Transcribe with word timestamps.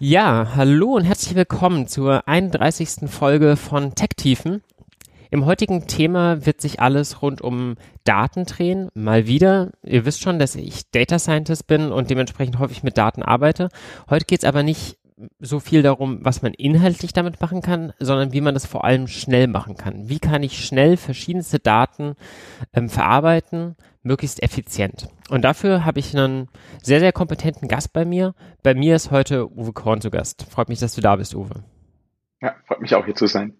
Ja, 0.00 0.52
hallo 0.54 0.94
und 0.94 1.02
herzlich 1.02 1.34
willkommen 1.34 1.88
zur 1.88 2.28
31. 2.28 3.10
Folge 3.10 3.56
von 3.56 3.96
Tech-Tiefen. 3.96 4.62
Im 5.32 5.44
heutigen 5.44 5.88
Thema 5.88 6.46
wird 6.46 6.60
sich 6.60 6.78
alles 6.78 7.20
rund 7.20 7.40
um 7.40 7.74
Daten 8.04 8.44
drehen. 8.44 8.90
Mal 8.94 9.26
wieder. 9.26 9.72
Ihr 9.82 10.04
wisst 10.04 10.22
schon, 10.22 10.38
dass 10.38 10.54
ich 10.54 10.88
Data 10.92 11.18
Scientist 11.18 11.66
bin 11.66 11.90
und 11.90 12.10
dementsprechend 12.10 12.60
häufig 12.60 12.84
mit 12.84 12.96
Daten 12.96 13.24
arbeite. 13.24 13.70
Heute 14.08 14.24
geht 14.24 14.44
es 14.44 14.48
aber 14.48 14.62
nicht 14.62 14.98
so 15.40 15.58
viel 15.58 15.82
darum, 15.82 16.20
was 16.22 16.42
man 16.42 16.54
inhaltlich 16.54 17.12
damit 17.12 17.40
machen 17.40 17.60
kann, 17.60 17.92
sondern 17.98 18.32
wie 18.32 18.40
man 18.40 18.54
das 18.54 18.66
vor 18.66 18.84
allem 18.84 19.08
schnell 19.08 19.48
machen 19.48 19.76
kann. 19.76 20.08
Wie 20.08 20.20
kann 20.20 20.44
ich 20.44 20.64
schnell 20.64 20.96
verschiedenste 20.96 21.58
Daten 21.58 22.14
ähm, 22.72 22.88
verarbeiten, 22.88 23.74
möglichst 24.08 24.42
effizient. 24.42 25.08
Und 25.30 25.42
dafür 25.42 25.84
habe 25.84 26.00
ich 26.00 26.16
einen 26.16 26.48
sehr, 26.82 26.98
sehr 26.98 27.12
kompetenten 27.12 27.68
Gast 27.68 27.92
bei 27.92 28.04
mir. 28.04 28.34
Bei 28.64 28.74
mir 28.74 28.96
ist 28.96 29.12
heute 29.12 29.48
Uwe 29.48 29.72
Korn 29.72 30.00
zu 30.00 30.10
Gast. 30.10 30.46
Freut 30.50 30.68
mich, 30.68 30.80
dass 30.80 30.96
du 30.96 31.00
da 31.00 31.14
bist, 31.14 31.36
Uwe. 31.36 31.62
Ja, 32.40 32.56
freut 32.66 32.80
mich 32.80 32.94
auch 32.94 33.04
hier 33.04 33.14
zu 33.14 33.26
sein. 33.26 33.54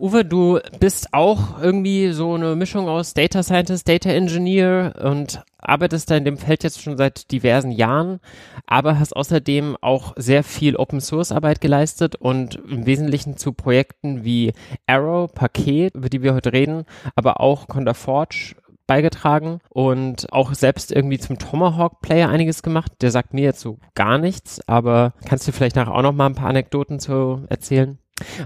Uwe, 0.00 0.24
du 0.24 0.60
bist 0.78 1.12
auch 1.12 1.60
irgendwie 1.60 2.12
so 2.12 2.34
eine 2.34 2.56
Mischung 2.56 2.88
aus 2.88 3.12
Data 3.12 3.42
Scientist, 3.42 3.86
Data 3.86 4.08
Engineer 4.08 4.94
und 5.02 5.42
arbeitest 5.58 6.10
da 6.10 6.16
in 6.16 6.24
dem 6.24 6.38
Feld 6.38 6.64
jetzt 6.64 6.80
schon 6.80 6.96
seit 6.96 7.30
diversen 7.30 7.70
Jahren, 7.70 8.20
aber 8.66 8.98
hast 8.98 9.14
außerdem 9.14 9.76
auch 9.82 10.14
sehr 10.16 10.42
viel 10.42 10.76
Open 10.76 11.02
Source 11.02 11.32
Arbeit 11.32 11.60
geleistet 11.60 12.16
und 12.16 12.54
im 12.54 12.86
Wesentlichen 12.86 13.36
zu 13.36 13.52
Projekten 13.52 14.24
wie 14.24 14.54
Arrow, 14.86 15.30
Paket, 15.30 15.94
über 15.94 16.08
die 16.08 16.22
wir 16.22 16.32
heute 16.32 16.54
reden, 16.54 16.84
aber 17.14 17.40
auch 17.40 17.68
Conda 17.68 17.92
Forge 17.92 18.54
beigetragen 18.90 19.60
und 19.68 20.32
auch 20.32 20.52
selbst 20.52 20.90
irgendwie 20.90 21.20
zum 21.20 21.38
Tomahawk 21.38 22.00
Player 22.00 22.28
einiges 22.28 22.64
gemacht. 22.64 22.90
Der 23.02 23.12
sagt 23.12 23.32
mir 23.32 23.44
jetzt 23.44 23.60
so 23.60 23.78
gar 23.94 24.18
nichts, 24.18 24.60
aber 24.66 25.12
kannst 25.24 25.46
du 25.46 25.52
vielleicht 25.52 25.76
nachher 25.76 25.94
auch 25.94 26.02
noch 26.02 26.12
mal 26.12 26.26
ein 26.26 26.34
paar 26.34 26.48
Anekdoten 26.48 26.98
zu 26.98 27.44
erzählen? 27.48 27.98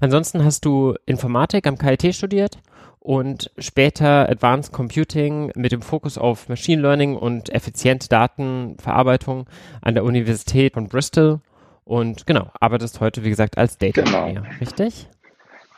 Ansonsten 0.02 0.44
hast 0.44 0.66
du 0.66 0.96
Informatik 1.06 1.66
am 1.66 1.78
KIT 1.78 2.14
studiert 2.14 2.58
und 2.98 3.52
später 3.56 4.28
Advanced 4.28 4.70
Computing 4.70 5.50
mit 5.56 5.72
dem 5.72 5.80
Fokus 5.80 6.18
auf 6.18 6.50
Machine 6.50 6.82
Learning 6.82 7.16
und 7.16 7.48
effiziente 7.48 8.10
Datenverarbeitung 8.10 9.46
an 9.80 9.94
der 9.94 10.04
Universität 10.04 10.74
von 10.74 10.88
Bristol 10.88 11.40
und 11.84 12.26
genau, 12.26 12.50
arbeitest 12.60 13.00
heute, 13.00 13.24
wie 13.24 13.30
gesagt, 13.30 13.56
als 13.56 13.78
Data 13.78 14.02
genau. 14.02 14.26
Engineer, 14.26 14.60
richtig? 14.60 15.08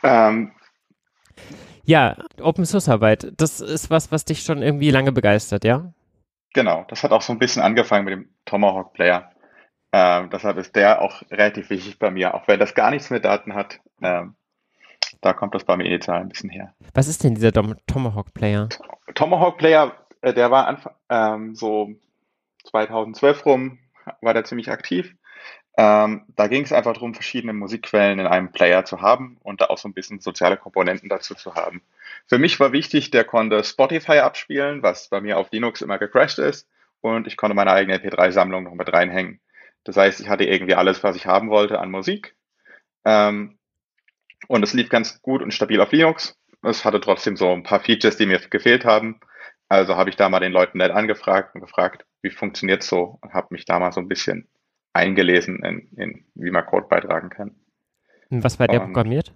Ähm, 0.03 0.51
ja, 1.87 2.17
Open 2.41 2.65
Source 2.65 2.89
Arbeit, 2.89 3.31
das 3.37 3.61
ist 3.61 3.89
was, 3.89 4.11
was 4.11 4.25
dich 4.25 4.43
schon 4.43 4.61
irgendwie 4.61 4.91
lange 4.91 5.13
begeistert, 5.13 5.63
ja? 5.63 5.93
Genau, 6.53 6.85
das 6.89 7.01
hat 7.03 7.11
auch 7.11 7.21
so 7.21 7.31
ein 7.31 7.39
bisschen 7.39 7.61
angefangen 7.61 8.03
mit 8.03 8.13
dem 8.13 8.29
Tomahawk 8.45 8.91
Player. 8.93 9.31
Ähm, 9.93 10.29
deshalb 10.29 10.57
ist 10.57 10.75
der 10.75 11.01
auch 11.01 11.21
relativ 11.31 11.69
wichtig 11.69 11.97
bei 11.97 12.11
mir, 12.11 12.33
auch 12.33 12.45
wenn 12.47 12.59
das 12.59 12.75
gar 12.75 12.91
nichts 12.91 13.09
mit 13.09 13.23
Daten 13.23 13.53
hat. 13.55 13.79
Ähm, 14.01 14.35
da 15.21 15.31
kommt 15.31 15.55
das 15.55 15.63
bei 15.63 15.77
mir 15.77 15.85
initial 15.85 16.19
ein 16.19 16.27
bisschen 16.27 16.49
her. 16.49 16.73
Was 16.93 17.07
ist 17.07 17.23
denn 17.23 17.35
dieser 17.35 17.53
Tomahawk 17.53 18.33
Player? 18.33 18.67
Tomahawk 19.15 19.57
Player, 19.57 19.95
äh, 20.21 20.33
der 20.33 20.51
war 20.51 20.67
Anfang, 20.67 20.93
ähm, 21.09 21.55
so 21.55 21.91
2012 22.65 23.45
rum, 23.45 23.79
war 24.21 24.33
der 24.33 24.43
ziemlich 24.43 24.69
aktiv. 24.69 25.15
Ähm, 25.79 26.25
da 26.35 26.47
ging 26.47 26.63
es 26.63 26.73
einfach 26.73 26.93
darum, 26.93 27.13
verschiedene 27.13 27.53
Musikquellen 27.53 28.17
in 28.17 28.25
einem 28.25 28.51
Player 28.51 28.83
zu 28.83 29.01
haben 29.01 29.37
und 29.43 29.61
da 29.61 29.65
auch 29.65 29.77
so 29.77 29.87
ein 29.87 29.93
bisschen 29.93 30.19
soziale 30.19 30.57
Komponenten 30.57 31.07
dazu 31.07 31.35
zu 31.35 31.53
haben. 31.53 31.83
Für 32.25 32.39
mich 32.39 32.59
war 32.59 32.71
wichtig, 32.71 33.11
der 33.11 33.23
konnte 33.23 33.63
Spotify 33.63 34.19
abspielen, 34.19 34.81
was 34.81 35.09
bei 35.09 35.21
mir 35.21 35.37
auf 35.37 35.51
Linux 35.51 35.81
immer 35.81 35.99
gecrashed 35.99 36.39
ist, 36.39 36.67
und 37.01 37.27
ich 37.27 37.37
konnte 37.37 37.55
meine 37.55 37.71
eigene 37.71 37.97
MP3-Sammlung 37.97 38.63
noch 38.63 38.73
mit 38.73 38.91
reinhängen. 38.91 39.39
Das 39.83 39.97
heißt, 39.97 40.19
ich 40.19 40.29
hatte 40.29 40.45
irgendwie 40.45 40.75
alles, 40.75 41.03
was 41.03 41.15
ich 41.15 41.27
haben 41.27 41.49
wollte 41.49 41.79
an 41.79 41.91
Musik. 41.91 42.35
Ähm, 43.05 43.57
und 44.47 44.63
es 44.63 44.73
lief 44.73 44.89
ganz 44.89 45.21
gut 45.21 45.41
und 45.41 45.53
stabil 45.53 45.79
auf 45.79 45.91
Linux. 45.91 46.37
Es 46.63 46.85
hatte 46.85 46.99
trotzdem 46.99 47.37
so 47.37 47.51
ein 47.51 47.63
paar 47.63 47.79
Features, 47.79 48.17
die 48.17 48.25
mir 48.25 48.39
gefehlt 48.39 48.83
haben. 48.83 49.19
Also 49.69 49.95
habe 49.95 50.09
ich 50.09 50.15
da 50.15 50.29
mal 50.29 50.39
den 50.39 50.51
Leuten 50.51 50.79
nett 50.79 50.91
angefragt 50.91 51.53
und 51.53 51.61
gefragt, 51.61 52.05
wie 52.21 52.31
funktioniert 52.31 52.83
so 52.83 53.19
und 53.21 53.33
habe 53.33 53.47
mich 53.51 53.65
da 53.65 53.79
mal 53.79 53.91
so 53.91 53.99
ein 53.99 54.07
bisschen 54.07 54.47
eingelesen, 54.97 55.63
in, 55.63 55.87
in 55.97 56.25
wie 56.35 56.51
man 56.51 56.65
Code 56.65 56.87
beitragen 56.87 57.29
kann. 57.29 57.55
Und 58.29 58.43
was 58.43 58.59
war 58.59 58.67
der 58.67 58.81
und 58.81 58.87
programmiert? 58.87 59.31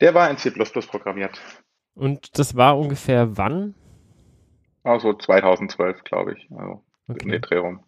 Der 0.00 0.14
war 0.14 0.30
in 0.30 0.36
C 0.36 0.50
programmiert. 0.50 1.40
Und 1.94 2.38
das 2.38 2.56
war 2.56 2.78
ungefähr 2.78 3.36
wann? 3.36 3.74
Also 4.82 5.12
2012, 5.12 6.04
glaube 6.04 6.34
ich. 6.34 6.48
Also 6.50 6.84
okay. 7.08 7.22
in 7.22 7.28
der 7.28 7.40
Drehung. 7.40 7.84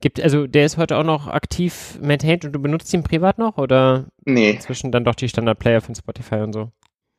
Gibt, 0.00 0.20
also 0.20 0.48
der 0.48 0.64
ist 0.64 0.78
heute 0.78 0.96
auch 0.96 1.04
noch 1.04 1.28
aktiv 1.28 1.96
maintained 2.00 2.44
und 2.44 2.52
du 2.52 2.58
benutzt 2.60 2.92
ihn 2.92 3.04
privat 3.04 3.38
noch 3.38 3.56
oder 3.56 4.08
nee. 4.24 4.50
inzwischen 4.50 4.90
dann 4.90 5.04
doch 5.04 5.14
die 5.14 5.28
Standard-Player 5.28 5.80
von 5.80 5.94
Spotify 5.94 6.36
und 6.36 6.52
so? 6.52 6.72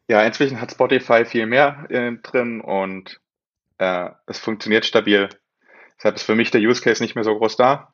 Ja, 0.10 0.22
inzwischen 0.24 0.60
hat 0.60 0.72
Spotify 0.72 1.24
viel 1.24 1.46
mehr 1.46 1.86
äh, 1.90 2.12
drin 2.22 2.60
und 2.60 3.22
äh, 3.78 4.10
es 4.28 4.40
funktioniert 4.40 4.86
stabil. 4.86 5.30
Deshalb 5.98 6.16
ist 6.16 6.24
für 6.24 6.36
mich 6.36 6.52
der 6.52 6.60
Use 6.60 6.82
Case 6.82 7.02
nicht 7.02 7.16
mehr 7.16 7.24
so 7.24 7.38
groß 7.38 7.56
da. 7.56 7.93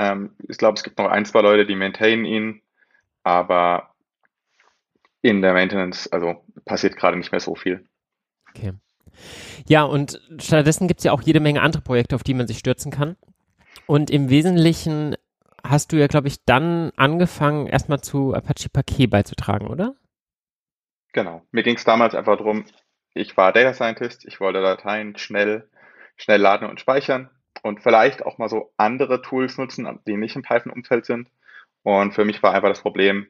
Ähm, 0.00 0.34
ich 0.48 0.56
glaube, 0.56 0.76
es 0.76 0.82
gibt 0.82 0.98
noch 0.98 1.10
ein, 1.10 1.26
zwei 1.26 1.42
Leute, 1.42 1.66
die 1.66 1.76
maintainen 1.76 2.24
ihn, 2.24 2.62
aber 3.22 3.94
in 5.20 5.42
der 5.42 5.52
Maintenance, 5.52 6.10
also 6.10 6.42
passiert 6.64 6.96
gerade 6.96 7.18
nicht 7.18 7.32
mehr 7.32 7.40
so 7.40 7.54
viel. 7.54 7.86
Okay. 8.48 8.72
Ja, 9.68 9.82
und 9.82 10.22
stattdessen 10.38 10.88
gibt 10.88 11.00
es 11.00 11.04
ja 11.04 11.12
auch 11.12 11.20
jede 11.20 11.40
Menge 11.40 11.60
andere 11.60 11.82
Projekte, 11.82 12.16
auf 12.16 12.22
die 12.22 12.32
man 12.32 12.46
sich 12.46 12.58
stürzen 12.58 12.90
kann. 12.90 13.16
Und 13.84 14.10
im 14.10 14.30
Wesentlichen 14.30 15.16
hast 15.62 15.92
du 15.92 15.96
ja, 15.96 16.06
glaube 16.06 16.28
ich, 16.28 16.46
dann 16.46 16.92
angefangen, 16.96 17.66
erstmal 17.66 18.00
zu 18.00 18.32
Apache 18.32 18.70
Parquet 18.72 19.06
beizutragen, 19.06 19.66
oder? 19.66 19.96
Genau. 21.12 21.42
Mir 21.50 21.62
ging 21.62 21.76
es 21.76 21.84
damals 21.84 22.14
einfach 22.14 22.38
darum, 22.38 22.64
ich 23.12 23.36
war 23.36 23.52
Data 23.52 23.74
Scientist, 23.74 24.24
ich 24.24 24.40
wollte 24.40 24.62
Dateien 24.62 25.18
schnell, 25.18 25.68
schnell 26.16 26.40
laden 26.40 26.70
und 26.70 26.80
speichern 26.80 27.28
und 27.62 27.82
vielleicht 27.82 28.24
auch 28.24 28.38
mal 28.38 28.48
so 28.48 28.72
andere 28.76 29.22
Tools 29.22 29.58
nutzen, 29.58 30.00
die 30.06 30.16
nicht 30.16 30.36
im 30.36 30.42
Python-Umfeld 30.42 31.06
sind. 31.06 31.28
Und 31.82 32.12
für 32.12 32.24
mich 32.24 32.42
war 32.42 32.54
einfach 32.54 32.68
das 32.68 32.82
Problem, 32.82 33.26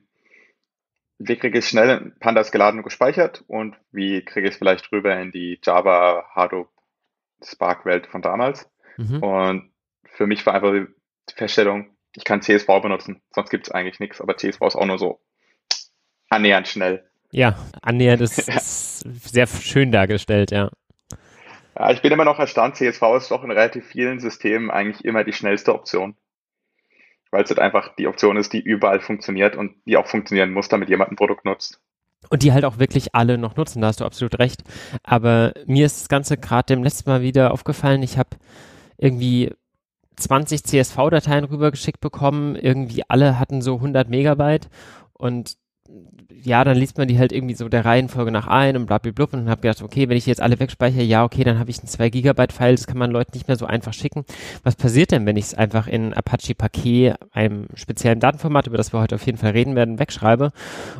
wie 1.18 1.36
kriege 1.36 1.58
ich 1.58 1.68
schnell 1.68 1.98
in 1.98 2.18
Pandas 2.18 2.50
geladen 2.50 2.78
und 2.78 2.84
gespeichert 2.84 3.44
und 3.46 3.76
wie 3.92 4.24
kriege 4.24 4.48
ich 4.48 4.54
es 4.54 4.58
vielleicht 4.58 4.90
rüber 4.90 5.18
in 5.20 5.32
die 5.32 5.60
Java, 5.62 6.24
Hadoop, 6.34 6.70
Spark-Welt 7.42 8.06
von 8.06 8.22
damals. 8.22 8.70
Mhm. 8.96 9.22
Und 9.22 9.72
für 10.04 10.26
mich 10.26 10.44
war 10.46 10.54
einfach 10.54 10.72
die 10.72 11.34
Feststellung, 11.34 11.96
ich 12.16 12.24
kann 12.24 12.42
CSV 12.42 12.66
benutzen, 12.82 13.22
sonst 13.30 13.50
gibt 13.50 13.66
es 13.66 13.72
eigentlich 13.72 14.00
nichts, 14.00 14.20
aber 14.20 14.36
CSV 14.36 14.62
ist 14.62 14.76
auch 14.76 14.86
nur 14.86 14.98
so 14.98 15.20
annähernd 16.28 16.68
schnell. 16.68 17.08
Ja, 17.32 17.56
annähernd 17.82 18.20
ist, 18.22 18.38
ist 18.48 19.00
sehr 19.00 19.46
schön 19.46 19.92
dargestellt, 19.92 20.50
ja. 20.50 20.70
Ja, 21.80 21.90
ich 21.90 22.02
bin 22.02 22.12
immer 22.12 22.26
noch 22.26 22.38
erstaunt, 22.38 22.76
CSV 22.76 23.02
ist 23.16 23.30
doch 23.30 23.42
in 23.42 23.50
relativ 23.50 23.86
vielen 23.86 24.20
Systemen 24.20 24.70
eigentlich 24.70 25.02
immer 25.02 25.24
die 25.24 25.32
schnellste 25.32 25.74
Option. 25.74 26.14
Weil 27.30 27.44
es 27.44 27.48
halt 27.48 27.58
einfach 27.58 27.96
die 27.96 28.06
Option 28.06 28.36
ist, 28.36 28.52
die 28.52 28.60
überall 28.60 29.00
funktioniert 29.00 29.56
und 29.56 29.76
die 29.86 29.96
auch 29.96 30.06
funktionieren 30.06 30.52
muss, 30.52 30.68
damit 30.68 30.90
jemand 30.90 31.10
ein 31.10 31.16
Produkt 31.16 31.46
nutzt. 31.46 31.80
Und 32.28 32.42
die 32.42 32.52
halt 32.52 32.66
auch 32.66 32.78
wirklich 32.78 33.14
alle 33.14 33.38
noch 33.38 33.56
nutzen, 33.56 33.80
da 33.80 33.86
hast 33.86 34.00
du 34.00 34.04
absolut 34.04 34.38
recht. 34.38 34.62
Aber 35.04 35.54
mir 35.64 35.86
ist 35.86 36.02
das 36.02 36.08
Ganze 36.10 36.36
gerade 36.36 36.74
dem 36.74 36.84
letzten 36.84 37.08
Mal 37.08 37.22
wieder 37.22 37.50
aufgefallen, 37.50 38.02
ich 38.02 38.18
habe 38.18 38.36
irgendwie 38.98 39.50
20 40.16 40.64
CSV-Dateien 40.64 41.44
rübergeschickt 41.44 42.00
bekommen, 42.00 42.56
irgendwie 42.56 43.04
alle 43.08 43.38
hatten 43.38 43.62
so 43.62 43.76
100 43.76 44.10
Megabyte 44.10 44.68
und 45.14 45.56
ja, 46.42 46.64
dann 46.64 46.76
liest 46.76 46.96
man 46.96 47.08
die 47.08 47.18
halt 47.18 47.32
irgendwie 47.32 47.54
so 47.54 47.68
der 47.68 47.84
Reihenfolge 47.84 48.30
nach 48.30 48.46
ein 48.46 48.76
und 48.76 48.86
blablabla 48.86 49.38
und 49.38 49.50
habe 49.50 49.60
gedacht, 49.60 49.82
okay, 49.82 50.08
wenn 50.08 50.16
ich 50.16 50.26
jetzt 50.26 50.40
alle 50.40 50.58
wegspeichere, 50.58 51.02
ja, 51.02 51.24
okay, 51.24 51.44
dann 51.44 51.58
habe 51.58 51.70
ich 51.70 51.82
ein 51.82 51.86
2 51.86 52.10
Gigabyte 52.10 52.52
File, 52.52 52.76
das 52.76 52.86
kann 52.86 52.98
man 52.98 53.10
Leuten 53.10 53.32
nicht 53.34 53.48
mehr 53.48 53.56
so 53.56 53.66
einfach 53.66 53.92
schicken. 53.92 54.24
Was 54.62 54.76
passiert 54.76 55.10
denn, 55.10 55.26
wenn 55.26 55.36
ich 55.36 55.46
es 55.46 55.54
einfach 55.54 55.86
in 55.86 56.14
Apache 56.14 56.54
Paket, 56.54 57.16
einem 57.32 57.66
speziellen 57.74 58.20
Datenformat, 58.20 58.66
über 58.66 58.76
das 58.76 58.92
wir 58.92 59.00
heute 59.00 59.16
auf 59.16 59.26
jeden 59.26 59.38
Fall 59.38 59.50
reden 59.50 59.76
werden, 59.76 59.98
wegschreibe 59.98 60.52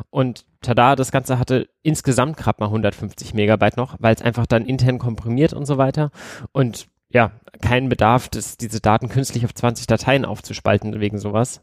und 0.09 0.45
tada, 0.61 0.95
das 0.95 1.11
Ganze 1.11 1.39
hatte 1.39 1.67
insgesamt 1.81 2.37
gerade 2.37 2.57
mal 2.59 2.67
150 2.67 3.33
Megabyte 3.33 3.77
noch, 3.77 3.95
weil 3.99 4.13
es 4.13 4.21
einfach 4.21 4.45
dann 4.45 4.65
intern 4.65 4.99
komprimiert 4.99 5.53
und 5.53 5.65
so 5.65 5.77
weiter 5.77 6.11
und 6.51 6.87
ja, 7.11 7.31
keinen 7.61 7.89
Bedarf, 7.89 8.29
das, 8.29 8.57
diese 8.57 8.81
Daten 8.81 9.09
künstlich 9.09 9.45
auf 9.45 9.53
20 9.53 9.87
Dateien 9.87 10.25
aufzuspalten 10.25 10.99
wegen 10.99 11.19
sowas. 11.19 11.61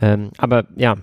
Ähm, 0.00 0.30
aber 0.38 0.64
ja, 0.76 0.96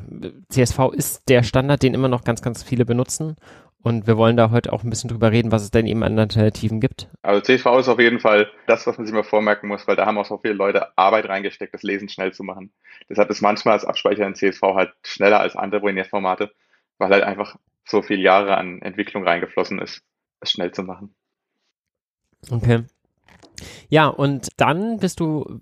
CSV 0.49 0.93
ist 0.93 1.27
der 1.29 1.43
Standard, 1.43 1.83
den 1.83 1.93
immer 1.93 2.07
noch 2.07 2.23
ganz, 2.23 2.41
ganz 2.41 2.63
viele 2.63 2.85
benutzen. 2.85 3.35
Und 3.83 4.05
wir 4.05 4.17
wollen 4.17 4.35
da 4.35 4.51
heute 4.51 4.73
auch 4.73 4.83
ein 4.83 4.89
bisschen 4.89 5.09
drüber 5.09 5.31
reden, 5.31 5.51
was 5.51 5.63
es 5.63 5.71
denn 5.71 5.87
eben 5.87 6.03
an 6.03 6.19
Alternativen 6.19 6.81
gibt. 6.81 7.07
Also 7.21 7.41
CSV 7.41 7.65
ist 7.79 7.87
auf 7.87 7.99
jeden 7.99 8.19
Fall 8.19 8.49
das, 8.65 8.85
was 8.85 8.97
man 8.97 9.05
sich 9.05 9.15
mal 9.15 9.23
vormerken 9.23 9.69
muss, 9.69 9.87
weil 9.87 9.95
da 9.95 10.05
haben 10.05 10.17
auch 10.17 10.25
so 10.25 10.37
viele 10.37 10.55
Leute 10.55 10.97
Arbeit 10.97 11.29
reingesteckt, 11.29 11.73
das 11.73 11.83
Lesen 11.83 12.09
schnell 12.09 12.33
zu 12.33 12.43
machen. 12.43 12.71
Deshalb 13.09 13.29
ist 13.29 13.41
manchmal 13.41 13.75
das 13.75 13.85
Abspeichern 13.85 14.29
in 14.29 14.35
CSV 14.35 14.61
halt 14.61 14.93
schneller 15.03 15.39
als 15.39 15.55
andere 15.55 15.81
Binärformate, 15.81 16.51
weil 16.97 17.09
halt 17.09 17.23
einfach 17.23 17.55
so 17.85 18.01
viele 18.01 18.21
Jahre 18.21 18.57
an 18.57 18.81
Entwicklung 18.81 19.23
reingeflossen 19.23 19.79
ist, 19.79 20.01
es 20.41 20.51
schnell 20.51 20.73
zu 20.73 20.83
machen. 20.83 21.15
Okay. 22.51 22.83
Ja, 23.89 24.07
und 24.07 24.49
dann 24.57 24.99
bist 24.99 25.19
du 25.19 25.59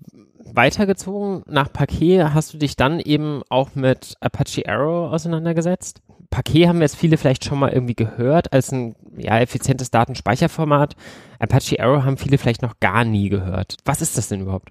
weitergezogen 0.52 1.42
nach 1.46 1.72
Parquet. 1.72 2.24
Hast 2.34 2.54
du 2.54 2.58
dich 2.58 2.76
dann 2.76 3.00
eben 3.00 3.42
auch 3.48 3.74
mit 3.74 4.14
Apache 4.20 4.68
Arrow 4.68 5.12
auseinandergesetzt? 5.12 6.02
Parquet 6.30 6.68
haben 6.68 6.80
jetzt 6.80 6.96
viele 6.96 7.16
vielleicht 7.16 7.44
schon 7.44 7.58
mal 7.58 7.72
irgendwie 7.72 7.94
gehört 7.94 8.52
als 8.52 8.72
ein 8.72 8.96
ja, 9.16 9.38
effizientes 9.38 9.90
Datenspeicherformat. 9.90 10.94
Apache 11.38 11.80
Arrow 11.80 12.04
haben 12.04 12.16
viele 12.16 12.38
vielleicht 12.38 12.62
noch 12.62 12.80
gar 12.80 13.04
nie 13.04 13.28
gehört. 13.28 13.76
Was 13.84 14.02
ist 14.02 14.16
das 14.18 14.28
denn 14.28 14.40
überhaupt? 14.40 14.70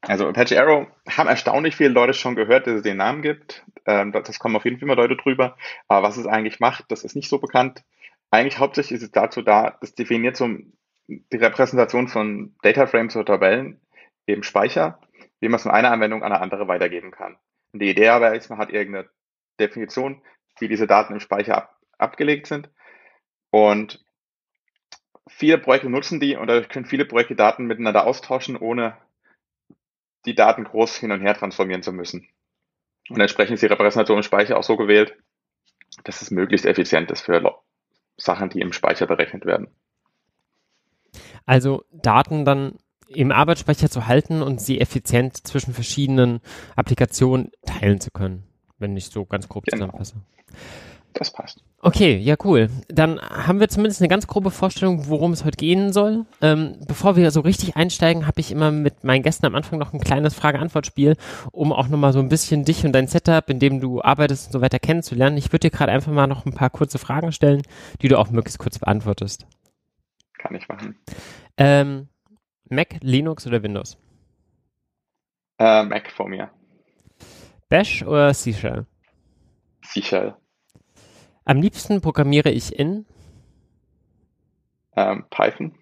Also 0.00 0.28
Apache 0.28 0.60
Arrow 0.60 0.86
haben 1.08 1.28
erstaunlich 1.28 1.76
viele 1.76 1.90
Leute 1.90 2.14
schon 2.14 2.36
gehört, 2.36 2.66
dass 2.66 2.74
es 2.74 2.82
den 2.82 2.98
Namen 2.98 3.22
gibt. 3.22 3.64
Ähm, 3.86 4.12
das 4.12 4.38
kommen 4.38 4.56
auf 4.56 4.64
jeden 4.64 4.78
Fall 4.78 4.84
immer 4.84 4.96
Leute 4.96 5.16
drüber. 5.16 5.56
Aber 5.88 6.06
was 6.06 6.16
es 6.16 6.26
eigentlich 6.26 6.60
macht, 6.60 6.84
das 6.88 7.04
ist 7.04 7.16
nicht 7.16 7.28
so 7.28 7.38
bekannt. 7.38 7.82
Eigentlich 8.30 8.58
hauptsächlich 8.58 8.98
ist 8.98 9.02
es 9.02 9.10
dazu 9.10 9.42
da, 9.42 9.76
das 9.80 9.94
definiert 9.94 10.36
so 10.36 10.48
die 11.08 11.36
Repräsentation 11.36 12.08
von 12.08 12.54
Data 12.62 12.86
Frames 12.86 13.16
oder 13.16 13.24
Tabellen 13.24 13.80
im 14.26 14.42
Speicher, 14.42 15.00
wie 15.40 15.48
man 15.48 15.56
es 15.56 15.62
von 15.62 15.72
einer 15.72 15.90
Anwendung 15.90 16.22
an 16.22 16.32
eine 16.32 16.42
andere 16.42 16.68
weitergeben 16.68 17.10
kann. 17.10 17.36
Und 17.72 17.80
die 17.80 17.90
Idee 17.90 18.08
aber 18.08 18.34
ist, 18.34 18.50
man 18.50 18.58
hat 18.58 18.70
irgendeine 18.70 19.08
Definition, 19.58 20.22
wie 20.58 20.68
diese 20.68 20.86
Daten 20.86 21.14
im 21.14 21.20
Speicher 21.20 21.56
ab, 21.56 21.76
abgelegt 21.96 22.46
sind. 22.46 22.70
Und 23.50 24.04
viele 25.26 25.58
Projekte 25.58 25.88
nutzen 25.88 26.20
die 26.20 26.36
und 26.36 26.46
dadurch 26.46 26.68
können 26.68 26.84
viele 26.84 27.06
Projekte 27.06 27.34
Daten 27.34 27.66
miteinander 27.66 28.06
austauschen, 28.06 28.56
ohne 28.56 28.96
die 30.26 30.34
Daten 30.34 30.64
groß 30.64 30.96
hin 30.96 31.12
und 31.12 31.22
her 31.22 31.34
transformieren 31.34 31.82
zu 31.82 31.92
müssen. 31.92 32.28
Und 33.08 33.20
entsprechend 33.20 33.54
ist 33.54 33.62
die 33.62 33.66
Repräsentation 33.66 34.18
im 34.18 34.22
Speicher 34.22 34.58
auch 34.58 34.62
so 34.62 34.76
gewählt, 34.76 35.16
dass 36.04 36.20
es 36.20 36.30
möglichst 36.30 36.66
effizient 36.66 37.10
ist 37.10 37.22
für 37.22 37.62
Sachen, 38.18 38.50
die 38.50 38.60
im 38.60 38.74
Speicher 38.74 39.06
berechnet 39.06 39.46
werden. 39.46 39.68
Also 41.46 41.84
Daten 41.92 42.44
dann 42.44 42.74
im 43.08 43.32
Arbeitsspeicher 43.32 43.90
zu 43.90 44.06
halten 44.06 44.42
und 44.42 44.60
sie 44.60 44.80
effizient 44.80 45.46
zwischen 45.46 45.72
verschiedenen 45.72 46.40
Applikationen 46.76 47.50
teilen 47.64 48.00
zu 48.00 48.10
können, 48.10 48.44
wenn 48.78 48.96
ich 48.96 49.06
so 49.06 49.24
ganz 49.24 49.48
grob 49.48 49.64
genau. 49.64 49.86
zusammenfasse. 49.86 50.16
Das 51.14 51.32
passt. 51.32 51.64
Okay, 51.80 52.16
ja 52.16 52.36
cool. 52.44 52.70
Dann 52.88 53.20
haben 53.20 53.60
wir 53.60 53.68
zumindest 53.68 54.00
eine 54.00 54.08
ganz 54.08 54.26
grobe 54.26 54.50
Vorstellung, 54.50 55.08
worum 55.08 55.32
es 55.32 55.44
heute 55.44 55.56
gehen 55.56 55.92
soll. 55.92 56.26
Ähm, 56.40 56.76
bevor 56.86 57.16
wir 57.16 57.30
so 57.30 57.40
richtig 57.40 57.76
einsteigen, 57.76 58.26
habe 58.26 58.40
ich 58.40 58.50
immer 58.50 58.70
mit 58.70 59.04
meinen 59.04 59.22
Gästen 59.22 59.46
am 59.46 59.54
Anfang 59.54 59.78
noch 59.78 59.92
ein 59.92 60.00
kleines 60.00 60.34
Frage-Antwort-Spiel, 60.34 61.16
um 61.52 61.72
auch 61.72 61.88
nochmal 61.88 62.12
so 62.12 62.18
ein 62.18 62.28
bisschen 62.28 62.64
dich 62.64 62.84
und 62.84 62.92
dein 62.92 63.06
Setup, 63.06 63.48
in 63.48 63.58
dem 63.58 63.80
du 63.80 64.02
arbeitest 64.02 64.46
und 64.46 64.52
so 64.52 64.60
weiter 64.60 64.78
kennenzulernen. 64.78 65.36
Ich 65.36 65.52
würde 65.52 65.70
dir 65.70 65.76
gerade 65.76 65.92
einfach 65.92 66.12
mal 66.12 66.26
noch 66.26 66.46
ein 66.46 66.52
paar 66.52 66.70
kurze 66.70 66.98
Fragen 66.98 67.32
stellen, 67.32 67.62
die 68.02 68.08
du 68.08 68.18
auch 68.18 68.30
möglichst 68.30 68.58
kurz 68.58 68.78
beantwortest. 68.78 69.46
Kann 70.38 70.54
ich 70.54 70.68
machen. 70.68 70.96
Ähm, 71.56 72.08
Mac, 72.70 72.96
Linux 73.00 73.46
oder 73.46 73.62
Windows? 73.62 73.98
Äh, 75.58 75.82
Mac 75.84 76.10
vor 76.10 76.28
mir. 76.28 76.50
Bash 77.68 78.02
oder 78.02 78.32
C-Shell? 78.32 78.86
C-Shell. 79.84 80.36
Am 81.44 81.60
liebsten 81.60 82.00
programmiere 82.00 82.50
ich 82.50 82.78
in 82.78 83.04
ähm, 84.96 85.24
Python. 85.30 85.74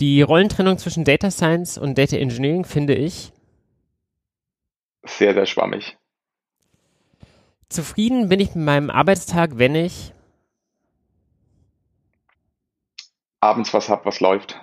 Die 0.00 0.22
Rollentrennung 0.22 0.78
zwischen 0.78 1.04
Data 1.04 1.30
Science 1.30 1.76
und 1.76 1.98
Data 1.98 2.16
Engineering 2.16 2.64
finde 2.64 2.94
ich 2.94 3.32
sehr, 5.04 5.34
sehr 5.34 5.46
schwammig. 5.46 5.96
Zufrieden 7.68 8.28
bin 8.28 8.40
ich 8.40 8.54
mit 8.54 8.64
meinem 8.64 8.90
Arbeitstag, 8.90 9.58
wenn 9.58 9.74
ich 9.74 10.12
abends 13.40 13.72
was 13.72 13.88
habe, 13.88 14.04
was 14.04 14.20
läuft. 14.20 14.60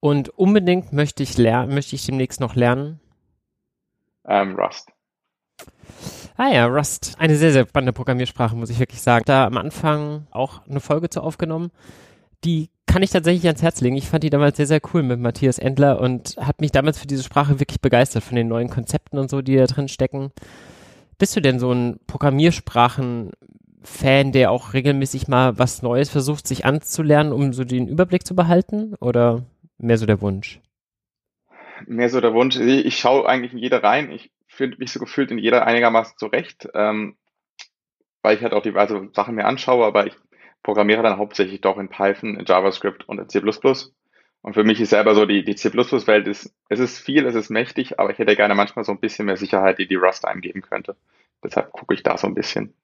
Und 0.00 0.28
unbedingt 0.28 0.92
möchte 0.92 1.22
ich 1.22 1.38
lernen, 1.38 1.74
möchte 1.74 1.96
ich 1.96 2.04
demnächst 2.04 2.40
noch 2.40 2.54
lernen. 2.54 3.00
Ähm, 4.26 4.54
Rust. 4.56 4.90
Ah 6.36 6.48
ja, 6.48 6.66
Rust. 6.66 7.14
Eine 7.18 7.36
sehr, 7.36 7.52
sehr 7.52 7.66
spannende 7.66 7.92
Programmiersprache, 7.92 8.56
muss 8.56 8.70
ich 8.70 8.78
wirklich 8.78 9.00
sagen. 9.00 9.24
Da 9.26 9.46
am 9.46 9.56
Anfang 9.56 10.26
auch 10.30 10.66
eine 10.66 10.80
Folge 10.80 11.08
zu 11.08 11.22
aufgenommen. 11.22 11.70
Die 12.44 12.70
kann 12.86 13.02
ich 13.02 13.10
tatsächlich 13.10 13.46
ans 13.46 13.62
Herz 13.62 13.80
legen. 13.80 13.96
Ich 13.96 14.08
fand 14.08 14.24
die 14.24 14.30
damals 14.30 14.56
sehr, 14.56 14.66
sehr 14.66 14.80
cool 14.92 15.02
mit 15.02 15.20
Matthias 15.20 15.58
Endler 15.58 16.00
und 16.00 16.36
hat 16.38 16.60
mich 16.60 16.72
damals 16.72 16.98
für 16.98 17.06
diese 17.06 17.22
Sprache 17.22 17.60
wirklich 17.60 17.80
begeistert 17.80 18.24
von 18.24 18.36
den 18.36 18.48
neuen 18.48 18.68
Konzepten 18.68 19.18
und 19.18 19.30
so, 19.30 19.42
die 19.42 19.56
da 19.56 19.66
drin 19.66 19.88
stecken. 19.88 20.32
Bist 21.18 21.34
du 21.36 21.40
denn 21.40 21.58
so 21.58 21.72
ein 21.72 21.98
Programmiersprachen-Fan, 23.84 24.32
der 24.32 24.50
auch 24.50 24.72
regelmäßig 24.72 25.28
mal 25.28 25.58
was 25.58 25.82
Neues 25.82 26.10
versucht, 26.10 26.46
sich 26.46 26.64
anzulernen, 26.64 27.32
um 27.32 27.52
so 27.52 27.64
den 27.64 27.88
Überblick 27.88 28.26
zu 28.26 28.34
behalten? 28.34 28.94
Oder 29.00 29.44
mehr 29.78 29.98
so 29.98 30.06
der 30.06 30.20
Wunsch? 30.20 30.60
Mehr 31.86 32.08
so 32.08 32.20
der 32.20 32.34
Wunsch. 32.34 32.56
Ich 32.56 32.98
schaue 32.98 33.28
eigentlich 33.28 33.52
in 33.52 33.58
jeder 33.58 33.82
rein. 33.82 34.10
Ich 34.10 34.30
finde 34.48 34.78
mich 34.78 34.92
so 34.92 35.00
gefühlt 35.00 35.30
in 35.30 35.38
jeder 35.38 35.66
einigermaßen 35.66 36.16
zurecht, 36.16 36.68
ähm, 36.74 37.16
weil 38.22 38.36
ich 38.36 38.42
halt 38.42 38.52
auch 38.52 38.62
diverse 38.62 39.10
Sachen 39.12 39.34
mir 39.34 39.44
anschaue, 39.44 39.84
aber 39.84 40.06
ich 40.06 40.14
programmiere 40.62 41.02
dann 41.02 41.18
hauptsächlich 41.18 41.60
doch 41.60 41.76
in 41.76 41.88
Python, 41.88 42.36
in 42.36 42.46
JavaScript 42.46 43.06
und 43.08 43.18
in 43.18 43.28
C++. 43.28 43.42
Und 44.42 44.54
für 44.54 44.64
mich 44.64 44.80
ist 44.80 44.90
selber 44.90 45.14
so, 45.14 45.26
die, 45.26 45.44
die 45.44 45.56
C++-Welt 45.56 46.28
ist, 46.28 46.54
es 46.68 46.78
ist 46.78 46.98
viel, 46.98 47.26
es 47.26 47.34
ist 47.34 47.50
mächtig, 47.50 47.98
aber 47.98 48.10
ich 48.10 48.18
hätte 48.18 48.36
gerne 48.36 48.54
manchmal 48.54 48.84
so 48.84 48.92
ein 48.92 49.00
bisschen 49.00 49.26
mehr 49.26 49.36
Sicherheit, 49.36 49.78
die 49.78 49.88
die 49.88 49.94
Rust 49.94 50.26
eingeben 50.26 50.62
könnte. 50.62 50.96
Deshalb 51.42 51.72
gucke 51.72 51.94
ich 51.94 52.02
da 52.02 52.16
so 52.16 52.26
ein 52.26 52.34
bisschen. 52.34 52.74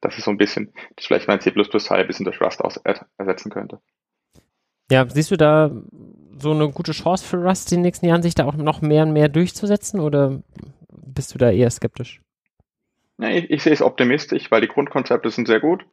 Das 0.00 0.16
ist 0.16 0.24
so 0.24 0.30
ein 0.30 0.38
bisschen, 0.38 0.72
das 0.96 1.06
vielleicht 1.06 1.28
mein 1.28 1.40
C++-Teil 1.40 2.00
ein 2.00 2.06
bisschen 2.06 2.24
durch 2.24 2.40
Rust 2.40 2.62
aus, 2.62 2.80
ersetzen 3.18 3.50
könnte. 3.50 3.80
Ja, 4.90 5.08
siehst 5.08 5.30
du 5.30 5.36
da 5.36 5.70
so 6.38 6.52
eine 6.52 6.70
gute 6.70 6.92
Chance 6.92 7.24
für 7.24 7.38
Rust 7.38 7.72
in 7.72 7.78
den 7.78 7.82
nächsten 7.82 8.06
Jahren, 8.06 8.22
sich 8.22 8.34
da 8.34 8.44
auch 8.44 8.54
noch 8.54 8.82
mehr 8.82 9.02
und 9.02 9.12
mehr 9.12 9.28
durchzusetzen 9.28 10.00
oder 10.00 10.42
bist 10.88 11.34
du 11.34 11.38
da 11.38 11.50
eher 11.50 11.70
skeptisch? 11.70 12.20
Ja, 13.18 13.30
ich, 13.30 13.50
ich 13.50 13.62
sehe 13.62 13.72
es 13.72 13.82
optimistisch, 13.82 14.50
weil 14.50 14.60
die 14.60 14.68
Grundkonzepte 14.68 15.30
sind 15.30 15.48
sehr 15.48 15.60
gut. 15.60 15.84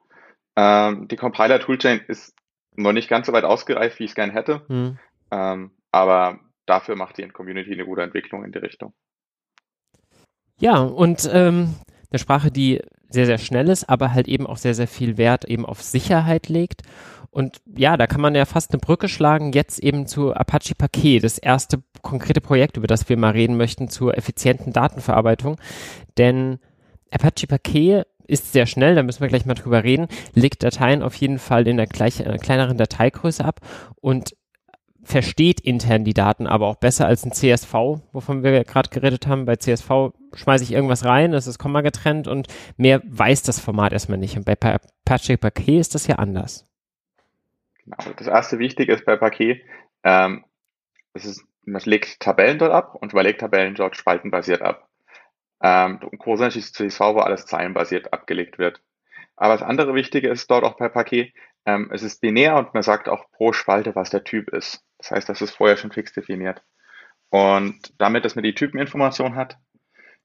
Ähm, 0.56 1.08
die 1.08 1.16
Compiler-Toolchain 1.16 2.02
ist 2.08 2.36
noch 2.76 2.92
nicht 2.92 3.10
ganz 3.10 3.28
so 3.28 3.34
weit 3.34 3.46
ausgereift, 3.46 4.00
wie 4.00 4.04
ich 4.04 4.12
es 4.12 4.16
gerne 4.16 4.34
hätte. 4.34 4.62
Mhm. 4.68 5.00
Ähm, 5.32 5.72
aber 5.92 6.40
dafür 6.66 6.96
macht 6.96 7.18
die 7.18 7.28
Community 7.30 7.72
eine 7.74 7.86
gute 7.86 8.02
Entwicklung 8.02 8.44
in 8.44 8.52
die 8.52 8.60
Richtung. 8.60 8.94
Ja, 10.60 10.80
und 10.82 11.30
ähm, 11.32 11.76
eine 12.14 12.20
Sprache, 12.20 12.52
die 12.52 12.82
sehr, 13.10 13.26
sehr 13.26 13.38
schnell 13.38 13.70
ist, 13.70 13.90
aber 13.90 14.14
halt 14.14 14.28
eben 14.28 14.48
auch 14.48 14.58
sehr, 14.58 14.74
sehr 14.74 14.88
viel 14.88 15.18
Wert 15.18 15.46
eben 15.46 15.66
auf 15.66 15.82
Sicherheit 15.82 16.50
legt. 16.50 16.82
Und 17.32 17.62
ja, 17.76 17.98
da 17.98 18.06
kann 18.06 18.22
man 18.22 18.36
ja 18.36 18.46
fast 18.46 18.72
eine 18.72 18.80
Brücke 18.80 19.10
schlagen, 19.10 19.54
jetzt 19.54 19.80
eben 19.80 20.06
zu 20.06 20.34
Apache 20.34 20.76
Parquet, 20.76 21.20
das 21.20 21.40
erste 21.40 21.82
konkrete 22.04 22.42
Projekt, 22.42 22.78
über 22.78 22.88
das 22.88 23.10
wir 23.10 23.18
mal 23.18 23.32
reden 23.32 23.58
möchten, 23.58 23.90
zur 23.90 24.16
effizienten 24.18 24.72
Datenverarbeitung. 24.72 25.58
Denn 26.18 26.60
Apache 27.12 27.48
Parquet 27.48 28.04
ist 28.28 28.54
sehr 28.54 28.68
schnell, 28.68 28.96
da 28.96 29.04
müssen 29.04 29.22
wir 29.22 29.28
gleich 29.28 29.46
mal 29.46 29.56
drüber 29.56 29.84
reden, 29.84 30.08
legt 30.34 30.64
Dateien 30.64 31.02
auf 31.04 31.16
jeden 31.16 31.40
Fall 31.40 31.68
in 31.68 31.78
der 31.78 31.88
gleich, 31.88 32.20
äh, 32.20 32.38
kleineren 32.38 32.78
Dateigröße 32.78 33.44
ab 33.44 33.60
und 34.00 34.36
versteht 35.04 35.60
intern 35.60 36.04
die 36.04 36.14
Daten 36.14 36.48
aber 36.48 36.68
auch 36.68 36.76
besser 36.76 37.06
als 37.06 37.26
ein 37.26 37.32
CSV, 37.32 37.74
wovon 38.12 38.44
wir 38.44 38.64
gerade 38.64 38.90
geredet 38.90 39.28
haben. 39.28 39.46
Bei 39.46 39.56
CSV 39.56 40.14
schmeiße 40.34 40.64
ich 40.64 40.72
irgendwas 40.72 41.06
rein, 41.06 41.34
es 41.34 41.48
ist 41.48 41.60
Komma 41.60 41.82
getrennt 41.82 42.28
und 42.28 42.48
mehr 42.78 43.02
weiß 43.06 43.44
das 43.44 43.60
Format 43.60 43.94
erstmal 43.94 44.18
nicht. 44.18 44.38
Und 44.38 44.46
bei 44.46 44.54
Apache 44.54 45.38
Parquet 45.38 45.80
ist 45.80 45.96
das 45.96 46.08
ja 46.08 46.16
anders. 46.16 46.68
Genau. 47.84 47.98
Das 48.18 48.28
erste 48.28 48.60
Wichtige 48.60 48.94
ist 48.94 49.06
bei 49.06 49.18
Parquet, 49.18 49.62
ähm, 50.04 50.46
ist, 51.14 51.44
man 51.66 51.82
legt 51.84 52.20
Tabellen 52.20 52.58
dort 52.58 52.72
ab 52.72 52.96
und 52.96 53.12
überlegt 53.12 53.42
Tabellen 53.42 53.76
dort 53.76 53.98
spaltenbasiert 53.98 54.62
ab. 54.62 54.88
Ähm, 55.62 56.00
großartig 56.18 56.58
ist 56.58 56.76
CSV, 56.76 57.00
wo 57.00 57.20
alles 57.20 57.46
zeilenbasiert 57.46 58.12
abgelegt 58.14 58.58
wird. 58.58 58.82
Aber 59.36 59.54
das 59.54 59.64
andere 59.64 59.96
Wichtige 59.96 60.30
ist 60.30 60.50
dort 60.50 60.64
auch 60.64 60.78
bei 60.78 60.90
Parquet, 60.90 61.34
ähm, 61.66 61.90
es 61.94 62.04
ist 62.04 62.22
binär 62.22 62.58
und 62.58 62.74
man 62.74 62.84
sagt 62.84 63.08
auch 63.08 63.30
pro 63.32 63.54
Spalte, 63.54 63.96
was 63.96 64.10
der 64.10 64.24
Typ 64.24 64.50
ist. 64.50 64.84
Das 65.04 65.12
heißt, 65.12 65.30
das 65.30 65.42
ist 65.42 65.52
vorher 65.52 65.76
schon 65.76 65.92
fix 65.92 66.14
definiert. 66.14 66.62
Und 67.30 67.94
damit, 67.98 68.24
dass 68.24 68.36
man 68.36 68.44
die 68.44 68.56
Typeninformation 68.56 69.36
hat, 69.36 69.58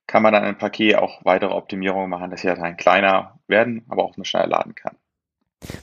kann 0.06 0.22
man 0.22 0.32
dann 0.32 0.44
im 0.44 0.56
Paket 0.56 0.96
auch 0.96 1.24
weitere 1.24 1.52
Optimierungen 1.52 2.08
machen, 2.08 2.30
dass 2.30 2.42
die 2.42 2.46
Dateien 2.46 2.76
kleiner 2.76 3.40
werden, 3.48 3.84
aber 3.88 4.04
auch 4.04 4.16
nur 4.16 4.24
schneller 4.24 4.46
laden 4.46 4.76
kann. 4.76 4.96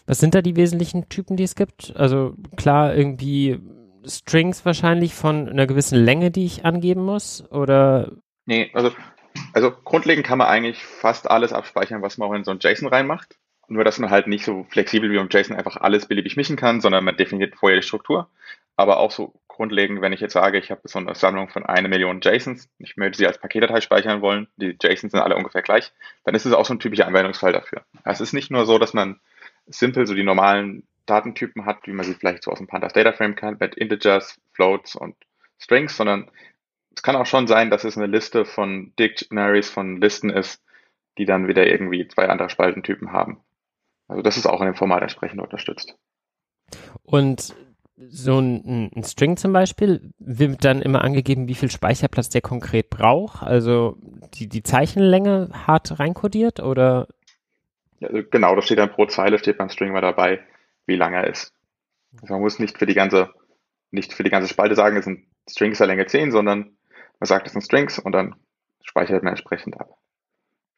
Was 0.06 0.20
sind 0.20 0.34
da 0.34 0.42
die 0.42 0.56
wesentlichen 0.56 1.10
Typen, 1.10 1.36
die 1.36 1.44
es 1.44 1.56
gibt? 1.56 1.94
Also 1.98 2.36
klar, 2.56 2.96
irgendwie 2.96 3.60
Strings 4.06 4.66
wahrscheinlich 4.66 5.14
von 5.14 5.50
einer 5.50 5.68
gewissen 5.68 6.00
Länge, 6.00 6.32
die 6.32 6.46
ich 6.46 6.64
angeben 6.64 7.04
muss? 7.04 7.44
Oder? 7.52 8.14
Nee, 8.46 8.72
also, 8.74 8.92
also 9.52 9.72
grundlegend 9.72 10.26
kann 10.26 10.38
man 10.38 10.48
eigentlich 10.48 10.84
fast 10.86 11.30
alles 11.30 11.52
abspeichern, 11.52 12.02
was 12.02 12.18
man 12.18 12.30
auch 12.30 12.34
in 12.34 12.46
so 12.46 12.52
ein 12.52 12.60
JSON 12.62 12.88
reinmacht. 12.88 13.38
Nur, 13.68 13.84
dass 13.84 14.00
man 14.00 14.10
halt 14.10 14.28
nicht 14.28 14.46
so 14.46 14.64
flexibel 14.70 15.12
wie 15.12 15.18
im 15.18 15.28
JSON 15.30 15.58
einfach 15.58 15.78
alles 15.78 16.06
beliebig 16.06 16.38
mischen 16.38 16.56
kann, 16.56 16.80
sondern 16.80 17.04
man 17.04 17.18
definiert 17.18 17.56
vorher 17.56 17.80
die 17.80 17.86
Struktur. 17.86 18.30
Aber 18.78 18.98
auch 18.98 19.12
so 19.12 19.34
grundlegend, 19.48 20.02
wenn 20.02 20.12
ich 20.12 20.20
jetzt 20.20 20.34
sage, 20.34 20.58
ich 20.58 20.70
habe 20.70 20.82
so 20.84 21.00
eine 21.00 21.16
Sammlung 21.16 21.50
von 21.50 21.66
einer 21.66 21.88
Million 21.88 22.20
JSONs, 22.22 22.70
ich 22.78 22.98
möchte 22.98 23.18
sie 23.18 23.28
als 23.28 23.38
Paketdatei 23.38 23.80
speichern 23.80 24.22
wollen, 24.22 24.48
die 24.58 24.78
JSONs 24.82 25.12
sind 25.12 25.22
alle 25.22 25.38
ungefähr 25.38 25.62
gleich, 25.62 25.94
dann 26.26 26.36
ist 26.36 26.46
es 26.46 26.54
auch 26.54 26.66
so 26.66 26.74
ein 26.74 26.80
typischer 26.80 27.08
Anwendungsfall 27.08 27.54
dafür. 27.54 27.86
Es 28.04 28.20
ist 28.20 28.34
nicht 28.34 28.52
nur 28.52 28.66
so, 28.66 28.78
dass 28.78 28.94
man 28.94 29.20
simpel 29.68 30.06
so 30.06 30.14
die 30.14 30.24
normalen 30.24 30.86
Datentypen 31.06 31.66
hat, 31.66 31.88
wie 31.88 31.94
man 31.94 32.06
sie 32.06 32.16
vielleicht 32.16 32.44
so 32.44 32.52
aus 32.52 32.58
dem 32.58 32.68
Pandas 32.68 32.94
Data 32.94 33.14
Frame 33.14 33.36
kennt, 33.36 33.60
mit 33.60 33.76
Integers, 33.76 34.40
Floats 34.52 34.96
und 34.96 35.16
Strings, 35.58 35.96
sondern 35.96 36.30
es 36.96 37.04
kann 37.04 37.16
auch 37.16 37.26
schon 37.26 37.48
sein, 37.48 37.70
dass 37.70 37.84
es 37.84 37.98
eine 37.98 38.08
Liste 38.08 38.46
von 38.46 38.94
Dictionaries, 38.98 39.70
von 39.70 40.02
Listen 40.02 40.30
ist, 40.30 40.64
die 41.18 41.26
dann 41.26 41.48
wieder 41.48 41.68
irgendwie 41.68 42.08
zwei 42.08 42.28
andere 42.28 42.50
Spaltentypen 42.50 43.12
haben. 43.12 43.40
Also 44.08 44.22
das 44.22 44.38
ist 44.38 44.46
auch 44.46 44.62
in 44.62 44.68
dem 44.68 44.76
Format 44.76 45.02
entsprechend 45.02 45.42
unterstützt. 45.42 45.96
Und 47.04 47.56
so 47.98 48.40
ein, 48.40 48.92
ein, 48.94 49.04
String 49.04 49.38
zum 49.38 49.54
Beispiel 49.54 50.14
wird 50.20 50.66
dann 50.66 50.82
immer 50.82 51.04
angegeben, 51.04 51.48
wie 51.48 51.56
viel 51.56 51.72
Speicherplatz 51.72 52.30
der 52.30 52.42
konkret 52.42 52.90
braucht. 52.90 53.42
Also 53.42 53.98
die, 54.34 54.48
die 54.48 54.64
Zeichenlänge 54.64 55.50
hart 55.54 56.00
reinkodiert 56.00 56.60
oder? 56.60 57.08
Ja, 58.00 58.10
also 58.10 58.22
genau, 58.30 58.56
das 58.56 58.66
steht 58.66 58.80
dann 58.80 58.92
pro 58.92 59.06
Zeile, 59.06 59.40
steht 59.40 59.58
beim 59.58 59.70
String 59.70 59.94
mal 59.94 60.02
dabei, 60.02 60.42
wie 60.86 60.98
lang 60.98 61.14
er 61.14 61.28
ist. 61.28 61.54
Also 62.22 62.34
man 62.34 62.42
muss 62.42 62.60
nicht 62.60 62.78
für 62.78 62.86
die 62.86 62.94
ganze, 62.94 63.30
nicht 63.92 64.14
für 64.14 64.24
die 64.24 64.30
ganze 64.30 64.50
Spalte 64.50 64.76
sagen, 64.76 64.98
es 64.98 65.06
sind 65.06 65.26
Strings 65.50 65.78
der 65.78 65.88
Länge 65.88 66.06
10, 66.06 66.32
sondern 66.32 66.76
man 67.20 67.28
sagt, 67.28 67.48
es 67.48 67.54
sind 67.54 67.62
Strings 67.62 67.98
und 67.98 68.12
dann 68.12 68.36
speichert 68.84 69.24
man 69.24 69.32
entsprechend 69.32 69.80
ab, 69.80 69.98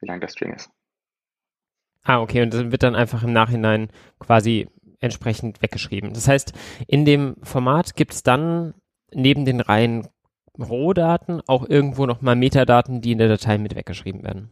wie 0.02 0.08
lang 0.08 0.20
der 0.20 0.30
String 0.30 0.54
ist. 0.54 0.70
Ah, 2.04 2.22
okay, 2.22 2.42
und 2.42 2.54
das 2.54 2.72
wird 2.72 2.84
dann 2.84 2.96
einfach 2.96 3.24
im 3.24 3.34
Nachhinein 3.34 3.92
quasi 4.20 4.70
entsprechend 5.00 5.62
weggeschrieben. 5.62 6.14
Das 6.14 6.28
heißt, 6.28 6.54
in 6.88 7.06
dem 7.06 7.36
Format 7.44 7.96
gibt 7.96 8.14
es 8.14 8.24
dann 8.24 8.74
neben 9.12 9.46
den 9.46 9.62
reinen 9.62 10.08
Rohdaten 10.58 11.42
auch 11.48 11.68
irgendwo 11.68 12.06
nochmal 12.06 12.36
Metadaten, 12.36 13.02
die 13.02 13.12
in 13.12 13.20
der 13.20 13.28
Datei 13.28 13.58
mit 13.58 13.76
weggeschrieben 13.76 14.24
werden. 14.24 14.50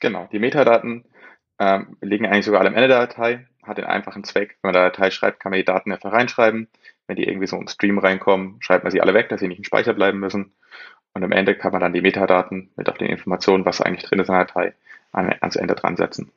Genau, 0.00 0.28
die 0.32 0.38
Metadaten 0.38 1.04
ähm, 1.58 1.96
liegen 2.00 2.26
eigentlich 2.26 2.46
sogar 2.46 2.60
alle 2.60 2.70
am 2.70 2.76
Ende 2.76 2.88
der 2.88 3.06
Datei, 3.06 3.46
hat 3.62 3.76
den 3.76 3.84
einfachen 3.84 4.24
Zweck, 4.24 4.56
wenn 4.62 4.68
man 4.68 4.74
da 4.74 4.88
Datei 4.88 5.10
schreibt, 5.10 5.40
kann 5.40 5.50
man 5.50 5.58
die 5.58 5.64
Daten 5.64 5.92
einfach 5.92 6.12
reinschreiben. 6.12 6.68
Wenn 7.06 7.16
die 7.16 7.24
irgendwie 7.24 7.48
so 7.48 7.56
im 7.56 7.66
Stream 7.66 7.98
reinkommen, 7.98 8.56
schreibt 8.60 8.84
man 8.84 8.92
sie 8.92 9.00
alle 9.00 9.14
weg, 9.14 9.28
dass 9.28 9.40
sie 9.40 9.48
nicht 9.48 9.58
im 9.58 9.64
Speicher 9.64 9.94
bleiben 9.94 10.20
müssen. 10.20 10.52
Und 11.12 11.24
am 11.24 11.32
Ende 11.32 11.56
kann 11.56 11.72
man 11.72 11.80
dann 11.80 11.92
die 11.92 12.02
Metadaten 12.02 12.70
mit 12.76 12.88
auf 12.88 12.98
den 12.98 13.08
Informationen, 13.08 13.64
was 13.64 13.80
eigentlich 13.80 14.08
drin 14.08 14.20
ist 14.20 14.28
in 14.28 14.34
der 14.34 14.44
Datei, 14.44 14.74
an, 15.10 15.34
ans 15.40 15.56
Ende 15.56 15.74
dran 15.74 15.96
setzen. 15.96 16.30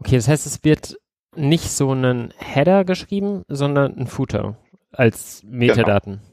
Okay, 0.00 0.16
das 0.16 0.28
heißt, 0.28 0.44
es 0.44 0.64
wird 0.64 0.98
nicht 1.36 1.70
so 1.70 1.90
einen 1.90 2.32
Header 2.38 2.84
geschrieben, 2.84 3.44
sondern 3.48 3.96
ein 3.96 4.06
Footer 4.06 4.56
als 4.92 5.42
Metadaten. 5.44 6.14
Genau. 6.14 6.26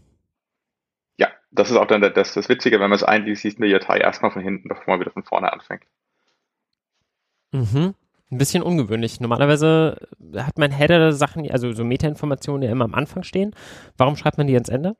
Ja, 1.17 1.27
das 1.51 1.69
ist 1.69 1.77
auch 1.77 1.88
dann 1.88 2.01
das, 2.01 2.33
das 2.33 2.50
Witzige, 2.50 2.79
wenn 2.79 2.89
man 2.89 2.95
es 2.95 3.03
einliest, 3.03 3.41
sieht 3.41 3.60
man 3.60 3.67
die 3.67 3.74
Datei 3.74 3.98
erstmal 3.98 4.31
von 4.31 4.41
hinten, 4.41 4.69
bevor 4.69 4.86
man 4.88 5.00
wieder 5.00 5.12
von 5.12 5.24
vorne 5.24 5.51
anfängt. 5.51 5.83
Mhm. 7.51 7.93
Ein 8.31 8.38
bisschen 8.38 8.63
ungewöhnlich. 8.63 9.19
Normalerweise 9.19 10.07
hat 10.36 10.57
man 10.57 10.72
Header-Sachen, 10.72 11.50
also 11.51 11.72
so 11.72 11.83
Metainformationen 11.83 12.63
ja 12.63 12.72
immer 12.72 12.86
am 12.86 12.95
Anfang 12.95 13.24
stehen. 13.24 13.55
Warum 13.95 14.15
schreibt 14.15 14.39
man 14.39 14.48
die 14.48 14.55
ans 14.55 14.69
Ende? 14.69 14.95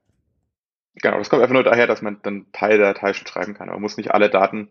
Genau, 0.96 1.18
das 1.18 1.30
kommt 1.30 1.42
einfach 1.42 1.54
nur 1.54 1.64
daher, 1.64 1.88
dass 1.88 2.04
man 2.04 2.20
dann 2.22 2.46
Teil 2.52 2.78
der 2.78 2.94
Datei 2.94 3.14
schon 3.14 3.26
schreiben 3.26 3.56
kann. 3.56 3.70
Man 3.70 3.82
muss 3.82 3.98
nicht 3.98 4.12
alle 4.12 4.30
Daten, 4.30 4.70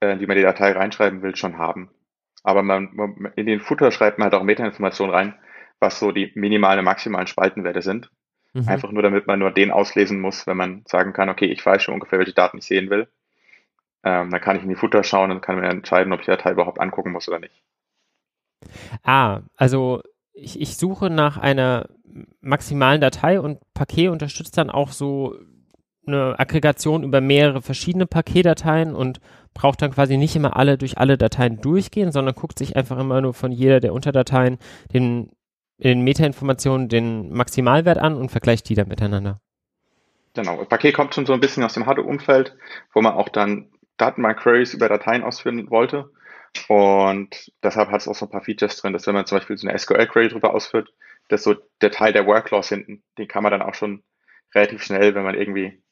äh, 0.00 0.18
die 0.18 0.26
man 0.26 0.36
in 0.36 0.42
die 0.42 0.46
Datei 0.46 0.72
reinschreiben 0.72 1.22
will, 1.22 1.34
schon 1.34 1.56
haben. 1.56 1.90
Aber 2.42 2.62
man, 2.62 2.90
man, 2.92 3.32
in 3.36 3.46
den 3.46 3.60
Footer 3.60 3.90
schreibt 3.90 4.18
man 4.18 4.26
halt 4.26 4.34
auch 4.34 4.44
Metainformationen 4.44 5.14
rein, 5.14 5.34
was 5.80 5.98
so 5.98 6.12
die 6.12 6.32
minimalen 6.34 6.78
und 6.78 6.84
maximalen 6.84 7.26
Spaltenwerte 7.26 7.82
sind. 7.82 8.10
Mhm. 8.52 8.68
Einfach 8.68 8.90
nur, 8.90 9.02
damit 9.02 9.26
man 9.26 9.38
nur 9.38 9.50
den 9.50 9.70
auslesen 9.70 10.20
muss, 10.20 10.46
wenn 10.46 10.56
man 10.56 10.82
sagen 10.86 11.12
kann, 11.12 11.28
okay, 11.28 11.46
ich 11.46 11.64
weiß 11.64 11.82
schon 11.82 11.94
ungefähr, 11.94 12.18
welche 12.18 12.32
Daten 12.32 12.58
ich 12.58 12.64
sehen 12.64 12.90
will. 12.90 13.08
Ähm, 14.04 14.30
dann 14.30 14.40
kann 14.40 14.56
ich 14.56 14.62
in 14.62 14.68
die 14.68 14.76
Footer 14.76 15.02
schauen 15.02 15.30
und 15.30 15.42
kann 15.42 15.58
mir 15.58 15.68
entscheiden, 15.68 16.12
ob 16.12 16.20
ich 16.20 16.26
die 16.26 16.30
Datei 16.30 16.52
überhaupt 16.52 16.80
angucken 16.80 17.12
muss 17.12 17.28
oder 17.28 17.40
nicht. 17.40 17.62
Ah, 19.02 19.40
also 19.56 20.02
ich, 20.32 20.60
ich 20.60 20.76
suche 20.76 21.10
nach 21.10 21.36
einer 21.36 21.88
maximalen 22.40 23.00
Datei 23.00 23.40
und 23.40 23.58
Paket 23.74 24.10
unterstützt 24.10 24.56
dann 24.56 24.70
auch 24.70 24.92
so 24.92 25.36
eine 26.06 26.38
Aggregation 26.38 27.02
über 27.02 27.20
mehrere 27.20 27.60
verschiedene 27.60 28.06
Paketdateien 28.06 28.94
und 28.94 29.20
braucht 29.54 29.82
dann 29.82 29.92
quasi 29.92 30.16
nicht 30.16 30.36
immer 30.36 30.56
alle 30.56 30.78
durch 30.78 30.98
alle 30.98 31.18
Dateien 31.18 31.60
durchgehen, 31.60 32.12
sondern 32.12 32.34
guckt 32.34 32.58
sich 32.58 32.76
einfach 32.76 32.98
immer 32.98 33.20
nur 33.20 33.34
von 33.34 33.52
jeder 33.52 33.80
der 33.80 33.92
Unterdateien 33.92 34.58
den, 34.92 35.30
in 35.78 35.88
den 35.88 36.00
Metainformationen 36.02 36.88
den 36.88 37.32
Maximalwert 37.32 37.98
an 37.98 38.16
und 38.16 38.30
vergleicht 38.30 38.68
die 38.68 38.74
dann 38.74 38.88
miteinander. 38.88 39.40
Genau, 40.34 40.56
das 40.58 40.68
Paket 40.68 40.94
kommt 40.94 41.14
schon 41.14 41.26
so 41.26 41.32
ein 41.32 41.40
bisschen 41.40 41.64
aus 41.64 41.74
dem 41.74 41.86
Hadoop-Umfeld, 41.86 42.56
wo 42.92 43.00
man 43.00 43.14
auch 43.14 43.28
dann 43.28 43.70
Datenbank-Queries 43.96 44.74
über 44.74 44.88
Dateien 44.88 45.24
ausführen 45.24 45.70
wollte. 45.70 46.10
Und 46.68 47.52
deshalb 47.62 47.90
hat 47.90 48.00
es 48.00 48.08
auch 48.08 48.14
so 48.14 48.26
ein 48.26 48.30
paar 48.30 48.42
Features 48.42 48.76
drin, 48.76 48.92
dass 48.92 49.06
wenn 49.06 49.14
man 49.14 49.26
zum 49.26 49.38
Beispiel 49.38 49.58
so 49.58 49.68
eine 49.68 49.78
SQL-Query 49.78 50.28
drüber 50.28 50.54
ausführt, 50.54 50.92
dass 51.28 51.42
so 51.42 51.54
der 51.82 51.90
Teil 51.90 52.12
der 52.12 52.26
Workloads 52.26 52.68
hinten, 52.68 53.02
den 53.18 53.28
kann 53.28 53.42
man 53.42 53.52
dann 53.52 53.62
auch 53.62 53.74
schon 53.74 54.02
relativ 54.54 54.82
schnell, 54.82 55.14
wenn 55.14 55.24
man 55.24 55.34
irgendwie 55.34 55.82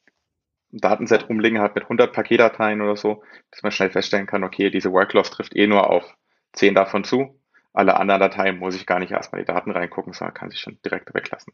Datenset 0.77 1.29
rumliegen 1.29 1.59
hat 1.59 1.75
mit 1.75 1.83
100 1.83 2.13
Paketdateien 2.13 2.81
oder 2.81 2.95
so, 2.95 3.23
dass 3.51 3.63
man 3.63 3.71
schnell 3.71 3.89
feststellen 3.89 4.27
kann, 4.27 4.43
okay, 4.43 4.69
diese 4.69 4.91
Workloads 4.91 5.31
trifft 5.31 5.55
eh 5.55 5.67
nur 5.67 5.89
auf 5.89 6.15
10 6.53 6.75
davon 6.75 7.03
zu. 7.03 7.39
Alle 7.73 7.97
anderen 7.97 8.21
Dateien 8.21 8.57
muss 8.57 8.75
ich 8.75 8.85
gar 8.85 8.99
nicht 8.99 9.11
erstmal 9.11 9.41
die 9.41 9.45
Daten 9.45 9.71
reingucken, 9.71 10.13
sondern 10.13 10.33
kann 10.33 10.49
sich 10.49 10.59
schon 10.59 10.79
direkt 10.83 11.13
weglassen. 11.13 11.53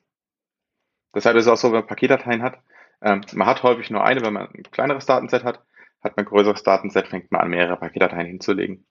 Deshalb 1.13 1.35
ist 1.35 1.45
es 1.45 1.51
auch 1.51 1.57
so, 1.57 1.67
wenn 1.67 1.79
man 1.79 1.87
Paketdateien 1.87 2.41
hat, 2.41 2.59
ähm, 3.01 3.21
man 3.33 3.47
hat 3.47 3.63
häufig 3.63 3.89
nur 3.89 4.03
eine, 4.03 4.21
wenn 4.21 4.33
man 4.33 4.47
ein 4.47 4.63
kleineres 4.63 5.05
Datenset 5.05 5.43
hat, 5.43 5.61
hat 6.01 6.17
man 6.17 6.25
ein 6.25 6.29
größeres 6.29 6.63
Datenset, 6.63 7.07
fängt 7.07 7.31
man 7.31 7.41
an, 7.41 7.49
mehrere 7.49 7.77
Paketdateien 7.77 8.27
hinzulegen. 8.27 8.85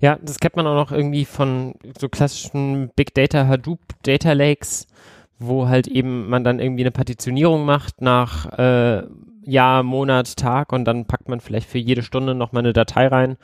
Ja, 0.00 0.16
das 0.20 0.38
kennt 0.38 0.56
man 0.56 0.66
auch 0.66 0.74
noch 0.74 0.92
irgendwie 0.92 1.24
von 1.24 1.74
so 1.98 2.08
klassischen 2.08 2.90
Big 2.96 3.14
Data 3.14 3.46
Hadoop 3.46 3.80
Data 4.02 4.32
Lakes, 4.32 4.86
wo 5.40 5.68
halt 5.68 5.88
eben 5.88 6.28
man 6.28 6.44
dann 6.44 6.60
irgendwie 6.60 6.82
eine 6.82 6.90
Partitionierung 6.90 7.64
macht 7.64 8.00
nach 8.00 8.46
äh, 8.58 9.02
Jahr, 9.42 9.82
Monat, 9.82 10.36
Tag 10.36 10.72
und 10.72 10.84
dann 10.84 11.06
packt 11.06 11.28
man 11.28 11.40
vielleicht 11.40 11.68
für 11.68 11.78
jede 11.78 12.02
Stunde 12.02 12.34
nochmal 12.34 12.62
eine 12.62 12.72
Datei 12.72 13.08
rein. 13.08 13.36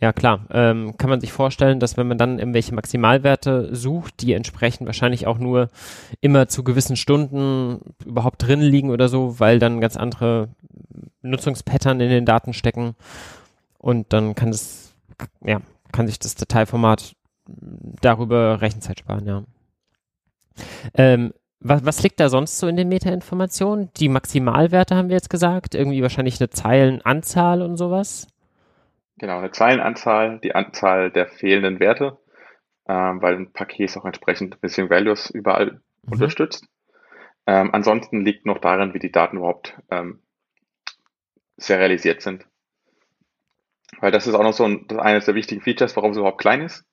Ja 0.00 0.14
klar, 0.14 0.46
ähm, 0.50 0.96
kann 0.96 1.10
man 1.10 1.20
sich 1.20 1.32
vorstellen, 1.32 1.78
dass 1.78 1.98
wenn 1.98 2.08
man 2.08 2.16
dann 2.16 2.38
irgendwelche 2.38 2.74
Maximalwerte 2.74 3.74
sucht, 3.74 4.22
die 4.22 4.32
entsprechend 4.32 4.86
wahrscheinlich 4.86 5.26
auch 5.26 5.38
nur 5.38 5.68
immer 6.22 6.48
zu 6.48 6.64
gewissen 6.64 6.96
Stunden 6.96 7.80
überhaupt 8.06 8.42
drin 8.46 8.62
liegen 8.62 8.90
oder 8.90 9.10
so, 9.10 9.38
weil 9.40 9.58
dann 9.58 9.80
ganz 9.80 9.98
andere 9.98 10.48
Nutzungspattern 11.20 12.00
in 12.00 12.08
den 12.08 12.24
Daten 12.24 12.54
stecken 12.54 12.94
und 13.76 14.12
dann 14.14 14.34
kann 14.34 14.52
das, 14.52 14.94
ja, 15.44 15.60
kann 15.92 16.06
sich 16.06 16.18
das 16.18 16.34
Dateiformat 16.34 17.14
darüber 18.00 18.62
Rechenzeit 18.62 19.00
sparen, 19.00 19.26
ja. 19.26 19.42
Ähm, 20.94 21.32
was, 21.60 21.84
was 21.84 22.02
liegt 22.02 22.18
da 22.20 22.28
sonst 22.28 22.58
so 22.58 22.66
in 22.66 22.76
den 22.76 22.88
Metainformationen? 22.88 23.90
Die 23.96 24.08
Maximalwerte 24.08 24.96
haben 24.96 25.08
wir 25.08 25.16
jetzt 25.16 25.30
gesagt, 25.30 25.74
irgendwie 25.74 26.02
wahrscheinlich 26.02 26.40
eine 26.40 26.50
Zeilenanzahl 26.50 27.62
und 27.62 27.76
sowas. 27.76 28.26
Genau, 29.18 29.38
eine 29.38 29.50
Zeilenanzahl, 29.50 30.40
die 30.40 30.54
Anzahl 30.54 31.10
der 31.10 31.28
fehlenden 31.28 31.78
Werte, 31.78 32.18
ähm, 32.88 33.20
weil 33.20 33.36
ein 33.36 33.52
Paket 33.52 33.94
auch 33.98 34.06
entsprechend 34.06 34.62
Missing 34.62 34.88
Values 34.88 35.28
überall 35.28 35.80
mhm. 36.02 36.12
unterstützt. 36.12 36.64
Ähm, 37.46 37.70
ansonsten 37.72 38.24
liegt 38.24 38.46
noch 38.46 38.58
darin, 38.58 38.94
wie 38.94 38.98
die 38.98 39.12
Daten 39.12 39.36
überhaupt 39.36 39.76
ähm, 39.90 40.20
serialisiert 41.58 42.22
sind. 42.22 42.46
Weil 44.00 44.12
das 44.12 44.26
ist 44.26 44.34
auch 44.34 44.42
noch 44.42 44.54
so 44.54 44.64
ein, 44.64 44.86
eines 44.98 45.26
der 45.26 45.34
wichtigen 45.34 45.60
Features, 45.60 45.96
warum 45.96 46.12
es 46.12 46.16
überhaupt 46.16 46.40
klein 46.40 46.62
ist. 46.62 46.86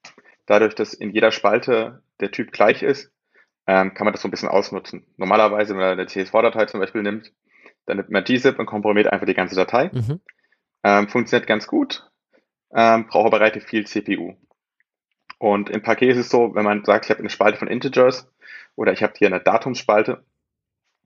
Dadurch, 0.46 0.76
dass 0.76 0.94
in 0.94 1.12
jeder 1.12 1.32
Spalte 1.32 2.02
der 2.20 2.32
Typ 2.32 2.52
gleich 2.52 2.84
ist, 2.84 3.12
ähm, 3.68 3.94
kann 3.94 4.06
man 4.06 4.14
das 4.14 4.22
so 4.22 4.28
ein 4.28 4.32
bisschen 4.32 4.50
ausnutzen. 4.50 5.06
Normalerweise, 5.18 5.74
wenn 5.74 5.82
man 5.82 5.92
eine 5.92 6.08
CSV-Datei 6.08 6.66
zum 6.66 6.80
Beispiel 6.80 7.04
nimmt, 7.04 7.34
dann 7.86 7.98
nimmt 7.98 8.10
man 8.10 8.24
gzip 8.24 8.58
und 8.58 8.66
komprimiert 8.66 9.12
einfach 9.12 9.26
die 9.26 9.34
ganze 9.34 9.56
Datei. 9.56 9.92
Mhm. 9.94 10.22
Ähm, 10.84 11.10
funktioniert 11.10 11.48
ganz 11.48 11.68
gut, 11.68 12.10
ähm, 12.74 13.08
braucht 13.08 13.28
aber 13.28 13.40
relativ 13.40 13.66
viel 13.66 13.86
CPU. 13.86 14.36
Und 15.40 15.70
im 15.70 15.84
Paket 15.84 16.12
ist 16.12 16.18
es 16.18 16.30
so, 16.30 16.56
wenn 16.56 16.66
man 16.66 16.84
sagt, 16.86 17.06
ich 17.06 17.12
habe 17.12 17.20
eine 17.20 17.30
Spalte 17.30 17.60
von 17.60 17.68
Integers 17.68 18.32
oder 18.76 18.94
ich 18.94 19.04
habe 19.04 19.14
hier 19.18 19.28
eine 19.28 19.40
Datumsspalte, 19.40 20.26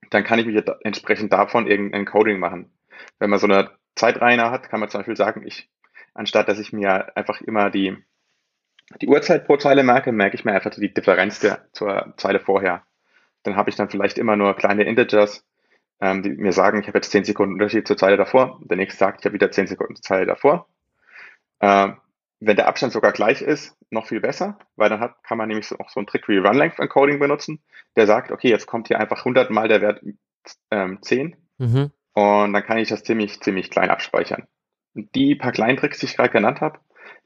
dann 0.09 0.23
kann 0.23 0.39
ich 0.39 0.45
mich 0.45 0.63
entsprechend 0.83 1.33
davon 1.33 1.67
irgendein 1.67 2.05
Coding 2.05 2.39
machen. 2.39 2.71
Wenn 3.19 3.29
man 3.29 3.39
so 3.39 3.47
eine 3.47 3.71
Zeitreihe 3.95 4.51
hat, 4.51 4.69
kann 4.69 4.79
man 4.79 4.89
zum 4.89 4.99
Beispiel 4.99 5.17
sagen, 5.17 5.45
ich, 5.45 5.69
anstatt 6.13 6.47
dass 6.47 6.59
ich 6.59 6.73
mir 6.73 7.15
einfach 7.17 7.41
immer 7.41 7.69
die 7.69 7.97
die 9.01 9.07
Uhrzeit 9.07 9.45
pro 9.45 9.57
Zeile 9.57 9.83
merke, 9.83 10.11
merke 10.11 10.35
ich 10.35 10.45
mir 10.45 10.53
einfach 10.53 10.71
die 10.71 10.93
Differenz 10.93 11.39
der, 11.39 11.65
zur 11.73 12.13
Zeile 12.17 12.39
vorher. 12.39 12.83
Dann 13.43 13.55
habe 13.55 13.69
ich 13.69 13.75
dann 13.75 13.89
vielleicht 13.89 14.17
immer 14.17 14.35
nur 14.35 14.55
kleine 14.55 14.83
Integers, 14.83 15.45
ähm, 15.99 16.23
die 16.23 16.29
mir 16.31 16.53
sagen, 16.53 16.81
ich 16.81 16.87
habe 16.87 16.97
jetzt 16.97 17.11
10 17.11 17.23
Sekunden 17.23 17.53
Unterschied 17.53 17.87
zur 17.87 17.97
Zeile 17.97 18.17
davor. 18.17 18.59
Der 18.63 18.77
nächste 18.77 18.99
sagt, 18.99 19.21
ich 19.21 19.25
habe 19.25 19.35
wieder 19.35 19.51
10 19.51 19.67
Sekunden 19.67 19.95
zur 19.95 20.03
Zeile 20.03 20.25
davor. 20.25 20.67
Ähm, 21.59 21.97
wenn 22.41 22.55
der 22.55 22.67
Abstand 22.67 22.91
sogar 22.91 23.11
gleich 23.11 23.41
ist, 23.41 23.77
noch 23.91 24.07
viel 24.07 24.19
besser, 24.19 24.57
weil 24.75 24.89
dann 24.89 24.99
hat, 24.99 25.23
kann 25.23 25.37
man 25.37 25.47
nämlich 25.47 25.67
so, 25.67 25.77
auch 25.77 25.89
so 25.89 25.99
einen 25.99 26.07
Trick 26.07 26.27
wie 26.27 26.37
Run-Length 26.37 26.79
Encoding 26.79 27.19
benutzen, 27.19 27.61
der 27.95 28.07
sagt, 28.07 28.31
okay, 28.31 28.49
jetzt 28.49 28.65
kommt 28.65 28.87
hier 28.87 28.99
einfach 28.99 29.19
100 29.19 29.51
mal 29.51 29.67
der 29.67 29.81
Wert 29.81 30.01
ähm, 30.71 30.99
10 31.01 31.35
mhm. 31.59 31.91
und 32.13 32.53
dann 32.53 32.63
kann 32.63 32.79
ich 32.79 32.89
das 32.89 33.03
ziemlich, 33.03 33.39
ziemlich 33.41 33.69
klein 33.69 33.91
abspeichern. 33.91 34.47
Und 34.95 35.13
die 35.13 35.35
paar 35.35 35.51
kleinen 35.51 35.77
Tricks, 35.77 35.99
die 35.99 36.07
ich 36.07 36.17
gerade 36.17 36.31
genannt 36.31 36.61
habe, 36.61 36.79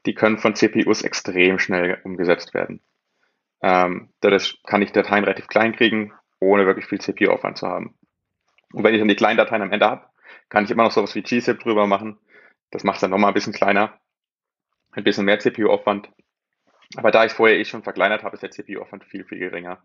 die 0.06 0.14
können 0.14 0.38
von 0.38 0.54
CPUs 0.54 1.02
extrem 1.02 1.58
schnell 1.58 2.00
umgesetzt 2.04 2.54
werden. 2.54 2.80
Ähm, 3.62 4.10
dadurch 4.20 4.60
kann 4.64 4.82
ich 4.82 4.92
Dateien 4.92 5.24
relativ 5.24 5.48
klein 5.48 5.74
kriegen, 5.74 6.12
ohne 6.40 6.66
wirklich 6.66 6.86
viel 6.86 7.00
CPU-Aufwand 7.00 7.58
zu 7.58 7.66
haben. 7.66 7.98
Und 8.72 8.84
wenn 8.84 8.94
ich 8.94 9.00
dann 9.00 9.08
die 9.08 9.16
kleinen 9.16 9.38
Dateien 9.38 9.62
am 9.62 9.72
Ende 9.72 9.86
habe, 9.86 10.06
kann 10.48 10.64
ich 10.64 10.70
immer 10.70 10.84
noch 10.84 10.92
sowas 10.92 11.14
wie 11.14 11.22
gzip 11.22 11.60
drüber 11.60 11.86
machen. 11.86 12.18
Das 12.70 12.84
macht 12.84 12.96
es 12.96 13.00
dann 13.00 13.10
nochmal 13.10 13.30
ein 13.30 13.34
bisschen 13.34 13.52
kleiner. 13.52 13.98
Ein 14.92 15.04
bisschen 15.04 15.24
mehr 15.24 15.38
CPU-Aufwand. 15.38 16.08
Aber 16.96 17.10
da 17.10 17.24
ich 17.24 17.32
vorher 17.32 17.58
eh 17.58 17.64
schon 17.64 17.82
verkleinert 17.82 18.22
habe, 18.22 18.34
ist 18.34 18.42
der 18.42 18.50
CPU-Aufwand 18.50 19.04
viel, 19.04 19.24
viel 19.24 19.38
geringer. 19.38 19.82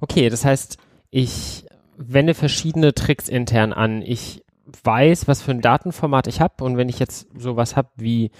Okay, 0.00 0.28
das 0.28 0.44
heißt, 0.44 0.78
ich 1.10 1.64
wende 1.96 2.34
verschiedene 2.34 2.94
Tricks 2.94 3.28
intern 3.28 3.72
an. 3.72 4.02
Ich 4.02 4.42
weiß, 4.82 5.28
was 5.28 5.42
für 5.42 5.52
ein 5.52 5.60
Datenformat 5.60 6.26
ich 6.26 6.40
habe 6.40 6.64
und 6.64 6.76
wenn 6.76 6.88
ich 6.88 6.98
jetzt 6.98 7.28
sowas 7.36 7.76
habe 7.76 7.88
wie 7.96 8.30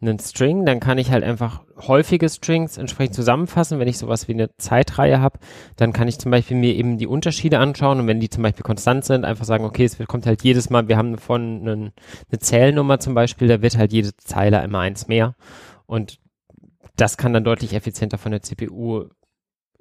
einen 0.00 0.18
String, 0.20 0.64
dann 0.64 0.78
kann 0.78 0.98
ich 0.98 1.10
halt 1.10 1.24
einfach 1.24 1.62
häufige 1.76 2.28
Strings 2.28 2.78
entsprechend 2.78 3.16
zusammenfassen. 3.16 3.80
Wenn 3.80 3.88
ich 3.88 3.98
sowas 3.98 4.28
wie 4.28 4.32
eine 4.32 4.54
Zeitreihe 4.56 5.20
habe, 5.20 5.40
dann 5.76 5.92
kann 5.92 6.06
ich 6.06 6.18
zum 6.18 6.30
Beispiel 6.30 6.56
mir 6.56 6.74
eben 6.74 6.98
die 6.98 7.08
Unterschiede 7.08 7.58
anschauen. 7.58 8.00
Und 8.00 8.06
wenn 8.06 8.20
die 8.20 8.30
zum 8.30 8.44
Beispiel 8.44 8.62
konstant 8.62 9.04
sind, 9.04 9.24
einfach 9.24 9.44
sagen, 9.44 9.64
okay, 9.64 9.84
es 9.84 9.98
kommt 10.06 10.26
halt 10.26 10.44
jedes 10.44 10.70
Mal, 10.70 10.88
wir 10.88 10.96
haben 10.96 11.18
von 11.18 11.60
einen, 11.60 11.92
eine 12.30 12.38
Zählnummer 12.38 13.00
zum 13.00 13.14
Beispiel, 13.14 13.48
da 13.48 13.60
wird 13.60 13.76
halt 13.76 13.92
jede 13.92 14.16
Zeile 14.16 14.62
immer 14.62 14.80
eins 14.80 15.08
mehr. 15.08 15.34
Und 15.86 16.20
das 16.94 17.16
kann 17.16 17.32
dann 17.32 17.44
deutlich 17.44 17.74
effizienter 17.74 18.18
von 18.18 18.32
der 18.32 18.42
CPU 18.42 19.06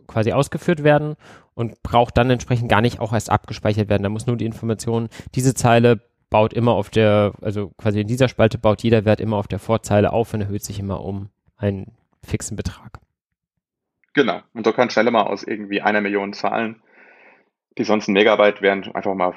quasi 0.07 0.31
ausgeführt 0.31 0.83
werden 0.83 1.15
und 1.53 1.81
braucht 1.83 2.17
dann 2.17 2.29
entsprechend 2.29 2.69
gar 2.69 2.81
nicht 2.81 2.99
auch 2.99 3.13
erst 3.13 3.29
abgespeichert 3.29 3.89
werden. 3.89 4.03
Da 4.03 4.09
muss 4.09 4.27
nur 4.27 4.37
die 4.37 4.45
Information, 4.45 5.09
diese 5.35 5.53
Zeile 5.53 6.01
baut 6.29 6.53
immer 6.53 6.73
auf 6.73 6.89
der, 6.89 7.33
also 7.41 7.71
quasi 7.77 8.01
in 8.01 8.07
dieser 8.07 8.27
Spalte 8.27 8.57
baut 8.57 8.83
jeder 8.83 9.05
Wert 9.05 9.21
immer 9.21 9.37
auf 9.37 9.47
der 9.47 9.59
Vorzeile 9.59 10.11
auf 10.11 10.33
und 10.33 10.41
erhöht 10.41 10.63
sich 10.63 10.79
immer 10.79 11.03
um 11.03 11.29
einen 11.57 11.93
fixen 12.23 12.55
Betrag. 12.57 12.99
Genau. 14.13 14.41
Und 14.53 14.65
so 14.65 14.73
kann 14.73 14.89
schneller 14.89 15.11
mal 15.11 15.23
aus 15.23 15.43
irgendwie 15.43 15.81
einer 15.81 16.01
Million 16.01 16.33
Zahlen, 16.33 16.81
die 17.77 17.83
sonst 17.83 18.07
ein 18.07 18.13
Megabyte 18.13 18.61
wären, 18.61 18.83
einfach 18.95 19.13
mal 19.13 19.35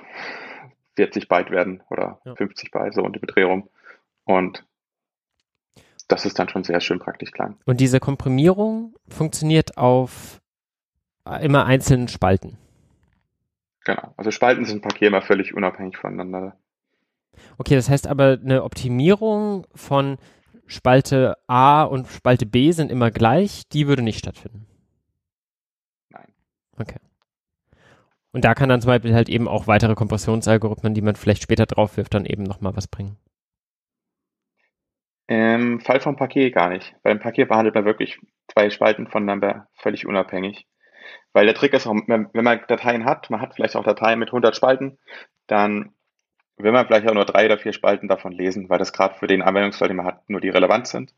40 0.97 1.29
Byte 1.29 1.51
werden 1.51 1.83
oder 1.91 2.21
ja. 2.25 2.35
50 2.35 2.71
Byte, 2.71 2.95
so 2.95 3.05
in 3.05 3.13
die 3.13 3.19
Bedrehung. 3.19 3.69
Und 4.25 4.65
das 6.09 6.25
ist 6.25 6.39
dann 6.39 6.49
schon 6.49 6.65
sehr 6.65 6.81
schön 6.81 6.99
praktisch 6.99 7.31
klein. 7.31 7.57
Und 7.67 7.81
diese 7.81 8.01
Komprimierung 8.01 8.95
funktioniert 9.09 9.79
auf 9.79 10.41
immer 11.25 11.67
einzelnen 11.67 12.09
Spalten. 12.09 12.57
Genau. 13.85 14.13
Also 14.17 14.31
Spalten 14.31 14.65
sind 14.65 14.83
Paket 14.83 15.09
immer 15.09 15.23
völlig 15.23 15.55
unabhängig 15.55 15.97
voneinander. 15.97 16.57
Okay, 17.59 17.75
das 17.75 17.89
heißt 17.89 18.07
aber 18.07 18.39
eine 18.43 18.65
Optimierung 18.65 19.67
von 19.75 20.19
Spalte 20.67 21.37
A 21.47 21.83
und 21.83 22.07
Spalte 22.07 22.47
B 22.47 22.73
sind 22.73 22.93
immer 22.93 23.11
gleich, 23.11 23.69
die 23.73 23.87
würde 23.87 24.03
nicht 24.03 24.19
stattfinden. 24.19 24.67
Nein. 26.11 26.29
Okay. 26.79 26.99
Und 28.33 28.45
da 28.45 28.55
kann 28.55 28.69
dann 28.69 28.81
zum 28.81 28.89
Beispiel 28.89 29.15
halt 29.15 29.29
eben 29.29 29.49
auch 29.49 29.67
weitere 29.67 29.95
Kompressionsalgorithmen, 29.95 30.95
die 30.95 31.03
man 31.03 31.17
vielleicht 31.17 31.43
später 31.43 31.67
drauf 31.67 31.97
wirft, 31.97 32.15
dann 32.15 32.27
eben 32.27 32.45
nochmal 32.45 32.77
was 32.77 32.87
bringen. 32.87 33.17
Im 35.27 35.81
Fall 35.81 36.01
vom 36.01 36.17
Paket 36.17 36.55
gar 36.55 36.69
nicht. 36.69 36.95
Beim 37.03 37.21
Paket 37.21 37.49
behandelt 37.49 37.75
man 37.75 37.85
wirklich 37.85 38.19
zwei 38.53 38.71
Spalten 38.71 39.07
voneinander 39.07 39.69
völlig 39.75 40.07
unabhängig. 40.07 40.67
Weil 41.33 41.47
der 41.47 41.55
Trick 41.55 41.73
ist 41.75 41.87
auch, 41.87 41.95
wenn 42.07 42.29
man 42.33 42.61
Dateien 42.69 43.05
hat, 43.05 43.31
man 43.31 43.41
hat 43.41 43.55
vielleicht 43.55 43.77
auch 43.77 43.85
Dateien 43.85 44.19
mit 44.19 44.29
100 44.29 44.55
Spalten, 44.57 44.99
dann 45.47 45.93
will 46.57 46.73
man 46.73 46.87
vielleicht 46.87 47.09
auch 47.09 47.15
nur 47.15 47.25
drei 47.25 47.47
oder 47.47 47.59
vier 47.59 47.73
Spalten 47.73 48.09
davon 48.09 48.33
lesen, 48.33 48.69
weil 48.69 48.79
das 48.79 48.93
gerade 48.93 49.15
für 49.15 49.27
den 49.27 49.43
Anwendungsfall, 49.43 49.89
den 49.89 49.97
man 49.97 50.07
hat, 50.07 50.29
nur 50.29 50.41
die 50.41 50.51
relevant 50.51 50.87
sind. 50.87 51.13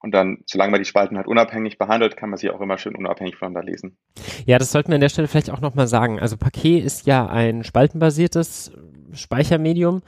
Und 0.00 0.12
dann, 0.12 0.44
solange 0.46 0.70
man 0.70 0.80
die 0.80 0.88
Spalten 0.88 1.16
halt 1.16 1.26
unabhängig 1.26 1.76
behandelt, 1.76 2.16
kann 2.16 2.30
man 2.30 2.38
sie 2.38 2.50
auch 2.50 2.60
immer 2.60 2.78
schön 2.78 2.94
unabhängig 2.94 3.36
voneinander 3.36 3.68
lesen. 3.68 3.98
Ja, 4.46 4.58
das 4.58 4.70
sollten 4.70 4.90
wir 4.90 4.94
an 4.94 5.00
der 5.00 5.08
Stelle 5.08 5.26
vielleicht 5.26 5.50
auch 5.50 5.60
nochmal 5.60 5.88
sagen. 5.88 6.20
Also 6.20 6.36
Paket 6.36 6.84
ist 6.84 7.06
ja 7.06 7.26
ein 7.26 7.64
spaltenbasiertes 7.64 8.72
Speichermedium. 9.12 10.02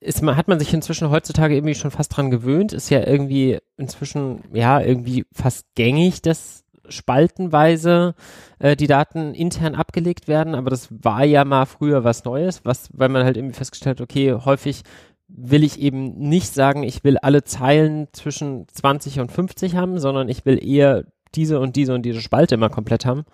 Ist, 0.00 0.22
hat 0.22 0.48
man 0.48 0.58
sich 0.58 0.74
inzwischen 0.74 1.10
heutzutage 1.10 1.54
irgendwie 1.54 1.74
schon 1.74 1.90
fast 1.90 2.14
dran 2.16 2.30
gewöhnt, 2.30 2.72
ist 2.72 2.90
ja 2.90 3.06
irgendwie 3.06 3.58
inzwischen, 3.76 4.42
ja, 4.52 4.80
irgendwie 4.80 5.24
fast 5.32 5.66
gängig, 5.74 6.22
dass 6.22 6.64
spaltenweise 6.88 8.14
äh, 8.58 8.76
die 8.76 8.86
Daten 8.86 9.34
intern 9.34 9.74
abgelegt 9.74 10.28
werden, 10.28 10.54
aber 10.54 10.70
das 10.70 10.88
war 10.90 11.24
ja 11.24 11.44
mal 11.44 11.66
früher 11.66 12.04
was 12.04 12.24
Neues, 12.24 12.64
was, 12.64 12.88
weil 12.92 13.08
man 13.08 13.24
halt 13.24 13.36
irgendwie 13.36 13.56
festgestellt 13.56 14.00
hat, 14.00 14.04
okay, 14.04 14.32
häufig 14.32 14.82
will 15.28 15.64
ich 15.64 15.80
eben 15.80 16.18
nicht 16.18 16.54
sagen, 16.54 16.82
ich 16.82 17.02
will 17.04 17.18
alle 17.18 17.44
Zeilen 17.44 18.08
zwischen 18.12 18.68
20 18.68 19.20
und 19.20 19.32
50 19.32 19.76
haben, 19.76 19.98
sondern 19.98 20.28
ich 20.28 20.46
will 20.46 20.62
eher 20.64 21.04
diese 21.34 21.60
und 21.60 21.76
diese 21.76 21.94
und 21.94 22.02
diese 22.02 22.20
Spalte 22.20 22.54
immer 22.54 22.70
komplett 22.70 23.04
haben. 23.04 23.24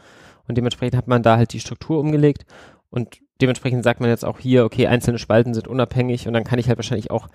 Und 0.48 0.56
dementsprechend 0.56 0.96
hat 0.96 1.06
man 1.06 1.22
da 1.22 1.36
halt 1.36 1.52
die 1.52 1.60
Struktur 1.60 2.00
umgelegt 2.00 2.46
und 2.90 3.18
dementsprechend 3.40 3.84
sagt 3.84 4.00
man 4.00 4.10
jetzt 4.10 4.24
auch 4.24 4.38
hier, 4.38 4.64
okay, 4.64 4.86
einzelne 4.86 5.18
Spalten 5.18 5.54
sind 5.54 5.68
unabhängig 5.68 6.26
und 6.26 6.32
dann 6.32 6.44
kann 6.44 6.58
ich 6.58 6.68
halt 6.68 6.78
wahrscheinlich 6.78 7.10
auch 7.10 7.28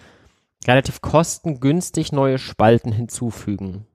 relativ 0.67 1.01
kostengünstig 1.01 2.11
neue 2.11 2.37
Spalten 2.37 2.91
hinzufügen 2.91 3.85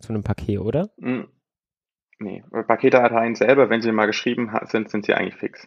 zu 0.00 0.10
einem 0.10 0.22
Paket, 0.22 0.60
oder? 0.60 0.90
Nee, 2.20 2.44
Paketdateien 2.50 3.34
selber, 3.34 3.70
wenn 3.70 3.80
sie 3.80 3.90
mal 3.92 4.06
geschrieben 4.06 4.52
sind, 4.64 4.90
sind 4.90 5.06
sie 5.06 5.14
eigentlich 5.14 5.36
fix. 5.36 5.66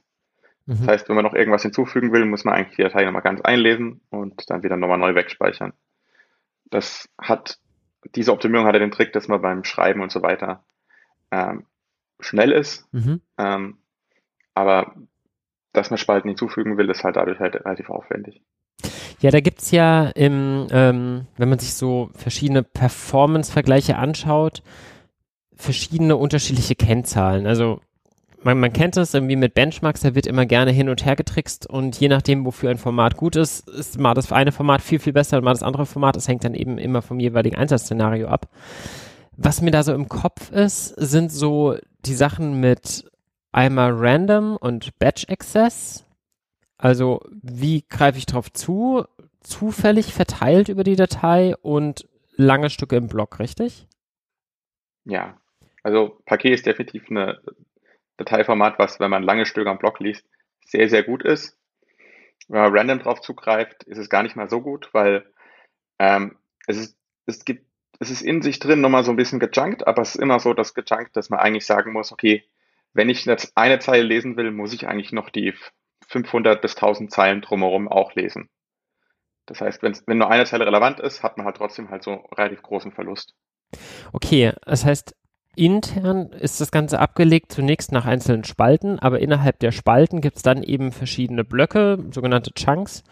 Mhm. 0.67 0.77
Das 0.77 0.87
heißt, 0.87 1.09
wenn 1.09 1.15
man 1.15 1.25
noch 1.25 1.33
irgendwas 1.33 1.63
hinzufügen 1.63 2.13
will, 2.13 2.25
muss 2.25 2.45
man 2.45 2.53
eigentlich 2.53 2.75
die 2.75 2.83
Datei 2.83 3.03
nochmal 3.03 3.23
ganz 3.23 3.41
einlesen 3.41 4.01
und 4.09 4.49
dann 4.49 4.61
wieder 4.61 4.77
nochmal 4.77 4.99
neu 4.99 5.15
wegspeichern. 5.15 5.73
Das 6.65 7.09
hat, 7.19 7.57
diese 8.15 8.31
Optimierung 8.31 8.67
hat 8.67 8.75
ja 8.75 8.79
den 8.79 8.91
Trick, 8.91 9.13
dass 9.13 9.27
man 9.27 9.41
beim 9.41 9.63
Schreiben 9.63 10.01
und 10.01 10.11
so 10.11 10.21
weiter 10.21 10.63
ähm, 11.31 11.65
schnell 12.19 12.51
ist. 12.51 12.87
Mhm. 12.93 13.21
Ähm, 13.39 13.77
aber 14.53 14.95
dass 15.73 15.89
man 15.89 15.97
Spalten 15.97 16.29
hinzufügen 16.29 16.77
will, 16.77 16.89
ist 16.91 17.03
halt 17.03 17.15
dadurch 17.15 17.39
halt 17.39 17.55
relativ 17.55 17.89
aufwendig. 17.89 18.43
Ja, 19.19 19.31
da 19.31 19.39
gibt's 19.39 19.71
ja 19.71 20.09
im, 20.09 20.67
ähm, 20.71 21.25
wenn 21.37 21.49
man 21.49 21.57
sich 21.57 21.73
so 21.73 22.11
verschiedene 22.13 22.61
Performance-Vergleiche 22.61 23.97
anschaut, 23.97 24.61
verschiedene 25.55 26.15
unterschiedliche 26.15 26.75
Kennzahlen. 26.75 27.47
Also 27.47 27.79
man, 28.43 28.59
man 28.59 28.73
kennt 28.73 28.97
das 28.97 29.13
irgendwie 29.13 29.35
mit 29.35 29.53
Benchmarks, 29.53 30.01
da 30.01 30.15
wird 30.15 30.27
immer 30.27 30.45
gerne 30.45 30.71
hin 30.71 30.89
und 30.89 31.05
her 31.05 31.15
getrickst 31.15 31.69
und 31.69 31.99
je 31.99 32.09
nachdem, 32.09 32.45
wofür 32.45 32.69
ein 32.69 32.77
Format 32.77 33.17
gut 33.17 33.35
ist, 33.35 33.69
ist 33.69 33.99
mal 33.99 34.13
das 34.13 34.31
eine 34.31 34.51
Format 34.51 34.81
viel, 34.81 34.99
viel 34.99 35.13
besser 35.13 35.37
und 35.37 35.43
mal 35.43 35.53
das 35.53 35.63
andere 35.63 35.85
Format. 35.85 36.15
Das 36.15 36.27
hängt 36.27 36.43
dann 36.43 36.53
eben 36.53 36.77
immer 36.77 37.01
vom 37.01 37.19
jeweiligen 37.19 37.55
Einsatzszenario 37.55 38.27
ab. 38.27 38.49
Was 39.35 39.61
mir 39.61 39.71
da 39.71 39.83
so 39.83 39.93
im 39.93 40.09
Kopf 40.09 40.51
ist, 40.51 40.89
sind 40.89 41.31
so 41.31 41.77
die 42.05 42.13
Sachen 42.13 42.59
mit 42.59 43.09
einmal 43.51 43.91
Random 43.93 44.57
und 44.57 44.97
Batch 44.99 45.25
Access. 45.29 46.05
Also 46.77 47.21
wie 47.41 47.85
greife 47.87 48.17
ich 48.17 48.25
drauf 48.25 48.51
zu? 48.51 49.05
Zufällig 49.41 50.13
verteilt 50.13 50.69
über 50.69 50.83
die 50.83 50.95
Datei 50.95 51.55
und 51.57 52.07
lange 52.35 52.69
Stücke 52.69 52.95
im 52.95 53.07
Block, 53.07 53.39
richtig? 53.39 53.87
Ja, 55.05 55.35
also 55.83 56.21
Paket 56.25 56.53
ist 56.53 56.65
definitiv 56.65 57.09
ein 57.09 57.37
Dateiformat, 58.17 58.79
was, 58.79 58.99
wenn 58.99 59.11
man 59.11 59.23
lange 59.23 59.45
Stücke 59.45 59.69
am 59.69 59.77
Block 59.77 59.99
liest, 59.99 60.25
sehr, 60.65 60.89
sehr 60.89 61.03
gut 61.03 61.23
ist. 61.23 61.57
Wenn 62.47 62.61
man 62.61 62.75
random 62.75 62.99
drauf 62.99 63.21
zugreift, 63.21 63.83
ist 63.83 63.97
es 63.97 64.09
gar 64.09 64.23
nicht 64.23 64.35
mal 64.35 64.49
so 64.49 64.61
gut, 64.61 64.89
weil 64.93 65.25
ähm, 65.99 66.37
es, 66.67 66.77
ist, 66.77 66.97
es, 67.25 67.45
gibt, 67.45 67.65
es 67.99 68.09
ist 68.09 68.21
in 68.21 68.41
sich 68.41 68.59
drin 68.59 68.81
nochmal 68.81 69.03
so 69.03 69.11
ein 69.11 69.17
bisschen 69.17 69.39
gejunkt, 69.39 69.85
aber 69.87 70.01
es 70.01 70.15
ist 70.15 70.21
immer 70.21 70.39
so 70.39 70.53
das 70.53 70.73
gejunkt, 70.73 71.15
dass 71.15 71.29
man 71.29 71.39
eigentlich 71.39 71.65
sagen 71.65 71.93
muss, 71.93 72.11
okay, 72.11 72.43
wenn 72.93 73.09
ich 73.09 73.25
jetzt 73.25 73.53
eine 73.55 73.79
Zeile 73.79 74.03
lesen 74.03 74.37
will, 74.37 74.51
muss 74.51 74.73
ich 74.73 74.87
eigentlich 74.87 75.11
noch 75.11 75.29
die 75.29 75.53
500 76.07 76.61
bis 76.61 76.75
1000 76.75 77.11
Zeilen 77.11 77.41
drumherum 77.41 77.87
auch 77.87 78.13
lesen. 78.13 78.49
Das 79.45 79.61
heißt, 79.61 79.83
wenn 79.83 80.17
nur 80.17 80.29
eine 80.29 80.45
Zeile 80.45 80.65
relevant 80.65 80.99
ist, 80.99 81.23
hat 81.23 81.37
man 81.37 81.45
halt 81.45 81.57
trotzdem 81.57 81.89
halt 81.89 82.03
so 82.03 82.13
relativ 82.37 82.61
großen 82.61 82.91
Verlust. 82.91 83.33
Okay, 84.13 84.53
das 84.65 84.85
heißt, 84.85 85.15
intern 85.55 86.29
ist 86.31 86.61
das 86.61 86.71
Ganze 86.71 86.99
abgelegt 86.99 87.51
zunächst 87.51 87.91
nach 87.91 88.05
einzelnen 88.05 88.43
Spalten, 88.43 88.99
aber 88.99 89.19
innerhalb 89.19 89.59
der 89.59 89.71
Spalten 89.71 90.21
gibt 90.21 90.37
es 90.37 90.43
dann 90.43 90.63
eben 90.63 90.91
verschiedene 90.91 91.43
Blöcke, 91.43 91.99
sogenannte 92.11 92.53
Chunks, 92.53 93.03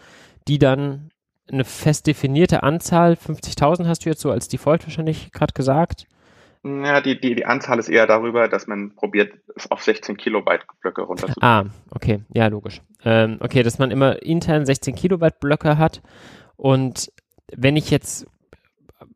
die 0.48 0.58
dann 0.58 1.10
eine 1.50 1.64
fest 1.64 2.06
definierte 2.06 2.62
Anzahl, 2.62 3.14
50.000 3.14 3.86
hast 3.86 4.04
du 4.04 4.08
jetzt 4.08 4.20
so 4.20 4.30
als 4.30 4.48
Default 4.48 4.84
wahrscheinlich 4.84 5.32
gerade 5.32 5.52
gesagt. 5.52 6.06
Ja, 6.64 7.00
die, 7.00 7.20
die, 7.20 7.34
die 7.34 7.44
Anzahl 7.44 7.80
ist 7.80 7.88
eher 7.88 8.06
darüber, 8.06 8.48
dass 8.48 8.68
man 8.68 8.94
probiert, 8.94 9.32
es 9.56 9.68
auf 9.70 9.82
16 9.82 10.16
Kilobyte 10.16 10.64
Blöcke 10.80 11.02
runterzubringen. 11.02 11.42
Ah, 11.42 11.64
okay, 11.90 12.20
ja, 12.32 12.46
logisch. 12.46 12.80
Ähm, 13.04 13.38
okay, 13.40 13.64
dass 13.64 13.80
man 13.80 13.90
immer 13.90 14.22
intern 14.22 14.64
16 14.64 14.94
Kilobyte 14.94 15.40
Blöcke 15.40 15.76
hat 15.76 16.02
und 16.56 17.12
wenn 17.54 17.76
ich 17.76 17.90
jetzt 17.90 18.26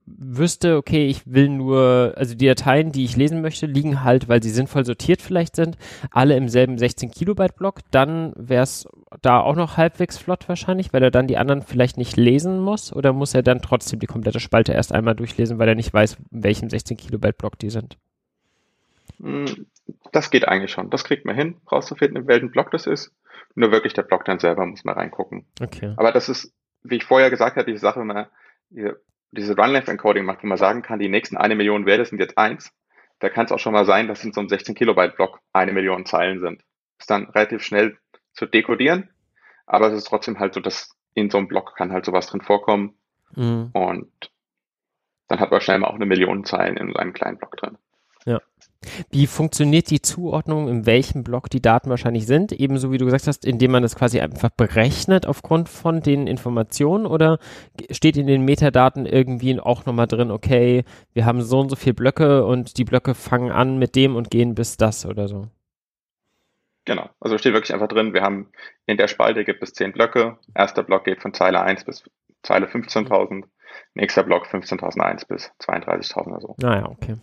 wüsste, 0.07 0.77
okay, 0.77 1.07
ich 1.09 1.23
will 1.27 1.49
nur, 1.49 2.15
also 2.17 2.35
die 2.35 2.47
Dateien, 2.47 2.93
die 2.93 3.05
ich 3.05 3.17
lesen 3.17 3.43
möchte, 3.43 3.67
liegen 3.67 4.05
halt, 4.05 4.29
weil 4.29 4.43
sie 4.43 4.51
sinnvoll 4.51 4.85
sortiert 4.85 5.21
vielleicht 5.21 5.57
sind, 5.57 5.77
alle 6.11 6.37
im 6.37 6.49
selben 6.49 6.79
16 6.79 7.11
Kilobyte 7.11 7.57
Block, 7.57 7.81
dann 7.91 8.33
wäre 8.37 8.63
es 8.63 8.89
da 9.23 9.41
auch 9.41 9.57
noch 9.57 9.77
halbwegs 9.77 10.17
flott 10.17 10.49
wahrscheinlich, 10.49 10.93
weil 10.93 11.03
er 11.03 11.11
dann 11.11 11.27
die 11.27 11.37
anderen 11.37 11.63
vielleicht 11.63 11.99
nicht 11.99 12.17
lesen 12.17 12.61
muss 12.61 12.93
oder 12.93 13.13
muss 13.13 13.35
er 13.35 13.43
dann 13.43 13.61
trotzdem 13.61 13.99
die 13.99 14.07
komplette 14.07 14.41
Spalte 14.41 14.73
erst 14.73 14.93
einmal 14.93 15.17
durchlesen, 15.17 15.59
weil 15.59 15.69
er 15.69 15.75
nicht 15.75 15.93
weiß, 15.93 16.19
in 16.31 16.45
welchem 16.45 16.71
16 16.71 16.97
Kilobyte 16.97 17.39
Block 17.39 17.59
die 17.59 17.71
sind? 17.71 17.99
Hm, 19.21 19.67
das 20.13 20.31
geht 20.31 20.47
eigentlich 20.47 20.71
schon. 20.71 20.91
Das 20.91 21.05
kriegt 21.05 21.25
man 21.25 21.35
hin, 21.35 21.57
rauszufinden, 21.71 22.23
in 22.23 22.29
welchem 22.29 22.51
Block 22.51 22.71
das 22.71 22.87
ist. 22.87 23.13
Nur 23.55 23.73
wirklich 23.73 23.95
der 23.95 24.03
Block 24.03 24.25
dann 24.25 24.39
selber 24.39 24.67
muss 24.67 24.85
man 24.85 24.95
reingucken. 24.95 25.47
Okay. 25.61 25.95
Aber 25.97 26.13
das 26.13 26.29
ist, 26.29 26.53
wie 26.83 26.97
ich 26.97 27.05
vorher 27.05 27.31
gesagt 27.31 27.57
habe, 27.57 27.71
diese 27.71 27.81
Sache, 27.81 28.01
wenn 28.01 28.07
man 28.07 28.27
diese 29.31 29.57
Run-Length-Encoding 29.57 30.25
macht, 30.25 30.43
wo 30.43 30.47
man 30.47 30.59
sagen 30.59 30.83
kann, 30.83 30.99
die 30.99 31.09
nächsten 31.09 31.37
eine 31.37 31.57
Million 31.57 31.87
Werte 31.87 32.05
sind 32.05 32.19
jetzt 32.19 32.39
eins, 32.39 32.73
da 33.19 33.29
kann 33.29 33.47
es 33.47 33.53
auch 33.53 33.59
schon 33.59 33.73
mal 33.73 33.87
sein, 33.87 34.09
dass 34.09 34.25
in 34.25 34.33
so 34.33 34.41
einem 34.41 34.49
16 34.49 34.75
Kilobyte 34.75 35.17
Block 35.17 35.41
eine 35.53 35.73
Million 35.73 36.07
Zeilen 36.07 36.41
sind. 36.41 36.63
Ist 36.99 37.11
dann 37.11 37.31
relativ 37.31 37.63
schnell 37.63 37.99
zu 38.35 38.47
dekodieren, 38.47 39.11
aber 39.67 39.89
es 39.89 39.95
ist 39.95 40.05
trotzdem 40.05 40.39
halt 40.39 40.55
so, 40.55 40.61
dass 40.61 40.97
in 41.15 41.31
so 41.31 41.39
einem 41.39 41.49
Block 41.49 41.75
kann 41.77 41.93
halt 41.93 42.05
sowas 42.05 42.27
drin 42.27 42.43
vorkommen 42.43 42.99
mhm. 43.35 43.71
und 43.73 44.31
dann 45.29 45.41
hat 45.41 45.51
man 45.51 45.61
schnell 45.61 45.79
mal 45.79 45.89
auch 45.89 45.95
eine 45.95 46.07
Million 46.07 46.45
Zeilen 46.45 46.77
in 46.77 46.95
einem 46.95 47.13
kleinen 47.13 47.39
Block 47.39 47.57
drin. 47.57 47.79
Ja. 48.27 48.41
Wie 49.11 49.27
funktioniert 49.27 49.91
die 49.91 50.03
Zuordnung, 50.03 50.69
in 50.69 50.87
welchem 50.87 51.25
Block 51.25 51.51
die 51.51 51.63
Daten 51.63 51.91
wahrscheinlich 51.91 52.27
sind? 52.27 52.53
Ebenso 52.53 52.93
wie 52.93 52.99
du 52.99 53.05
gesagt 53.05 53.27
hast, 53.27 53.45
indem 53.45 53.73
man 53.73 53.83
das 53.83 53.97
quasi 53.97 54.21
einfach 54.21 54.51
berechnet 54.51 55.27
aufgrund 55.27 55.69
von 55.69 56.01
den 56.01 56.27
Informationen 56.27 57.07
oder 57.07 57.39
steht 57.91 58.17
in 58.17 58.27
den 58.27 58.45
Metadaten 58.45 59.07
irgendwie 59.07 59.59
auch 59.59 59.87
nochmal 59.87 60.07
drin, 60.07 60.31
okay, 60.31 60.85
wir 61.15 61.25
haben 61.25 61.43
so 61.43 61.61
und 61.61 61.71
so 61.71 61.77
viele 61.77 61.95
Blöcke 61.95 62.45
und 62.45 62.79
die 62.79 62.85
Blöcke 62.85 63.15
fangen 63.15 63.51
an 63.51 63.79
mit 63.79 63.97
dem 63.97 64.15
und 64.15 64.31
gehen 64.31 64.55
bis 64.55 64.77
das 64.77 65.07
oder 65.07 65.29
so? 65.29 65.49
Genau, 66.85 67.09
also 67.19 67.37
steht 67.39 67.55
wirklich 67.55 67.75
einfach 67.75 67.89
drin, 67.89 68.15
wir 68.15 68.23
haben 68.23 68.53
in 68.87 68.97
der 68.97 69.09
Spalte 69.09 69.45
gibt 69.45 69.63
es 69.63 69.73
zehn 69.73 69.93
Blöcke. 69.93 70.39
Erster 70.55 70.85
Block 70.85 71.05
geht 71.05 71.21
von 71.21 71.35
Zeile 71.35 71.61
1 71.61 71.85
bis 71.85 72.05
Zeile 72.43 72.67
15.000. 72.67 73.45
Nächster 73.95 74.23
Block 74.23 74.47
15.001 74.47 75.27
bis 75.27 75.51
32.000 75.61 76.27
oder 76.27 76.41
so. 76.41 76.55
Naja, 76.59 76.85
ah 76.87 76.91
okay. 76.91 77.17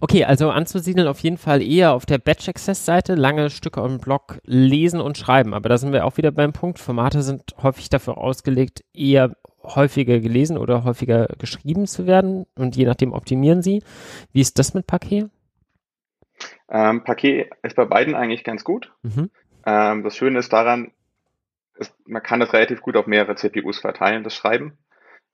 Okay, 0.00 0.24
also 0.24 0.50
anzusiedeln 0.50 1.06
auf 1.06 1.20
jeden 1.20 1.38
Fall 1.38 1.62
eher 1.62 1.92
auf 1.92 2.06
der 2.06 2.18
Batch-Access-Seite, 2.18 3.14
lange 3.14 3.50
Stücke 3.50 3.80
im 3.80 3.98
Blog 3.98 4.40
lesen 4.44 5.00
und 5.00 5.16
schreiben. 5.16 5.54
Aber 5.54 5.68
da 5.68 5.78
sind 5.78 5.92
wir 5.92 6.04
auch 6.04 6.16
wieder 6.16 6.32
beim 6.32 6.52
Punkt. 6.52 6.78
Formate 6.78 7.22
sind 7.22 7.54
häufig 7.62 7.88
dafür 7.88 8.18
ausgelegt, 8.18 8.84
eher 8.92 9.36
häufiger 9.62 10.20
gelesen 10.20 10.58
oder 10.58 10.84
häufiger 10.84 11.28
geschrieben 11.38 11.86
zu 11.86 12.06
werden 12.06 12.46
und 12.56 12.76
je 12.76 12.86
nachdem 12.86 13.12
optimieren 13.12 13.62
sie. 13.62 13.82
Wie 14.32 14.40
ist 14.40 14.58
das 14.58 14.74
mit 14.74 14.86
Paket? 14.86 15.30
Ähm, 16.68 17.04
Paket 17.04 17.50
ist 17.62 17.76
bei 17.76 17.84
beiden 17.84 18.14
eigentlich 18.14 18.44
ganz 18.44 18.64
gut. 18.64 18.92
Mhm. 19.02 19.30
Ähm, 19.66 20.02
das 20.02 20.16
Schöne 20.16 20.38
ist 20.38 20.52
daran, 20.52 20.92
ist, 21.76 21.94
man 22.06 22.22
kann 22.22 22.40
das 22.40 22.52
relativ 22.52 22.80
gut 22.80 22.96
auf 22.96 23.06
mehrere 23.06 23.34
CPUs 23.34 23.78
verteilen, 23.78 24.24
das 24.24 24.34
Schreiben. 24.34 24.78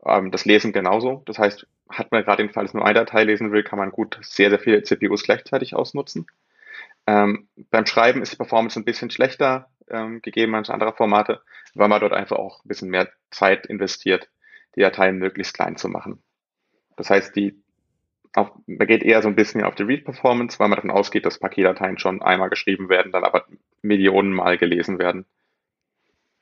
Ähm, 0.05 0.31
das 0.31 0.45
Lesen 0.45 0.73
genauso. 0.73 1.23
Das 1.27 1.39
heißt, 1.39 1.67
hat 1.89 2.13
man 2.13 2.25
gerade 2.25 2.43
im 2.43 2.51
Fall, 2.51 2.65
dass 2.65 2.75
nur 2.75 2.85
eine 2.85 2.95
Datei 2.95 3.25
lesen 3.25 3.53
will, 3.53 3.63
kann 3.63 3.79
man 3.79 3.91
gut 3.91 4.19
sehr, 4.23 4.51
sehr 4.51 4.59
viele 4.59 4.83
CPUs 4.83 5.23
gleichzeitig 5.23 5.75
ausnutzen. 5.75 6.27
Ähm, 7.07 7.49
beim 7.71 7.87
Schreiben 7.87 8.23
ist 8.23 8.33
die 8.33 8.37
Performance 8.37 8.79
ein 8.79 8.85
bisschen 8.85 9.11
schlechter, 9.11 9.71
ähm, 9.89 10.21
gegeben 10.23 10.55
als 10.55 10.71
andere 10.71 10.93
Formate, 10.93 11.43
weil 11.75 11.89
man 11.89 12.01
dort 12.01 12.13
einfach 12.13 12.37
auch 12.37 12.65
ein 12.65 12.69
bisschen 12.69 12.91
mehr 12.91 13.09
Zeit 13.31 13.67
investiert, 13.67 14.29
die 14.75 14.81
Dateien 14.81 15.19
möglichst 15.19 15.55
klein 15.55 15.77
zu 15.77 15.89
machen. 15.89 16.23
Das 16.97 17.11
heißt, 17.11 17.37
die, 17.37 17.63
auf, 18.35 18.51
man 18.67 18.87
geht 18.87 19.03
eher 19.03 19.23
so 19.23 19.29
ein 19.29 19.37
bisschen 19.37 19.63
auf 19.63 19.77
die 19.77 19.85
Read-Performance, 19.85 20.59
weil 20.59 20.69
man 20.69 20.77
davon 20.77 20.91
ausgeht, 20.91 21.25
dass 21.25 21.39
Paketdateien 21.39 21.99
schon 21.99 22.23
einmal 22.23 22.51
geschrieben 22.51 22.89
werden, 22.89 23.13
dann 23.13 23.25
aber 23.25 23.47
Millionen 23.83 24.33
Mal 24.33 24.59
gelesen 24.59 24.99
werden. 24.99 25.27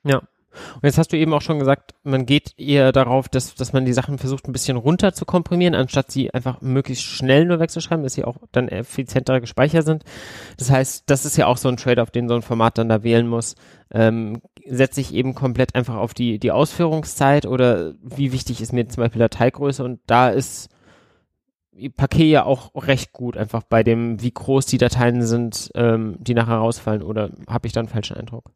Ja, 0.02 0.22
und 0.74 0.84
jetzt 0.84 0.98
hast 0.98 1.12
du 1.12 1.16
eben 1.16 1.32
auch 1.32 1.42
schon 1.42 1.58
gesagt, 1.58 1.94
man 2.02 2.26
geht 2.26 2.54
eher 2.58 2.92
darauf, 2.92 3.28
dass, 3.28 3.54
dass 3.54 3.72
man 3.72 3.84
die 3.84 3.92
Sachen 3.92 4.18
versucht, 4.18 4.46
ein 4.46 4.52
bisschen 4.52 4.76
runter 4.76 5.12
zu 5.12 5.24
komprimieren, 5.24 5.74
anstatt 5.74 6.10
sie 6.10 6.32
einfach 6.32 6.60
möglichst 6.60 7.04
schnell 7.04 7.44
nur 7.44 7.60
wegzuschreiben, 7.60 8.02
dass 8.02 8.14
sie 8.14 8.24
auch 8.24 8.36
dann 8.52 8.68
effizienter 8.68 9.40
gespeichert 9.40 9.84
sind. 9.84 10.04
Das 10.58 10.70
heißt, 10.70 11.04
das 11.06 11.24
ist 11.24 11.36
ja 11.36 11.46
auch 11.46 11.56
so 11.56 11.68
ein 11.68 11.76
Trade-off, 11.76 12.10
den 12.10 12.28
so 12.28 12.34
ein 12.34 12.42
Format 12.42 12.78
dann 12.78 12.88
da 12.88 13.02
wählen 13.02 13.26
muss. 13.26 13.54
Ähm, 13.90 14.40
setze 14.66 15.00
ich 15.00 15.14
eben 15.14 15.34
komplett 15.34 15.74
einfach 15.74 15.96
auf 15.96 16.14
die, 16.14 16.38
die 16.38 16.50
Ausführungszeit 16.50 17.46
oder 17.46 17.94
wie 18.02 18.32
wichtig 18.32 18.60
ist 18.60 18.72
mir 18.72 18.88
zum 18.88 19.02
Beispiel 19.02 19.20
Dateigröße 19.20 19.84
und 19.84 20.00
da 20.06 20.30
ist 20.30 20.70
Paket 21.96 22.28
ja 22.28 22.44
auch 22.44 22.70
recht 22.74 23.12
gut, 23.12 23.36
einfach 23.36 23.62
bei 23.64 23.82
dem, 23.82 24.22
wie 24.22 24.30
groß 24.30 24.66
die 24.66 24.78
Dateien 24.78 25.22
sind, 25.22 25.70
ähm, 25.74 26.16
die 26.20 26.34
nachher 26.34 26.56
rausfallen 26.56 27.02
oder 27.02 27.30
habe 27.48 27.66
ich 27.66 27.72
da 27.72 27.80
einen 27.80 27.88
falschen 27.88 28.16
Eindruck? 28.16 28.52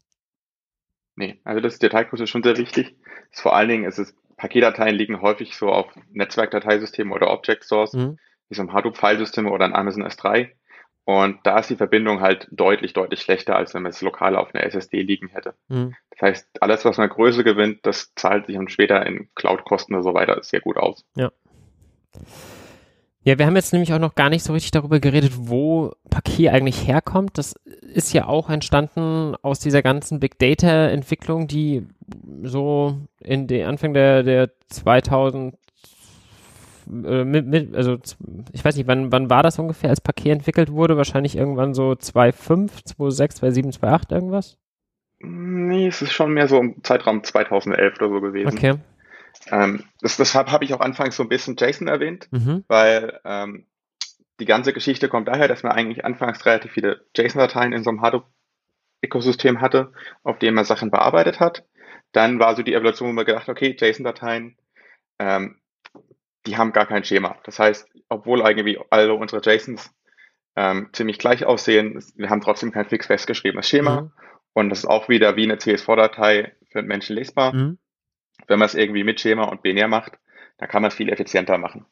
Nee, 1.19 1.41
also 1.43 1.61
das 1.61 1.81
Detailgröße 1.81 2.23
ist 2.23 2.31
schon 2.31 2.45
sehr 2.45 2.57
wichtig. 2.57 2.95
Ist 3.33 3.41
vor 3.41 3.57
allen 3.57 3.69
Dingen 3.69 3.85
ist 3.85 3.99
es, 3.99 4.15
Paketdateien 4.37 4.95
liegen 4.95 5.21
häufig 5.21 5.57
so 5.57 5.69
auf 5.69 5.87
Netzwerkdateisystemen 6.13 7.13
oder 7.13 7.33
Object 7.33 7.65
Stores, 7.65 7.93
mhm. 7.93 8.21
wie 8.49 8.55
so 8.55 8.63
ein 8.63 8.73
Hadoop-Filesystem 8.73 9.49
oder 9.49 9.65
ein 9.65 9.75
Amazon 9.75 10.07
S3. 10.07 10.51
Und 11.05 11.41
da 11.43 11.59
ist 11.59 11.71
die 11.71 11.77
Verbindung 11.77 12.21
halt 12.21 12.47
deutlich, 12.53 12.93
deutlich 12.93 13.21
schlechter, 13.21 13.57
als 13.57 13.75
wenn 13.75 13.83
man 13.83 13.91
es 13.91 14.01
lokal 14.01 14.37
auf 14.37 14.55
einer 14.55 14.63
SSD 14.63 15.03
liegen 15.03 15.27
hätte. 15.29 15.55
Mhm. 15.67 15.97
Das 16.11 16.23
heißt, 16.23 16.49
alles, 16.61 16.85
was 16.85 16.99
man 16.99 17.09
Größe 17.09 17.43
gewinnt, 17.43 17.81
das 17.83 18.15
zahlt 18.15 18.47
sich 18.47 18.55
dann 18.55 18.69
später 18.69 19.05
in 19.05 19.29
Cloud-Kosten 19.35 19.97
und 19.97 20.05
so 20.05 20.15
weiter 20.15 20.41
sehr 20.45 20.61
gut 20.61 20.77
aus. 20.77 21.05
Ja. 21.17 21.33
Ja, 23.29 23.39
wir 23.39 23.45
haben 23.45 23.57
jetzt 23.57 23.75
nämlich 23.75 23.93
auch 23.93 23.99
noch 23.99 24.15
gar 24.15 24.31
nicht 24.31 24.43
so 24.43 24.55
richtig 24.55 24.71
darüber 24.71 25.01
geredet, 25.01 25.33
wo 25.37 25.93
Paket 26.09 26.49
eigentlich 26.49 26.89
herkommt. 26.89 27.37
Das 27.37 27.57
ist 27.83 28.15
ja 28.15 28.27
auch 28.27 28.49
entstanden 28.49 29.35
aus 29.43 29.61
dieser 29.61 29.83
ganzen 29.83 30.19
Big 30.19 30.39
Data 30.39 30.87
Entwicklung, 30.89 31.47
die 31.47 31.87
so 32.43 32.97
in 33.21 33.47
den 33.47 33.67
Anfang 33.67 33.93
der, 33.93 34.23
der 34.23 34.49
2000 34.71 35.55
äh, 36.87 37.25
mit, 37.25 37.47
mit, 37.47 37.75
also 37.75 37.99
ich 38.55 38.65
weiß 38.65 38.77
nicht, 38.77 38.87
wann, 38.87 39.13
wann 39.13 39.29
war 39.29 39.43
das 39.43 39.59
ungefähr, 39.59 39.91
als 39.91 40.01
Paket 40.01 40.33
entwickelt 40.33 40.73
wurde? 40.73 40.97
Wahrscheinlich 40.97 41.37
irgendwann 41.37 41.75
so 41.75 41.91
2.5, 41.91 42.97
2.6, 42.97 43.43
2.7, 43.43 43.79
2.8 43.79 44.11
irgendwas? 44.11 44.57
Nee, 45.19 45.89
es 45.89 46.01
ist 46.01 46.13
schon 46.13 46.33
mehr 46.33 46.49
so 46.49 46.59
im 46.61 46.83
Zeitraum 46.83 47.23
2011 47.23 47.97
oder 48.01 48.09
so 48.09 48.21
gewesen. 48.23 48.49
Okay. 48.49 48.77
Ähm, 49.51 49.85
das, 50.01 50.17
deshalb 50.17 50.51
habe 50.51 50.65
ich 50.65 50.75
auch 50.75 50.81
anfangs 50.81 51.17
so 51.17 51.23
ein 51.23 51.29
bisschen 51.29 51.57
JSON 51.59 51.89
erwähnt, 51.89 52.29
mhm. 52.31 52.65
weil 52.69 53.21
ähm, 53.25 53.67
die 54.41 54.45
ganze 54.45 54.73
Geschichte 54.73 55.09
kommt 55.09 55.29
daher, 55.29 55.49
dass 55.49 55.63
man 55.63 55.73
eigentlich 55.73 56.05
anfangs 56.05 56.45
relativ 56.47 56.73
viele 56.73 57.05
JSON-Dateien 57.17 57.73
in 57.73 57.83
so 57.83 57.91
einem 57.91 58.03
Hadoop-Ökosystem 58.03 59.61
hatte, 59.61 59.93
auf 60.23 60.39
dem 60.39 60.55
man 60.55 60.65
Sachen 60.65 60.91
bearbeitet 60.91 61.41
hat. 61.41 61.65
Dann 62.13 62.39
war 62.39 62.57
so 62.57 62.63
die 62.63 62.75
Evolution, 62.75 63.09
wo 63.09 63.13
man 63.13 63.25
gedacht, 63.25 63.49
okay, 63.49 63.77
JSON-Dateien, 63.79 64.57
ähm, 65.19 65.57
die 66.47 66.57
haben 66.57 66.73
gar 66.73 66.87
kein 66.87 67.05
Schema. 67.05 67.37
Das 67.45 67.59
heißt, 67.59 67.89
obwohl 68.09 68.41
irgendwie 68.41 68.79
alle 68.91 69.15
unsere 69.15 69.43
JSONs 69.43 69.93
ähm, 70.57 70.89
ziemlich 70.93 71.19
gleich 71.19 71.45
aussehen, 71.45 72.03
wir 72.17 72.31
haben 72.31 72.41
trotzdem 72.41 72.73
kein 72.73 72.87
fix 72.87 73.07
festgeschriebenes 73.07 73.69
Schema. 73.69 74.03
Mhm. 74.03 74.13
Und 74.55 74.71
das 74.71 74.81
ist 74.81 74.87
auch 74.87 75.09
wieder 75.09 75.37
wie 75.37 75.45
eine 75.45 75.59
CSV-Datei 75.59 76.53
für 76.71 76.83
Menschen 76.83 77.17
lesbar. 77.17 77.55
Mhm 77.55 77.79
wenn 78.47 78.59
man 78.59 78.67
es 78.67 78.75
irgendwie 78.75 79.05
mit 79.05 79.21
Schema 79.21 79.45
und 79.45 79.63
binär 79.63 79.89
macht, 79.89 80.19
dann 80.59 80.69
kann 80.69 80.83
man 80.83 80.91
es 80.91 80.97
viel 80.97 81.11
effizienter 81.11 81.59
machen. 81.59 81.87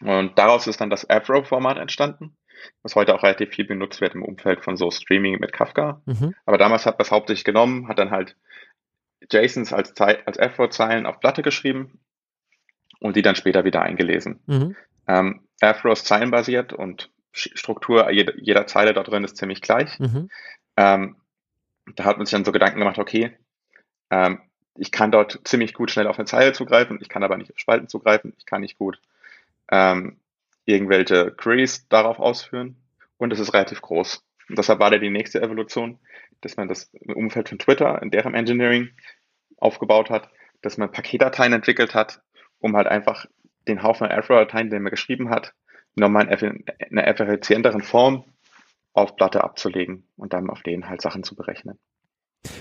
Und 0.00 0.38
daraus 0.38 0.66
ist 0.66 0.80
dann 0.80 0.90
das 0.90 1.08
Avro-Format 1.08 1.78
entstanden, 1.78 2.36
was 2.82 2.94
heute 2.94 3.14
auch 3.14 3.22
relativ 3.22 3.50
viel 3.50 3.64
benutzt 3.64 4.00
wird 4.00 4.14
im 4.14 4.22
Umfeld 4.22 4.62
von 4.62 4.76
so 4.76 4.90
Streaming 4.90 5.38
mit 5.40 5.52
Kafka. 5.52 6.02
Mhm. 6.04 6.34
Aber 6.44 6.58
damals 6.58 6.86
hat 6.86 6.98
man 6.98 7.04
es 7.04 7.10
hauptsächlich 7.10 7.44
genommen, 7.44 7.88
hat 7.88 7.98
dann 7.98 8.10
halt 8.10 8.36
JSONs 9.30 9.72
als, 9.72 9.98
als 10.00 10.38
Avro-Zeilen 10.38 11.06
auf 11.06 11.20
Platte 11.20 11.42
geschrieben 11.42 11.98
und 13.00 13.16
die 13.16 13.22
dann 13.22 13.36
später 13.36 13.64
wieder 13.64 13.82
eingelesen. 13.82 14.40
Mhm. 14.46 14.76
Ähm, 15.06 15.40
Avro 15.60 15.92
ist 15.92 16.06
zeilenbasiert 16.06 16.72
und 16.72 17.10
Struktur 17.32 18.10
jeder, 18.10 18.38
jeder 18.38 18.66
Zeile 18.66 18.94
da 18.94 19.02
drin 19.02 19.24
ist 19.24 19.36
ziemlich 19.36 19.60
gleich. 19.60 19.98
Mhm. 19.98 20.30
Ähm, 20.76 21.16
da 21.94 22.04
hat 22.04 22.16
man 22.16 22.26
sich 22.26 22.32
dann 22.32 22.44
so 22.44 22.52
Gedanken 22.52 22.78
gemacht, 22.78 22.98
okay, 22.98 23.36
ähm, 24.10 24.40
ich 24.78 24.92
kann 24.92 25.10
dort 25.10 25.40
ziemlich 25.44 25.74
gut 25.74 25.90
schnell 25.90 26.06
auf 26.06 26.18
eine 26.18 26.26
Zeile 26.26 26.52
zugreifen, 26.52 26.98
ich 27.00 27.08
kann 27.08 27.22
aber 27.22 27.36
nicht 27.36 27.50
auf 27.50 27.58
Spalten 27.58 27.88
zugreifen, 27.88 28.34
ich 28.38 28.46
kann 28.46 28.60
nicht 28.60 28.78
gut 28.78 29.00
ähm, 29.70 30.18
irgendwelche 30.64 31.30
Queries 31.32 31.88
darauf 31.88 32.18
ausführen 32.18 32.76
und 33.16 33.32
es 33.32 33.40
ist 33.40 33.54
relativ 33.54 33.80
groß. 33.80 34.24
Und 34.48 34.58
deshalb 34.58 34.78
war 34.78 34.90
da 34.90 34.98
die 34.98 35.10
nächste 35.10 35.40
Evolution, 35.40 35.98
dass 36.40 36.56
man 36.56 36.68
das 36.68 36.92
im 36.94 37.14
Umfeld 37.14 37.48
von 37.48 37.58
Twitter, 37.58 38.00
in 38.02 38.10
deren 38.10 38.34
Engineering 38.34 38.90
aufgebaut 39.58 40.10
hat, 40.10 40.30
dass 40.62 40.76
man 40.76 40.90
Paketdateien 40.90 41.52
entwickelt 41.52 41.94
hat, 41.94 42.22
um 42.58 42.76
halt 42.76 42.86
einfach 42.86 43.26
den 43.66 43.82
Haufen 43.82 44.06
Avro-Dateien, 44.06 44.70
den 44.70 44.82
man 44.82 44.90
geschrieben 44.90 45.30
hat, 45.30 45.54
nochmal 45.94 46.28
in 46.28 46.64
einer 46.90 47.06
effizienteren 47.06 47.82
Form 47.82 48.24
auf 48.92 49.16
Platte 49.16 49.42
abzulegen 49.42 50.08
und 50.16 50.32
dann 50.32 50.50
auf 50.50 50.62
denen 50.62 50.88
halt 50.88 51.02
Sachen 51.02 51.22
zu 51.22 51.34
berechnen. 51.34 51.78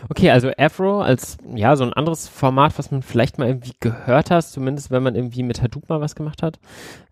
Okay, 0.10 0.32
also 0.32 0.52
Avro 0.58 1.02
als 1.02 1.38
ja 1.54 1.76
so 1.76 1.84
ein 1.84 1.94
anderes 1.94 2.28
Format, 2.28 2.78
was 2.78 2.92
man 2.92 3.02
vielleicht 3.02 3.38
mal 3.38 3.48
irgendwie 3.48 3.74
gehört 3.80 4.32
hat, 4.32 4.46
zumindest 4.46 4.92
wenn 4.92 5.04
man 5.04 5.16
irgendwie 5.16 5.44
mit 5.44 5.62
Hadoop 5.62 5.90
mal 5.90 6.02
was 6.02 6.16
gemacht 6.16 6.44
hat, 6.44 6.60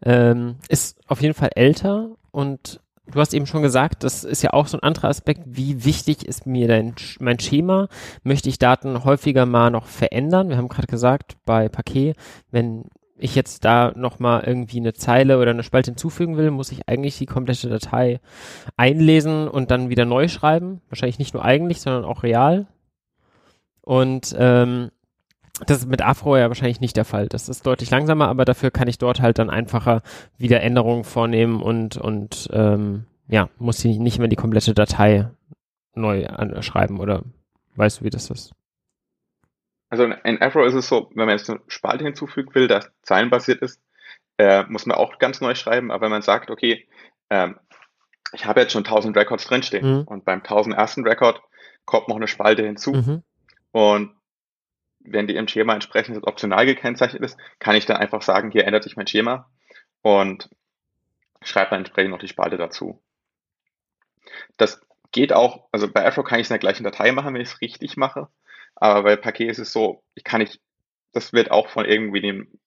ähm, 0.03 0.55
ist 0.69 0.97
auf 1.07 1.21
jeden 1.21 1.33
Fall 1.33 1.49
älter 1.55 2.09
und 2.31 2.79
du 3.11 3.19
hast 3.19 3.33
eben 3.33 3.45
schon 3.45 3.61
gesagt, 3.61 4.03
das 4.03 4.23
ist 4.23 4.41
ja 4.41 4.53
auch 4.53 4.67
so 4.67 4.77
ein 4.77 4.83
anderer 4.83 5.09
Aspekt, 5.09 5.41
wie 5.45 5.85
wichtig 5.85 6.25
ist 6.25 6.45
mir 6.45 6.67
dein, 6.67 6.95
mein 7.19 7.39
Schema? 7.39 7.87
Möchte 8.23 8.49
ich 8.49 8.59
Daten 8.59 9.03
häufiger 9.03 9.45
mal 9.45 9.71
noch 9.71 9.87
verändern? 9.87 10.49
Wir 10.49 10.57
haben 10.57 10.69
gerade 10.69 10.87
gesagt, 10.87 11.35
bei 11.45 11.69
Paket, 11.69 12.15
wenn 12.51 12.85
ich 13.23 13.35
jetzt 13.35 13.63
da 13.63 13.93
nochmal 13.95 14.43
irgendwie 14.45 14.79
eine 14.79 14.93
Zeile 14.93 15.39
oder 15.39 15.51
eine 15.51 15.63
Spalte 15.63 15.91
hinzufügen 15.91 16.37
will, 16.37 16.51
muss 16.51 16.71
ich 16.71 16.87
eigentlich 16.89 17.17
die 17.17 17.25
komplette 17.25 17.69
Datei 17.69 18.19
einlesen 18.75 19.47
und 19.47 19.71
dann 19.71 19.89
wieder 19.89 20.05
neu 20.05 20.27
schreiben. 20.27 20.81
Wahrscheinlich 20.89 21.19
nicht 21.19 21.33
nur 21.33 21.45
eigentlich, 21.45 21.81
sondern 21.81 22.05
auch 22.05 22.23
real. 22.23 22.67
Und 23.81 24.35
ähm, 24.37 24.91
das 25.65 25.79
ist 25.79 25.87
mit 25.87 26.01
Afro 26.01 26.35
ja 26.35 26.49
wahrscheinlich 26.49 26.81
nicht 26.81 26.97
der 26.97 27.05
Fall. 27.05 27.27
Das 27.27 27.47
ist 27.47 27.65
deutlich 27.65 27.91
langsamer, 27.91 28.27
aber 28.27 28.43
dafür 28.43 28.71
kann 28.71 28.87
ich 28.87 28.97
dort 28.97 29.21
halt 29.21 29.39
dann 29.39 29.49
einfacher 29.49 30.01
wieder 30.37 30.61
Änderungen 30.61 31.03
vornehmen 31.03 31.61
und, 31.61 31.97
und 31.97 32.49
ähm, 32.51 33.05
ja, 33.27 33.49
muss 33.57 33.83
ich 33.85 33.99
nicht 33.99 34.19
mehr 34.19 34.27
die 34.27 34.35
komplette 34.35 34.73
Datei 34.73 35.29
neu 35.95 36.27
schreiben 36.61 36.99
oder 36.99 37.23
weißt 37.75 38.01
du, 38.01 38.05
wie 38.05 38.09
das 38.09 38.29
ist? 38.29 38.53
Also 39.93 40.05
in 40.05 40.41
Afro 40.41 40.65
ist 40.65 40.73
es 40.73 40.87
so, 40.87 41.11
wenn 41.13 41.27
man 41.27 41.37
jetzt 41.37 41.47
eine 41.51 41.61
Spalte 41.67 42.03
hinzufügen 42.03 42.55
will, 42.55 42.67
das 42.67 42.91
zeilenbasiert 43.03 43.61
ist, 43.61 43.79
äh, 44.39 44.63
muss 44.63 44.87
man 44.87 44.97
auch 44.97 45.19
ganz 45.19 45.39
neu 45.39 45.53
schreiben. 45.53 45.91
Aber 45.91 46.05
wenn 46.05 46.11
man 46.11 46.23
sagt, 46.23 46.49
okay, 46.49 46.87
ähm, 47.29 47.59
ich 48.31 48.47
habe 48.47 48.59
jetzt 48.59 48.71
schon 48.71 48.83
1000 48.83 49.15
Records 49.15 49.45
drinstehen 49.45 49.99
mhm. 49.99 50.01
und 50.05 50.25
beim 50.25 50.39
1001. 50.39 50.97
Record 51.05 51.43
kommt 51.85 52.07
noch 52.07 52.15
eine 52.15 52.27
Spalte 52.27 52.65
hinzu. 52.65 52.91
Mhm. 52.91 53.23
Und 53.71 54.15
wenn 55.01 55.27
die 55.27 55.35
im 55.35 55.47
Schema 55.47 55.75
entsprechend 55.75 56.25
optional 56.25 56.65
gekennzeichnet 56.65 57.21
ist, 57.21 57.37
kann 57.59 57.75
ich 57.75 57.85
dann 57.85 57.97
einfach 57.97 58.23
sagen, 58.23 58.49
hier 58.49 58.65
ändert 58.65 58.85
sich 58.85 58.95
mein 58.95 59.05
Schema 59.05 59.47
und 60.01 60.49
schreibe 61.43 61.69
dann 61.69 61.81
entsprechend 61.81 62.09
noch 62.09 62.19
die 62.19 62.27
Spalte 62.27 62.57
dazu. 62.57 62.99
Das 64.57 64.81
geht 65.11 65.33
auch, 65.33 65.67
also 65.71 65.87
bei 65.87 66.03
Afro 66.03 66.23
kann 66.23 66.39
ich 66.39 66.47
es 66.47 66.49
in 66.49 66.55
der 66.55 66.61
gleichen 66.61 66.83
Datei 66.83 67.11
machen, 67.11 67.35
wenn 67.35 67.41
ich 67.41 67.49
es 67.49 67.61
richtig 67.61 67.95
mache. 67.95 68.29
Aber 68.83 69.03
bei 69.03 69.15
Paket 69.15 69.49
ist 69.49 69.59
es 69.59 69.71
so, 69.71 70.03
ich 70.13 70.25
kann 70.25 70.41
nicht, 70.41 70.59
das 71.13 71.31
wird 71.31 71.51
auch 71.51 71.69
von 71.69 71.85
irgendwie 71.85 72.19
den 72.19 72.59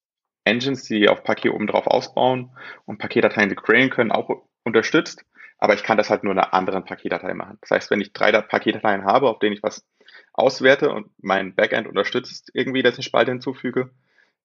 Engines, 0.44 0.84
die 0.84 1.10
auf 1.10 1.22
Paket 1.22 1.52
oben 1.52 1.66
drauf 1.66 1.86
ausbauen 1.86 2.56
und 2.86 2.96
Paketdateien 2.96 3.50
degraden 3.50 3.90
können, 3.90 4.10
auch 4.10 4.30
unterstützt. 4.64 5.26
Aber 5.58 5.74
ich 5.74 5.82
kann 5.82 5.98
das 5.98 6.08
halt 6.08 6.24
nur 6.24 6.32
in 6.32 6.38
einer 6.38 6.54
anderen 6.54 6.86
Paketdatei 6.86 7.34
machen. 7.34 7.58
Das 7.60 7.70
heißt, 7.70 7.90
wenn 7.90 8.00
ich 8.00 8.14
drei 8.14 8.32
Paketdateien 8.32 9.04
habe, 9.04 9.28
auf 9.28 9.40
denen 9.40 9.56
ich 9.56 9.62
was 9.62 9.84
auswerte 10.32 10.90
und 10.90 11.10
mein 11.20 11.54
Backend 11.54 11.86
unterstützt 11.86 12.50
irgendwie, 12.54 12.82
dass 12.82 12.94
ich 12.94 13.00
eine 13.00 13.04
Spalte 13.04 13.32
hinzufüge, 13.32 13.90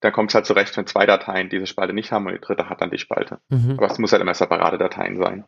dann 0.01 0.12
kommt 0.12 0.31
es 0.31 0.36
halt 0.36 0.47
zurecht, 0.47 0.75
wenn 0.75 0.88
zwei 0.88 1.05
Dateien 1.05 1.49
diese 1.49 1.67
Spalte 1.67 1.93
nicht 1.93 2.12
haben 2.12 2.27
und 2.27 2.34
die 2.34 2.41
dritte 2.41 2.67
hat 2.67 2.81
dann 2.81 2.91
die 2.91 2.97
Spalte. 2.97 3.39
Mhm. 3.47 3.75
Aber 3.77 3.86
es 3.86 3.97
muss 3.97 4.12
halt 4.12 4.21
immer 4.21 4.34
separate 4.34 4.77
Dateien 4.77 5.15
sein. 5.15 5.45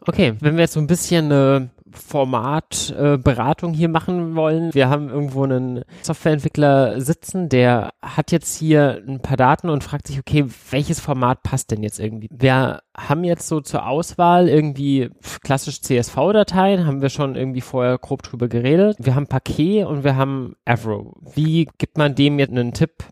Okay, 0.00 0.34
wenn 0.40 0.56
wir 0.56 0.62
jetzt 0.62 0.72
so 0.72 0.80
ein 0.80 0.88
bisschen 0.88 1.26
eine 1.26 1.70
Formatberatung 1.92 3.72
äh, 3.72 3.76
hier 3.76 3.88
machen 3.88 4.34
wollen. 4.34 4.72
Wir 4.74 4.88
haben 4.88 5.08
irgendwo 5.08 5.44
einen 5.44 5.84
Softwareentwickler 6.02 7.00
sitzen, 7.00 7.48
der 7.48 7.92
hat 8.02 8.32
jetzt 8.32 8.56
hier 8.56 9.02
ein 9.06 9.20
paar 9.20 9.36
Daten 9.36 9.68
und 9.68 9.84
fragt 9.84 10.06
sich, 10.06 10.18
okay, 10.18 10.46
welches 10.70 11.00
Format 11.00 11.42
passt 11.42 11.70
denn 11.70 11.82
jetzt 11.82 11.98
irgendwie? 11.98 12.28
Wir 12.30 12.80
haben 12.96 13.24
jetzt 13.24 13.48
so 13.48 13.60
zur 13.60 13.86
Auswahl 13.86 14.48
irgendwie 14.48 15.10
klassisch 15.42 15.80
CSV-Dateien, 15.82 16.86
haben 16.86 17.02
wir 17.02 17.08
schon 17.08 17.36
irgendwie 17.36 17.60
vorher 17.60 17.98
grob 17.98 18.22
drüber 18.22 18.48
geredet. 18.48 18.96
Wir 18.98 19.14
haben 19.14 19.26
Paket 19.26 19.86
und 19.86 20.04
wir 20.04 20.16
haben 20.16 20.56
Avro. 20.64 21.16
Wie 21.34 21.68
gibt 21.78 21.98
man 21.98 22.14
dem 22.14 22.38
jetzt 22.38 22.50
einen 22.50 22.72
Tipp? 22.72 23.04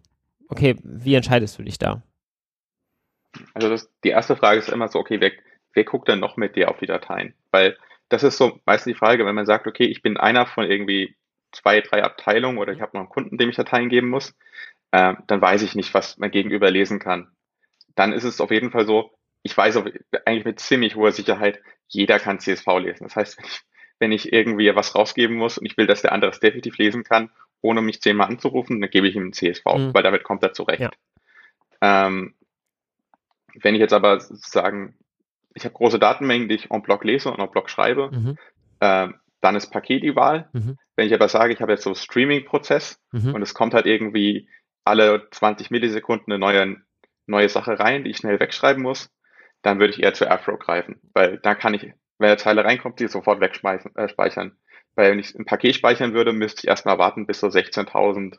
Okay, 0.48 0.76
wie 0.82 1.14
entscheidest 1.14 1.58
du 1.58 1.62
dich 1.62 1.78
da? 1.78 2.02
Also 3.54 3.68
das, 3.68 3.90
die 4.04 4.08
erste 4.08 4.36
Frage 4.36 4.58
ist 4.58 4.68
immer 4.68 4.88
so, 4.88 4.98
okay, 4.98 5.20
wer, 5.20 5.32
wer 5.74 5.84
guckt 5.84 6.08
denn 6.08 6.20
noch 6.20 6.36
mit 6.36 6.56
dir 6.56 6.70
auf 6.70 6.78
die 6.78 6.86
Dateien? 6.86 7.34
Weil 7.50 7.76
das 8.09 8.23
ist 8.23 8.38
so 8.38 8.61
meistens 8.64 8.92
die 8.92 8.99
Frage, 8.99 9.27
wenn 9.27 9.35
man 9.35 9.47
sagt, 9.47 9.66
okay, 9.66 9.85
ich 9.85 10.03
bin 10.03 10.16
einer 10.16 10.47
von 10.47 10.64
irgendwie 10.64 11.16
zwei, 11.53 11.81
drei 11.81 12.03
Abteilungen 12.03 12.59
oder 12.59 12.73
ich 12.73 12.81
habe 12.81 12.92
noch 12.94 13.03
einen 13.03 13.11
Kunden, 13.11 13.38
dem 13.38 13.51
ich 13.51 13.57
Dateien 13.57 13.88
geben 13.88 14.09
muss, 14.09 14.35
äh, 14.92 15.14
dann 15.27 15.40
weiß 15.40 15.62
ich 15.62 15.75
nicht, 15.75 15.94
was 15.94 16.18
mein 16.18 16.31
Gegenüber 16.31 16.71
lesen 16.71 16.99
kann. 16.99 17.31
Dann 17.94 18.12
ist 18.12 18.25
es 18.25 18.40
auf 18.40 18.51
jeden 18.51 18.71
Fall 18.71 18.87
so, 18.87 19.12
ich 19.42 19.57
weiß 19.57 19.83
eigentlich 20.25 20.44
mit 20.44 20.61
ziemlich 20.61 20.94
hoher 20.94 21.12
Sicherheit, 21.12 21.61
jeder 21.88 22.18
kann 22.18 22.40
CSV 22.40 22.66
lesen. 22.79 23.05
Das 23.05 23.16
heißt, 23.16 23.38
wenn 23.38 23.47
ich, 23.47 23.61
wenn 23.99 24.12
ich 24.12 24.33
irgendwie 24.33 24.75
was 24.75 24.94
rausgeben 24.94 25.37
muss 25.37 25.59
und 25.59 25.66
ich 25.66 25.77
will, 25.77 25.87
dass 25.87 26.03
der 26.03 26.12
andere 26.12 26.31
es 26.31 26.40
definitiv 26.40 26.79
lesen 26.79 27.05
kann, 27.05 27.31
ohne 27.61 27.83
mich 27.83 28.01
zehnmal 28.01 28.29
anzurufen, 28.29 28.81
dann 28.81 28.90
gebe 28.90 29.09
ich 29.09 29.16
ihm 29.16 29.29
ein 29.29 29.33
CSV, 29.33 29.64
mhm. 29.64 29.94
weil 29.94 30.03
damit 30.03 30.23
kommt 30.23 30.42
er 30.42 30.53
zurecht. 30.53 30.81
Ja. 30.81 30.90
Ähm, 31.81 32.35
wenn 33.55 33.75
ich 33.75 33.81
jetzt 33.81 33.92
aber 33.92 34.21
sagen, 34.21 34.97
ich 35.54 35.64
habe 35.64 35.74
große 35.74 35.98
Datenmengen, 35.98 36.48
die 36.48 36.56
ich 36.56 36.70
en 36.70 36.82
bloc 36.82 37.04
lese 37.04 37.30
und 37.30 37.40
en 37.40 37.50
bloc 37.50 37.70
schreibe, 37.70 38.11
mhm. 38.11 38.38
äh, 38.80 39.08
dann 39.40 39.56
ist 39.56 39.70
Paket 39.70 40.02
die 40.02 40.16
Wahl. 40.16 40.48
Mhm. 40.52 40.76
Wenn 40.96 41.06
ich 41.06 41.14
aber 41.14 41.28
sage, 41.28 41.52
ich 41.52 41.61
habe 41.61 41.72
jetzt 41.72 41.84
so 41.84 41.94
Streaming-Prozess 41.94 43.00
mhm. 43.12 43.34
und 43.34 43.42
es 43.42 43.54
kommt 43.54 43.74
halt 43.74 43.87
irgendwie 43.87 44.48
alle 44.84 45.28
20 45.30 45.70
Millisekunden 45.70 46.32
eine 46.32 46.38
neue, 46.38 46.76
neue 47.26 47.48
Sache 47.48 47.78
rein, 47.78 48.04
die 48.04 48.11
ich 48.11 48.16
schnell 48.16 48.40
wegschreiben 48.40 48.82
muss, 48.82 49.11
dann 49.62 49.78
würde 49.78 49.92
ich 49.92 50.02
eher 50.02 50.14
zu 50.14 50.30
Afro 50.30 50.56
greifen, 50.56 51.00
weil 51.14 51.38
da 51.38 51.54
kann 51.54 51.74
ich, 51.74 51.82
wenn 52.18 52.28
eine 52.28 52.37
Zeile 52.37 52.64
reinkommt, 52.64 53.00
die 53.00 53.08
sofort 53.08 53.40
wegspeichern. 53.40 53.94
Äh, 53.96 54.08
speichern. 54.08 54.56
Weil 54.94 55.12
wenn 55.12 55.18
ich 55.18 55.34
ein 55.34 55.44
Paket 55.44 55.76
speichern 55.76 56.14
würde, 56.14 56.32
müsste 56.32 56.62
ich 56.62 56.68
erstmal 56.68 56.98
warten, 56.98 57.26
bis 57.26 57.40
so 57.40 57.46
16.000, 57.46 58.38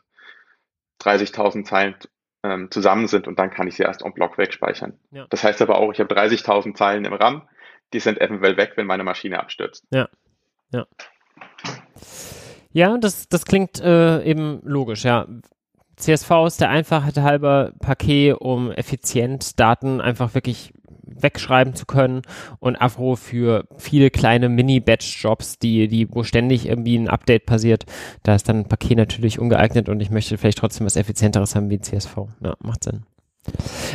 30.000 1.00 1.64
Zeilen 1.64 1.96
ähm, 2.42 2.70
zusammen 2.70 3.06
sind 3.06 3.28
und 3.28 3.38
dann 3.38 3.50
kann 3.50 3.68
ich 3.68 3.76
sie 3.76 3.82
erst 3.82 4.02
en 4.02 4.12
bloc 4.12 4.38
wegspeichern. 4.38 4.98
Ja. 5.10 5.26
Das 5.30 5.44
heißt 5.44 5.60
aber 5.62 5.78
auch, 5.78 5.92
ich 5.92 6.00
habe 6.00 6.14
30.000 6.14 6.74
Zeilen 6.74 7.04
im 7.04 7.12
RAM, 7.12 7.42
die 7.92 8.00
sind 8.00 8.20
eventuell 8.20 8.56
weg, 8.56 8.72
wenn 8.76 8.86
meine 8.86 9.04
Maschine 9.04 9.40
abstürzt. 9.40 9.86
Ja, 9.90 10.08
ja. 10.72 10.86
Ja, 12.72 12.96
das, 12.98 13.28
das 13.28 13.44
klingt 13.44 13.80
äh, 13.80 14.22
eben 14.22 14.60
logisch, 14.62 15.04
ja. 15.04 15.26
CSV 15.96 16.30
ist 16.46 16.60
der 16.60 16.70
Einfachheit 16.70 17.18
halber 17.18 17.72
Paket, 17.78 18.36
um 18.40 18.72
effizient 18.72 19.60
Daten 19.60 20.00
einfach 20.00 20.34
wirklich 20.34 20.72
wegschreiben 21.22 21.74
zu 21.74 21.86
können 21.86 22.22
und 22.58 22.76
Afro 22.76 23.16
für 23.16 23.64
viele 23.76 24.10
kleine 24.10 24.48
Mini-Batch-Jobs, 24.48 25.58
die, 25.58 25.88
die, 25.88 26.08
wo 26.10 26.22
ständig 26.22 26.66
irgendwie 26.66 26.96
ein 26.96 27.08
Update 27.08 27.46
passiert, 27.46 27.86
da 28.22 28.34
ist 28.34 28.48
dann 28.48 28.60
ein 28.60 28.68
Paket 28.68 28.98
natürlich 28.98 29.38
ungeeignet 29.38 29.88
und 29.88 30.00
ich 30.00 30.10
möchte 30.10 30.38
vielleicht 30.38 30.58
trotzdem 30.58 30.86
was 30.86 30.96
effizienteres 30.96 31.54
haben 31.54 31.70
wie 31.70 31.80
CSV. 31.80 32.16
Ja, 32.42 32.54
macht 32.60 32.84
Sinn. 32.84 33.04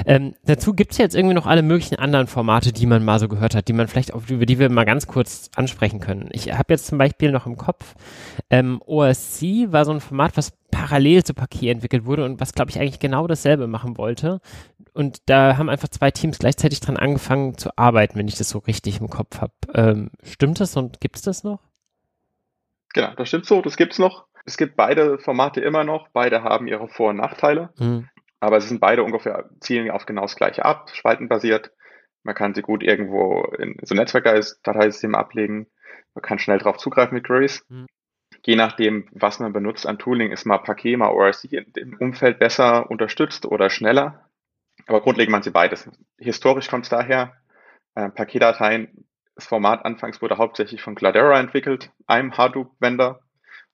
Ähm, 0.06 0.34
dazu 0.46 0.74
gibt 0.74 0.94
es 0.94 0.98
jetzt 0.98 1.16
irgendwie 1.16 1.36
noch 1.36 1.46
alle 1.46 1.62
möglichen 1.62 1.98
anderen 1.98 2.28
Formate, 2.28 2.74
die 2.74 2.88
man 2.88 3.06
mal 3.06 3.20
so 3.20 3.28
gehört 3.28 3.56
hat, 3.56 3.68
die 3.68 3.74
man 3.74 3.88
vielleicht 3.88 4.14
auch, 4.14 4.24
über 4.28 4.46
die 4.46 4.60
wir 4.60 4.70
mal 4.70 4.86
ganz 4.86 5.08
kurz 5.08 5.50
ansprechen 5.56 6.00
können. 6.00 6.30
Ich 6.32 6.52
habe 6.52 6.74
jetzt 6.74 6.88
zum 6.88 6.98
Beispiel 6.98 7.32
noch 7.32 7.46
im 7.46 7.58
Kopf, 7.58 7.96
ähm, 8.50 8.82
OSC 8.86 9.72
war 9.72 9.86
so 9.86 9.92
ein 9.92 10.02
Format, 10.02 10.36
was 10.36 10.54
parallel 10.76 11.24
zu 11.24 11.34
Paket 11.34 11.72
entwickelt 11.72 12.06
wurde 12.06 12.26
und 12.26 12.42
was, 12.42 12.54
glaube 12.54 12.70
ich, 12.70 12.80
eigentlich 12.80 13.00
genau 13.00 13.28
dasselbe 13.28 13.66
machen 13.66 13.98
wollte. 13.98 14.42
Und 14.94 15.30
da 15.30 15.58
haben 15.58 15.70
einfach 15.70 15.88
zwei 15.88 16.12
Teams 16.12 16.38
gleichzeitig 16.38 16.82
dran 16.82 16.98
angefangen 16.98 17.58
zu 17.58 17.78
arbeiten, 17.78 18.20
wenn 18.20 18.28
ich 18.28 18.38
das 18.38 18.50
so 18.50 18.60
richtig 18.60 19.00
im 19.00 19.10
Kopf 19.10 19.40
habe. 19.40 19.54
Ähm, 19.74 20.12
stimmt 20.24 20.60
das 20.60 20.76
und 20.76 21.00
gibt 21.00 21.16
es 21.16 21.22
das 21.22 21.44
noch? 21.44 21.62
Genau, 22.94 23.14
das 23.16 23.30
stimmt 23.30 23.46
so, 23.46 23.62
das 23.62 23.78
gibt 23.78 23.94
es 23.94 24.00
noch. 24.00 24.26
Es 24.46 24.58
gibt 24.58 24.76
beide 24.76 25.18
Formate 25.18 25.62
immer 25.62 25.84
noch, 25.84 26.10
beide 26.10 26.44
haben 26.44 26.68
ihre 26.68 26.88
Vor- 26.88 27.10
und 27.12 27.18
Nachteile. 27.18 27.70
Mhm. 27.80 28.10
Aber 28.42 28.60
sie 28.60 28.68
sind 28.68 28.82
beide 28.82 29.04
ungefähr, 29.04 29.50
zielen 29.62 29.90
auf 29.90 30.06
genau 30.06 30.24
das 30.24 30.36
gleiche 30.36 30.66
ab, 30.66 30.90
spaltenbasiert. 30.94 31.72
Man 32.24 32.36
kann 32.36 32.54
sie 32.54 32.62
gut 32.62 32.84
irgendwo 32.84 33.44
in 33.58 33.78
so 33.82 33.96
Netzwerkdateisystem 33.96 35.16
ablegen. 35.16 35.68
Man 36.14 36.22
kann 36.22 36.40
schnell 36.40 36.58
darauf 36.58 36.78
zugreifen 36.78 37.16
mit 37.16 37.26
Queries. 37.26 37.66
Mhm. 37.70 37.88
Je 38.46 38.56
nachdem, 38.56 39.08
was 39.12 39.40
man 39.40 39.54
benutzt 39.54 39.88
an 39.88 39.98
Tooling, 39.98 40.32
ist 40.32 40.46
mal 40.46 40.60
Paket, 40.60 41.00
mal 41.00 41.10
ORC 41.10 41.46
im 41.52 41.98
Umfeld 42.00 42.38
besser 42.38 42.92
unterstützt 42.92 43.48
oder 43.48 43.72
schneller. 43.72 44.30
Aber 44.86 45.02
grundlegend 45.02 45.32
machen 45.32 45.42
sie 45.42 45.50
beides. 45.50 45.90
Historisch 46.20 46.70
kommt 46.70 46.84
es 46.84 46.90
daher, 46.90 47.34
äh, 47.96 48.10
Paketdateien, 48.10 49.08
das 49.34 49.48
Format 49.48 49.84
anfangs 49.84 50.22
wurde 50.22 50.38
hauptsächlich 50.38 50.84
von 50.84 50.94
Cloudera 50.94 51.40
entwickelt, 51.40 51.92
einem 52.06 52.38
Hadoop-Vendor. 52.38 53.20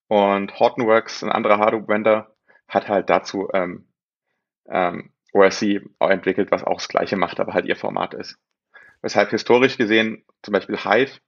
Und 0.08 0.58
Hortonworks, 0.58 1.22
ein 1.22 1.32
anderer 1.32 1.60
Hadoop-Vendor, 1.60 2.34
hat 2.70 2.88
halt 2.88 3.10
dazu 3.10 3.50
ähm, 3.54 3.90
ähm, 4.70 5.12
ORC 5.34 5.82
entwickelt, 6.00 6.50
was 6.50 6.64
auch 6.64 6.78
das 6.78 6.88
gleiche 6.88 7.18
macht, 7.18 7.42
aber 7.42 7.54
halt 7.54 7.66
ihr 7.66 7.76
Format 7.76 8.14
ist. 8.14 8.38
Weshalb 9.02 9.32
historisch 9.32 9.78
gesehen 9.78 10.24
zum 10.44 10.54
Beispiel 10.54 10.78
Hive 10.78 11.20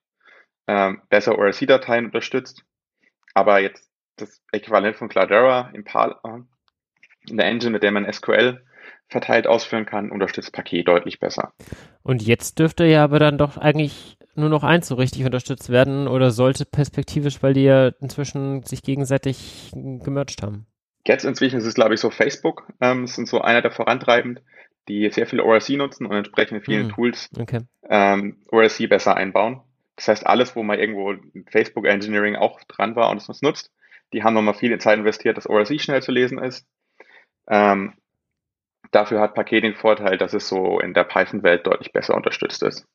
ähm, 0.67 1.01
besser 1.09 1.37
ORC-Dateien 1.37 2.05
unterstützt, 2.05 2.63
aber 3.33 3.59
jetzt 3.59 3.89
das 4.17 4.41
Äquivalent 4.51 4.95
von 4.95 5.09
Cloudera 5.09 5.71
Impala 5.73 6.45
in 7.27 7.37
der 7.37 7.47
Engine, 7.47 7.71
mit 7.71 7.83
der 7.83 7.91
man 7.91 8.11
SQL 8.11 8.63
verteilt 9.07 9.47
ausführen 9.47 9.85
kann, 9.85 10.11
unterstützt 10.11 10.53
Paket 10.53 10.87
deutlich 10.87 11.19
besser. 11.19 11.53
Und 12.01 12.21
jetzt 12.21 12.59
dürfte 12.59 12.85
ja 12.85 13.03
aber 13.03 13.19
dann 13.19 13.37
doch 13.37 13.57
eigentlich 13.57 14.17
nur 14.35 14.49
noch 14.49 14.63
eins 14.63 14.87
so 14.87 14.95
richtig 14.95 15.25
unterstützt 15.25 15.69
werden 15.69 16.07
oder 16.07 16.31
sollte 16.31 16.65
perspektivisch, 16.65 17.43
weil 17.43 17.53
die 17.53 17.63
ja 17.63 17.89
inzwischen 17.99 18.63
sich 18.63 18.81
gegenseitig 18.81 19.71
gemerged 19.73 20.41
haben. 20.41 20.65
Jetzt 21.05 21.25
inzwischen 21.25 21.59
ist 21.59 21.65
es, 21.65 21.75
glaube 21.75 21.93
ich, 21.93 21.99
so 21.99 22.09
Facebook, 22.09 22.67
ähm, 22.81 23.07
sind 23.07 23.27
so 23.27 23.41
einer 23.41 23.61
der 23.61 23.71
vorantreibend, 23.71 24.41
die 24.87 25.09
sehr 25.11 25.27
viel 25.27 25.41
ORC 25.41 25.69
nutzen 25.71 26.05
und 26.05 26.15
entsprechend 26.15 26.65
vielen 26.65 26.87
hm, 26.87 26.91
Tools 26.93 27.29
okay. 27.37 27.61
ähm, 27.89 28.37
ORC 28.49 28.89
besser 28.89 29.15
einbauen. 29.15 29.61
Das 30.03 30.09
heißt, 30.09 30.27
alles, 30.27 30.53
wo 30.57 30.63
mal 30.63 30.79
irgendwo 30.79 31.15
Facebook 31.49 31.85
Engineering 31.85 32.35
auch 32.35 32.61
dran 32.65 32.97
war 32.97 33.09
und 33.09 33.17
es 33.17 33.41
nutzt, 33.41 33.71
die 34.11 34.21
haben 34.21 34.33
nochmal 34.33 34.53
viel 34.53 34.77
Zeit 34.77 34.99
investiert, 34.99 35.37
dass 35.37 35.47
ORC 35.47 35.79
schnell 35.79 36.01
zu 36.03 36.11
lesen 36.11 36.39
ist. 36.39 36.67
Ähm, 37.47 37.93
dafür 38.91 39.21
hat 39.21 39.33
Paket 39.33 39.63
den 39.63 39.75
Vorteil, 39.75 40.17
dass 40.17 40.33
es 40.33 40.49
so 40.49 40.79
in 40.81 40.93
der 40.93 41.05
Python-Welt 41.05 41.65
deutlich 41.65 41.93
besser 41.93 42.15
unterstützt 42.15 42.63
ist 42.63 42.85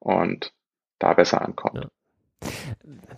und 0.00 0.52
da 0.98 1.14
besser 1.14 1.42
ankommt. 1.42 1.84
Ja. 1.84 2.50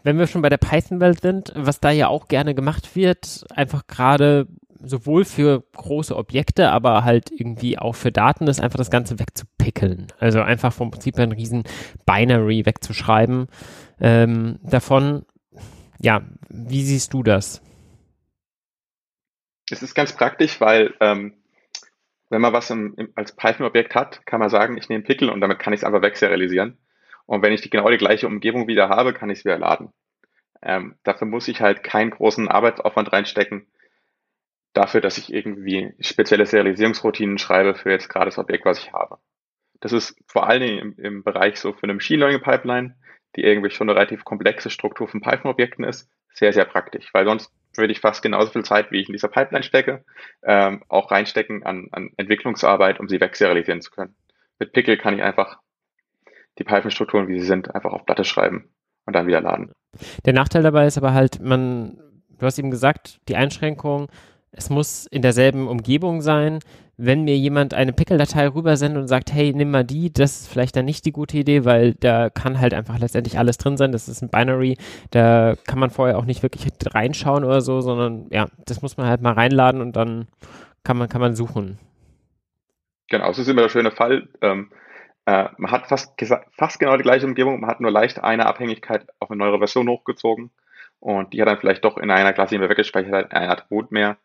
Wenn 0.03 0.18
wir 0.18 0.26
schon 0.26 0.42
bei 0.42 0.50
der 0.50 0.59
Python-Welt 0.59 1.22
sind, 1.22 1.53
was 1.57 1.81
da 1.81 1.90
ja 1.90 2.09
auch 2.09 2.29
gerne 2.29 2.55
gemacht 2.55 2.94
wird, 2.94 3.44
einfach 3.55 3.87
gerade 3.87 4.48
sowohl 4.82 5.24
für 5.24 5.64
große 5.74 6.16
Objekte, 6.16 6.70
aber 6.70 7.04
halt 7.04 7.30
irgendwie 7.30 7.78
auch 7.78 7.94
für 7.94 8.12
Daten, 8.12 8.46
ist 8.46 8.60
einfach 8.60 8.78
das 8.78 8.90
Ganze 8.90 9.18
wegzupickeln. 9.18 10.08
Also 10.18 10.40
einfach 10.40 10.72
vom 10.72 10.90
Prinzip 10.90 11.18
ein 11.18 11.32
riesen 11.32 11.64
Binary 12.06 12.66
wegzuschreiben. 12.66 13.46
Ähm, 14.00 14.58
davon, 14.62 15.24
ja, 16.00 16.22
wie 16.48 16.82
siehst 16.82 17.12
du 17.12 17.22
das? 17.22 17.62
Es 19.70 19.82
ist 19.82 19.94
ganz 19.94 20.14
praktisch, 20.14 20.60
weil 20.60 20.94
ähm, 21.00 21.34
wenn 22.30 22.40
man 22.40 22.52
was 22.52 22.70
im, 22.70 22.94
im, 22.96 23.12
als 23.14 23.36
Python-Objekt 23.36 23.94
hat, 23.94 24.24
kann 24.24 24.40
man 24.40 24.50
sagen, 24.50 24.76
ich 24.76 24.88
nehme 24.88 25.04
Pickle 25.04 25.32
und 25.32 25.40
damit 25.40 25.58
kann 25.58 25.72
ich 25.72 25.80
es 25.80 25.84
einfach 25.84 26.02
wegserialisieren. 26.02 26.78
Und 27.26 27.42
wenn 27.42 27.52
ich 27.52 27.60
die, 27.60 27.70
genau 27.70 27.88
die 27.90 27.98
gleiche 27.98 28.26
Umgebung 28.26 28.66
wieder 28.66 28.88
habe, 28.88 29.12
kann 29.12 29.30
ich 29.30 29.40
es 29.40 29.44
wieder 29.44 29.58
laden. 29.58 29.92
Ähm, 30.62 30.96
dafür 31.04 31.26
muss 31.26 31.48
ich 31.48 31.60
halt 31.60 31.82
keinen 31.82 32.10
großen 32.10 32.48
Arbeitsaufwand 32.48 33.12
reinstecken, 33.12 33.66
dafür, 34.72 35.00
dass 35.00 35.18
ich 35.18 35.33
irgendwie 35.33 35.94
spezielle 36.00 36.46
Serialisierungsroutinen 36.46 37.38
schreibe 37.38 37.74
für 37.74 37.90
jetzt 37.90 38.09
gerade 38.09 38.26
das 38.26 38.38
Objekt, 38.38 38.64
was 38.64 38.78
ich 38.78 38.92
habe. 38.92 39.18
Das 39.80 39.92
ist 39.92 40.16
vor 40.26 40.48
allen 40.48 40.61
Dingen 40.61 40.78
im, 40.78 41.04
im 41.04 41.24
Bereich 41.24 41.59
so 41.59 41.72
für 41.72 41.85
eine 41.85 41.94
Machine 41.94 42.20
Learning 42.20 42.42
Pipeline, 42.42 42.96
die 43.37 43.42
irgendwie 43.42 43.70
schon 43.70 43.88
eine 43.88 43.98
relativ 43.98 44.24
komplexe 44.24 44.70
Struktur 44.70 45.09
von 45.09 45.20
Python-Objekten 45.20 45.85
ist, 45.85 46.09
sehr, 46.35 46.52
sehr 46.52 46.64
praktisch, 46.64 47.12
weil 47.12 47.24
sonst 47.24 47.52
würde 47.76 47.92
ich 47.92 48.00
fast 48.00 48.22
genauso 48.22 48.50
viel 48.50 48.64
Zeit, 48.64 48.90
wie 48.90 49.00
ich 49.00 49.09
in 49.09 49.12
dieser 49.12 49.28
Pipeline 49.28 49.62
stecke, 49.62 50.04
ähm, 50.42 50.83
auch 50.88 51.11
reinstecken 51.11 51.64
an, 51.64 51.88
an 51.92 52.11
Entwicklungsarbeit, 52.16 53.00
um 53.00 53.09
sie 53.09 53.20
wegserialisieren 53.20 53.80
zu 53.80 53.90
können. 53.90 54.14
Mit 54.59 54.72
Pickle 54.72 54.98
kann 54.98 55.14
ich 55.14 55.22
einfach 55.22 55.59
die 56.59 56.64
Python-Strukturen, 56.64 57.28
wie 57.28 57.38
sie 57.38 57.46
sind, 57.46 57.74
einfach 57.74 57.92
auf 57.92 58.04
Platte 58.04 58.24
schreiben 58.24 58.70
und 59.06 59.14
dann 59.14 59.26
wieder 59.26 59.40
laden. 59.40 59.72
Der 60.24 60.33
Nachteil 60.33 60.62
dabei 60.62 60.87
ist 60.87 60.98
aber 60.98 61.14
halt, 61.14 61.40
man, 61.40 61.98
du 62.28 62.46
hast 62.46 62.59
eben 62.59 62.70
gesagt, 62.70 63.20
die 63.28 63.37
Einschränkung, 63.37 64.09
es 64.52 64.68
muss 64.68 65.06
in 65.06 65.22
derselben 65.22 65.68
Umgebung 65.68 66.22
sein. 66.22 66.58
Wenn 66.96 67.24
mir 67.24 67.36
jemand 67.36 67.72
eine 67.72 67.92
Pickle-Datei 67.92 68.48
rübersendet 68.48 69.00
und 69.00 69.08
sagt, 69.08 69.32
hey, 69.32 69.54
nimm 69.54 69.70
mal 69.70 69.84
die, 69.84 70.12
das 70.12 70.42
ist 70.42 70.48
vielleicht 70.48 70.76
dann 70.76 70.84
nicht 70.84 71.06
die 71.06 71.12
gute 71.12 71.38
Idee, 71.38 71.64
weil 71.64 71.94
da 71.94 72.28
kann 72.28 72.60
halt 72.60 72.74
einfach 72.74 72.98
letztendlich 72.98 73.38
alles 73.38 73.56
drin 73.56 73.78
sein. 73.78 73.92
Das 73.92 74.08
ist 74.08 74.20
ein 74.20 74.28
Binary, 74.28 74.76
da 75.10 75.54
kann 75.66 75.78
man 75.78 75.90
vorher 75.90 76.18
auch 76.18 76.26
nicht 76.26 76.42
wirklich 76.42 76.66
reinschauen 76.84 77.44
oder 77.44 77.62
so, 77.62 77.80
sondern 77.80 78.26
ja, 78.30 78.48
das 78.66 78.82
muss 78.82 78.98
man 78.98 79.06
halt 79.06 79.22
mal 79.22 79.32
reinladen 79.32 79.80
und 79.80 79.96
dann 79.96 80.28
kann 80.84 80.98
man, 80.98 81.08
kann 81.08 81.22
man 81.22 81.34
suchen. 81.34 81.78
Genau, 83.08 83.28
das 83.28 83.38
ist 83.38 83.48
immer 83.48 83.62
der 83.62 83.70
schöne 83.70 83.92
Fall. 83.92 84.28
Ähm, 84.42 84.70
äh, 85.24 85.48
man 85.56 85.70
hat 85.70 85.86
fast, 85.86 86.12
fast 86.52 86.78
genau 86.78 86.96
die 86.96 87.02
gleiche 87.02 87.26
Umgebung, 87.26 87.60
man 87.60 87.70
hat 87.70 87.80
nur 87.80 87.90
leicht 87.90 88.22
eine 88.22 88.46
Abhängigkeit 88.46 89.06
auf 89.20 89.30
eine 89.30 89.38
neuere 89.38 89.58
Version 89.58 89.88
hochgezogen 89.88 90.50
und 90.98 91.32
die 91.32 91.40
hat 91.40 91.48
dann 91.48 91.58
vielleicht 91.58 91.84
doch 91.84 91.96
in 91.96 92.10
einer 92.10 92.34
Klasse, 92.34 92.56
die 92.56 92.60
wir 92.60 92.68
weggespeichert 92.68 93.12
hat, 93.12 93.32
ein 93.32 93.48
Attribut 93.48 93.90
mehr 93.90 94.18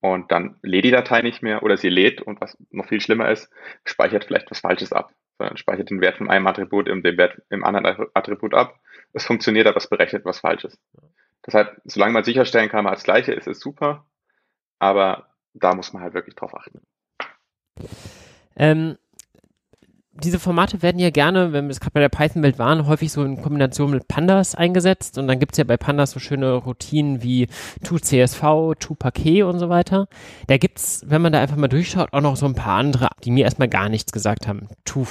und 0.00 0.30
dann 0.30 0.56
lädt 0.62 0.84
die 0.84 0.90
Datei 0.90 1.22
nicht 1.22 1.42
mehr 1.42 1.62
oder 1.62 1.76
sie 1.76 1.88
lädt 1.88 2.22
und 2.22 2.40
was 2.40 2.56
noch 2.70 2.86
viel 2.86 3.00
schlimmer 3.00 3.30
ist, 3.30 3.50
speichert 3.84 4.24
vielleicht 4.24 4.50
was 4.50 4.60
Falsches 4.60 4.92
ab, 4.92 5.12
sondern 5.38 5.56
speichert 5.56 5.90
den 5.90 6.00
Wert 6.00 6.18
von 6.18 6.30
einem 6.30 6.46
Attribut 6.46 6.88
im, 6.88 7.02
den 7.02 7.16
Wert 7.16 7.40
im 7.50 7.64
anderen 7.64 8.06
Attribut 8.14 8.54
ab. 8.54 8.78
Es 9.12 9.26
funktioniert, 9.26 9.66
aber 9.66 9.78
es 9.78 9.88
berechnet 9.88 10.24
was 10.24 10.40
Falsches. 10.40 10.78
Deshalb, 11.46 11.80
solange 11.84 12.12
man 12.12 12.24
sicherstellen 12.24 12.68
kann, 12.68 12.84
man 12.84 12.92
hat 12.92 12.98
das 12.98 13.04
Gleiche, 13.04 13.32
ist 13.32 13.48
es 13.48 13.60
super, 13.60 14.06
aber 14.78 15.28
da 15.54 15.74
muss 15.74 15.92
man 15.92 16.02
halt 16.02 16.14
wirklich 16.14 16.34
drauf 16.34 16.54
achten. 16.54 16.82
Ähm, 18.56 18.98
diese 20.22 20.38
Formate 20.38 20.82
werden 20.82 20.98
ja 20.98 21.10
gerne, 21.10 21.52
wenn 21.52 21.66
wir 21.66 21.70
es 21.70 21.80
gerade 21.80 21.92
bei 21.92 22.00
der 22.00 22.08
Python-Welt 22.08 22.58
waren, 22.58 22.86
häufig 22.86 23.12
so 23.12 23.22
in 23.22 23.40
Kombination 23.40 23.90
mit 23.90 24.08
Pandas 24.08 24.54
eingesetzt. 24.54 25.16
Und 25.18 25.28
dann 25.28 25.38
gibt 25.38 25.52
es 25.52 25.58
ja 25.58 25.64
bei 25.64 25.76
Pandas 25.76 26.10
so 26.10 26.20
schöne 26.20 26.54
Routinen 26.54 27.22
wie 27.22 27.48
toCSV, 27.84 28.74
toParquet 28.78 29.44
und 29.44 29.58
so 29.58 29.68
weiter. 29.68 30.08
Da 30.46 30.56
gibt 30.56 30.78
es, 30.78 31.04
wenn 31.06 31.22
man 31.22 31.32
da 31.32 31.40
einfach 31.40 31.56
mal 31.56 31.68
durchschaut, 31.68 32.12
auch 32.12 32.20
noch 32.20 32.36
so 32.36 32.46
ein 32.46 32.54
paar 32.54 32.78
andere, 32.78 33.08
die 33.24 33.30
mir 33.30 33.44
erstmal 33.44 33.68
gar 33.68 33.88
nichts 33.88 34.12
gesagt 34.12 34.48
haben. 34.48 34.68
To, 34.84 35.06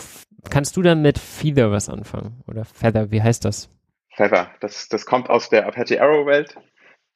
kannst 0.49 0.75
du 0.75 0.81
dann 0.81 1.01
mit 1.01 1.17
Feather 1.17 1.71
was 1.71 1.89
anfangen? 1.89 2.43
Oder 2.47 2.65
Feather, 2.65 3.11
wie 3.11 3.21
heißt 3.21 3.45
das? 3.45 3.69
Feather, 4.15 4.49
das, 4.59 4.89
das 4.89 5.05
kommt 5.05 5.29
aus 5.29 5.49
der 5.49 5.67
Apache 5.67 6.01
Arrow-Welt, 6.01 6.55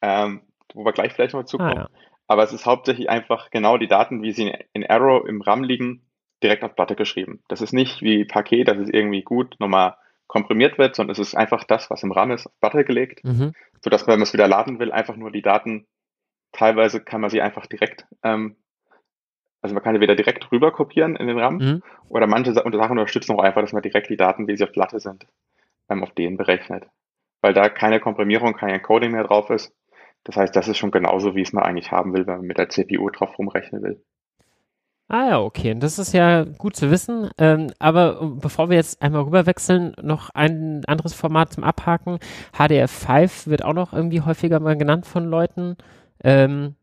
ähm, 0.01 0.41
wo 0.73 0.86
wir 0.86 0.93
gleich 0.93 1.13
vielleicht 1.13 1.34
noch 1.34 1.43
zukommen. 1.43 1.77
Ah, 1.77 1.82
ja. 1.82 1.89
Aber 2.27 2.43
es 2.43 2.54
ist 2.54 2.65
hauptsächlich 2.65 3.10
einfach 3.10 3.49
genau 3.49 3.77
die 3.77 3.88
Daten, 3.88 4.21
wie 4.21 4.32
sie 4.32 4.54
in 4.71 4.89
Arrow 4.89 5.27
im 5.27 5.41
RAM 5.41 5.63
liegen, 5.63 6.01
direkt 6.43 6.63
auf 6.63 6.75
Platte 6.75 6.95
geschrieben. 6.95 7.43
Das 7.47 7.62
ist 7.62 7.73
nicht 7.73 8.01
wie 8.01 8.25
Paket, 8.25 8.67
dass 8.67 8.77
es 8.77 8.89
irgendwie 8.89 9.21
gut 9.21 9.56
nochmal 9.60 9.95
komprimiert 10.27 10.77
wird, 10.77 10.95
sondern 10.95 11.12
es 11.12 11.19
ist 11.19 11.36
einfach 11.36 11.65
das, 11.65 11.89
was 11.89 12.04
im 12.04 12.12
RAM 12.12 12.32
ist, 12.32 12.47
auf 12.47 12.60
Platte 12.60 12.86
gelegt, 12.86 13.23
mhm. 13.23 13.54
sodass 13.82 14.04
man, 14.04 14.13
wenn 14.13 14.19
man 14.19 14.27
es 14.27 14.34
wieder 14.34 14.47
laden 14.47 14.80
will, 14.80 14.91
einfach 14.91 15.17
nur 15.17 15.30
die 15.30 15.41
Daten, 15.41 15.88
teilweise 16.54 17.04
kann 17.04 17.21
man 17.21 17.30
sie 17.30 17.41
einfach 17.41 17.65
direkt, 17.65 18.06
ähm, 18.23 18.56
also 19.62 19.75
man 19.75 19.84
kann 19.84 19.93
sie 19.93 20.01
wieder 20.01 20.15
direkt 20.15 20.51
rüber 20.51 20.71
kopieren 20.71 21.15
in 21.15 21.27
den 21.27 21.38
RAM 21.38 21.58
mhm. 21.58 21.84
oder 22.08 22.27
manche 22.27 22.54
Sachen 22.54 22.73
unterstützen 22.73 23.36
auch 23.36 23.43
einfach, 23.43 23.62
dass 23.62 23.73
man 23.73 23.82
direkt 23.82 24.10
die 24.10 24.17
Daten, 24.17 24.47
wie 24.47 24.56
sie 24.56 24.63
auf 24.63 24.71
Platte 24.71 24.99
sind, 24.99 25.27
ähm, 25.89 26.04
auf 26.04 26.12
denen 26.12 26.38
berechnet. 26.38 26.88
Weil 27.41 27.54
da 27.54 27.69
keine 27.69 27.99
Komprimierung, 27.99 28.54
kein 28.54 28.69
Encoding 28.69 29.12
mehr 29.12 29.23
drauf 29.23 29.49
ist. 29.49 29.75
Das 30.23 30.36
heißt, 30.38 30.56
das 30.56 30.67
ist 30.67 30.77
schon 30.77 30.91
genauso, 30.91 31.36
wie 31.36 31.41
es 31.41 31.54
man 31.54 31.63
eigentlich 31.63 31.91
haben 31.91 32.13
will, 32.13 32.25
wenn 32.27 32.38
man 32.38 32.45
mit 32.45 32.58
der 32.58 32.69
CPU 32.69 33.10
drauf 33.10 33.38
rumrechnen 33.38 33.82
will. 33.82 34.04
Ah 35.13 35.28
ja, 35.28 35.41
okay. 35.41 35.76
Das 35.78 36.00
ist 36.00 36.13
ja 36.13 36.45
gut 36.45 36.78
zu 36.78 36.89
wissen. 36.89 37.30
Ähm, 37.38 37.74
aber 37.80 38.32
bevor 38.39 38.69
wir 38.69 38.78
jetzt 38.78 39.02
einmal 39.02 39.24
rüberwechseln, 39.24 39.93
noch 40.02 40.30
ein 40.30 40.86
anderes 40.86 41.13
Format 41.13 41.52
zum 41.52 41.65
Abhaken. 41.65 42.17
HDF5 42.58 43.47
wird 43.47 43.65
auch 43.65 43.74
noch 43.74 43.91
irgendwie 43.91 44.21
häufiger 44.21 44.62
mal 44.62 44.78
genannt 44.78 45.06
von 45.06 45.26
Leuten. 45.26 45.76
Ähm, 46.24 46.76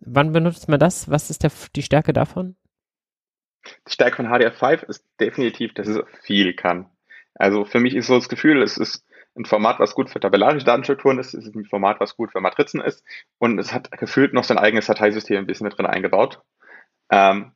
wann 0.00 0.32
benutzt 0.32 0.68
man 0.68 0.80
das? 0.80 1.10
Was 1.10 1.30
ist 1.30 1.44
der, 1.44 1.52
die 1.76 1.84
Stärke 1.84 2.12
davon? 2.12 2.56
Die 3.86 3.92
Stärke 3.92 4.16
von 4.16 4.26
HDF5 4.26 4.82
ist 4.88 5.06
definitiv, 5.20 5.74
dass 5.74 5.86
es 5.86 6.00
viel 6.22 6.54
kann. 6.54 6.90
Also 7.36 7.64
für 7.64 7.78
mich 7.78 7.94
ist 7.94 8.08
so 8.08 8.16
das 8.16 8.28
Gefühl, 8.28 8.60
es 8.62 8.76
ist 8.76 9.06
ein 9.36 9.44
Format, 9.44 9.78
was 9.78 9.94
gut 9.94 10.10
für 10.10 10.18
tabellarische 10.18 10.66
Datenstrukturen 10.66 11.20
ist, 11.20 11.34
es 11.34 11.46
ist 11.46 11.54
ein 11.54 11.66
Format, 11.66 12.00
was 12.00 12.16
gut 12.16 12.32
für 12.32 12.40
Matrizen 12.40 12.80
ist 12.80 13.04
und 13.38 13.60
es 13.60 13.72
hat 13.72 13.92
gefühlt 13.92 14.34
noch 14.34 14.42
sein 14.42 14.58
eigenes 14.58 14.86
Dateisystem 14.86 15.38
ein 15.38 15.46
bisschen 15.46 15.68
mit 15.68 15.78
drin 15.78 15.86
eingebaut. 15.86 16.42
Ähm, 17.12 17.52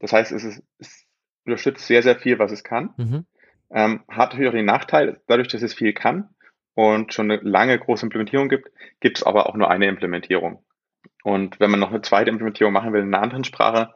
das 0.00 0.12
heißt, 0.12 0.32
es, 0.32 0.44
ist, 0.44 0.62
es 0.78 1.06
unterstützt 1.46 1.86
sehr, 1.86 2.02
sehr 2.02 2.16
viel, 2.16 2.38
was 2.38 2.52
es 2.52 2.64
kann. 2.64 2.92
Mhm. 2.96 3.26
Ähm, 3.70 4.04
hat 4.08 4.30
natürlich 4.30 4.48
auch 4.48 4.54
den 4.54 4.66
Nachteil, 4.66 5.20
dadurch, 5.28 5.48
dass 5.48 5.62
es 5.62 5.74
viel 5.74 5.94
kann 5.94 6.28
und 6.74 7.14
schon 7.14 7.30
eine 7.30 7.40
lange 7.42 7.78
große 7.78 8.04
Implementierung 8.04 8.48
gibt, 8.48 8.70
gibt 9.00 9.18
es 9.18 9.22
aber 9.22 9.46
auch 9.46 9.54
nur 9.54 9.70
eine 9.70 9.86
Implementierung. 9.86 10.64
Und 11.22 11.58
wenn 11.60 11.70
man 11.70 11.80
noch 11.80 11.90
eine 11.90 12.02
zweite 12.02 12.30
Implementierung 12.30 12.72
machen 12.72 12.92
will 12.92 13.02
in 13.02 13.14
einer 13.14 13.22
anderen 13.22 13.44
Sprache, 13.44 13.94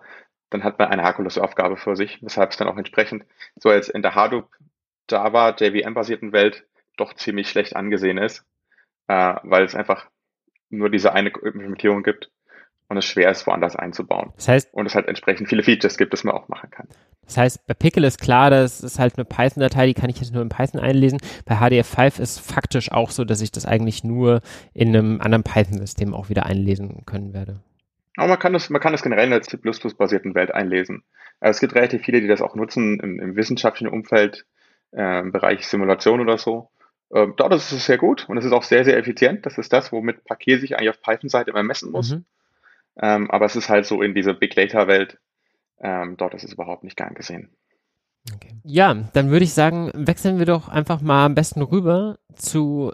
dann 0.48 0.64
hat 0.64 0.78
man 0.78 0.88
eine 0.88 1.02
Herkulesaufgabe 1.02 1.76
für 1.76 1.96
sich, 1.96 2.22
weshalb 2.22 2.50
es 2.50 2.56
dann 2.56 2.68
auch 2.68 2.76
entsprechend 2.76 3.24
so 3.56 3.72
jetzt 3.72 3.88
in 3.88 4.02
der 4.02 4.14
Hadoop 4.14 4.48
Java 5.08 5.54
JVM-basierten 5.56 6.32
Welt 6.32 6.66
doch 6.96 7.14
ziemlich 7.14 7.48
schlecht 7.48 7.74
angesehen 7.74 8.18
ist, 8.18 8.44
äh, 9.08 9.34
weil 9.42 9.64
es 9.64 9.74
einfach 9.74 10.08
nur 10.68 10.88
diese 10.88 11.12
eine 11.12 11.30
Implementierung 11.30 12.02
gibt 12.02 12.30
und 12.90 12.96
es 12.96 13.04
schwer 13.04 13.30
ist, 13.30 13.46
woanders 13.46 13.76
einzubauen. 13.76 14.32
Das 14.34 14.48
heißt, 14.48 14.74
und 14.74 14.84
es 14.84 14.96
halt 14.96 15.06
entsprechend 15.06 15.48
viele 15.48 15.62
Features 15.62 15.96
gibt, 15.96 16.12
das 16.12 16.24
man 16.24 16.34
auch 16.34 16.48
machen 16.48 16.70
kann. 16.70 16.88
Das 17.24 17.36
heißt, 17.36 17.66
bei 17.68 17.74
Pickle 17.74 18.04
ist 18.04 18.20
klar, 18.20 18.50
das 18.50 18.80
ist 18.80 18.98
halt 18.98 19.16
eine 19.16 19.24
Python-Datei, 19.24 19.86
die 19.86 19.94
kann 19.94 20.10
ich 20.10 20.18
jetzt 20.18 20.34
nur 20.34 20.42
in 20.42 20.48
Python 20.48 20.80
einlesen. 20.80 21.20
Bei 21.44 21.54
HDF5 21.54 22.20
ist 22.20 22.40
faktisch 22.40 22.90
auch 22.90 23.12
so, 23.12 23.24
dass 23.24 23.40
ich 23.40 23.52
das 23.52 23.64
eigentlich 23.64 24.02
nur 24.02 24.40
in 24.74 24.88
einem 24.88 25.20
anderen 25.20 25.44
Python-System 25.44 26.12
auch 26.12 26.30
wieder 26.30 26.46
einlesen 26.46 27.06
können 27.06 27.32
werde. 27.32 27.60
Aber 28.16 28.26
man 28.26 28.38
kann 28.40 28.52
das, 28.52 28.70
man 28.70 28.80
kann 28.80 28.90
das 28.90 29.02
generell 29.02 29.26
in 29.26 29.30
der 29.30 29.42
C++-basierten 29.42 30.34
Welt 30.34 30.52
einlesen. 30.52 31.04
Also 31.38 31.56
es 31.56 31.60
gibt 31.60 31.76
relativ 31.76 32.02
viele, 32.02 32.20
die 32.20 32.26
das 32.26 32.42
auch 32.42 32.56
nutzen 32.56 32.98
im, 32.98 33.20
im 33.20 33.36
wissenschaftlichen 33.36 33.92
Umfeld, 33.92 34.46
äh, 34.90 35.20
im 35.20 35.30
Bereich 35.30 35.68
Simulation 35.68 36.20
oder 36.20 36.38
so. 36.38 36.70
Ähm, 37.14 37.34
dort 37.36 37.54
ist 37.54 37.70
es 37.70 37.86
sehr 37.86 37.98
gut 37.98 38.28
und 38.28 38.36
es 38.36 38.44
ist 38.44 38.52
auch 38.52 38.64
sehr, 38.64 38.84
sehr 38.84 38.98
effizient. 38.98 39.46
Das 39.46 39.58
ist 39.58 39.72
das, 39.72 39.92
womit 39.92 40.24
Parquet 40.24 40.58
sich 40.58 40.76
eigentlich 40.76 40.90
auf 40.90 41.00
Python-Seite 41.00 41.52
immer 41.52 41.62
messen 41.62 41.92
muss. 41.92 42.10
Mhm. 42.10 42.24
Ähm, 43.00 43.30
aber 43.30 43.46
es 43.46 43.56
ist 43.56 43.68
halt 43.68 43.86
so 43.86 44.02
in 44.02 44.14
dieser 44.14 44.34
Big 44.34 44.54
Data-Welt, 44.54 45.18
ähm, 45.80 46.16
dort 46.16 46.34
ist 46.34 46.44
es 46.44 46.52
überhaupt 46.52 46.84
nicht 46.84 46.96
gern 46.96 47.14
gesehen. 47.14 47.50
Okay. 48.34 48.54
Ja, 48.64 48.94
dann 49.14 49.30
würde 49.30 49.44
ich 49.44 49.54
sagen, 49.54 49.90
wechseln 49.94 50.38
wir 50.38 50.46
doch 50.46 50.68
einfach 50.68 51.00
mal 51.00 51.24
am 51.24 51.34
besten 51.34 51.62
rüber 51.62 52.18
zu 52.34 52.92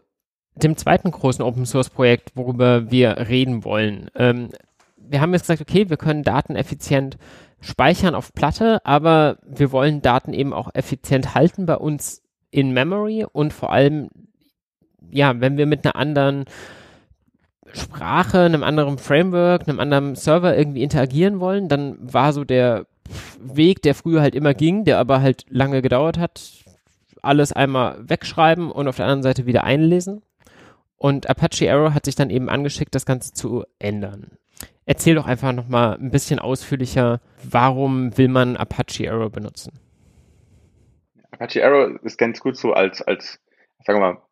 dem 0.55 0.77
zweiten 0.77 1.11
großen 1.11 1.45
Open 1.45 1.67
Source 1.67 1.91
Projekt, 1.91 2.33
worüber 2.35 2.91
wir 2.91 3.29
reden 3.29 3.65
wollen. 3.65 4.11
Ähm, 4.15 4.51
wir 4.97 5.21
haben 5.21 5.33
jetzt 5.33 5.43
gesagt, 5.43 5.61
okay, 5.61 5.91
wir 5.91 5.97
können 5.97 6.23
Daten 6.23 6.57
effizient 6.57 7.19
speichern 7.61 8.15
auf 8.15 8.33
Platte, 8.33 8.85
aber 8.85 9.39
wir 9.47 9.73
wollen 9.73 10.03
Daten 10.03 10.33
eben 10.33 10.53
auch 10.53 10.71
effizient 10.75 11.35
halten 11.35 11.67
bei 11.67 11.77
uns 11.77 12.23
in 12.51 12.73
Memory 12.73 13.27
und 13.31 13.53
vor 13.53 13.73
allem, 13.73 14.09
ja, 15.11 15.41
wenn 15.41 15.57
wir 15.57 15.67
mit 15.67 15.85
einer 15.85 15.97
anderen 15.97 16.45
Sprache, 17.73 18.41
einem 18.41 18.63
anderen 18.63 18.99
Framework, 18.99 19.69
einem 19.69 19.81
anderen 19.81 20.15
Server 20.15 20.57
irgendwie 20.57 20.83
interagieren 20.83 21.41
wollen, 21.41 21.69
dann 21.69 21.97
war 22.01 22.33
so 22.33 22.45
der 22.45 22.87
Weg, 23.39 23.83
der 23.83 23.95
früher 23.95 24.21
halt 24.21 24.35
immer 24.35 24.55
ging, 24.55 24.85
der 24.85 24.99
aber 24.99 25.21
halt 25.21 25.45
lange 25.49 25.83
gedauert 25.83 26.19
hat, 26.19 26.65
alles 27.23 27.53
einmal 27.53 27.97
wegschreiben 28.09 28.71
und 28.71 28.89
auf 28.89 28.97
der 28.97 29.07
anderen 29.07 29.23
Seite 29.23 29.47
wieder 29.47 29.65
einlesen. 29.65 30.23
Und 30.97 31.29
Apache 31.29 31.71
Arrow 31.71 31.93
hat 31.93 32.07
sich 32.07 32.15
dann 32.15 32.31
eben 32.31 32.49
angeschickt, 32.49 32.95
das 32.95 33.07
Ganze 33.07 33.33
zu 33.33 33.65
ändern. 33.79 34.39
Erzähl 34.87 35.17
doch 35.17 35.27
einfach 35.27 35.53
nochmal 35.53 35.99
ein 35.99 36.11
bisschen 36.11 36.39
ausführlicher, 36.39 37.21
warum 37.43 38.17
will 38.17 38.29
man 38.29 38.57
Apache 38.57 39.11
Arrow 39.11 39.31
benutzen? 39.31 39.73
Apache 41.33 41.65
Arrow 41.65 42.01
ist 42.03 42.17
ganz 42.17 42.41
gut 42.41 42.57
so 42.57 42.73
als, 42.73 43.03
als 43.03 43.41
sagen 43.85 44.01
wir 44.01 44.13
mal, 44.13 44.23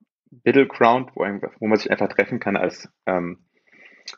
Middle 0.45 0.67
Ground, 0.67 1.11
wo, 1.15 1.25
wo 1.61 1.67
man 1.67 1.79
sich 1.79 1.91
einfach 1.91 2.09
treffen 2.09 2.41
kann 2.41 2.57
als 2.57 2.89
ähm, 3.07 3.45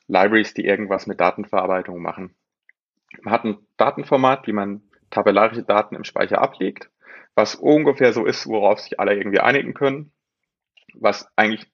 Libraries, 0.09 0.55
die 0.55 0.65
irgendwas 0.65 1.07
mit 1.07 1.21
Datenverarbeitung 1.21 2.01
machen. 2.01 2.35
Man 3.23 3.33
hat 3.33 3.45
ein 3.45 3.59
Datenformat, 3.77 4.47
wie 4.47 4.53
man 4.53 4.83
tabellarische 5.11 5.63
Daten 5.63 5.95
im 5.95 6.05
Speicher 6.05 6.41
ablegt, 6.41 6.91
was 7.35 7.55
ungefähr 7.55 8.13
so 8.13 8.25
ist, 8.25 8.47
worauf 8.47 8.81
sich 8.81 8.99
alle 8.99 9.15
irgendwie 9.15 9.41
einigen 9.41 9.75
können, 9.75 10.13
was 10.95 11.29
eigentlich, 11.37 11.67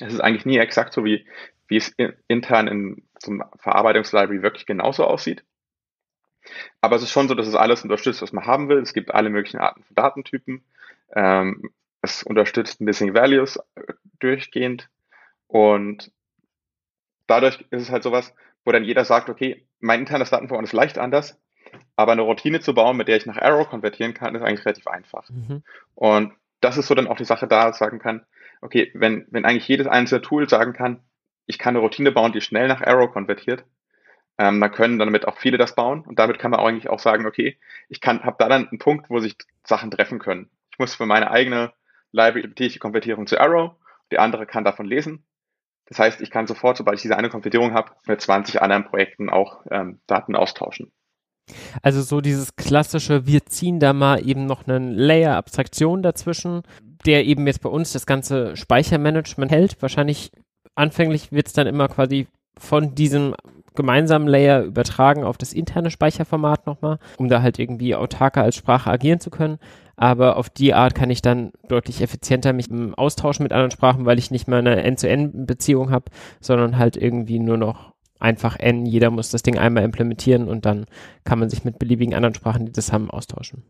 es 0.00 0.12
ist 0.12 0.20
eigentlich 0.20 0.46
nie 0.46 0.58
exakt 0.58 0.92
so, 0.92 1.04
wie, 1.04 1.26
wie 1.68 1.76
es 1.76 1.94
intern 2.28 2.68
in 2.68 3.08
zum 3.18 3.42
Verarbeitungslibrary 3.58 4.42
wirklich 4.42 4.66
genauso 4.66 5.04
aussieht. 5.04 5.44
Aber 6.80 6.96
es 6.96 7.02
ist 7.02 7.12
schon 7.12 7.28
so, 7.28 7.34
dass 7.34 7.46
es 7.46 7.54
alles 7.54 7.82
unterstützt, 7.82 8.22
was 8.22 8.32
man 8.32 8.46
haben 8.46 8.68
will. 8.68 8.78
Es 8.78 8.94
gibt 8.94 9.14
alle 9.14 9.30
möglichen 9.30 9.60
Arten 9.60 9.84
von 9.84 9.94
Datentypen. 9.94 10.64
Ähm, 11.14 11.70
es 12.02 12.22
unterstützt 12.22 12.80
Missing 12.80 13.14
Values 13.14 13.58
äh, 13.74 13.92
durchgehend. 14.18 14.88
Und 15.46 16.12
dadurch 17.26 17.60
ist 17.70 17.82
es 17.82 17.90
halt 17.90 18.02
sowas, 18.02 18.34
wo 18.64 18.72
dann 18.72 18.84
jeder 18.84 19.04
sagt, 19.04 19.28
okay, 19.28 19.66
mein 19.80 20.00
internes 20.00 20.30
Datenformat 20.30 20.66
ist 20.66 20.72
leicht 20.72 20.98
anders, 20.98 21.40
aber 21.96 22.12
eine 22.12 22.22
Routine 22.22 22.60
zu 22.60 22.74
bauen, 22.74 22.96
mit 22.96 23.08
der 23.08 23.16
ich 23.16 23.26
nach 23.26 23.38
Arrow 23.38 23.68
konvertieren 23.68 24.14
kann, 24.14 24.34
ist 24.34 24.42
eigentlich 24.42 24.64
relativ 24.64 24.86
einfach. 24.86 25.28
Mhm. 25.30 25.62
Und 25.94 26.32
das 26.60 26.76
ist 26.76 26.88
so 26.88 26.94
dann 26.94 27.06
auch 27.06 27.16
die 27.16 27.24
Sache 27.24 27.48
da, 27.48 27.72
sagen 27.72 27.98
kann, 27.98 28.24
okay, 28.60 28.90
wenn, 28.94 29.26
wenn 29.30 29.44
eigentlich 29.44 29.68
jedes 29.68 29.86
einzelne 29.86 30.22
Tool 30.22 30.48
sagen 30.48 30.72
kann, 30.72 31.02
ich 31.46 31.58
kann 31.58 31.74
eine 31.74 31.80
Routine 31.80 32.12
bauen, 32.12 32.32
die 32.32 32.40
schnell 32.40 32.68
nach 32.68 32.82
Arrow 32.82 33.10
konvertiert, 33.10 33.64
ähm, 34.38 34.60
dann 34.60 34.72
können 34.72 34.98
damit 34.98 35.26
auch 35.26 35.38
viele 35.38 35.58
das 35.58 35.74
bauen 35.74 36.02
und 36.02 36.18
damit 36.18 36.38
kann 36.38 36.50
man 36.50 36.60
eigentlich 36.60 36.88
auch 36.88 36.98
sagen, 36.98 37.26
okay, 37.26 37.58
ich 37.88 38.00
kann, 38.00 38.22
habe 38.24 38.36
da 38.38 38.48
dann 38.48 38.68
einen 38.68 38.78
Punkt, 38.78 39.10
wo 39.10 39.20
sich 39.20 39.36
Sachen 39.64 39.90
treffen 39.90 40.18
können. 40.18 40.50
Ich 40.72 40.78
muss 40.78 40.94
für 40.94 41.06
meine 41.06 41.30
eigene 41.30 41.72
Die 42.12 42.78
Konvertierung 42.78 43.26
zu 43.26 43.40
Arrow, 43.40 43.72
die 44.10 44.18
andere 44.18 44.46
kann 44.46 44.64
davon 44.64 44.86
lesen. 44.86 45.24
Das 45.86 45.98
heißt, 45.98 46.20
ich 46.20 46.30
kann 46.30 46.46
sofort, 46.46 46.76
sobald 46.76 46.96
ich 46.96 47.02
diese 47.02 47.16
eine 47.16 47.30
Konvertierung 47.30 47.74
habe, 47.74 47.90
mit 48.06 48.20
20 48.20 48.62
anderen 48.62 48.84
Projekten 48.84 49.28
auch 49.28 49.64
ähm, 49.70 50.00
Daten 50.06 50.36
austauschen. 50.36 50.92
Also 51.82 52.00
so 52.02 52.20
dieses 52.20 52.54
klassische, 52.54 53.26
wir 53.26 53.44
ziehen 53.46 53.80
da 53.80 53.92
mal 53.92 54.24
eben 54.26 54.46
noch 54.46 54.68
einen 54.68 54.92
Layer 54.92 55.36
Abstraktion 55.36 56.02
dazwischen, 56.02 56.62
der 57.06 57.24
eben 57.26 57.46
jetzt 57.46 57.60
bei 57.60 57.68
uns 57.68 57.92
das 57.92 58.06
ganze 58.06 58.56
Speichermanagement 58.56 59.50
hält. 59.50 59.82
Wahrscheinlich 59.82 60.30
anfänglich 60.76 61.32
wird 61.32 61.48
es 61.48 61.52
dann 61.52 61.66
immer 61.66 61.88
quasi 61.88 62.28
von 62.56 62.94
diesem 62.94 63.34
gemeinsamen 63.74 64.28
Layer 64.28 64.62
übertragen 64.62 65.24
auf 65.24 65.38
das 65.38 65.52
interne 65.52 65.90
Speicherformat 65.90 66.66
nochmal, 66.66 66.98
um 67.18 67.28
da 67.28 67.42
halt 67.42 67.58
irgendwie 67.58 67.94
autarker 67.94 68.42
als 68.42 68.56
Sprache 68.56 68.90
agieren 68.90 69.20
zu 69.20 69.30
können. 69.30 69.58
Aber 70.02 70.38
auf 70.38 70.48
die 70.48 70.72
Art 70.72 70.94
kann 70.94 71.10
ich 71.10 71.20
dann 71.20 71.52
deutlich 71.68 72.00
effizienter 72.00 72.54
mich 72.54 72.68
austauschen 72.96 73.42
mit 73.42 73.52
anderen 73.52 73.70
Sprachen, 73.70 74.06
weil 74.06 74.18
ich 74.18 74.30
nicht 74.30 74.48
mal 74.48 74.60
eine 74.60 74.82
End-zu-End-Beziehung 74.82 75.90
habe, 75.90 76.06
sondern 76.40 76.78
halt 76.78 76.96
irgendwie 76.96 77.38
nur 77.38 77.58
noch 77.58 77.92
einfach 78.18 78.58
N. 78.58 78.86
Jeder 78.86 79.10
muss 79.10 79.28
das 79.28 79.42
Ding 79.42 79.58
einmal 79.58 79.84
implementieren 79.84 80.48
und 80.48 80.64
dann 80.64 80.86
kann 81.24 81.38
man 81.38 81.50
sich 81.50 81.64
mit 81.64 81.78
beliebigen 81.78 82.14
anderen 82.14 82.34
Sprachen, 82.34 82.64
die 82.64 82.72
das 82.72 82.94
haben, 82.94 83.10
austauschen. 83.10 83.62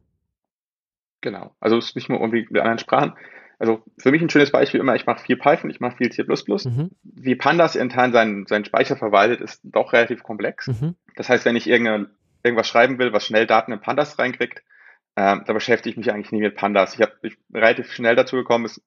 Genau. 1.20 1.50
Also 1.58 1.78
es 1.78 1.86
ist 1.86 1.96
nicht 1.96 2.08
nur 2.08 2.20
irgendwie 2.20 2.46
mit 2.48 2.62
anderen 2.62 2.78
Sprachen. 2.78 3.14
Also 3.58 3.82
für 3.98 4.12
mich 4.12 4.22
ein 4.22 4.30
schönes 4.30 4.52
Beispiel 4.52 4.78
immer, 4.78 4.94
ich 4.94 5.06
mache 5.06 5.24
viel 5.24 5.36
Python, 5.36 5.68
ich 5.68 5.80
mache 5.80 5.96
viel 5.96 6.12
C++. 6.12 6.22
Mhm. 6.22 6.90
Wie 7.02 7.34
Pandas 7.34 7.74
intern 7.74 8.12
seinen, 8.12 8.46
seinen 8.46 8.64
Speicher 8.64 8.96
verwaltet, 8.96 9.40
ist 9.40 9.62
doch 9.64 9.92
relativ 9.92 10.22
komplex. 10.22 10.68
Mhm. 10.68 10.94
Das 11.16 11.28
heißt, 11.28 11.44
wenn 11.44 11.56
ich 11.56 11.68
irgendwas 11.68 12.68
schreiben 12.68 13.00
will, 13.00 13.12
was 13.12 13.26
schnell 13.26 13.48
Daten 13.48 13.72
in 13.72 13.80
Pandas 13.80 14.16
reinkriegt, 14.16 14.62
ähm, 15.16 15.42
da 15.46 15.52
beschäftige 15.52 15.90
ich 15.90 15.96
mich 15.96 16.12
eigentlich 16.12 16.32
nie 16.32 16.40
mit 16.40 16.56
Pandas. 16.56 16.94
Ich 16.94 17.00
habe 17.00 17.14
relativ 17.52 17.92
schnell 17.92 18.16
dazu 18.16 18.36
gekommen, 18.36 18.64
es 18.64 18.82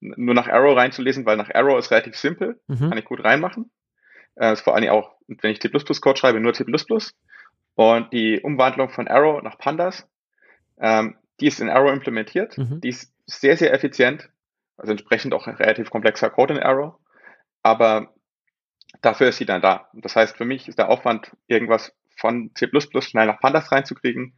nur 0.00 0.34
nach 0.34 0.48
Arrow 0.48 0.76
reinzulesen, 0.76 1.26
weil 1.26 1.36
nach 1.36 1.50
Arrow 1.54 1.78
ist 1.78 1.90
relativ 1.90 2.16
simpel, 2.16 2.60
mhm. 2.68 2.88
kann 2.88 2.98
ich 2.98 3.04
gut 3.04 3.24
reinmachen. 3.24 3.70
Äh, 4.36 4.52
ist 4.52 4.60
vor 4.60 4.74
allem 4.74 4.90
auch, 4.90 5.16
wenn 5.26 5.50
ich 5.50 5.60
C++-Code 5.60 6.18
schreibe, 6.18 6.40
nur 6.40 6.54
C++. 6.54 6.64
Und 7.74 8.12
die 8.12 8.40
Umwandlung 8.40 8.90
von 8.90 9.08
Arrow 9.08 9.42
nach 9.42 9.58
Pandas, 9.58 10.08
ähm, 10.80 11.16
die 11.40 11.46
ist 11.46 11.60
in 11.60 11.68
Arrow 11.68 11.92
implementiert. 11.92 12.58
Mhm. 12.58 12.80
Die 12.80 12.88
ist 12.88 13.12
sehr, 13.26 13.56
sehr 13.56 13.72
effizient. 13.72 14.30
Also 14.76 14.92
entsprechend 14.92 15.34
auch 15.34 15.46
relativ 15.46 15.90
komplexer 15.90 16.30
Code 16.30 16.54
in 16.54 16.62
Arrow. 16.62 16.94
Aber 17.62 18.14
dafür 19.02 19.28
ist 19.28 19.38
sie 19.38 19.46
dann 19.46 19.62
da. 19.62 19.88
Das 19.92 20.16
heißt, 20.16 20.36
für 20.36 20.44
mich 20.44 20.68
ist 20.68 20.78
der 20.78 20.88
Aufwand, 20.88 21.36
irgendwas 21.46 21.92
von 22.16 22.50
C++ 22.54 22.68
schnell 23.00 23.26
nach 23.26 23.40
Pandas 23.40 23.70
reinzukriegen. 23.70 24.34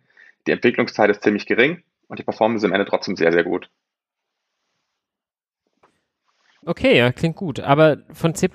Die 0.47 0.53
Entwicklungszeit 0.53 1.11
ist 1.11 1.23
ziemlich 1.23 1.47
gering 1.47 1.83
und 2.09 2.19
die 2.19 2.25
Performance 2.25 2.65
ist 2.65 2.71
am 2.71 2.75
Ende 2.75 2.89
trotzdem 2.89 3.17
sehr, 3.17 3.33
sehr 3.33 3.45
gut. 3.45 3.71
Okay, 6.67 6.97
ja, 6.99 7.11
klingt 7.11 7.37
gut. 7.37 7.61
Aber 7.61 7.99
von 8.13 8.35
C 8.35 8.49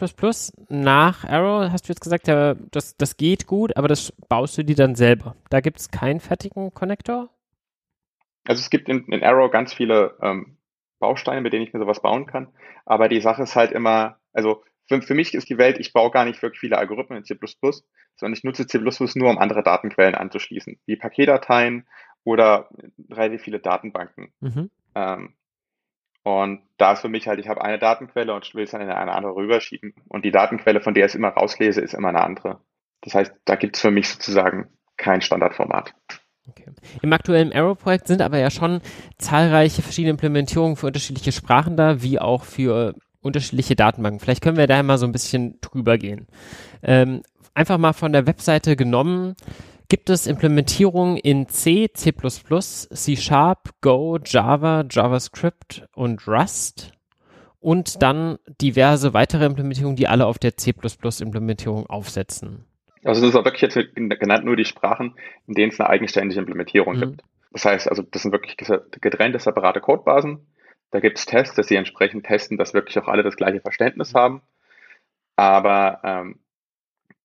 nach 0.70 1.24
Arrow 1.26 1.72
hast 1.72 1.88
du 1.88 1.92
jetzt 1.92 2.02
gesagt, 2.02 2.28
ja, 2.28 2.54
das, 2.72 2.96
das 2.98 3.18
geht 3.18 3.48
gut, 3.48 3.76
aber 3.78 3.88
das 3.88 4.12
baust 4.30 4.58
du 4.58 4.64
dir 4.64 4.76
dann 4.76 4.96
selber. 4.96 5.36
Da 5.50 5.60
gibt 5.60 5.80
es 5.80 5.90
keinen 5.90 6.20
fertigen 6.20 6.72
Connector? 6.74 7.30
Also 8.48 8.60
es 8.60 8.70
gibt 8.70 8.90
in, 8.90 9.06
in 9.06 9.24
Arrow 9.24 9.50
ganz 9.50 9.74
viele 9.74 10.18
ähm, 10.22 10.58
Bausteine, 11.00 11.42
mit 11.42 11.54
denen 11.54 11.66
ich 11.66 11.74
mir 11.74 11.80
sowas 11.80 12.02
bauen 12.02 12.28
kann. 12.28 12.54
Aber 12.86 13.10
die 13.10 13.22
Sache 13.22 13.42
ist 13.42 13.56
halt 13.56 13.72
immer, 13.72 14.20
also 14.34 14.64
für, 14.88 15.02
für 15.02 15.14
mich 15.16 15.34
ist 15.34 15.50
die 15.50 15.58
Welt, 15.58 15.80
ich 15.80 15.94
baue 15.94 16.12
gar 16.12 16.26
nicht 16.26 16.42
wirklich 16.42 16.60
viele 16.60 16.78
Algorithmen 16.78 17.20
in 17.20 17.26
C++, 17.26 17.38
sondern 18.16 18.34
ich 18.34 18.44
nutze 18.44 18.68
C++ 18.68 18.80
nur, 18.80 19.30
um 19.30 19.38
andere 19.38 19.64
Datenquellen 19.64 20.16
anzuschließen, 20.16 20.80
wie 20.86 20.96
Paketdateien 20.96 21.88
oder 22.24 22.70
relativ 23.10 23.42
viele 23.42 23.60
Datenbanken. 23.60 24.34
Mhm. 24.40 24.70
Ähm, 24.96 25.34
und 26.24 26.64
da 26.78 26.94
ist 26.94 27.02
für 27.02 27.10
mich 27.10 27.28
halt, 27.28 27.40
ich 27.40 27.48
habe 27.48 27.64
eine 27.64 27.78
Datenquelle 27.78 28.34
und 28.34 28.56
will 28.56 28.64
es 28.64 28.72
dann 28.72 28.82
in 28.82 28.90
eine 28.90 29.14
andere 29.14 29.36
rüberschieben. 29.36 29.94
Und 30.08 30.26
die 30.26 30.32
Datenquelle, 30.32 30.82
von 30.82 30.96
der 30.96 31.06
ich 31.06 31.12
es 31.12 31.16
immer 31.16 31.30
rauslese, 31.30 31.82
ist 31.82 31.94
immer 31.94 32.10
eine 32.10 32.24
andere. 32.24 32.62
Das 33.02 33.14
heißt, 33.14 33.32
da 33.46 33.56
gibt 33.56 33.76
es 33.76 33.82
für 33.84 33.92
mich 33.92 34.10
sozusagen 34.10 34.70
kein 34.98 35.22
Standardformat. 35.22 35.94
Okay. 36.48 36.66
Im 37.02 37.14
aktuellen 37.14 37.54
Arrow-Projekt 37.54 38.08
sind 38.08 38.24
aber 38.24 38.40
ja 38.40 38.50
schon 38.50 38.82
zahlreiche 39.20 39.84
verschiedene 39.84 40.12
Implementierungen 40.12 40.76
für 40.76 40.88
unterschiedliche 40.88 41.32
Sprachen 41.32 41.78
da, 41.78 42.02
wie 42.02 42.20
auch 42.20 42.44
für 42.44 42.96
unterschiedliche 43.26 43.76
Datenbanken. 43.76 44.20
Vielleicht 44.20 44.44
können 44.44 44.58
wir 44.58 44.68
da 44.68 44.82
mal 44.84 44.98
so 44.98 45.06
ein 45.06 45.12
bisschen 45.12 45.60
drüber 45.62 45.98
gehen. 45.98 46.28
Ähm, 46.84 47.24
einfach 47.54 47.78
mal 47.78 47.94
von 47.94 48.14
der 48.14 48.28
Webseite 48.28 48.76
genommen, 48.76 49.36
gibt 49.90 50.10
es 50.10 50.28
Implementierungen 50.28 51.18
in 51.18 51.48
C, 51.48 51.90
C++, 51.94 52.14
C 52.14 53.16
Sharp, 53.16 53.70
Go, 53.82 54.20
Java, 54.24 54.84
JavaScript 54.90 55.88
und 55.94 56.28
Rust 56.28 56.92
und 57.60 58.02
dann 58.02 58.38
diverse 58.62 59.14
weitere 59.14 59.46
Implementierungen, 59.46 59.96
die 59.96 60.08
alle 60.08 60.28
auf 60.28 60.38
der 60.38 60.56
C++-Implementierung 60.58 61.88
aufsetzen. 61.88 62.66
Also 63.04 63.22
das 63.22 63.30
ist 63.32 63.36
auch 63.36 63.46
wirklich 63.46 63.62
jetzt 63.62 63.78
genannt 63.96 64.46
nur 64.46 64.56
die 64.56 64.66
Sprachen, 64.66 65.16
in 65.48 65.54
denen 65.54 65.72
es 65.72 65.80
eine 65.80 65.90
eigenständige 65.90 66.40
Implementierung 66.40 66.96
mhm. 66.96 67.02
gibt. 67.02 67.24
Das 67.52 67.66
heißt 67.66 67.90
also, 67.90 68.04
das 68.04 68.24
sind 68.24 68.32
wirklich 68.32 68.58
getrennte, 68.58 69.40
separate 69.40 69.80
Codebasen. 69.80 70.40
Da 70.92 71.00
gibt 71.00 71.18
es 71.18 71.26
Tests, 71.26 71.56
dass 71.56 71.68
sie 71.68 71.76
entsprechend 71.76 72.26
testen, 72.26 72.58
dass 72.58 72.74
wirklich 72.74 72.98
auch 73.00 73.08
alle 73.08 73.24
das 73.24 73.36
gleiche 73.36 73.62
Verständnis 73.62 74.14
haben. 74.14 74.42
Aber 75.36 76.00
ähm, 76.04 76.40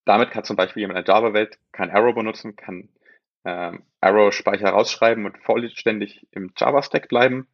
damit 0.05 0.31
kann 0.31 0.45
zum 0.45 0.57
Beispiel 0.57 0.81
jemand 0.81 0.99
in 0.99 1.05
der 1.05 1.15
Java-Welt 1.15 1.59
kann 1.73 1.91
Arrow 1.91 2.15
benutzen, 2.15 2.57
kann 2.57 2.89
ähm, 3.45 3.83
Arrow-Speicher 4.01 4.71
rausschreiben 4.71 5.25
und 5.25 5.39
vollständig 5.39 6.27
im 6.33 6.53
Java-Stack 6.57 7.09
bleiben, 7.09 7.47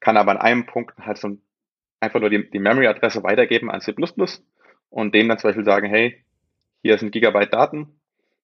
kann 0.00 0.16
aber 0.16 0.32
an 0.32 0.38
einem 0.38 0.66
Punkt 0.66 0.96
halt 0.98 1.18
so 1.18 1.28
ein 1.28 1.42
einfach 2.02 2.20
nur 2.20 2.30
die, 2.30 2.50
die 2.50 2.58
Memory-Adresse 2.58 3.22
weitergeben 3.22 3.70
an 3.70 3.80
C++ 3.80 3.94
und 4.90 5.14
denen 5.14 5.28
dann 5.28 5.38
zum 5.38 5.48
Beispiel 5.48 5.64
sagen, 5.64 5.88
hey, 5.88 6.24
hier 6.82 6.98
sind 6.98 7.12
Gigabyte 7.12 7.52
Daten, 7.52 8.00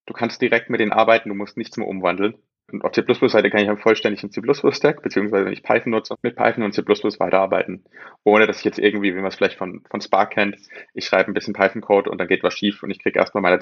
du 0.07 0.15
kannst 0.15 0.41
direkt 0.41 0.71
mit 0.71 0.81
denen 0.81 0.93
arbeiten, 0.93 1.29
du 1.29 1.35
musst 1.35 1.57
nichts 1.57 1.77
mehr 1.77 1.89
umwandeln. 1.89 2.39
Und 2.71 2.85
auf 2.85 2.93
C++-Seite 2.93 3.51
kann 3.51 3.61
ich 3.61 3.67
dann 3.67 3.79
vollständig 3.79 4.23
in 4.23 4.31
C++-Stack, 4.31 5.03
beziehungsweise 5.03 5.47
wenn 5.47 5.53
ich 5.53 5.63
Python 5.63 5.93
nutze, 5.93 6.15
mit 6.23 6.37
Python 6.37 6.65
und 6.65 6.73
C++ 6.73 6.83
weiterarbeiten. 6.83 7.85
Ohne 8.25 8.47
dass 8.47 8.59
ich 8.59 8.65
jetzt 8.65 8.79
irgendwie, 8.79 9.15
wie 9.15 9.21
man 9.21 9.29
es 9.29 9.37
vielleicht 9.37 9.57
von, 9.57 9.83
von 9.91 10.01
Spark 10.01 10.33
kennt, 10.33 10.57
ich 10.93 11.07
schreibe 11.07 11.31
ein 11.31 11.35
bisschen 11.35 11.55
Python-Code 11.55 12.11
und 12.11 12.19
dann 12.19 12.29
geht 12.29 12.43
was 12.43 12.55
schief 12.55 12.83
und 12.83 12.91
ich 12.91 12.99
kriege 12.99 13.19
erstmal 13.19 13.43
meine 13.43 13.61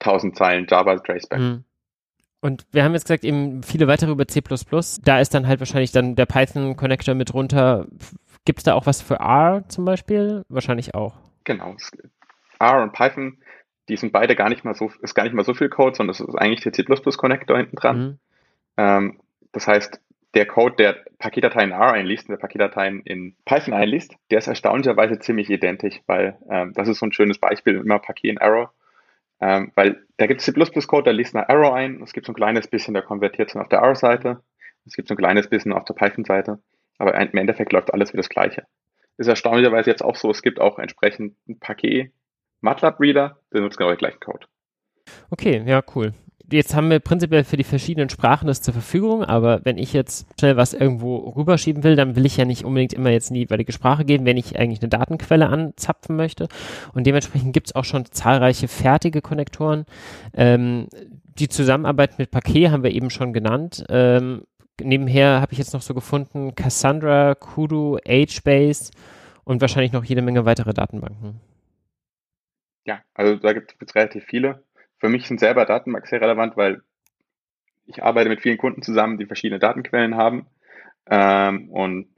1000 0.00 0.36
Zeilen 0.36 0.66
Java 0.68 0.96
Traceback. 0.96 1.38
Mhm. 1.38 1.64
Und 2.40 2.66
wir 2.70 2.84
haben 2.84 2.92
jetzt 2.92 3.04
gesagt, 3.04 3.24
eben 3.24 3.62
viele 3.62 3.88
weitere 3.88 4.12
über 4.12 4.26
C++. 4.26 4.40
Da 5.02 5.20
ist 5.20 5.34
dann 5.34 5.46
halt 5.46 5.60
wahrscheinlich 5.60 5.92
dann 5.92 6.14
der 6.16 6.26
Python-Connector 6.26 7.14
mit 7.14 7.32
drunter. 7.32 7.86
Gibt 8.44 8.58
es 8.60 8.64
da 8.64 8.74
auch 8.74 8.86
was 8.86 9.02
für 9.02 9.16
R 9.16 9.64
zum 9.68 9.84
Beispiel? 9.84 10.44
Wahrscheinlich 10.48 10.94
auch. 10.94 11.14
Genau. 11.44 11.76
R 12.58 12.82
und 12.82 12.92
Python, 12.92 13.38
die 13.88 13.96
sind 13.96 14.12
beide 14.12 14.34
gar 14.36 14.48
nicht 14.48 14.64
mal 14.64 14.74
so, 14.74 14.90
ist 15.02 15.14
gar 15.14 15.24
nicht 15.24 15.34
mal 15.34 15.44
so 15.44 15.54
viel 15.54 15.68
Code, 15.68 15.96
sondern 15.96 16.12
es 16.12 16.20
ist 16.20 16.34
eigentlich 16.36 16.62
der 16.62 16.72
C++-Connector 16.72 17.56
hinten 17.56 17.76
dran. 17.76 17.98
Mhm. 17.98 18.18
Ähm, 18.76 19.20
das 19.52 19.66
heißt, 19.66 20.00
der 20.34 20.46
Code, 20.46 20.76
der 20.76 20.96
Paketdateien 21.18 21.72
R 21.72 21.92
einliest 21.92 22.28
und 22.28 22.32
der 22.32 22.40
Paketdateien 22.40 23.00
in 23.00 23.34
Python 23.46 23.72
einliest, 23.72 24.14
der 24.30 24.38
ist 24.38 24.48
erstaunlicherweise 24.48 25.18
ziemlich 25.18 25.48
identisch, 25.48 26.00
weil 26.06 26.38
ähm, 26.50 26.72
das 26.74 26.88
ist 26.88 26.98
so 26.98 27.06
ein 27.06 27.12
schönes 27.12 27.38
Beispiel, 27.38 27.76
immer 27.76 27.98
Paket 27.98 28.32
in 28.32 28.38
Arrow. 28.38 28.68
Ähm, 29.40 29.72
weil 29.74 30.04
da 30.18 30.26
gibt 30.26 30.40
es 30.40 30.46
C++-Code, 30.46 31.04
der 31.04 31.12
liest 31.14 31.34
nach 31.34 31.48
Arrow 31.48 31.72
ein, 31.72 32.02
es 32.02 32.12
gibt 32.12 32.26
so 32.26 32.32
ein 32.32 32.36
kleines 32.36 32.68
bisschen, 32.68 32.94
der 32.94 33.02
konvertiert 33.02 33.54
dann 33.54 33.62
auf 33.62 33.68
der 33.68 33.80
R-Seite, 33.80 34.42
es 34.86 34.94
gibt 34.94 35.08
so 35.08 35.14
ein 35.14 35.18
kleines 35.18 35.48
bisschen 35.48 35.72
auf 35.72 35.84
der 35.84 35.94
Python-Seite, 35.94 36.58
aber 36.98 37.14
im 37.14 37.36
Endeffekt 37.36 37.72
läuft 37.72 37.92
alles 37.92 38.12
wie 38.12 38.18
das 38.18 38.28
Gleiche. 38.28 38.66
Ist 39.18 39.28
erstaunlicherweise 39.28 39.90
jetzt 39.90 40.02
auch 40.02 40.16
so, 40.16 40.30
es 40.30 40.42
gibt 40.42 40.60
auch 40.60 40.78
entsprechend 40.78 41.34
ein 41.48 41.58
Paket 41.58 42.12
MATLAB-Reader, 42.60 43.38
der 43.52 43.60
nutzt 43.60 43.78
genau 43.78 43.90
den 43.90 43.98
gleichen 43.98 44.20
Code. 44.20 44.46
Okay, 45.30 45.62
ja, 45.66 45.82
cool 45.94 46.12
jetzt 46.50 46.74
haben 46.74 46.90
wir 46.90 47.00
prinzipiell 47.00 47.44
für 47.44 47.56
die 47.56 47.64
verschiedenen 47.64 48.08
Sprachen 48.08 48.46
das 48.46 48.62
zur 48.62 48.74
Verfügung, 48.74 49.24
aber 49.24 49.64
wenn 49.64 49.78
ich 49.78 49.92
jetzt 49.92 50.26
schnell 50.38 50.56
was 50.56 50.74
irgendwo 50.74 51.16
rüberschieben 51.30 51.82
will, 51.84 51.96
dann 51.96 52.16
will 52.16 52.26
ich 52.26 52.36
ja 52.36 52.44
nicht 52.44 52.64
unbedingt 52.64 52.92
immer 52.92 53.10
jetzt 53.10 53.30
in 53.30 53.34
die 53.34 53.40
jeweilige 53.40 53.72
Sprache 53.72 54.04
gehen, 54.04 54.24
wenn 54.24 54.36
ich 54.36 54.58
eigentlich 54.58 54.80
eine 54.80 54.88
Datenquelle 54.88 55.48
anzapfen 55.48 56.16
möchte. 56.16 56.48
Und 56.94 57.06
dementsprechend 57.06 57.52
gibt 57.52 57.68
es 57.68 57.74
auch 57.74 57.84
schon 57.84 58.04
zahlreiche 58.06 58.68
fertige 58.68 59.22
Konnektoren. 59.22 59.86
Ähm, 60.34 60.88
die 61.38 61.48
Zusammenarbeit 61.48 62.18
mit 62.18 62.30
Paket 62.30 62.70
haben 62.70 62.82
wir 62.82 62.92
eben 62.92 63.10
schon 63.10 63.32
genannt. 63.32 63.84
Ähm, 63.88 64.44
nebenher 64.80 65.40
habe 65.40 65.52
ich 65.52 65.58
jetzt 65.58 65.74
noch 65.74 65.82
so 65.82 65.94
gefunden 65.94 66.54
Cassandra, 66.54 67.34
Kudu, 67.34 67.98
HBase 68.06 68.90
und 69.44 69.60
wahrscheinlich 69.60 69.92
noch 69.92 70.04
jede 70.04 70.22
Menge 70.22 70.44
weitere 70.44 70.72
Datenbanken. 70.72 71.40
Ja, 72.84 73.00
also 73.14 73.36
da 73.36 73.52
gibt 73.52 73.74
es 73.80 73.94
relativ 73.94 74.24
viele. 74.24 74.62
Für 74.98 75.08
mich 75.08 75.26
sind 75.26 75.40
selber 75.40 75.64
Datenbanken 75.64 76.08
sehr 76.08 76.20
relevant, 76.20 76.56
weil 76.56 76.82
ich 77.86 78.02
arbeite 78.02 78.28
mit 78.28 78.40
vielen 78.40 78.58
Kunden 78.58 78.82
zusammen, 78.82 79.18
die 79.18 79.26
verschiedene 79.26 79.58
Datenquellen 79.58 80.16
haben. 80.16 80.46
Ähm, 81.08 81.70
und 81.70 82.08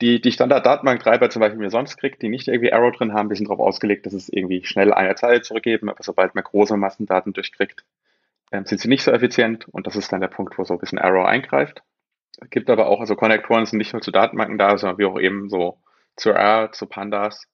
die, 0.00 0.20
die 0.20 0.32
Standard-Datenbanktreiber 0.32 1.30
zum 1.30 1.40
Beispiel, 1.40 1.58
die 1.58 1.64
mir 1.64 1.70
sonst 1.70 1.96
kriegt, 1.96 2.22
die 2.22 2.28
nicht 2.28 2.48
irgendwie 2.48 2.72
Arrow 2.72 2.94
drin 2.94 3.12
haben, 3.12 3.28
die 3.28 3.36
sind 3.36 3.48
darauf 3.48 3.60
ausgelegt, 3.60 4.06
dass 4.06 4.12
es 4.12 4.28
irgendwie 4.28 4.64
schnell 4.64 4.92
eine 4.92 5.14
Zeile 5.14 5.42
zurückgeben, 5.42 5.90
aber 5.90 6.02
sobald 6.02 6.34
man 6.34 6.44
große 6.44 6.76
Massendaten 6.76 7.32
durchkriegt, 7.32 7.84
ähm, 8.52 8.64
sind 8.64 8.80
sie 8.80 8.88
nicht 8.88 9.02
so 9.02 9.10
effizient 9.10 9.68
und 9.68 9.86
das 9.86 9.96
ist 9.96 10.12
dann 10.12 10.20
der 10.20 10.28
Punkt, 10.28 10.56
wo 10.58 10.64
so 10.64 10.74
ein 10.74 10.80
bisschen 10.80 10.98
Arrow 10.98 11.26
eingreift. 11.26 11.82
Es 12.40 12.50
gibt 12.50 12.70
aber 12.70 12.86
auch, 12.86 13.00
also 13.00 13.16
Konnektoren 13.16 13.66
sind 13.66 13.78
nicht 13.78 13.92
nur 13.92 14.02
zu 14.02 14.10
Datenbanken 14.10 14.58
da, 14.58 14.76
sondern 14.78 14.98
wie 14.98 15.04
auch 15.04 15.20
eben 15.20 15.48
so 15.48 15.78
zu 16.16 16.30
R, 16.30 16.70
zu 16.72 16.86
Pandas 16.86 17.46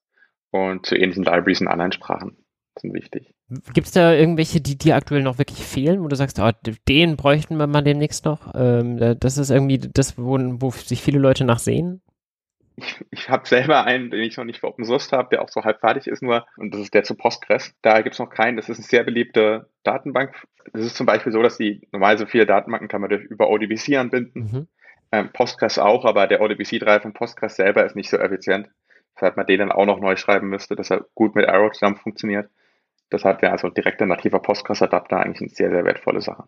und 0.51 0.87
zu 0.87 0.97
ähnlichen 0.97 1.25
Libraries 1.25 1.61
in 1.61 1.69
anderen 1.69 1.93
Sprachen 1.93 2.37
sind 2.81 2.95
wichtig. 2.95 3.35
Gibt 3.75 3.87
es 3.87 3.93
da 3.93 4.13
irgendwelche, 4.13 4.61
die 4.61 4.77
dir 4.77 4.97
aktuell 4.97 5.23
noch 5.23 5.39
wirklich 5.39 5.59
fehlen, 5.59 6.03
wo 6.03 6.09
du 6.09 6.17
sagst, 6.17 6.39
oh, 6.39 6.51
den 6.89 7.17
bräuchten 7.17 7.57
wir 7.57 7.67
mal 7.67 7.83
demnächst 7.83 8.25
noch? 8.25 8.53
Ähm, 8.55 9.19
das 9.19 9.39
ist 9.39 9.51
irgendwie 9.51 9.79
das, 9.79 10.19
wo, 10.19 10.39
wo 10.39 10.71
sich 10.71 11.03
viele 11.03 11.19
Leute 11.19 11.45
nach 11.45 11.59
sehen? 11.59 12.03
Ich, 12.77 13.05
ich 13.11 13.29
habe 13.29 13.47
selber 13.47 13.85
einen, 13.85 14.11
den 14.11 14.23
ich 14.23 14.37
noch 14.37 14.45
nicht 14.45 14.61
für 14.61 14.69
Open 14.69 14.85
Source 14.85 15.13
habe, 15.13 15.29
der 15.31 15.43
auch 15.43 15.49
so 15.49 15.63
halb 15.65 15.81
fertig 15.81 16.07
ist 16.07 16.23
nur, 16.23 16.47
und 16.57 16.73
das 16.73 16.81
ist 16.81 16.95
der 16.95 17.05
zu 17.05 17.15
Postgres. 17.15 17.75
Da 17.83 18.01
gibt 18.01 18.15
es 18.15 18.19
noch 18.19 18.31
keinen. 18.31 18.57
Das 18.57 18.69
ist 18.69 18.79
eine 18.79 18.87
sehr 18.87 19.05
beliebte 19.05 19.69
Datenbank. 19.83 20.35
Es 20.73 20.87
ist 20.87 20.97
zum 20.97 21.07
Beispiel 21.07 21.33
so, 21.33 21.43
dass 21.43 21.59
die 21.59 21.87
normalerweise 21.93 22.27
viele 22.27 22.47
Datenbanken 22.47 22.89
kann 22.89 23.01
man 23.01 23.11
durch, 23.11 23.25
über 23.25 23.51
ODBC 23.51 23.97
anbinden. 23.97 24.33
Mhm. 24.35 24.69
Ähm, 25.13 25.31
Postgres 25.33 25.79
auch, 25.79 26.05
aber 26.05 26.27
der 26.27 26.41
ODBC-Drive 26.41 27.03
von 27.03 27.13
Postgres 27.13 27.57
selber 27.57 27.85
ist 27.85 27.97
nicht 27.97 28.09
so 28.09 28.17
effizient, 28.17 28.69
weshalb 29.15 29.37
man 29.37 29.47
den 29.47 29.59
dann 29.59 29.73
auch 29.73 29.87
noch 29.87 29.99
neu 29.99 30.17
schreiben 30.17 30.49
müsste, 30.49 30.77
dass 30.77 30.91
er 30.91 31.05
gut 31.15 31.35
mit 31.35 31.49
Arrow 31.49 31.73
zusammen 31.73 31.97
funktioniert. 31.97 32.49
Deshalb 33.13 33.43
wäre 33.43 33.53
also 33.53 33.69
direkter 33.69 34.07
nativer 34.07 34.39
Postgres-Adapter 34.41 35.19
eigentlich 35.19 35.41
eine 35.41 35.51
sehr, 35.51 35.71
sehr 35.71 35.85
wertvolle 35.85 36.21
Sache. 36.21 36.45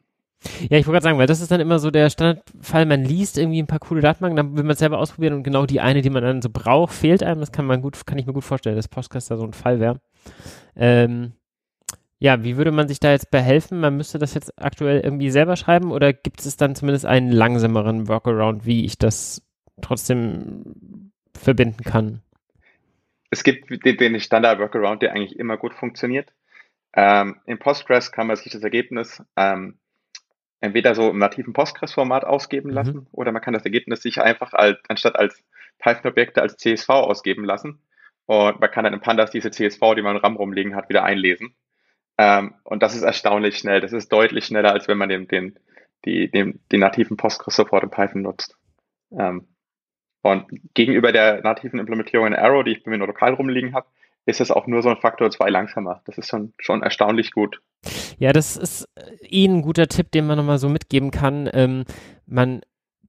Ja, 0.68 0.78
ich 0.78 0.86
wollte 0.86 0.94
gerade 0.94 1.04
sagen, 1.04 1.18
weil 1.18 1.26
das 1.26 1.40
ist 1.40 1.50
dann 1.50 1.60
immer 1.60 1.78
so 1.78 1.90
der 1.90 2.10
Standardfall, 2.10 2.86
man 2.86 3.04
liest 3.04 3.38
irgendwie 3.38 3.62
ein 3.62 3.68
paar 3.68 3.78
coole 3.78 4.00
Datenbanken, 4.00 4.36
dann 4.36 4.56
will 4.56 4.64
man 4.64 4.72
es 4.72 4.80
selber 4.80 4.98
ausprobieren 4.98 5.34
und 5.34 5.42
genau 5.44 5.66
die 5.66 5.80
eine, 5.80 6.02
die 6.02 6.10
man 6.10 6.22
dann 6.22 6.42
so 6.42 6.50
braucht, 6.52 6.92
fehlt 6.92 7.22
einem. 7.22 7.40
Das 7.40 7.52
kann 7.52 7.64
man 7.64 7.80
gut, 7.80 8.06
kann 8.06 8.18
ich 8.18 8.26
mir 8.26 8.32
gut 8.32 8.44
vorstellen, 8.44 8.76
dass 8.76 8.88
Postgres 8.88 9.26
da 9.26 9.36
so 9.36 9.44
ein 9.44 9.52
Fall 9.52 9.78
wäre. 9.78 10.00
Ähm, 10.74 11.32
ja, 12.18 12.42
wie 12.44 12.56
würde 12.56 12.70
man 12.70 12.88
sich 12.88 13.00
da 13.00 13.10
jetzt 13.10 13.30
behelfen? 13.30 13.80
Man 13.80 13.96
müsste 13.96 14.18
das 14.18 14.34
jetzt 14.34 14.52
aktuell 14.60 15.00
irgendwie 15.00 15.30
selber 15.30 15.56
schreiben 15.56 15.90
oder 15.90 16.12
gibt 16.12 16.40
es 16.40 16.56
dann 16.56 16.74
zumindest 16.74 17.06
einen 17.06 17.30
langsameren 17.30 18.08
Workaround, 18.08 18.66
wie 18.66 18.84
ich 18.84 18.98
das 18.98 19.42
trotzdem 19.80 21.10
verbinden 21.34 21.82
kann? 21.84 22.20
Es 23.30 23.44
gibt 23.44 23.70
den, 23.84 23.96
den 23.96 24.20
Standard-Workaround, 24.20 25.02
der 25.02 25.12
eigentlich 25.12 25.38
immer 25.38 25.56
gut 25.56 25.74
funktioniert. 25.74 26.32
Ähm, 26.94 27.40
in 27.46 27.58
Postgres 27.58 28.12
kann 28.12 28.26
man 28.26 28.36
sich 28.36 28.52
das 28.52 28.62
Ergebnis 28.62 29.22
ähm, 29.36 29.78
entweder 30.60 30.94
so 30.94 31.10
im 31.10 31.18
nativen 31.18 31.52
Postgres-Format 31.52 32.24
ausgeben 32.24 32.68
mhm. 32.68 32.74
lassen 32.74 33.06
oder 33.12 33.32
man 33.32 33.42
kann 33.42 33.54
das 33.54 33.64
Ergebnis 33.64 34.02
sich 34.02 34.20
einfach 34.20 34.52
als, 34.52 34.78
anstatt 34.88 35.16
als 35.16 35.42
Python-Objekte 35.78 36.40
als 36.40 36.56
CSV 36.56 36.88
ausgeben 36.88 37.44
lassen. 37.44 37.80
Und 38.26 38.60
man 38.60 38.70
kann 38.70 38.84
dann 38.84 38.94
in 38.94 39.00
Pandas 39.00 39.30
diese 39.30 39.50
CSV, 39.50 39.80
die 39.96 40.02
man 40.02 40.16
im 40.16 40.22
RAM 40.22 40.36
rumliegen 40.36 40.76
hat, 40.76 40.88
wieder 40.88 41.02
einlesen. 41.02 41.54
Ähm, 42.18 42.54
und 42.62 42.82
das 42.82 42.94
ist 42.94 43.02
erstaunlich 43.02 43.58
schnell. 43.58 43.80
Das 43.80 43.92
ist 43.92 44.12
deutlich 44.12 44.44
schneller, 44.44 44.72
als 44.72 44.86
wenn 44.86 44.98
man 44.98 45.08
den, 45.08 45.26
den, 45.26 45.58
die, 46.04 46.30
den, 46.30 46.60
den 46.70 46.80
nativen 46.80 47.16
Postgres-Support 47.16 47.82
in 47.82 47.90
Python 47.90 48.22
nutzt. 48.22 48.56
Ähm, 49.10 49.48
und 50.22 50.46
gegenüber 50.74 51.10
der 51.10 51.42
nativen 51.42 51.80
Implementierung 51.80 52.28
in 52.28 52.34
Arrow, 52.34 52.62
die 52.62 52.72
ich 52.72 52.84
bei 52.84 52.90
mir 52.90 52.98
nur 52.98 53.08
lokal 53.08 53.34
rumliegen 53.34 53.74
habe, 53.74 53.88
ist 54.26 54.40
es 54.40 54.50
auch 54.50 54.66
nur 54.66 54.82
so 54.82 54.90
ein 54.90 54.98
Faktor 54.98 55.30
2 55.30 55.50
langsamer. 55.50 56.02
Das 56.04 56.18
ist 56.18 56.28
schon, 56.28 56.52
schon 56.58 56.82
erstaunlich 56.82 57.32
gut. 57.32 57.60
Ja, 58.18 58.32
das 58.32 58.56
ist 58.56 58.88
eh 59.22 59.46
ein 59.46 59.62
guter 59.62 59.88
Tipp, 59.88 60.10
den 60.12 60.26
man 60.26 60.38
nochmal 60.38 60.58
so 60.58 60.68
mitgeben 60.68 61.10
kann. 61.10 61.50
Ähm, 61.52 61.84
man 62.26 62.60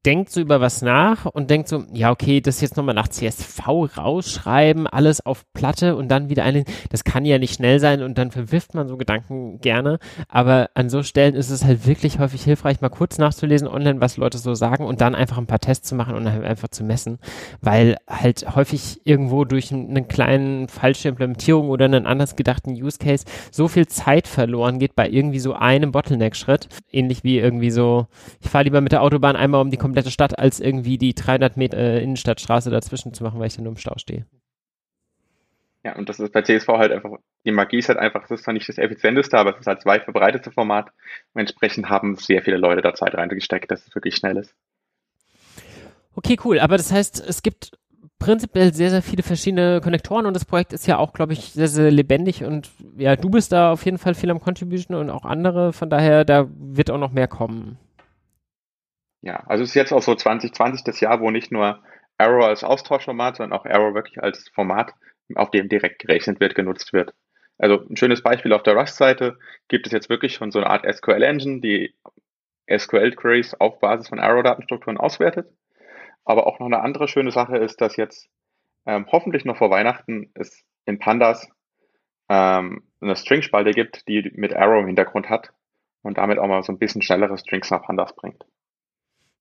denkt 0.05 0.31
so 0.31 0.41
über 0.41 0.59
was 0.59 0.81
nach 0.81 1.25
und 1.25 1.49
denkt 1.49 1.69
so, 1.69 1.83
ja, 1.93 2.11
okay, 2.11 2.41
das 2.41 2.59
jetzt 2.61 2.75
nochmal 2.75 2.95
nach 2.95 3.07
CSV 3.07 3.97
rausschreiben, 3.97 4.85
alles 4.87 5.25
auf 5.25 5.45
Platte 5.53 5.95
und 5.95 6.09
dann 6.09 6.29
wieder 6.29 6.43
einlesen, 6.43 6.67
das 6.89 7.03
kann 7.03 7.25
ja 7.25 7.39
nicht 7.39 7.55
schnell 7.55 7.79
sein 7.79 8.03
und 8.03 8.17
dann 8.17 8.31
verwirft 8.31 8.73
man 8.73 8.87
so 8.87 8.97
Gedanken 8.97 9.59
gerne. 9.61 9.99
Aber 10.27 10.69
an 10.73 10.89
so 10.89 11.03
Stellen 11.03 11.35
ist 11.35 11.49
es 11.49 11.63
halt 11.63 11.87
wirklich 11.87 12.19
häufig 12.19 12.43
hilfreich, 12.43 12.81
mal 12.81 12.89
kurz 12.89 13.17
nachzulesen 13.17 13.67
online, 13.67 14.01
was 14.01 14.17
Leute 14.17 14.37
so 14.37 14.53
sagen 14.53 14.85
und 14.85 14.99
dann 14.99 15.15
einfach 15.15 15.37
ein 15.37 15.47
paar 15.47 15.59
Tests 15.59 15.87
zu 15.87 15.95
machen 15.95 16.15
und 16.15 16.25
dann 16.25 16.43
einfach 16.43 16.67
zu 16.67 16.83
messen, 16.83 17.19
weil 17.61 17.97
halt 18.09 18.55
häufig 18.55 19.01
irgendwo 19.05 19.45
durch 19.45 19.71
eine 19.71 20.03
kleine 20.03 20.67
falsche 20.67 21.07
Implementierung 21.07 21.69
oder 21.69 21.85
einen 21.85 22.05
anders 22.05 22.35
gedachten 22.35 22.71
Use 22.71 22.97
Case 22.97 23.25
so 23.51 23.67
viel 23.67 23.87
Zeit 23.87 24.27
verloren 24.27 24.79
geht 24.79 24.95
bei 24.95 25.09
irgendwie 25.09 25.39
so 25.39 25.53
einem 25.53 25.91
Bottleneck-Schritt. 25.91 26.67
Ähnlich 26.91 27.23
wie 27.23 27.39
irgendwie 27.39 27.71
so, 27.71 28.07
ich 28.41 28.49
fahre 28.49 28.65
lieber 28.65 28.81
mit 28.81 28.91
der 28.91 29.01
Autobahn 29.01 29.35
einmal 29.35 29.61
um 29.61 29.71
die 29.71 29.77
komplette 29.77 29.92
Stadt, 30.01 30.37
als 30.39 30.59
irgendwie 30.59 30.97
die 30.97 31.13
300 31.13 31.57
Meter 31.57 31.77
äh, 31.77 32.03
Innenstadtstraße 32.03 32.69
dazwischen 32.69 33.13
zu 33.13 33.23
machen, 33.23 33.39
weil 33.39 33.47
ich 33.47 33.55
dann 33.55 33.63
nur 33.63 33.73
im 33.73 33.77
Stau 33.77 33.97
stehe. 33.97 34.25
Ja, 35.83 35.95
und 35.97 36.07
das 36.07 36.19
ist 36.19 36.31
bei 36.31 36.41
CSV 36.41 36.67
halt 36.69 36.91
einfach, 36.93 37.11
die 37.45 37.51
Magie 37.51 37.79
ist 37.79 37.89
halt 37.89 37.99
einfach, 37.99 38.23
es 38.23 38.31
ist 38.31 38.43
zwar 38.45 38.53
nicht 38.53 38.69
das 38.69 38.77
effizienteste, 38.77 39.37
aber 39.37 39.51
es 39.51 39.59
ist 39.59 39.67
halt 39.67 39.79
das 39.79 39.85
weit 39.85 40.03
verbreitete 40.03 40.51
Format. 40.51 40.91
Und 41.33 41.41
entsprechend 41.41 41.89
haben 41.89 42.15
sehr 42.15 42.41
viele 42.41 42.57
Leute 42.57 42.81
da 42.81 42.93
Zeit 42.93 43.15
reingesteckt, 43.15 43.69
dass 43.69 43.85
es 43.85 43.93
wirklich 43.93 44.15
schnell 44.15 44.37
ist. 44.37 44.55
Okay, 46.15 46.37
cool. 46.45 46.59
Aber 46.59 46.77
das 46.77 46.91
heißt, 46.91 47.25
es 47.27 47.43
gibt 47.43 47.71
prinzipiell 48.19 48.73
sehr, 48.73 48.89
sehr 48.89 49.01
viele 49.01 49.23
verschiedene 49.23 49.81
Konnektoren 49.81 50.25
und 50.25 50.33
das 50.33 50.45
Projekt 50.45 50.71
ist 50.71 50.87
ja 50.87 50.97
auch, 50.97 51.11
glaube 51.11 51.33
ich, 51.33 51.51
sehr, 51.51 51.67
sehr 51.67 51.91
lebendig 51.91 52.45
und 52.45 52.71
ja, 52.97 53.17
du 53.17 53.29
bist 53.29 53.51
da 53.51 53.73
auf 53.73 53.83
jeden 53.83 53.97
Fall 53.97 54.13
viel 54.13 54.31
am 54.31 54.39
Contribution 54.39 54.95
und 54.95 55.09
auch 55.09 55.25
andere. 55.25 55.73
Von 55.73 55.89
daher, 55.89 56.23
da 56.23 56.47
wird 56.57 56.89
auch 56.89 56.97
noch 56.97 57.11
mehr 57.11 57.27
kommen. 57.27 57.77
Ja, 59.23 59.41
also 59.47 59.63
es 59.63 59.69
ist 59.69 59.75
jetzt 59.75 59.93
auch 59.93 60.01
so 60.01 60.15
2020 60.15 60.83
das 60.83 60.99
Jahr, 60.99 61.21
wo 61.21 61.31
nicht 61.31 61.49
nur 61.49 61.81
Arrow 62.17 62.43
als 62.43 62.65
Austauschformat, 62.65 63.37
sondern 63.37 63.57
auch 63.57 63.65
Arrow 63.65 63.93
wirklich 63.93 64.21
als 64.21 64.49
Format, 64.49 64.93
auf 65.35 65.49
dem 65.49 65.69
direkt 65.69 65.99
gerechnet 65.99 66.41
wird, 66.41 66.55
genutzt 66.55 66.91
wird. 66.91 67.13
Also 67.57 67.87
ein 67.89 67.95
schönes 67.95 68.21
Beispiel 68.21 68.51
auf 68.51 68.63
der 68.63 68.75
Rust-Seite 68.75 69.39
gibt 69.69 69.85
es 69.87 69.93
jetzt 69.93 70.09
wirklich 70.09 70.33
schon 70.33 70.51
so 70.51 70.59
eine 70.59 70.69
Art 70.69 70.85
SQL-Engine, 70.85 71.61
die 71.61 71.95
SQL-Queries 72.69 73.53
auf 73.61 73.79
Basis 73.79 74.09
von 74.09 74.19
Arrow-Datenstrukturen 74.19 74.97
auswertet. 74.97 75.47
Aber 76.25 76.45
auch 76.45 76.59
noch 76.59 76.67
eine 76.67 76.81
andere 76.81 77.07
schöne 77.07 77.31
Sache 77.31 77.57
ist, 77.57 77.79
dass 77.79 77.95
jetzt 77.95 78.27
ähm, 78.85 79.07
hoffentlich 79.09 79.45
noch 79.45 79.55
vor 79.57 79.69
Weihnachten 79.69 80.31
es 80.33 80.65
in 80.85 80.99
Pandas 80.99 81.47
ähm, 82.27 82.83
eine 82.99 83.15
String-Spalte 83.15 83.71
gibt, 83.71 84.05
die 84.09 84.31
mit 84.35 84.53
Arrow 84.53 84.81
im 84.81 84.87
Hintergrund 84.87 85.29
hat 85.29 85.53
und 86.01 86.17
damit 86.17 86.39
auch 86.39 86.47
mal 86.47 86.63
so 86.63 86.73
ein 86.73 86.79
bisschen 86.79 87.01
schnellere 87.01 87.37
Strings 87.37 87.71
nach 87.71 87.83
Pandas 87.83 88.13
bringt. 88.17 88.43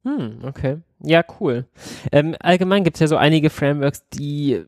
Hm, 0.04 0.40
okay. 0.44 0.78
Ja, 1.00 1.24
cool. 1.40 1.66
Ähm, 2.10 2.34
allgemein 2.40 2.84
gibt 2.84 2.96
es 2.96 3.00
ja 3.00 3.06
so 3.06 3.16
einige 3.16 3.50
Frameworks, 3.50 4.08
die 4.08 4.64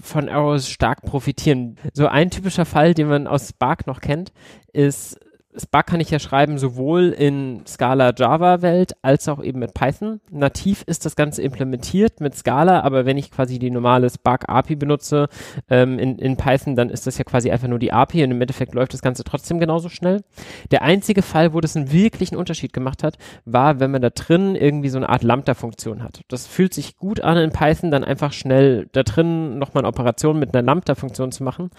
von 0.00 0.28
Arrows 0.28 0.68
stark 0.68 1.02
profitieren. 1.02 1.76
So 1.92 2.06
ein 2.06 2.30
typischer 2.30 2.64
Fall, 2.64 2.94
den 2.94 3.08
man 3.08 3.26
aus 3.26 3.48
Spark 3.48 3.86
noch 3.86 4.00
kennt, 4.00 4.32
ist 4.72 5.18
Spark 5.56 5.86
kann 5.86 6.00
ich 6.00 6.10
ja 6.10 6.18
schreiben 6.18 6.58
sowohl 6.58 7.08
in 7.08 7.62
Scala 7.66 8.12
Java 8.14 8.60
Welt 8.60 8.92
als 9.00 9.28
auch 9.28 9.42
eben 9.42 9.58
mit 9.58 9.72
Python. 9.72 10.20
Nativ 10.30 10.82
ist 10.86 11.06
das 11.06 11.16
Ganze 11.16 11.40
implementiert 11.42 12.20
mit 12.20 12.34
Scala, 12.36 12.82
aber 12.82 13.06
wenn 13.06 13.16
ich 13.16 13.30
quasi 13.30 13.58
die 13.58 13.70
normale 13.70 14.10
Spark 14.10 14.44
API 14.48 14.76
benutze 14.76 15.28
ähm, 15.70 15.98
in, 15.98 16.18
in 16.18 16.36
Python, 16.36 16.76
dann 16.76 16.90
ist 16.90 17.06
das 17.06 17.16
ja 17.16 17.24
quasi 17.24 17.50
einfach 17.50 17.66
nur 17.66 17.78
die 17.78 17.92
API 17.92 18.24
und 18.24 18.30
im 18.30 18.40
Endeffekt 18.40 18.74
läuft 18.74 18.92
das 18.92 19.00
Ganze 19.00 19.24
trotzdem 19.24 19.58
genauso 19.58 19.88
schnell. 19.88 20.22
Der 20.70 20.82
einzige 20.82 21.22
Fall, 21.22 21.54
wo 21.54 21.60
das 21.60 21.76
einen 21.76 21.90
wirklichen 21.92 22.36
Unterschied 22.36 22.74
gemacht 22.74 23.02
hat, 23.02 23.16
war, 23.46 23.80
wenn 23.80 23.90
man 23.90 24.02
da 24.02 24.10
drin 24.10 24.54
irgendwie 24.54 24.90
so 24.90 24.98
eine 24.98 25.08
Art 25.08 25.22
Lambda-Funktion 25.22 26.02
hat. 26.02 26.20
Das 26.28 26.46
fühlt 26.46 26.74
sich 26.74 26.96
gut 26.96 27.20
an 27.22 27.38
in 27.38 27.52
Python, 27.52 27.90
dann 27.90 28.04
einfach 28.04 28.32
schnell 28.32 28.88
da 28.92 29.02
drin 29.02 29.58
nochmal 29.58 29.82
eine 29.82 29.88
Operation 29.88 30.38
mit 30.38 30.54
einer 30.54 30.64
Lambda-Funktion 30.64 31.32
zu 31.32 31.42
machen. 31.42 31.70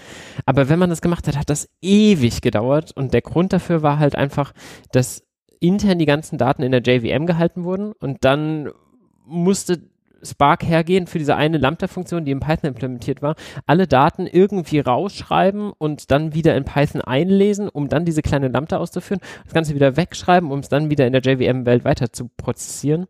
Aber 0.48 0.70
wenn 0.70 0.80
man 0.80 0.90
das 0.90 1.02
gemacht 1.02 1.28
hat, 1.28 1.38
hat 1.38 1.52
das 1.52 1.70
ewig 1.82 2.42
gedauert 2.42 2.92
und 2.96 3.14
der 3.14 3.22
Grund 3.22 3.54
dafür 3.54 3.59
dafür 3.60 3.84
war 3.84 4.00
halt 4.00 4.16
einfach, 4.16 4.54
dass 4.92 5.24
intern 5.60 6.00
die 6.00 6.06
ganzen 6.06 6.38
Daten 6.38 6.64
in 6.64 6.72
der 6.72 6.82
JVM 6.82 7.26
gehalten 7.26 7.66
wurden 7.66 7.92
und 8.00 8.24
dann 8.24 8.70
musste 9.26 9.82
Spark 10.22 10.64
hergehen 10.66 11.08
für 11.08 11.18
diese 11.18 11.36
eine 11.36 11.58
Lambda-Funktion, 11.58 12.26
die 12.26 12.32
in 12.32 12.40
Python 12.40 12.70
implementiert 12.70 13.22
war, 13.22 13.36
alle 13.66 13.88
Daten 13.88 14.28
irgendwie 14.28 14.80
rausschreiben 14.80 15.72
und 15.78 16.12
dann 16.12 16.34
wieder 16.34 16.58
in 16.58 16.66
Python 16.66 17.02
einlesen, 17.02 17.70
um 17.70 17.88
dann 17.88 18.04
diese 18.04 18.22
kleine 18.22 18.50
Lambda 18.50 18.78
auszuführen, 18.78 19.22
das 19.46 19.54
Ganze 19.54 19.76
wieder 19.76 19.96
wegschreiben, 19.96 20.52
um 20.52 20.60
es 20.60 20.68
dann 20.68 20.90
wieder 20.90 21.08
in 21.08 21.14
der 21.14 21.22
JVM-Welt 21.22 21.86
weiter 21.86 22.12
zu 22.12 22.30
prozessieren. 22.36 23.08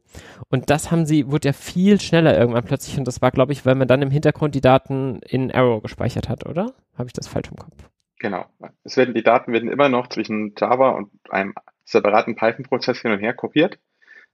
Und 0.49 0.69
das 0.69 0.91
haben 0.91 1.07
sie, 1.07 1.31
wurde 1.31 1.47
ja 1.47 1.53
viel 1.53 1.99
schneller 1.99 2.37
irgendwann 2.37 2.65
plötzlich 2.65 2.97
und 2.97 3.05
das 3.05 3.21
war, 3.21 3.31
glaube 3.31 3.53
ich, 3.53 3.65
weil 3.65 3.75
man 3.75 3.87
dann 3.87 4.01
im 4.01 4.11
Hintergrund 4.11 4.53
die 4.53 4.61
Daten 4.61 5.19
in 5.27 5.51
Arrow 5.51 5.81
gespeichert 5.81 6.29
hat, 6.29 6.45
oder? 6.45 6.73
Habe 6.95 7.07
ich 7.07 7.13
das 7.13 7.27
falsch 7.27 7.49
im 7.49 7.57
Kopf? 7.57 7.89
Genau. 8.19 8.45
Es 8.83 8.97
werden, 8.97 9.13
die 9.13 9.23
Daten 9.23 9.53
werden 9.53 9.71
immer 9.71 9.89
noch 9.89 10.07
zwischen 10.07 10.53
Java 10.57 10.89
und 10.89 11.09
einem 11.29 11.55
separaten 11.85 12.35
Python-Prozess 12.35 12.99
hin 12.99 13.11
und 13.11 13.19
her 13.19 13.33
kopiert. 13.33 13.79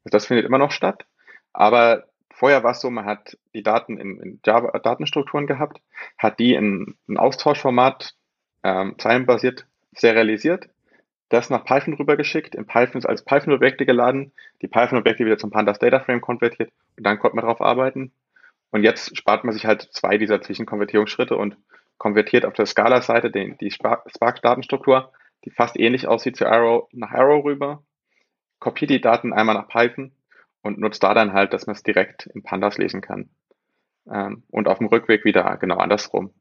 Also 0.04 0.12
das 0.12 0.26
findet 0.26 0.46
immer 0.46 0.58
noch 0.58 0.72
statt. 0.72 1.06
Aber 1.54 2.06
vorher 2.34 2.64
war 2.64 2.72
es 2.72 2.82
so, 2.82 2.90
man 2.90 3.06
hat 3.06 3.38
die 3.54 3.64
Daten 3.64 3.98
in, 3.98 4.20
in 4.20 4.40
Java-Datenstrukturen 4.44 5.48
gehabt, 5.48 5.82
hat 6.18 6.40
die 6.40 6.54
in 6.56 6.96
ein 7.08 7.18
Austauschformat 7.18 8.16
ähm, 8.64 8.96
zeilenbasiert 8.98 9.68
serialisiert, 9.94 10.68
das 11.30 11.50
nach 11.50 11.64
Python 11.64 11.94
rübergeschickt, 11.94 12.56
in 12.56 12.66
Python 12.66 13.06
als 13.06 13.24
Python-Objekte 13.24 13.86
geladen, 13.86 14.34
die 14.62 14.68
Python-Objekte 14.68 15.26
wieder 15.26 15.38
zum 15.38 15.52
Pandas 15.52 15.80
Data 15.80 16.00
Frame 16.00 16.22
konvertiert 16.22 16.72
und 16.98 17.06
dann 17.06 17.20
konnte 17.20 17.36
man 17.36 17.46
darauf 17.46 17.62
arbeiten. 17.62 18.12
Und 18.72 18.84
jetzt 18.84 19.16
spart 19.16 19.46
man 19.46 19.54
sich 19.54 19.66
halt 19.66 19.84
zwei 19.94 20.18
dieser 20.18 20.42
Zwischenkonvertierungsschritte 20.42 21.38
und 21.38 21.56
konvertiert 21.98 22.46
auf 22.46 22.54
der 22.54 22.66
Scala-Seite 22.66 23.32
die 23.32 23.72
Spark-Datenstruktur, 23.72 25.12
die 25.46 25.52
fast 25.52 25.78
ähnlich 25.78 26.08
aussieht 26.08 26.36
zu 26.36 26.46
Arrow, 26.46 26.88
nach 26.92 27.12
Arrow 27.12 27.44
rüber, 27.44 27.84
kopiert 28.60 28.92
die 28.92 29.02
Daten 29.02 29.34
einmal 29.34 29.56
nach 29.56 29.68
Python 29.68 30.12
und 30.62 30.80
nutzt 30.80 31.04
da 31.04 31.14
dann 31.14 31.34
halt, 31.34 31.54
dass 31.54 31.68
man 31.68 31.76
es 31.76 31.84
direkt 31.84 32.26
in 32.28 32.44
Pandas 32.44 32.78
lesen 32.78 33.02
kann. 33.02 33.30
Ähm, 34.10 34.44
und 34.50 34.68
auf 34.68 34.80
dem 34.80 34.88
Rückweg 34.88 35.26
wieder 35.26 35.58
genau 35.58 35.78
andersrum. 35.78 36.34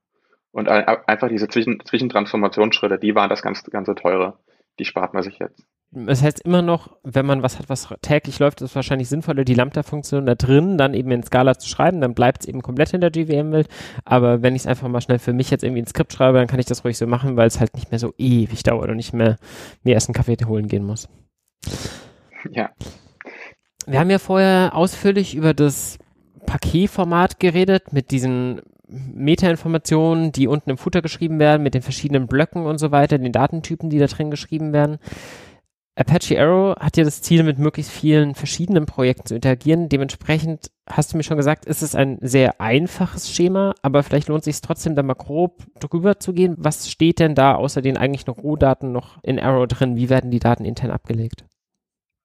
Und 0.50 0.68
einfach 0.68 1.28
diese 1.28 1.48
Zwischen 1.48 1.84
Zwischentransformationsschritte, 1.84 2.98
die 2.98 3.14
waren 3.14 3.28
das 3.28 3.42
ganz, 3.42 3.64
ganze 3.64 3.94
teure. 3.94 4.38
Die 4.78 4.84
spart 4.84 5.12
man 5.12 5.22
sich 5.22 5.38
jetzt. 5.38 5.66
Das 5.96 6.22
heißt 6.22 6.40
immer 6.40 6.60
noch, 6.60 6.96
wenn 7.04 7.24
man 7.24 7.44
was 7.44 7.60
hat, 7.60 7.68
was 7.68 7.88
täglich 8.02 8.40
läuft, 8.40 8.60
ist 8.60 8.70
es 8.70 8.74
wahrscheinlich 8.74 9.08
sinnvoller, 9.08 9.44
die 9.44 9.54
Lambda-Funktion 9.54 10.26
da 10.26 10.34
drin 10.34 10.76
dann 10.76 10.92
eben 10.92 11.12
in 11.12 11.22
Scala 11.22 11.56
zu 11.56 11.68
schreiben, 11.68 12.00
dann 12.00 12.14
bleibt 12.14 12.42
es 12.42 12.48
eben 12.48 12.62
komplett 12.62 12.92
in 12.94 13.00
der 13.00 13.12
GVM-Welt. 13.12 13.68
Aber 14.04 14.42
wenn 14.42 14.56
ich 14.56 14.62
es 14.62 14.66
einfach 14.66 14.88
mal 14.88 15.00
schnell 15.00 15.20
für 15.20 15.32
mich 15.32 15.50
jetzt 15.50 15.62
irgendwie 15.62 15.82
ein 15.82 15.86
Skript 15.86 16.12
schreibe, 16.12 16.38
dann 16.38 16.48
kann 16.48 16.58
ich 16.58 16.66
das 16.66 16.84
ruhig 16.84 16.98
so 16.98 17.06
machen, 17.06 17.36
weil 17.36 17.46
es 17.46 17.60
halt 17.60 17.74
nicht 17.74 17.92
mehr 17.92 18.00
so 18.00 18.12
ewig 18.18 18.64
dauert 18.64 18.90
und 18.90 18.96
nicht 18.96 19.12
mehr 19.12 19.36
mir 19.84 19.94
erst 19.94 20.08
einen 20.08 20.14
Kaffee 20.14 20.36
holen 20.44 20.66
gehen 20.66 20.84
muss. 20.84 21.08
Ja. 22.50 22.70
Wir 23.86 24.00
haben 24.00 24.10
ja 24.10 24.18
vorher 24.18 24.74
ausführlich 24.74 25.36
über 25.36 25.54
das 25.54 25.98
Paketformat 26.44 27.38
geredet 27.38 27.92
mit 27.92 28.10
diesen 28.10 28.62
Metainformationen, 28.88 30.32
die 30.32 30.48
unten 30.48 30.70
im 30.70 30.78
Footer 30.78 31.02
geschrieben 31.02 31.38
werden, 31.38 31.62
mit 31.62 31.74
den 31.74 31.82
verschiedenen 31.82 32.26
Blöcken 32.26 32.66
und 32.66 32.78
so 32.78 32.90
weiter, 32.90 33.18
den 33.18 33.32
Datentypen, 33.32 33.90
die 33.90 33.98
da 33.98 34.06
drin 34.06 34.30
geschrieben 34.30 34.72
werden. 34.72 34.98
Apache 35.96 36.40
Arrow 36.40 36.76
hat 36.80 36.96
ja 36.96 37.04
das 37.04 37.22
Ziel, 37.22 37.44
mit 37.44 37.58
möglichst 37.58 37.92
vielen 37.92 38.34
verschiedenen 38.34 38.84
Projekten 38.84 39.26
zu 39.26 39.34
interagieren. 39.36 39.88
Dementsprechend 39.88 40.72
hast 40.88 41.12
du 41.12 41.16
mir 41.16 41.22
schon 41.22 41.36
gesagt, 41.36 41.66
ist 41.66 41.82
es 41.82 41.94
ein 41.94 42.18
sehr 42.20 42.60
einfaches 42.60 43.32
Schema, 43.32 43.74
aber 43.80 44.02
vielleicht 44.02 44.28
lohnt 44.28 44.40
es 44.40 44.44
sich 44.46 44.60
trotzdem, 44.60 44.96
da 44.96 45.04
mal 45.04 45.14
grob 45.14 45.62
drüber 45.78 46.18
zu 46.18 46.32
gehen. 46.32 46.56
Was 46.58 46.90
steht 46.90 47.20
denn 47.20 47.36
da 47.36 47.54
außer 47.54 47.80
den 47.80 47.96
eigentlichen 47.96 48.32
Rohdaten 48.32 48.90
noch 48.90 49.22
in 49.22 49.38
Arrow 49.38 49.68
drin? 49.68 49.94
Wie 49.94 50.10
werden 50.10 50.32
die 50.32 50.40
Daten 50.40 50.64
intern 50.64 50.90
abgelegt? 50.90 51.44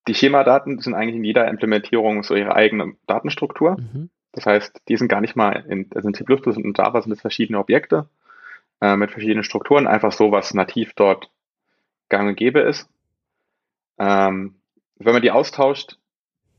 Die 0.08 0.16
Schemadaten 0.16 0.80
sind 0.80 0.96
eigentlich 0.96 1.18
in 1.18 1.24
jeder 1.24 1.48
Implementierung 1.48 2.24
so 2.24 2.36
ihre 2.36 2.56
eigene 2.56 2.94
Datenstruktur. 3.06 3.78
Mhm. 3.80 4.10
Das 4.32 4.48
heißt, 4.48 4.82
die 4.88 4.98
sind 4.98 5.10
gar 5.10 5.22
nicht 5.22 5.36
mal 5.36 5.64
in, 5.70 5.88
also 5.94 6.08
in 6.08 6.16
C++ 6.16 6.24
und 6.24 6.58
in 6.58 6.74
Java 6.76 7.04
sind 7.04 7.12
es 7.12 7.22
verschiedene 7.22 7.60
Objekte 7.60 8.10
äh, 8.82 8.96
mit 8.96 9.12
verschiedenen 9.12 9.44
Strukturen, 9.44 9.86
einfach 9.86 10.12
so, 10.12 10.32
was 10.32 10.56
nativ 10.56 10.94
dort 10.96 11.30
gang 12.10 12.30
und 12.30 12.36
gäbe 12.36 12.62
ist. 12.62 12.90
Ähm, 14.00 14.56
wenn 14.96 15.14
man 15.14 15.22
die 15.22 15.32
austauscht, 15.32 15.98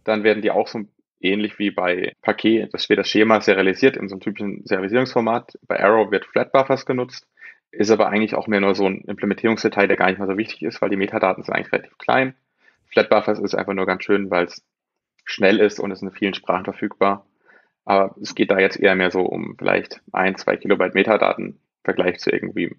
dann 0.05 0.25
werden 0.25 0.43
die 0.43 0.51
auch 0.51 0.69
so 0.69 0.81
ähnlich 1.21 1.59
wie 1.59 1.71
bei 1.71 2.15
Paket, 2.23 2.73
das 2.73 2.89
wird 2.89 2.99
das 2.99 3.09
Schema 3.09 3.41
serialisiert 3.41 3.97
in 3.97 4.09
so 4.09 4.15
einem 4.15 4.21
typischen 4.21 4.65
Serialisierungsformat. 4.65 5.59
Bei 5.67 5.83
Arrow 5.83 6.11
wird 6.11 6.27
Flatbuffers 6.27 6.87
genutzt, 6.87 7.27
ist 7.71 7.91
aber 7.91 8.09
eigentlich 8.09 8.35
auch 8.35 8.47
mehr 8.47 8.61
nur 8.61 8.75
so 8.75 8.87
ein 8.87 9.03
Implementierungsdetail, 9.03 9.87
der 9.87 9.97
gar 9.97 10.09
nicht 10.09 10.19
mal 10.19 10.27
so 10.27 10.39
wichtig 10.39 10.63
ist, 10.63 10.81
weil 10.81 10.91
die 10.91 10.97
Metadaten 10.97 11.45
sind 11.45 11.55
eigentlich 11.55 11.73
relativ 11.73 11.99
klein. 11.99 12.35
Flatbuffers 12.93 13.39
ist 13.39 13.55
einfach 13.55 13.75
nur 13.75 13.87
ganz 13.87 14.05
schön, 14.05 14.31
weil 14.31 14.47
es 14.47 14.65
schnell 15.25 15.61
ist 15.61 15.79
und 15.79 15.91
es 15.91 16.03
in 16.03 16.11
vielen 16.11 16.35
Sprachen 16.35 16.65
verfügbar. 16.65 17.27
Aber 17.85 18.15
es 18.21 18.35
geht 18.35 18.51
da 18.51 18.59
jetzt 18.59 18.79
eher 18.79 18.95
mehr 18.95 19.11
so 19.11 19.23
um 19.23 19.57
vielleicht 19.59 20.01
ein, 20.13 20.37
zwei 20.37 20.57
Kilobyte 20.57 20.95
Metadaten 20.95 21.47
im 21.47 21.59
Vergleich 21.85 22.19
zu 22.19 22.31
irgendwie 22.31 22.75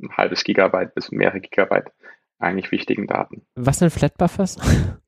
ein 0.00 0.16
halbes 0.16 0.44
Gigabyte 0.44 0.94
bis 0.94 1.12
mehrere 1.12 1.40
Gigabyte 1.40 1.92
eigentlich 2.42 2.72
wichtigen 2.72 3.06
Daten. 3.06 3.42
Was 3.54 3.78
sind 3.78 3.90
Flatbuffers? 3.90 4.58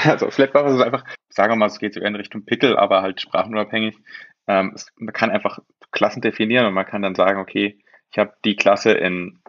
Also 0.00 0.30
Flatbuffers 0.30 0.74
ist 0.74 0.80
einfach, 0.80 1.02
sagen 1.28 1.50
wir 1.50 1.56
mal, 1.56 1.66
es 1.66 1.80
geht 1.80 1.92
so 1.92 2.00
in 2.00 2.14
Richtung 2.14 2.44
Pickle, 2.44 2.78
aber 2.78 3.02
halt 3.02 3.20
sprachenunabhängig. 3.20 3.98
Ähm, 4.46 4.70
es, 4.72 4.86
man 4.94 5.12
kann 5.12 5.30
einfach 5.30 5.58
Klassen 5.90 6.22
definieren 6.22 6.66
und 6.66 6.74
man 6.74 6.86
kann 6.86 7.02
dann 7.02 7.16
sagen, 7.16 7.40
okay, 7.40 7.80
ich 8.12 8.18
habe 8.18 8.32
die 8.44 8.54
Klasse 8.54 8.92
in, 8.92 9.40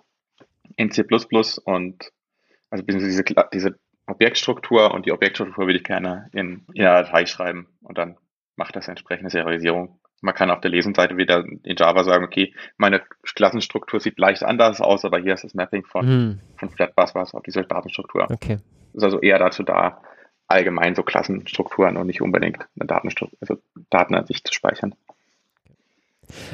in 0.75 0.89
C++ 0.89 1.05
und 1.65 2.11
also 2.71 2.83
diese, 2.83 3.23
diese 3.53 3.79
Objektstruktur 4.07 4.91
und 4.91 5.05
die 5.05 5.11
Objektstruktur 5.11 5.65
würde 5.67 5.77
ich 5.77 5.83
gerne 5.83 6.29
in, 6.33 6.65
in 6.73 6.83
einer 6.83 7.03
Datei 7.03 7.27
schreiben 7.27 7.67
und 7.81 7.99
dann 7.99 8.17
macht 8.55 8.75
das 8.75 8.87
entsprechende 8.87 9.29
Serialisierung. 9.29 9.99
Man 10.21 10.35
kann 10.35 10.51
auf 10.51 10.61
der 10.61 10.71
Lesenseite 10.71 11.17
wieder 11.17 11.45
in 11.45 11.75
Java 11.77 12.03
sagen, 12.03 12.25
okay, 12.25 12.53
meine 12.77 13.01
Klassenstruktur 13.23 13.99
sieht 13.99 14.19
leicht 14.19 14.43
anders 14.43 14.81
aus, 14.81 15.05
aber 15.05 15.19
hier 15.19 15.33
ist 15.33 15.43
das 15.43 15.53
Mapping 15.53 15.85
von, 15.85 16.05
hm. 16.05 16.39
von 16.57 16.69
Flatbus 16.69 17.15
was 17.15 17.33
auf 17.33 17.43
diese 17.43 17.63
Datenstruktur. 17.63 18.27
Okay. 18.29 18.57
Ist 18.93 19.03
also 19.03 19.21
eher 19.21 19.39
dazu 19.39 19.63
da, 19.63 20.01
allgemein 20.47 20.95
so 20.95 21.03
Klassenstrukturen 21.03 21.95
und 21.95 22.07
nicht 22.07 22.21
unbedingt 22.21 22.65
eine 22.77 22.87
Datenstruktur, 22.87 23.37
also 23.39 23.57
Daten 23.89 24.15
an 24.15 24.25
sich 24.25 24.43
zu 24.43 24.53
speichern. 24.53 24.95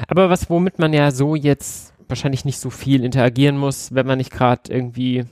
Aber 0.08 0.30
was, 0.30 0.48
womit 0.48 0.78
man 0.78 0.92
ja 0.92 1.10
so 1.10 1.34
jetzt 1.34 1.94
wahrscheinlich 2.08 2.44
nicht 2.44 2.58
so 2.58 2.70
viel 2.70 3.04
interagieren 3.04 3.58
muss, 3.58 3.94
wenn 3.94 4.06
man 4.06 4.18
nicht 4.18 4.30
gerade 4.30 4.72
irgendwie 4.72 5.24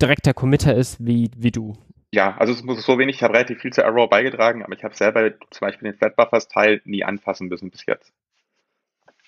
direkter 0.00 0.34
Committer 0.34 0.74
ist 0.74 1.04
wie, 1.04 1.30
wie 1.36 1.50
du 1.50 1.76
ja, 2.10 2.36
also 2.38 2.52
es 2.52 2.62
muss 2.62 2.84
so 2.84 2.98
wenig, 2.98 3.16
ich 3.16 3.22
habe 3.22 3.34
relativ 3.34 3.60
viel 3.60 3.72
zu 3.72 3.84
Arrow 3.84 4.08
beigetragen, 4.08 4.62
aber 4.62 4.72
ich 4.74 4.84
habe 4.84 4.94
selber 4.94 5.30
zum 5.50 5.66
Beispiel 5.66 5.90
den 5.90 5.98
Flatbuffers-Teil 5.98 6.80
nie 6.84 7.04
anfassen 7.04 7.48
müssen 7.48 7.70
bis 7.70 7.84
jetzt. 7.86 8.12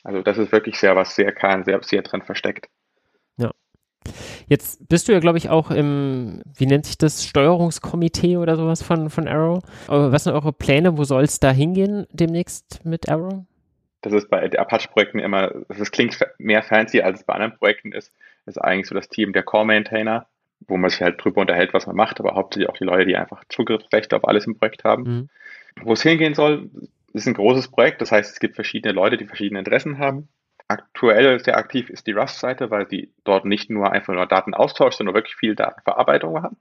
Also 0.03 0.23
das 0.23 0.39
ist 0.39 0.51
wirklich 0.51 0.79
sehr 0.79 0.97
was 0.97 1.15
sehr 1.15 1.33
kern, 1.33 1.65
sehr, 1.65 1.83
sehr 1.83 2.01
drin 2.03 2.23
versteckt. 2.23 2.71
Ja. 3.37 3.51
Jetzt 4.47 4.89
bist 4.89 5.09
du 5.09 5.13
ja, 5.13 5.21
glaube 5.21 5.37
ich, 5.37 5.51
auch 5.51 5.71
im, 5.71 6.43
wie 6.57 6.65
nennt 6.65 6.87
sich 6.87 6.97
das, 6.97 7.27
Steuerungskomitee 7.27 8.39
oder 8.39 8.57
sowas 8.57 8.83
von, 8.83 9.11
von 9.11 9.29
Arrow. 9.29 9.63
Aber 9.87 10.11
was 10.11 10.25
sind 10.25 10.33
eure 10.33 10.55
Pläne? 10.55 10.97
Wo 10.97 11.05
soll 11.05 11.25
es 11.25 11.39
da 11.39 11.51
hingehen 11.51 12.07
demnächst 12.13 12.83
mit 12.85 13.11
Arrow? 13.11 13.45
Das 14.01 14.15
ist 14.15 14.31
bei 14.31 14.59
Apache-Projekten 14.59 15.19
immer, 15.19 15.53
das 15.69 15.91
klingt 15.91 16.19
mehr 16.39 16.63
fancy, 16.63 17.03
als 17.03 17.21
es 17.21 17.27
bei 17.27 17.35
anderen 17.35 17.59
Projekten 17.59 17.93
ist. 17.93 18.11
Das 18.47 18.57
ist 18.57 18.63
eigentlich 18.63 18.87
so 18.87 18.95
das 18.95 19.11
Team 19.11 19.35
der 19.35 19.43
Core-Maintainer 19.43 20.27
wo 20.67 20.77
man 20.77 20.91
sich 20.91 21.01
halt 21.01 21.23
drüber 21.23 21.41
unterhält, 21.41 21.75
was 21.75 21.87
man 21.87 21.97
macht, 21.97 22.21
aber 22.21 22.35
hauptsächlich 22.35 22.69
auch 22.69 22.77
die 22.77 22.85
Leute, 22.85 23.07
die 23.07 23.17
einfach 23.17 23.45
Zugriffsrechte 23.49 24.17
auf 24.17 24.27
alles 24.27 24.47
im 24.47 24.59
Projekt 24.59 24.85
haben. 24.85 25.03
Mhm. 25.03 25.29
wo 25.83 25.93
es 25.93 26.03
hingehen 26.03 26.35
soll, 26.35 26.71
ist 27.13 27.27
ein 27.27 27.35
großes 27.35 27.69
Projekt. 27.69 28.01
Das 28.01 28.13
heißt, 28.13 28.33
es 28.33 28.41
gibt 28.41 28.55
verschiedene 28.55 28.93
Leute, 28.93 29.17
die 29.17 29.27
verschiedene 29.27 29.59
Interessen 29.59 29.99
haben. 29.99 30.29
Aktuell 30.69 31.41
sehr 31.41 31.57
aktiv 31.57 31.91
ist 31.91 32.07
die 32.07 32.13
Rust-Seite, 32.13 32.71
weil 32.71 32.87
die 32.87 33.13
dort 33.25 33.45
nicht 33.45 33.71
nur 33.71 33.91
einfach 33.91 34.15
nur 34.15 34.27
Daten 34.27 34.55
austauscht, 34.55 34.99
sondern 34.99 35.15
wirklich 35.15 35.35
viel 35.35 35.57
Datenverarbeitung 35.57 36.43
haben. 36.43 36.57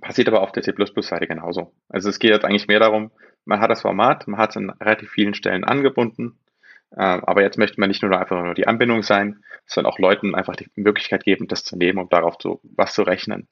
Passiert 0.00 0.28
aber 0.28 0.42
auf 0.42 0.52
der 0.52 0.62
C++-Seite 0.62 1.26
genauso. 1.26 1.72
Also 1.88 2.08
es 2.08 2.18
geht 2.18 2.30
jetzt 2.30 2.44
eigentlich 2.44 2.66
mehr 2.66 2.80
darum, 2.80 3.12
man 3.44 3.60
hat 3.60 3.70
das 3.70 3.82
Format, 3.82 4.26
man 4.26 4.40
hat 4.40 4.50
es 4.50 4.56
an 4.56 4.70
relativ 4.70 5.10
vielen 5.10 5.34
Stellen 5.34 5.64
angebunden, 5.64 6.38
aber 6.96 7.42
jetzt 7.42 7.58
möchte 7.58 7.80
man 7.80 7.88
nicht 7.88 8.02
nur 8.02 8.18
einfach 8.18 8.42
nur 8.42 8.54
die 8.54 8.66
Anbindung 8.66 9.02
sein, 9.02 9.42
sondern 9.66 9.92
auch 9.92 9.98
Leuten 9.98 10.34
einfach 10.34 10.56
die 10.56 10.70
Möglichkeit 10.76 11.24
geben, 11.24 11.48
das 11.48 11.64
zu 11.64 11.76
nehmen, 11.76 11.98
um 11.98 12.08
darauf 12.08 12.38
zu, 12.38 12.60
was 12.62 12.94
zu 12.94 13.02
rechnen. 13.02 13.48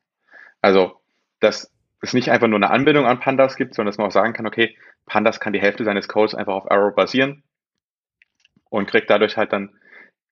Also, 0.61 1.01
dass 1.41 1.72
es 2.03 2.12
nicht 2.12 2.30
einfach 2.30 2.49
nur 2.49 2.59
eine 2.59 2.70
Anbindung 2.70 3.07
an 3.07 3.20
Pandas 3.20 3.57
gibt, 3.57 3.74
sondern 3.74 3.91
dass 3.91 3.99
man 3.99 4.09
auch 4.09 4.12
sagen 4.12 4.32
kann, 4.32 4.47
okay, 4.47 4.76
Pandas 5.07 5.41
kann 5.41 5.53
die 5.53 5.61
Hälfte 5.61 5.84
seines 5.84 6.09
Codes 6.09 6.34
einfach 6.34 6.55
auf 6.55 6.70
Arrow 6.70 6.95
basieren 6.95 7.43
und 8.68 8.88
kriegt 8.88 9.11
dadurch 9.11 9.36
halt 9.36 9.53
dann, 9.53 9.76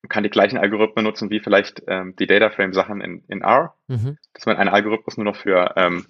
kann 0.07 0.23
die 0.23 0.29
gleichen 0.29 0.57
Algorithmen 0.57 1.03
nutzen 1.03 1.29
wie 1.29 1.39
vielleicht 1.39 1.83
ähm, 1.87 2.15
die 2.15 2.27
Dataframe-Sachen 2.27 3.01
in, 3.01 3.23
in 3.27 3.41
R, 3.41 3.75
mhm. 3.87 4.17
dass 4.33 4.45
man 4.45 4.57
einen 4.57 4.69
Algorithmus 4.69 5.17
nur 5.17 5.25
noch 5.25 5.35
für 5.35 5.73
ähm, 5.75 6.05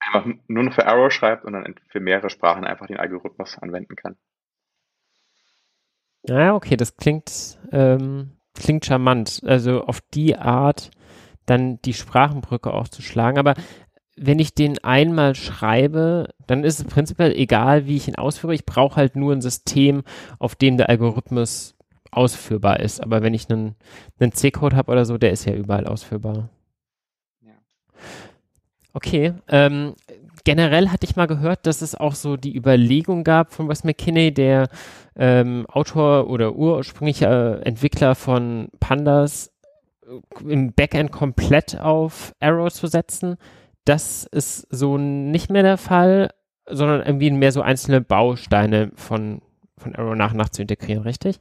einfach 0.00 0.28
nur 0.46 0.64
noch 0.64 0.74
für 0.74 0.86
Arrow 0.86 1.10
schreibt 1.10 1.44
und 1.44 1.54
dann 1.54 1.74
für 1.88 2.00
mehrere 2.00 2.30
Sprachen 2.30 2.64
einfach 2.64 2.86
den 2.86 2.98
Algorithmus 2.98 3.58
anwenden 3.58 3.96
kann. 3.96 4.16
Ja, 6.26 6.54
okay, 6.54 6.76
das 6.76 6.96
klingt, 6.96 7.58
ähm, 7.72 8.32
klingt 8.54 8.84
charmant. 8.84 9.40
Also 9.44 9.82
auf 9.84 10.00
die 10.12 10.36
Art 10.36 10.90
dann 11.46 11.80
die 11.82 11.94
Sprachenbrücke 11.94 12.72
auch 12.72 12.88
zu 12.88 13.02
schlagen. 13.02 13.38
Aber 13.38 13.54
wenn 14.16 14.38
ich 14.38 14.54
den 14.54 14.82
einmal 14.84 15.34
schreibe, 15.34 16.34
dann 16.46 16.64
ist 16.64 16.80
es 16.80 16.86
prinzipiell 16.86 17.32
egal, 17.32 17.86
wie 17.86 17.96
ich 17.96 18.08
ihn 18.08 18.16
ausführe. 18.16 18.54
Ich 18.54 18.66
brauche 18.66 18.96
halt 18.96 19.16
nur 19.16 19.32
ein 19.32 19.40
System, 19.40 20.02
auf 20.38 20.54
dem 20.54 20.76
der 20.76 20.88
Algorithmus 20.88 21.76
ausführbar 22.10 22.80
ist. 22.80 23.02
Aber 23.02 23.22
wenn 23.22 23.34
ich 23.34 23.48
einen, 23.48 23.76
einen 24.18 24.32
C-Code 24.32 24.76
habe 24.76 24.90
oder 24.92 25.04
so, 25.04 25.18
der 25.18 25.30
ist 25.30 25.44
ja 25.44 25.54
überall 25.54 25.86
ausführbar. 25.86 26.48
Ja. 27.40 27.54
Okay. 28.92 29.34
Ähm, 29.48 29.94
generell 30.48 30.88
hatte 30.88 31.04
ich 31.04 31.14
mal 31.14 31.26
gehört, 31.26 31.66
dass 31.66 31.82
es 31.82 31.94
auch 31.94 32.14
so 32.14 32.38
die 32.38 32.56
Überlegung 32.56 33.22
gab 33.22 33.52
von 33.52 33.68
Wes 33.68 33.84
McKinney, 33.84 34.32
der 34.32 34.70
ähm, 35.14 35.66
Autor 35.68 36.30
oder 36.30 36.54
ursprünglicher 36.54 37.66
Entwickler 37.66 38.14
von 38.14 38.70
Pandas, 38.80 39.52
äh, 40.06 40.50
im 40.50 40.72
Backend 40.72 41.12
komplett 41.12 41.78
auf 41.78 42.32
Arrow 42.40 42.72
zu 42.72 42.86
setzen. 42.86 43.36
Das 43.84 44.24
ist 44.24 44.66
so 44.70 44.96
nicht 44.96 45.50
mehr 45.50 45.62
der 45.62 45.76
Fall, 45.76 46.30
sondern 46.64 47.02
irgendwie 47.02 47.30
mehr 47.30 47.52
so 47.52 47.60
einzelne 47.60 48.00
Bausteine 48.00 48.90
von, 48.94 49.42
von 49.76 49.96
Arrow 49.96 50.14
nach 50.14 50.30
und 50.30 50.38
nach 50.38 50.48
zu 50.48 50.62
integrieren, 50.62 51.02
richtig? 51.02 51.40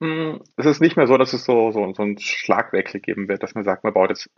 Hm, 0.00 0.40
es 0.56 0.66
ist 0.66 0.80
nicht 0.80 0.96
mehr 0.96 1.06
so, 1.06 1.16
dass 1.18 1.34
es 1.34 1.44
so, 1.44 1.70
so, 1.70 1.92
so 1.94 2.02
einen 2.02 2.18
Schlagwechsel 2.18 2.98
geben 2.98 3.28
wird, 3.28 3.44
dass 3.44 3.54
man 3.54 3.62
sagt, 3.62 3.84
man 3.84 3.92
baut 3.92 4.10
jetzt, 4.10 4.28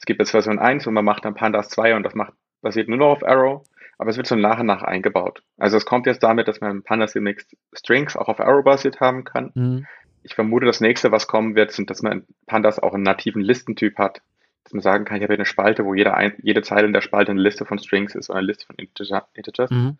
es 0.00 0.06
gibt 0.06 0.18
jetzt 0.18 0.32
Version 0.32 0.58
1 0.58 0.88
und 0.88 0.94
man 0.94 1.04
macht 1.04 1.24
dann 1.24 1.36
Pandas 1.36 1.68
2 1.68 1.94
und 1.94 2.02
das 2.02 2.16
macht, 2.16 2.32
basiert 2.62 2.88
nur 2.88 2.98
noch 2.98 3.10
auf 3.10 3.24
Arrow, 3.24 3.62
aber 3.98 4.10
es 4.10 4.16
wird 4.16 4.26
so 4.26 4.36
nach 4.36 4.60
und 4.60 4.66
nach 4.66 4.82
eingebaut. 4.82 5.42
Also 5.58 5.76
es 5.76 5.84
kommt 5.84 6.06
jetzt 6.06 6.22
damit, 6.22 6.48
dass 6.48 6.60
man 6.60 6.82
Pandas 6.82 7.12
demnächst 7.12 7.56
Strings 7.72 8.16
auch 8.16 8.28
auf 8.28 8.40
Arrow 8.40 8.64
basiert 8.64 9.00
haben 9.00 9.24
kann. 9.24 9.50
Mhm. 9.54 9.86
Ich 10.22 10.34
vermute, 10.34 10.66
das 10.66 10.80
nächste, 10.80 11.12
was 11.12 11.26
kommen 11.26 11.56
wird, 11.56 11.72
sind, 11.72 11.90
dass 11.90 12.02
man 12.02 12.24
Pandas 12.46 12.78
auch 12.78 12.94
einen 12.94 13.02
nativen 13.02 13.42
Listentyp 13.42 13.98
hat 13.98 14.22
dass 14.64 14.72
man 14.72 14.82
sagen 14.82 15.04
kann, 15.04 15.16
ich 15.16 15.22
habe 15.22 15.32
hier 15.34 15.38
eine 15.38 15.46
Spalte, 15.46 15.84
wo 15.84 15.94
jede, 15.94 16.14
ein, 16.14 16.34
jede 16.42 16.62
Zeile 16.62 16.86
in 16.86 16.92
der 16.92 17.00
Spalte 17.00 17.30
eine 17.30 17.40
Liste 17.40 17.64
von 17.64 17.78
Strings 17.78 18.14
ist 18.14 18.30
oder 18.30 18.38
eine 18.38 18.46
Liste 18.46 18.66
von 18.66 18.76
Integer, 18.76 19.28
Integers. 19.34 19.70
Mhm. 19.70 19.98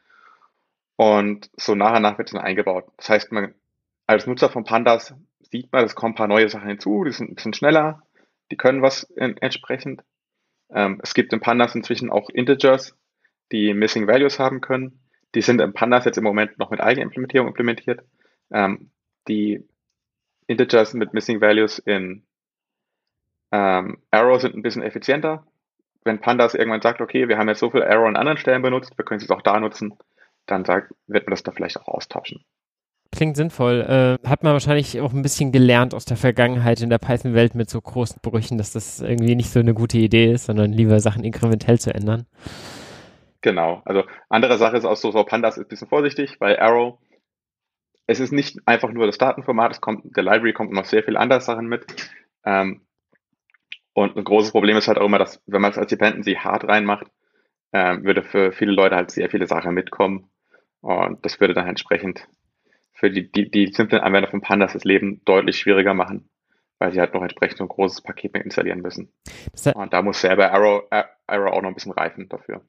Und 0.96 1.50
so 1.56 1.74
nach 1.74 1.96
und 1.96 2.02
nach 2.02 2.18
wird 2.18 2.28
es 2.28 2.32
dann 2.32 2.42
eingebaut. 2.42 2.86
Das 2.96 3.08
heißt, 3.08 3.32
man 3.32 3.54
als 4.06 4.26
Nutzer 4.26 4.50
von 4.50 4.64
Pandas 4.64 5.14
sieht 5.40 5.72
man, 5.72 5.84
es 5.84 5.94
kommen 5.94 6.12
ein 6.12 6.16
paar 6.16 6.28
neue 6.28 6.48
Sachen 6.48 6.68
hinzu, 6.68 7.04
die 7.04 7.12
sind 7.12 7.30
ein 7.30 7.34
bisschen 7.34 7.54
schneller, 7.54 8.02
die 8.50 8.56
können 8.56 8.82
was 8.82 9.02
in, 9.02 9.36
entsprechend. 9.38 10.02
Ähm, 10.74 11.00
es 11.02 11.14
gibt 11.14 11.32
in 11.32 11.40
Pandas 11.40 11.74
inzwischen 11.74 12.10
auch 12.10 12.30
Integers, 12.30 12.96
die 13.50 13.74
Missing 13.74 14.06
Values 14.06 14.38
haben 14.38 14.60
können. 14.60 15.00
Die 15.34 15.42
sind 15.42 15.60
in 15.60 15.72
Pandas 15.72 16.04
jetzt 16.04 16.18
im 16.18 16.24
Moment 16.24 16.58
noch 16.58 16.70
mit 16.70 16.80
Eigenimplementierung 16.80 17.48
implementiert. 17.48 18.02
Ähm, 18.50 18.90
die 19.28 19.64
Integers 20.46 20.94
mit 20.94 21.14
Missing 21.14 21.40
Values 21.40 21.78
in 21.78 22.24
ähm, 23.50 23.98
Arrow 24.10 24.40
sind 24.40 24.54
ein 24.54 24.62
bisschen 24.62 24.82
effizienter. 24.82 25.46
Wenn 26.04 26.20
Pandas 26.20 26.54
irgendwann 26.54 26.82
sagt, 26.82 27.00
okay, 27.00 27.28
wir 27.28 27.38
haben 27.38 27.48
jetzt 27.48 27.60
so 27.60 27.70
viel 27.70 27.82
Arrow 27.82 28.08
an 28.08 28.16
anderen 28.16 28.38
Stellen 28.38 28.62
benutzt, 28.62 28.96
wir 28.96 29.04
können 29.04 29.20
es 29.20 29.30
auch 29.30 29.42
da 29.42 29.60
nutzen, 29.60 29.96
dann 30.46 30.64
sagt, 30.64 30.92
wird 31.06 31.26
man 31.26 31.32
das 31.32 31.42
da 31.42 31.52
vielleicht 31.52 31.78
auch 31.78 31.88
austauschen. 31.88 32.44
Klingt 33.14 33.36
sinnvoll. 33.36 34.18
Äh, 34.22 34.26
hat 34.26 34.42
man 34.42 34.54
wahrscheinlich 34.54 34.98
auch 35.00 35.12
ein 35.12 35.22
bisschen 35.22 35.52
gelernt 35.52 35.92
aus 35.92 36.06
der 36.06 36.16
Vergangenheit 36.16 36.80
in 36.80 36.88
der 36.88 36.98
Python-Welt 36.98 37.54
mit 37.54 37.68
so 37.68 37.78
großen 37.80 38.20
Brüchen, 38.22 38.56
dass 38.56 38.72
das 38.72 39.00
irgendwie 39.00 39.36
nicht 39.36 39.50
so 39.50 39.60
eine 39.60 39.74
gute 39.74 39.98
Idee 39.98 40.32
ist, 40.32 40.46
sondern 40.46 40.72
lieber 40.72 40.98
Sachen 40.98 41.22
inkrementell 41.22 41.78
zu 41.78 41.94
ändern. 41.94 42.26
Genau. 43.42 43.82
Also 43.84 44.04
andere 44.30 44.56
Sache 44.56 44.78
ist 44.78 44.86
auch 44.86 44.96
so, 44.96 45.10
so 45.10 45.24
Pandas 45.24 45.58
ist 45.58 45.64
ein 45.64 45.68
bisschen 45.68 45.88
vorsichtig, 45.88 46.36
weil 46.40 46.58
Arrow, 46.58 46.98
es 48.06 48.18
ist 48.18 48.32
nicht 48.32 48.58
einfach 48.66 48.90
nur 48.90 49.06
das 49.06 49.18
Datenformat, 49.18 49.72
es 49.72 49.80
kommt, 49.82 50.16
der 50.16 50.22
Library 50.22 50.54
kommt 50.54 50.72
noch 50.72 50.86
sehr 50.86 51.02
viel 51.02 51.18
andere 51.18 51.42
Sachen 51.42 51.66
mit. 51.66 51.84
Ähm, 52.46 52.80
und 53.92 54.16
ein 54.16 54.24
großes 54.24 54.52
Problem 54.52 54.76
ist 54.78 54.88
halt 54.88 54.96
auch 54.96 55.06
immer, 55.06 55.18
dass 55.18 55.42
wenn 55.46 55.60
man 55.60 55.72
es 55.72 55.78
als 55.78 55.90
Dependency 55.90 56.34
hart 56.34 56.64
reinmacht, 56.64 57.08
ähm, 57.74 58.04
würde 58.04 58.22
für 58.22 58.52
viele 58.52 58.72
Leute 58.72 58.96
halt 58.96 59.10
sehr 59.10 59.28
viele 59.28 59.46
Sachen 59.46 59.74
mitkommen. 59.74 60.30
Und 60.80 61.24
das 61.26 61.40
würde 61.40 61.54
dann 61.54 61.68
entsprechend 61.68 62.26
für 63.02 63.10
die, 63.10 63.30
die, 63.30 63.50
die 63.50 63.72
simplen 63.72 64.00
Anwender 64.00 64.30
von 64.30 64.42
Pandas 64.42 64.74
das 64.74 64.84
Leben 64.84 65.20
deutlich 65.24 65.58
schwieriger 65.58 65.92
machen, 65.92 66.28
weil 66.78 66.92
sie 66.92 67.00
halt 67.00 67.14
noch 67.14 67.22
entsprechend 67.22 67.58
so 67.58 67.64
ein 67.64 67.68
großes 67.68 68.02
Paket 68.02 68.32
mehr 68.32 68.44
installieren 68.44 68.80
müssen. 68.80 69.12
Und 69.74 69.92
da 69.92 70.02
muss 70.02 70.20
selber 70.20 70.52
Arrow, 70.52 70.84
Arrow 71.26 71.52
auch 71.52 71.62
noch 71.62 71.68
ein 71.68 71.74
bisschen 71.74 71.92
reifen 71.92 72.28
dafür. 72.28 72.62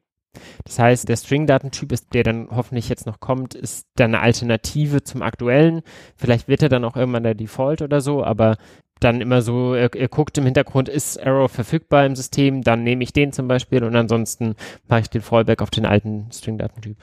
Das 0.66 0.80
heißt, 0.80 1.08
der 1.08 1.18
String-Datentyp 1.18 1.92
ist, 1.92 2.16
der 2.16 2.24
dann 2.24 2.48
hoffentlich 2.50 2.90
jetzt 2.90 3.06
noch 3.06 3.20
kommt, 3.20 3.54
ist 3.54 3.86
dann 3.96 4.16
eine 4.16 4.24
Alternative 4.24 5.04
zum 5.04 5.22
aktuellen. 5.22 5.84
Vielleicht 6.18 6.48
wird 6.48 6.64
er 6.64 6.70
dann 6.70 6.84
auch 6.84 6.96
irgendwann 6.96 7.22
der 7.22 7.36
Default 7.36 7.84
oder 7.84 8.02
so, 8.02 8.24
aber 8.24 8.58
dann 9.00 9.22
immer 9.22 9.44
so, 9.44 9.76
er, 9.76 9.94
er, 9.94 10.08
guckt 10.08 10.36
im 10.40 10.46
Hintergrund, 10.46 10.90
ist 10.90 11.22
Arrow 11.24 11.52
verfügbar 11.52 12.08
im 12.08 12.16
System, 12.16 12.64
dann 12.64 12.84
nehme 12.84 13.04
ich 13.04 13.14
den 13.14 13.34
zum 13.34 13.48
Beispiel 13.48 13.84
und 13.84 13.96
ansonsten 13.96 14.56
mache 14.88 15.02
ich 15.02 15.10
den 15.12 15.22
Fallback 15.22 15.62
auf 15.62 15.70
den 15.70 15.86
alten 15.86 16.32
String-Datentyp. 16.32 16.98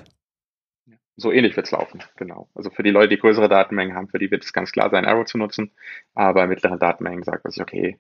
So 1.21 1.33
ähnlich 1.33 1.57
wird 1.57 1.67
es 1.67 1.73
laufen, 1.73 2.03
genau. 2.17 2.49
Also 2.55 2.71
für 2.71 2.83
die 2.83 2.91
Leute, 2.91 3.11
die 3.11 3.19
größere 3.19 3.49
Datenmengen 3.49 3.95
haben, 3.95 4.09
für 4.09 4.19
die 4.19 4.31
wird 4.31 4.45
es 4.45 4.53
ganz 4.53 4.73
klar 4.73 4.91
sein, 4.91 5.05
Arrow 5.05 5.25
zu 5.25 5.39
nutzen, 5.39 5.71
aber 6.15 6.47
mittlere 6.47 6.79
Datenmengen 6.79 7.23
sagt 7.23 7.45
man 7.45 7.51
sich, 7.51 7.63
okay, 7.63 7.99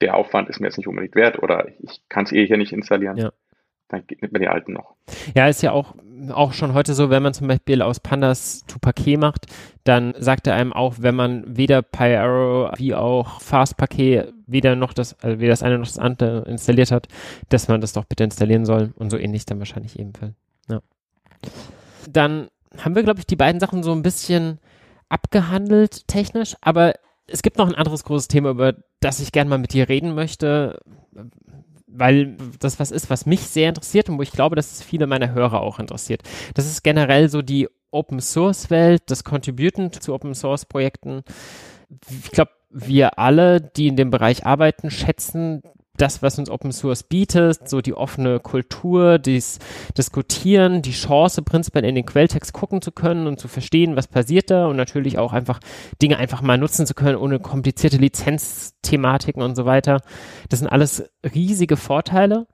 der 0.00 0.16
Aufwand 0.16 0.48
ist 0.48 0.60
mir 0.60 0.66
jetzt 0.66 0.78
nicht 0.78 0.88
unbedingt 0.88 1.14
wert 1.14 1.42
oder 1.42 1.68
ich 1.80 2.02
kann 2.08 2.24
es 2.24 2.32
eh 2.32 2.46
hier 2.46 2.56
nicht 2.56 2.72
installieren. 2.72 3.16
Ja 3.16 3.32
dann 3.92 4.02
nimmt 4.20 4.32
man 4.32 4.40
die 4.40 4.48
alten 4.48 4.72
noch. 4.72 4.94
Ja, 5.34 5.48
ist 5.48 5.62
ja 5.62 5.72
auch, 5.72 5.94
auch 6.30 6.52
schon 6.52 6.74
heute 6.74 6.94
so, 6.94 7.10
wenn 7.10 7.22
man 7.22 7.34
zum 7.34 7.46
Beispiel 7.46 7.82
aus 7.82 8.00
Pandas 8.00 8.64
Tupac 8.66 9.16
macht, 9.18 9.46
dann 9.84 10.14
sagt 10.18 10.46
er 10.46 10.54
einem 10.54 10.72
auch, 10.72 10.96
wenn 10.98 11.14
man 11.14 11.44
weder 11.56 11.82
PyArrow 11.82 12.72
wie 12.78 12.94
auch 12.94 13.40
FastPaket 13.40 14.32
weder 14.46 14.76
noch 14.76 14.92
das, 14.92 15.18
also 15.22 15.40
weder 15.40 15.50
das 15.50 15.62
eine 15.62 15.78
noch 15.78 15.86
das 15.86 15.98
andere 15.98 16.44
installiert 16.48 16.90
hat, 16.90 17.08
dass 17.48 17.68
man 17.68 17.80
das 17.80 17.92
doch 17.92 18.04
bitte 18.04 18.24
installieren 18.24 18.64
soll 18.64 18.92
und 18.96 19.10
so 19.10 19.18
ähnlich 19.18 19.46
dann 19.46 19.58
wahrscheinlich 19.58 19.98
ebenfalls. 19.98 20.34
Ja. 20.68 20.80
Dann 22.10 22.48
haben 22.78 22.94
wir, 22.94 23.02
glaube 23.02 23.20
ich, 23.20 23.26
die 23.26 23.36
beiden 23.36 23.60
Sachen 23.60 23.82
so 23.82 23.92
ein 23.92 24.02
bisschen 24.02 24.58
abgehandelt 25.08 26.08
technisch, 26.08 26.56
aber 26.60 26.94
es 27.26 27.42
gibt 27.42 27.58
noch 27.58 27.68
ein 27.68 27.74
anderes 27.74 28.04
großes 28.04 28.28
Thema, 28.28 28.50
über 28.50 28.74
das 29.00 29.20
ich 29.20 29.32
gerne 29.32 29.50
mal 29.50 29.58
mit 29.58 29.72
dir 29.72 29.88
reden 29.88 30.14
möchte, 30.14 30.80
weil 31.86 32.36
das 32.58 32.80
was 32.80 32.90
ist, 32.90 33.10
was 33.10 33.26
mich 33.26 33.40
sehr 33.40 33.68
interessiert 33.68 34.08
und 34.08 34.18
wo 34.18 34.22
ich 34.22 34.32
glaube, 34.32 34.56
dass 34.56 34.72
es 34.72 34.82
viele 34.82 35.06
meiner 35.06 35.32
Hörer 35.32 35.60
auch 35.60 35.78
interessiert. 35.78 36.22
Das 36.54 36.66
ist 36.66 36.82
generell 36.82 37.28
so 37.28 37.42
die 37.42 37.68
Open 37.90 38.20
Source 38.20 38.70
Welt, 38.70 39.02
das 39.06 39.24
Contributen 39.24 39.92
zu 39.92 40.14
Open 40.14 40.34
Source 40.34 40.64
Projekten. 40.64 41.22
Ich 42.08 42.30
glaube, 42.30 42.52
wir 42.70 43.18
alle, 43.18 43.60
die 43.60 43.88
in 43.88 43.96
dem 43.96 44.10
Bereich 44.10 44.46
arbeiten, 44.46 44.90
schätzen 44.90 45.62
das, 45.96 46.22
was 46.22 46.38
uns 46.38 46.48
Open 46.48 46.72
Source 46.72 47.02
bietet, 47.02 47.68
so 47.68 47.80
die 47.80 47.94
offene 47.94 48.40
Kultur, 48.40 49.18
das 49.18 49.58
Diskutieren, 49.96 50.82
die 50.82 50.92
Chance, 50.92 51.42
prinzipiell 51.42 51.84
in 51.84 51.94
den 51.94 52.06
Quelltext 52.06 52.52
gucken 52.52 52.80
zu 52.80 52.92
können 52.92 53.26
und 53.26 53.38
zu 53.38 53.46
verstehen, 53.46 53.94
was 53.94 54.08
passiert 54.08 54.50
da 54.50 54.66
und 54.66 54.76
natürlich 54.76 55.18
auch 55.18 55.32
einfach 55.32 55.60
Dinge 56.00 56.16
einfach 56.16 56.40
mal 56.40 56.56
nutzen 56.56 56.86
zu 56.86 56.94
können, 56.94 57.16
ohne 57.16 57.40
komplizierte 57.40 57.98
Lizenzthematiken 57.98 59.42
und 59.42 59.54
so 59.54 59.66
weiter. 59.66 60.00
Das 60.48 60.60
sind 60.60 60.68
alles 60.68 61.04
riesige 61.34 61.76
Vorteile 61.76 62.46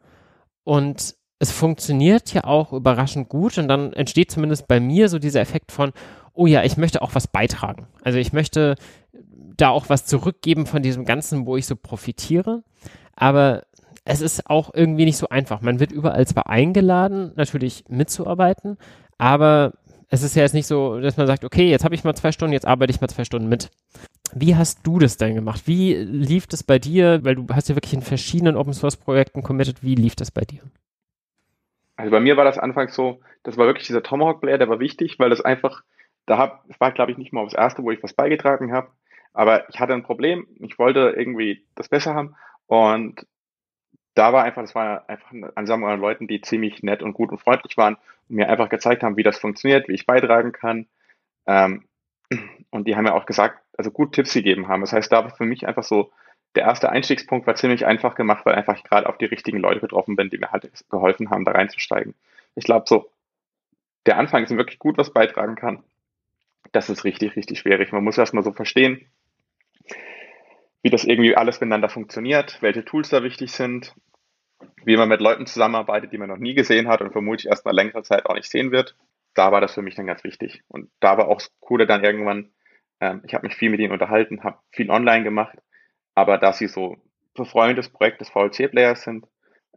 und 0.64 1.14
es 1.38 1.52
funktioniert 1.52 2.34
ja 2.34 2.44
auch 2.44 2.72
überraschend 2.72 3.28
gut 3.28 3.58
und 3.58 3.68
dann 3.68 3.92
entsteht 3.92 4.32
zumindest 4.32 4.66
bei 4.66 4.80
mir 4.80 5.08
so 5.08 5.20
dieser 5.20 5.40
Effekt 5.40 5.70
von, 5.70 5.92
oh 6.32 6.46
ja, 6.46 6.64
ich 6.64 6.76
möchte 6.76 7.02
auch 7.02 7.14
was 7.14 7.28
beitragen. 7.28 7.86
Also 8.02 8.18
ich 8.18 8.32
möchte 8.32 8.74
da 9.56 9.70
auch 9.70 9.88
was 9.88 10.06
zurückgeben 10.06 10.66
von 10.66 10.82
diesem 10.82 11.04
Ganzen, 11.04 11.46
wo 11.46 11.56
ich 11.56 11.66
so 11.66 11.76
profitiere. 11.76 12.62
Aber 13.18 13.64
es 14.04 14.20
ist 14.20 14.48
auch 14.48 14.72
irgendwie 14.72 15.04
nicht 15.04 15.16
so 15.16 15.28
einfach. 15.28 15.60
Man 15.60 15.80
wird 15.80 15.92
überall 15.92 16.26
zwar 16.26 16.48
eingeladen, 16.48 17.32
natürlich 17.34 17.84
mitzuarbeiten, 17.88 18.78
aber 19.18 19.72
es 20.08 20.22
ist 20.22 20.36
ja 20.36 20.42
jetzt 20.42 20.54
nicht 20.54 20.68
so, 20.68 21.00
dass 21.00 21.16
man 21.16 21.26
sagt, 21.26 21.44
okay, 21.44 21.68
jetzt 21.68 21.84
habe 21.84 21.94
ich 21.94 22.04
mal 22.04 22.14
zwei 22.14 22.32
Stunden, 22.32 22.52
jetzt 22.52 22.66
arbeite 22.66 22.92
ich 22.92 23.00
mal 23.00 23.08
zwei 23.08 23.24
Stunden 23.24 23.48
mit. 23.48 23.70
Wie 24.34 24.54
hast 24.56 24.86
du 24.86 24.98
das 24.98 25.16
denn 25.16 25.34
gemacht? 25.34 25.62
Wie 25.66 25.94
lief 25.94 26.46
das 26.46 26.62
bei 26.62 26.78
dir? 26.78 27.24
Weil 27.24 27.34
du 27.34 27.46
hast 27.52 27.68
ja 27.68 27.74
wirklich 27.74 27.92
in 27.92 28.02
verschiedenen 28.02 28.56
Open 28.56 28.72
Source 28.72 28.96
Projekten 28.96 29.42
committed. 29.42 29.82
Wie 29.82 29.96
lief 29.96 30.14
das 30.14 30.30
bei 30.30 30.42
dir? 30.42 30.60
Also 31.96 32.12
bei 32.12 32.20
mir 32.20 32.36
war 32.36 32.44
das 32.44 32.58
anfangs 32.58 32.94
so, 32.94 33.20
das 33.42 33.56
war 33.56 33.66
wirklich 33.66 33.88
dieser 33.88 34.04
Tomahawk 34.04 34.40
Player, 34.40 34.58
der 34.58 34.68
war 34.68 34.78
wichtig, 34.78 35.18
weil 35.18 35.30
das 35.30 35.40
einfach, 35.40 35.82
da 36.26 36.38
hab, 36.38 36.64
war 36.78 36.92
glaube 36.92 37.10
ich 37.10 37.18
nicht 37.18 37.32
mal 37.32 37.44
das 37.44 37.54
erste, 37.54 37.82
wo 37.82 37.90
ich 37.90 38.02
was 38.02 38.12
beigetragen 38.12 38.72
habe, 38.72 38.88
aber 39.34 39.68
ich 39.68 39.80
hatte 39.80 39.94
ein 39.94 40.04
Problem, 40.04 40.46
ich 40.60 40.78
wollte 40.78 41.14
irgendwie 41.16 41.64
das 41.74 41.88
besser 41.88 42.14
haben 42.14 42.36
und 42.68 43.26
da 44.14 44.32
war 44.32 44.44
einfach, 44.44 44.62
das 44.62 44.74
war 44.74 45.08
einfach 45.08 45.32
eine 45.32 45.56
Ansammlung 45.56 45.90
an 45.90 46.00
Leuten, 46.00 46.28
die 46.28 46.40
ziemlich 46.40 46.82
nett 46.82 47.02
und 47.02 47.14
gut 47.14 47.30
und 47.30 47.38
freundlich 47.38 47.76
waren 47.76 47.96
und 48.28 48.36
mir 48.36 48.48
einfach 48.48 48.68
gezeigt 48.68 49.02
haben, 49.02 49.16
wie 49.16 49.22
das 49.22 49.38
funktioniert, 49.38 49.88
wie 49.88 49.94
ich 49.94 50.06
beitragen 50.06 50.52
kann. 50.52 50.86
Ähm, 51.46 51.84
und 52.70 52.86
die 52.86 52.94
haben 52.94 53.04
mir 53.04 53.14
auch 53.14 53.26
gesagt, 53.26 53.60
also 53.76 53.90
gut 53.90 54.14
Tipps 54.14 54.34
gegeben 54.34 54.68
haben. 54.68 54.82
Das 54.82 54.92
heißt, 54.92 55.10
da 55.10 55.24
war 55.24 55.34
für 55.34 55.44
mich 55.44 55.66
einfach 55.66 55.84
so, 55.84 56.12
der 56.54 56.64
erste 56.64 56.90
Einstiegspunkt 56.90 57.46
war 57.46 57.54
ziemlich 57.54 57.86
einfach 57.86 58.14
gemacht, 58.14 58.44
weil 58.44 58.54
einfach 58.54 58.76
ich 58.76 58.84
gerade 58.84 59.08
auf 59.08 59.18
die 59.18 59.26
richtigen 59.26 59.58
Leute 59.58 59.80
getroffen 59.80 60.16
bin, 60.16 60.30
die 60.30 60.38
mir 60.38 60.50
halt 60.50 60.68
geholfen 60.90 61.30
haben, 61.30 61.44
da 61.44 61.52
reinzusteigen. 61.52 62.14
Ich 62.54 62.64
glaube, 62.64 62.86
so 62.88 63.10
der 64.06 64.18
Anfang 64.18 64.42
ist 64.42 64.50
wirklich 64.50 64.78
gut, 64.78 64.98
was 64.98 65.12
beitragen 65.12 65.54
kann. 65.54 65.84
Das 66.72 66.90
ist 66.90 67.04
richtig, 67.04 67.36
richtig 67.36 67.60
schwierig. 67.60 67.92
Man 67.92 68.04
muss 68.04 68.18
erstmal 68.18 68.42
so 68.42 68.52
verstehen, 68.52 69.06
wie 70.82 70.90
das 70.90 71.04
irgendwie 71.04 71.36
alles 71.36 71.60
miteinander 71.60 71.88
funktioniert, 71.88 72.62
welche 72.62 72.84
Tools 72.84 73.08
da 73.08 73.22
wichtig 73.22 73.52
sind, 73.52 73.94
wie 74.84 74.96
man 74.96 75.08
mit 75.08 75.20
Leuten 75.20 75.46
zusammenarbeitet, 75.46 76.12
die 76.12 76.18
man 76.18 76.28
noch 76.28 76.38
nie 76.38 76.54
gesehen 76.54 76.88
hat 76.88 77.00
und 77.00 77.12
vermutlich 77.12 77.46
erst 77.46 77.64
mal 77.64 77.74
längere 77.74 78.02
Zeit 78.02 78.26
auch 78.26 78.34
nicht 78.34 78.50
sehen 78.50 78.70
wird. 78.70 78.96
Da 79.34 79.52
war 79.52 79.60
das 79.60 79.74
für 79.74 79.82
mich 79.82 79.94
dann 79.94 80.06
ganz 80.06 80.24
wichtig. 80.24 80.62
Und 80.68 80.90
da 81.00 81.18
war 81.18 81.28
auch 81.28 81.38
das 81.38 81.52
Coole 81.60 81.86
dann 81.86 82.04
irgendwann, 82.04 82.50
ähm, 83.00 83.22
ich 83.26 83.34
habe 83.34 83.46
mich 83.46 83.56
viel 83.56 83.70
mit 83.70 83.80
ihnen 83.80 83.92
unterhalten, 83.92 84.44
habe 84.44 84.58
viel 84.70 84.90
online 84.90 85.24
gemacht, 85.24 85.58
aber 86.14 86.38
da 86.38 86.52
sie 86.52 86.68
so 86.68 86.96
Projekt 87.88 88.20
des 88.20 88.30
VLC-Players 88.30 89.02
sind, 89.02 89.26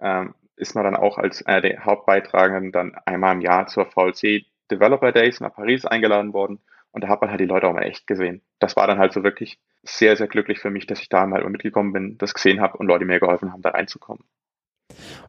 ähm, 0.01 0.33
ist 0.55 0.75
man 0.75 0.83
dann 0.83 0.95
auch 0.95 1.17
als 1.17 1.45
einer 1.45 1.61
der 1.61 1.85
Hauptbeitragenden 1.85 2.71
dann 2.71 2.95
einmal 3.05 3.35
im 3.35 3.41
Jahr 3.41 3.67
zur 3.67 3.85
VLC 3.85 4.45
Developer 4.71 5.11
Days 5.11 5.39
nach 5.39 5.53
Paris 5.53 5.85
eingeladen 5.85 6.33
worden 6.33 6.59
und 6.91 7.03
da 7.03 7.07
hat 7.07 7.21
man 7.21 7.29
halt 7.29 7.39
die 7.39 7.45
Leute 7.45 7.67
auch 7.67 7.73
mal 7.73 7.83
echt 7.83 8.07
gesehen. 8.07 8.41
Das 8.59 8.75
war 8.75 8.87
dann 8.87 8.99
halt 8.99 9.13
so 9.13 9.23
wirklich 9.23 9.59
sehr, 9.83 10.15
sehr 10.15 10.27
glücklich 10.27 10.59
für 10.59 10.69
mich, 10.69 10.87
dass 10.87 11.01
ich 11.01 11.09
da 11.09 11.25
mal 11.25 11.47
mitgekommen 11.49 11.93
bin, 11.93 12.17
das 12.17 12.33
gesehen 12.33 12.61
habe 12.61 12.77
und 12.77 12.87
Leute 12.87 13.05
mir 13.05 13.19
geholfen 13.19 13.51
haben, 13.51 13.61
da 13.61 13.69
reinzukommen. 13.69 14.23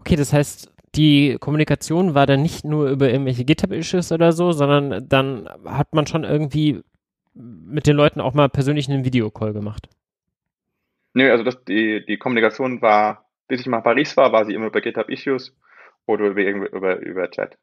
Okay, 0.01 0.17
das 0.17 0.33
heißt, 0.33 0.73
die 0.95 1.39
Kommunikation 1.41 2.15
war 2.15 2.27
dann 2.27 2.43
nicht 2.43 2.65
nur 2.65 2.91
über 2.91 3.09
irgendwelche 3.09 3.45
GitHub-Issues 3.45 4.13
oder 4.13 4.33
so, 4.33 4.53
sondern 4.53 5.09
dann 5.09 5.49
hat 5.65 5.95
man 5.95 6.07
schon 6.07 6.25
irgendwie 6.25 6.83
mit 7.35 7.87
den 7.87 7.97
Leuten 7.97 8.21
auch 8.21 8.35
mal 8.35 8.49
persönlich 8.49 8.89
einen 8.91 9.05
Videocall 9.05 9.53
gemacht. 9.53 9.89
Nö, 11.15 11.31
also 11.31 11.45
das, 11.45 11.65
die, 11.65 12.05
die 12.05 12.19
Kommunikation 12.19 12.83
war, 12.83 13.27
bis 13.49 13.61
ich 13.61 13.67
mal 13.67 13.79
in 13.79 13.83
Paris 13.83 14.17
war, 14.17 14.33
war 14.33 14.45
sie 14.45 14.55
immer 14.55 14.67
über 14.67 14.81
GitHub-Issues 14.81 15.57
oder 16.07 16.27
über, 16.27 16.43
über, 16.43 16.97
über 16.99 17.31
Chat. 17.31 17.57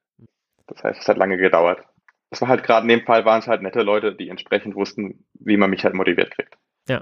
Das 0.68 0.84
heißt, 0.84 1.02
es 1.02 1.08
hat 1.08 1.18
lange 1.18 1.38
gedauert. 1.38 1.84
Das 2.30 2.41
war 2.41 2.47
halt 2.47 2.63
gerade 2.63 2.84
in 2.84 2.89
dem 2.89 3.05
Fall 3.05 3.25
waren 3.25 3.39
es 3.39 3.47
halt 3.47 3.61
nette 3.61 3.82
Leute, 3.82 4.13
die 4.13 4.30
entsprechend 4.30 4.75
wussten, 4.75 5.25
wie 5.34 5.57
man 5.57 5.69
mich 5.69 5.84
halt 5.84 5.95
motiviert 5.95 6.32
kriegt. 6.32 6.57
Ja. 6.88 7.01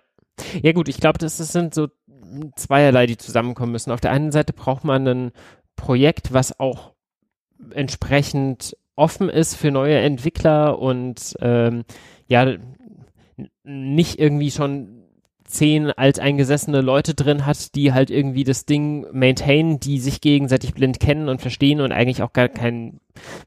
Ja 0.62 0.72
gut, 0.72 0.88
ich 0.88 1.00
glaube, 1.00 1.18
das 1.18 1.38
sind 1.38 1.74
so 1.74 1.90
zweierlei, 2.56 3.08
die 3.08 3.18
zusammenkommen 3.18 3.72
müssen. 3.72 3.92
Auf 3.92 4.02
der 4.02 4.12
einen 4.12 4.32
Seite 4.32 4.54
braucht 4.54 4.84
man 4.84 5.08
ein 5.08 5.32
Projekt, 5.76 6.34
was 6.34 6.60
auch 6.60 6.94
entsprechend 7.72 8.78
offen 8.96 9.30
ist 9.30 9.56
für 9.56 9.72
neue 9.72 9.98
Entwickler 9.98 10.80
und 10.80 11.36
ähm, 11.40 11.84
ja 12.28 12.58
nicht 13.64 14.20
irgendwie 14.20 14.52
schon 14.52 14.97
zehn 15.48 15.92
alteingesessene 15.92 16.82
Leute 16.82 17.16
drin 17.16 17.46
hat, 17.46 17.74
die 17.76 17.94
halt 17.94 18.10
irgendwie 18.10 18.44
das 18.44 18.66
Ding 18.66 19.08
maintainen, 19.12 19.80
die 19.80 20.00
sich 20.00 20.22
gegenseitig 20.22 20.74
blind 20.74 21.00
kennen 21.00 21.30
und 21.30 21.42
verstehen 21.42 21.82
und 21.82 21.92
eigentlich 21.92 22.22
auch 22.22 22.34
gar 22.34 22.50
keine 22.50 22.94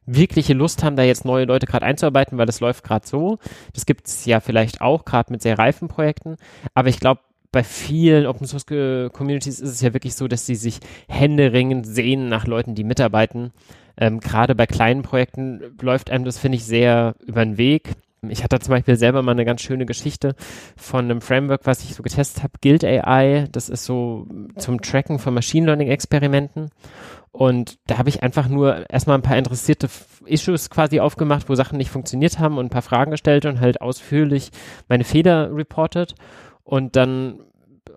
wirkliche 0.06 0.54
Lust 0.54 0.82
haben, 0.82 0.96
da 0.96 1.02
jetzt 1.02 1.24
neue 1.24 1.44
Leute 1.44 1.66
gerade 1.66 1.86
einzuarbeiten, 1.86 2.38
weil 2.38 2.46
das 2.46 2.60
läuft 2.60 2.82
gerade 2.82 3.06
so. 3.06 3.38
Das 3.74 3.86
gibt 3.86 4.08
es 4.08 4.24
ja 4.24 4.40
vielleicht 4.40 4.80
auch, 4.80 5.04
gerade 5.04 5.30
mit 5.30 5.42
sehr 5.42 5.58
reifen 5.58 5.88
Projekten. 5.88 6.36
Aber 6.74 6.88
ich 6.88 6.98
glaube, 6.98 7.20
bei 7.52 7.64
vielen 7.64 8.26
Open 8.26 8.46
Source 8.46 8.66
Communities 8.66 9.60
ist 9.60 9.70
es 9.70 9.80
ja 9.80 9.92
wirklich 9.92 10.14
so, 10.14 10.28
dass 10.28 10.46
sie 10.46 10.54
sich 10.54 10.78
händeringend 11.08 11.86
sehen 11.86 12.28
nach 12.28 12.46
Leuten, 12.46 12.74
die 12.74 12.84
mitarbeiten. 12.84 13.52
Ähm, 13.96 14.20
Gerade 14.20 14.54
bei 14.54 14.66
kleinen 14.66 15.02
Projekten 15.02 15.76
läuft 15.80 16.10
einem 16.10 16.24
das, 16.24 16.38
finde 16.38 16.56
ich, 16.56 16.64
sehr 16.64 17.14
über 17.26 17.44
den 17.44 17.58
Weg. 17.58 17.90
Ich 18.28 18.44
hatte 18.44 18.58
zum 18.58 18.72
Beispiel 18.72 18.96
selber 18.96 19.22
mal 19.22 19.32
eine 19.32 19.46
ganz 19.46 19.62
schöne 19.62 19.86
Geschichte 19.86 20.34
von 20.76 21.06
einem 21.06 21.22
Framework, 21.22 21.62
was 21.64 21.82
ich 21.84 21.94
so 21.94 22.02
getestet 22.02 22.42
habe, 22.42 22.52
Guild 22.60 22.84
AI. 22.84 23.48
Das 23.50 23.68
ist 23.70 23.84
so 23.84 24.26
zum 24.56 24.82
Tracken 24.82 25.18
von 25.18 25.32
Machine 25.32 25.66
Learning 25.66 25.88
Experimenten. 25.88 26.70
Und 27.32 27.78
da 27.86 27.96
habe 27.96 28.08
ich 28.08 28.22
einfach 28.22 28.48
nur 28.48 28.90
erstmal 28.90 29.16
ein 29.16 29.22
paar 29.22 29.38
interessierte 29.38 29.88
Issues 30.26 30.68
quasi 30.68 31.00
aufgemacht, 31.00 31.48
wo 31.48 31.54
Sachen 31.54 31.78
nicht 31.78 31.90
funktioniert 31.90 32.38
haben 32.38 32.58
und 32.58 32.66
ein 32.66 32.70
paar 32.70 32.82
Fragen 32.82 33.12
gestellt 33.12 33.46
und 33.46 33.60
halt 33.60 33.80
ausführlich 33.80 34.50
meine 34.88 35.04
Fehler 35.04 35.54
reportet. 35.54 36.14
Und 36.62 36.96
dann 36.96 37.40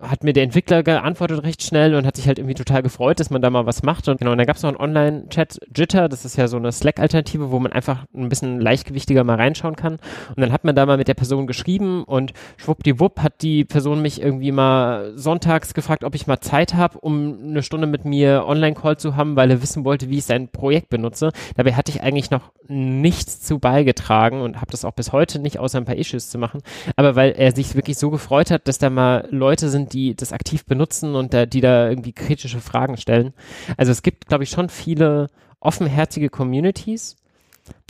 hat 0.00 0.24
mir 0.24 0.32
der 0.32 0.42
Entwickler 0.42 0.82
geantwortet 0.82 1.42
recht 1.42 1.62
schnell 1.62 1.94
und 1.94 2.06
hat 2.06 2.16
sich 2.16 2.26
halt 2.26 2.38
irgendwie 2.38 2.54
total 2.54 2.82
gefreut, 2.82 3.20
dass 3.20 3.30
man 3.30 3.42
da 3.42 3.50
mal 3.50 3.66
was 3.66 3.82
macht. 3.82 4.08
Und 4.08 4.18
genau, 4.18 4.32
und 4.32 4.38
da 4.38 4.44
gab 4.44 4.56
es 4.56 4.62
noch 4.62 4.70
einen 4.70 4.80
Online-Chat, 4.80 5.60
Jitter, 5.74 6.08
das 6.08 6.24
ist 6.24 6.36
ja 6.36 6.48
so 6.48 6.56
eine 6.56 6.72
Slack-Alternative, 6.72 7.50
wo 7.50 7.58
man 7.58 7.72
einfach 7.72 8.04
ein 8.14 8.28
bisschen 8.28 8.60
leichtgewichtiger 8.60 9.24
mal 9.24 9.36
reinschauen 9.36 9.76
kann. 9.76 9.94
Und 10.28 10.40
dann 10.40 10.52
hat 10.52 10.64
man 10.64 10.74
da 10.74 10.86
mal 10.86 10.96
mit 10.96 11.08
der 11.08 11.14
Person 11.14 11.46
geschrieben 11.46 12.04
und 12.04 12.32
schwuppdiwupp 12.56 13.20
hat 13.20 13.42
die 13.42 13.64
Person 13.64 14.02
mich 14.02 14.20
irgendwie 14.20 14.52
mal 14.52 15.12
sonntags 15.16 15.74
gefragt, 15.74 16.04
ob 16.04 16.14
ich 16.14 16.26
mal 16.26 16.40
Zeit 16.40 16.74
habe, 16.74 16.98
um 16.98 17.38
eine 17.42 17.62
Stunde 17.62 17.86
mit 17.86 18.04
mir 18.04 18.44
Online-Call 18.46 18.98
zu 18.98 19.16
haben, 19.16 19.36
weil 19.36 19.50
er 19.50 19.62
wissen 19.62 19.84
wollte, 19.84 20.10
wie 20.10 20.18
ich 20.18 20.24
sein 20.24 20.48
Projekt 20.48 20.88
benutze. 20.90 21.30
Dabei 21.56 21.74
hatte 21.74 21.90
ich 21.90 22.02
eigentlich 22.02 22.30
noch 22.30 22.52
nichts 22.66 23.40
zu 23.40 23.58
beigetragen 23.58 24.40
und 24.40 24.56
habe 24.56 24.70
das 24.70 24.84
auch 24.84 24.92
bis 24.92 25.12
heute 25.12 25.38
nicht, 25.38 25.58
außer 25.58 25.78
ein 25.78 25.84
paar 25.84 25.96
Issues 25.96 26.30
zu 26.30 26.38
machen. 26.38 26.62
Aber 26.96 27.16
weil 27.16 27.32
er 27.32 27.52
sich 27.52 27.74
wirklich 27.74 27.98
so 27.98 28.10
gefreut 28.10 28.50
hat, 28.50 28.68
dass 28.68 28.78
da 28.78 28.90
mal 28.90 29.28
Leute 29.30 29.68
sind, 29.74 29.92
die 29.92 30.14
das 30.14 30.32
aktiv 30.32 30.64
benutzen 30.64 31.14
und 31.16 31.34
da, 31.34 31.46
die 31.46 31.60
da 31.60 31.88
irgendwie 31.88 32.12
kritische 32.12 32.60
Fragen 32.60 32.96
stellen. 32.96 33.34
Also 33.76 33.92
es 33.92 34.02
gibt, 34.02 34.26
glaube 34.26 34.44
ich, 34.44 34.50
schon 34.50 34.68
viele 34.68 35.28
offenherzige 35.60 36.30
Communities. 36.30 37.16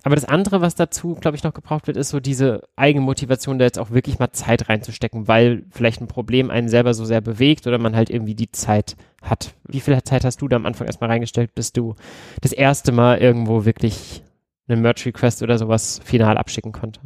Aber 0.03 0.17
das 0.17 0.27
andere, 0.27 0.61
was 0.61 0.75
dazu, 0.75 1.15
glaube 1.15 1.37
ich, 1.37 1.45
noch 1.45 1.55
gebraucht 1.55 1.87
wird, 1.87 1.97
ist 1.97 2.11
so 2.11 2.21
diese 2.21 2.69
Eigenmotivation, 2.77 3.59
da 3.59 3.65
jetzt 3.65 3.79
auch 3.79 3.91
wirklich 3.91 4.19
mal 4.19 4.33
Zeit 4.33 4.69
reinzustecken, 4.69 5.29
weil 5.29 5.65
vielleicht 5.71 6.01
ein 6.01 6.09
Problem 6.09 6.51
einen 6.51 6.69
selber 6.69 6.93
so 6.93 7.05
sehr 7.05 7.23
bewegt 7.23 7.67
oder 7.67 7.79
man 7.79 7.97
halt 7.97 8.11
irgendwie 8.11 8.35
die 8.35 8.53
Zeit 8.53 8.97
hat. 9.23 9.55
Wie 9.67 9.81
viel 9.81 10.01
Zeit 10.03 10.25
hast 10.25 10.43
du 10.43 10.49
da 10.49 10.57
am 10.57 10.67
Anfang 10.67 10.87
erstmal 10.87 11.11
reingestellt, 11.11 11.55
bis 11.55 11.73
du 11.73 11.95
das 12.43 12.53
erste 12.53 12.93
Mal 12.93 13.19
irgendwo 13.19 13.65
wirklich 13.65 14.23
einen 14.69 14.83
Merch 14.83 15.07
Request 15.07 15.43
oder 15.43 15.59
sowas 15.59 16.01
final 16.05 16.37
abschicken 16.37 16.73
konnte? 16.73 17.01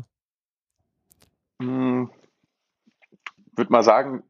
Hm, 1.61 2.11
würde 3.59 3.73
mal 3.73 3.83
sagen, 3.83 4.23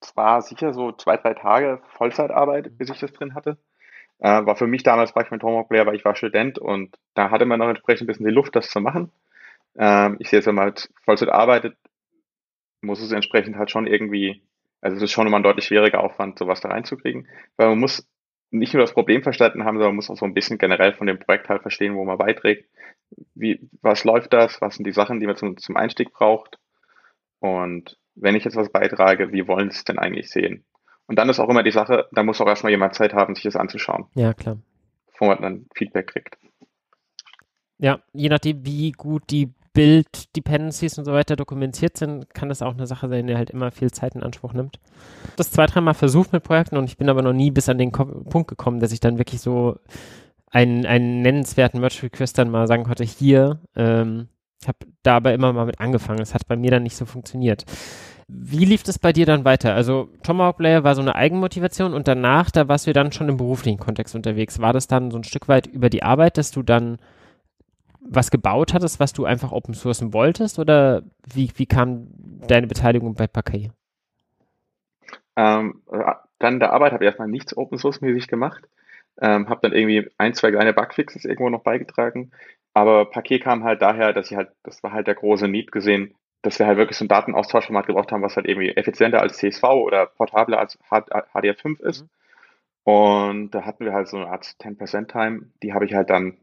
es 0.00 0.16
war 0.16 0.42
sicher 0.42 0.72
so 0.72 0.92
zwei, 0.92 1.16
drei 1.16 1.34
Tage 1.34 1.80
Vollzeitarbeit, 1.96 2.76
bis 2.78 2.90
ich 2.90 2.98
das 2.98 3.12
drin 3.12 3.34
hatte. 3.34 3.58
Äh, 4.18 4.44
war 4.44 4.56
für 4.56 4.66
mich 4.66 4.82
damals 4.82 5.14
war 5.14 5.24
ich 5.24 5.30
mit 5.30 5.40
Tomahawk 5.40 5.68
Player, 5.68 5.86
weil 5.86 5.96
ich 5.96 6.04
war 6.04 6.14
Student 6.14 6.58
und 6.58 6.96
da 7.14 7.30
hatte 7.30 7.46
man 7.46 7.58
noch 7.58 7.68
entsprechend 7.68 8.02
ein 8.02 8.06
bisschen 8.08 8.26
die 8.26 8.32
Luft, 8.32 8.54
das 8.54 8.70
zu 8.70 8.80
machen. 8.80 9.10
Ähm, 9.76 10.16
ich 10.18 10.28
sehe 10.28 10.38
jetzt, 10.38 10.46
wenn 10.46 10.54
man 10.54 10.66
halt 10.66 10.90
Vollzeit 11.04 11.30
arbeitet, 11.30 11.76
muss 12.82 13.00
es 13.00 13.12
entsprechend 13.12 13.56
halt 13.56 13.70
schon 13.70 13.86
irgendwie, 13.86 14.42
also 14.80 14.96
es 14.96 15.02
ist 15.02 15.12
schon 15.12 15.26
immer 15.26 15.38
ein 15.38 15.42
deutlich 15.42 15.66
schwieriger 15.66 16.00
Aufwand, 16.00 16.38
sowas 16.38 16.60
da 16.60 16.68
reinzukriegen, 16.68 17.28
weil 17.56 17.68
man 17.68 17.78
muss 17.78 18.06
nicht 18.50 18.74
nur 18.74 18.82
das 18.82 18.92
Problem 18.92 19.22
verstanden 19.22 19.64
haben, 19.64 19.76
sondern 19.76 19.90
man 19.90 19.96
muss 19.96 20.10
auch 20.10 20.16
so 20.16 20.26
ein 20.26 20.34
bisschen 20.34 20.58
generell 20.58 20.92
von 20.92 21.06
dem 21.06 21.18
Projekt 21.18 21.48
halt 21.48 21.62
verstehen, 21.62 21.94
wo 21.94 22.04
man 22.04 22.18
beiträgt. 22.18 22.68
Wie, 23.34 23.60
was 23.80 24.04
läuft 24.04 24.32
das? 24.32 24.60
Was 24.60 24.74
sind 24.74 24.86
die 24.86 24.92
Sachen, 24.92 25.20
die 25.20 25.26
man 25.26 25.36
zum, 25.36 25.56
zum 25.56 25.76
Einstieg 25.76 26.12
braucht? 26.12 26.58
Und 27.38 27.96
wenn 28.20 28.36
ich 28.36 28.44
jetzt 28.44 28.56
was 28.56 28.70
beitrage, 28.70 29.32
wie 29.32 29.46
wollen 29.48 29.70
sie 29.70 29.78
es 29.78 29.84
denn 29.84 29.98
eigentlich 29.98 30.30
sehen? 30.30 30.64
Und 31.06 31.18
dann 31.18 31.28
ist 31.28 31.40
auch 31.40 31.48
immer 31.48 31.62
die 31.62 31.72
Sache, 31.72 32.06
da 32.12 32.22
muss 32.22 32.40
auch 32.40 32.46
erstmal 32.46 32.70
jemand 32.70 32.94
Zeit 32.94 33.14
haben, 33.14 33.34
sich 33.34 33.44
das 33.44 33.56
anzuschauen. 33.56 34.06
Ja, 34.14 34.32
klar. 34.32 34.58
Bevor 35.06 35.28
man 35.28 35.42
dann 35.42 35.66
Feedback 35.74 36.08
kriegt. 36.08 36.38
Ja, 37.78 38.00
je 38.12 38.28
nachdem, 38.28 38.64
wie 38.64 38.92
gut 38.92 39.24
die 39.30 39.52
Bild-Dependencies 39.72 40.98
und 40.98 41.04
so 41.04 41.12
weiter 41.12 41.36
dokumentiert 41.36 41.96
sind, 41.96 42.32
kann 42.34 42.48
das 42.48 42.62
auch 42.62 42.74
eine 42.74 42.86
Sache 42.86 43.08
sein, 43.08 43.26
die 43.26 43.36
halt 43.36 43.50
immer 43.50 43.70
viel 43.70 43.90
Zeit 43.90 44.14
in 44.14 44.22
Anspruch 44.22 44.52
nimmt. 44.52 44.80
Das 45.36 45.50
zwei, 45.50 45.66
dreimal 45.66 45.94
versucht 45.94 46.32
mit 46.32 46.42
Projekten 46.42 46.76
und 46.76 46.84
ich 46.84 46.98
bin 46.98 47.08
aber 47.08 47.22
noch 47.22 47.32
nie 47.32 47.50
bis 47.50 47.68
an 47.68 47.78
den 47.78 47.92
Ko 47.92 48.04
Punkt 48.04 48.48
gekommen, 48.48 48.80
dass 48.80 48.92
ich 48.92 49.00
dann 49.00 49.18
wirklich 49.18 49.40
so 49.40 49.78
einen, 50.50 50.86
einen 50.86 51.22
nennenswerten 51.22 51.80
Merch 51.80 52.02
Request 52.02 52.38
dann 52.38 52.50
mal 52.50 52.66
sagen 52.66 52.84
konnte, 52.84 53.04
hier, 53.04 53.60
ähm, 53.76 54.28
ich 54.60 54.68
habe 54.68 54.78
dabei 55.02 55.34
immer 55.34 55.52
mal 55.52 55.66
mit 55.66 55.80
angefangen. 55.80 56.20
Es 56.20 56.34
hat 56.34 56.46
bei 56.46 56.56
mir 56.56 56.70
dann 56.70 56.82
nicht 56.82 56.96
so 56.96 57.06
funktioniert. 57.06 57.64
Wie 58.28 58.64
lief 58.64 58.82
das 58.82 58.98
bei 58.98 59.12
dir 59.12 59.26
dann 59.26 59.44
weiter? 59.44 59.74
Also 59.74 60.08
Tomahawk 60.22 60.58
Player 60.58 60.84
war 60.84 60.94
so 60.94 61.00
eine 61.00 61.14
Eigenmotivation 61.14 61.94
und 61.94 62.06
danach, 62.06 62.50
da 62.50 62.68
warst 62.68 62.86
du 62.86 62.92
dann 62.92 63.10
schon 63.10 63.28
im 63.28 63.38
beruflichen 63.38 63.80
Kontext 63.80 64.14
unterwegs. 64.14 64.60
War 64.60 64.72
das 64.72 64.86
dann 64.86 65.10
so 65.10 65.18
ein 65.18 65.24
Stück 65.24 65.48
weit 65.48 65.66
über 65.66 65.88
die 65.88 66.02
Arbeit, 66.02 66.36
dass 66.38 66.50
du 66.50 66.62
dann 66.62 66.98
was 68.00 68.30
gebaut 68.30 68.72
hattest, 68.74 69.00
was 69.00 69.12
du 69.12 69.24
einfach 69.24 69.52
open 69.52 69.74
sourcen 69.74 70.12
wolltest 70.12 70.58
oder 70.58 71.02
wie, 71.32 71.50
wie 71.56 71.66
kam 71.66 72.08
deine 72.46 72.66
Beteiligung 72.66 73.14
bei 73.14 73.26
Parquet? 73.26 73.70
Ähm, 75.36 75.82
dann 76.38 76.60
der 76.60 76.72
Arbeit 76.72 76.92
habe 76.92 77.04
ich 77.04 77.08
erstmal 77.08 77.28
nichts 77.28 77.56
Open 77.56 77.78
Source 77.78 78.00
mäßig 78.00 78.28
gemacht, 78.28 78.68
ähm, 79.20 79.48
habe 79.48 79.60
dann 79.62 79.72
irgendwie 79.72 80.10
ein, 80.18 80.34
zwei 80.34 80.50
kleine 80.50 80.72
Bugfixes 80.72 81.24
irgendwo 81.24 81.50
noch 81.50 81.62
beigetragen, 81.62 82.30
aber 82.80 83.04
Paket 83.10 83.42
kam 83.42 83.64
halt 83.64 83.82
daher, 83.82 84.12
dass 84.12 84.30
ich 84.30 84.36
halt, 84.36 84.50
das 84.62 84.82
war 84.82 84.92
halt 84.92 85.06
der 85.06 85.14
große 85.14 85.48
Need 85.48 85.72
gesehen, 85.72 86.14
dass 86.42 86.58
wir 86.58 86.66
halt 86.66 86.78
wirklich 86.78 86.96
so 86.96 87.04
ein 87.04 87.08
Datenaustauschformat 87.08 87.86
gebraucht 87.86 88.12
haben, 88.12 88.22
was 88.22 88.36
halt 88.36 88.46
irgendwie 88.46 88.70
effizienter 88.70 89.20
als 89.20 89.36
CSV 89.36 89.62
oder 89.64 90.06
portabler 90.06 90.58
als 90.58 90.78
HDF5 90.80 91.80
ist. 91.82 92.02
Mhm. 92.02 92.08
Und 92.84 93.50
da 93.50 93.64
hatten 93.64 93.84
wir 93.84 93.92
halt 93.92 94.08
so 94.08 94.16
eine 94.16 94.28
Art 94.28 94.44
10% 94.44 95.08
Time, 95.08 95.50
die 95.62 95.74
habe 95.74 95.84
ich 95.84 95.94
halt 95.94 96.10
dann 96.10 96.38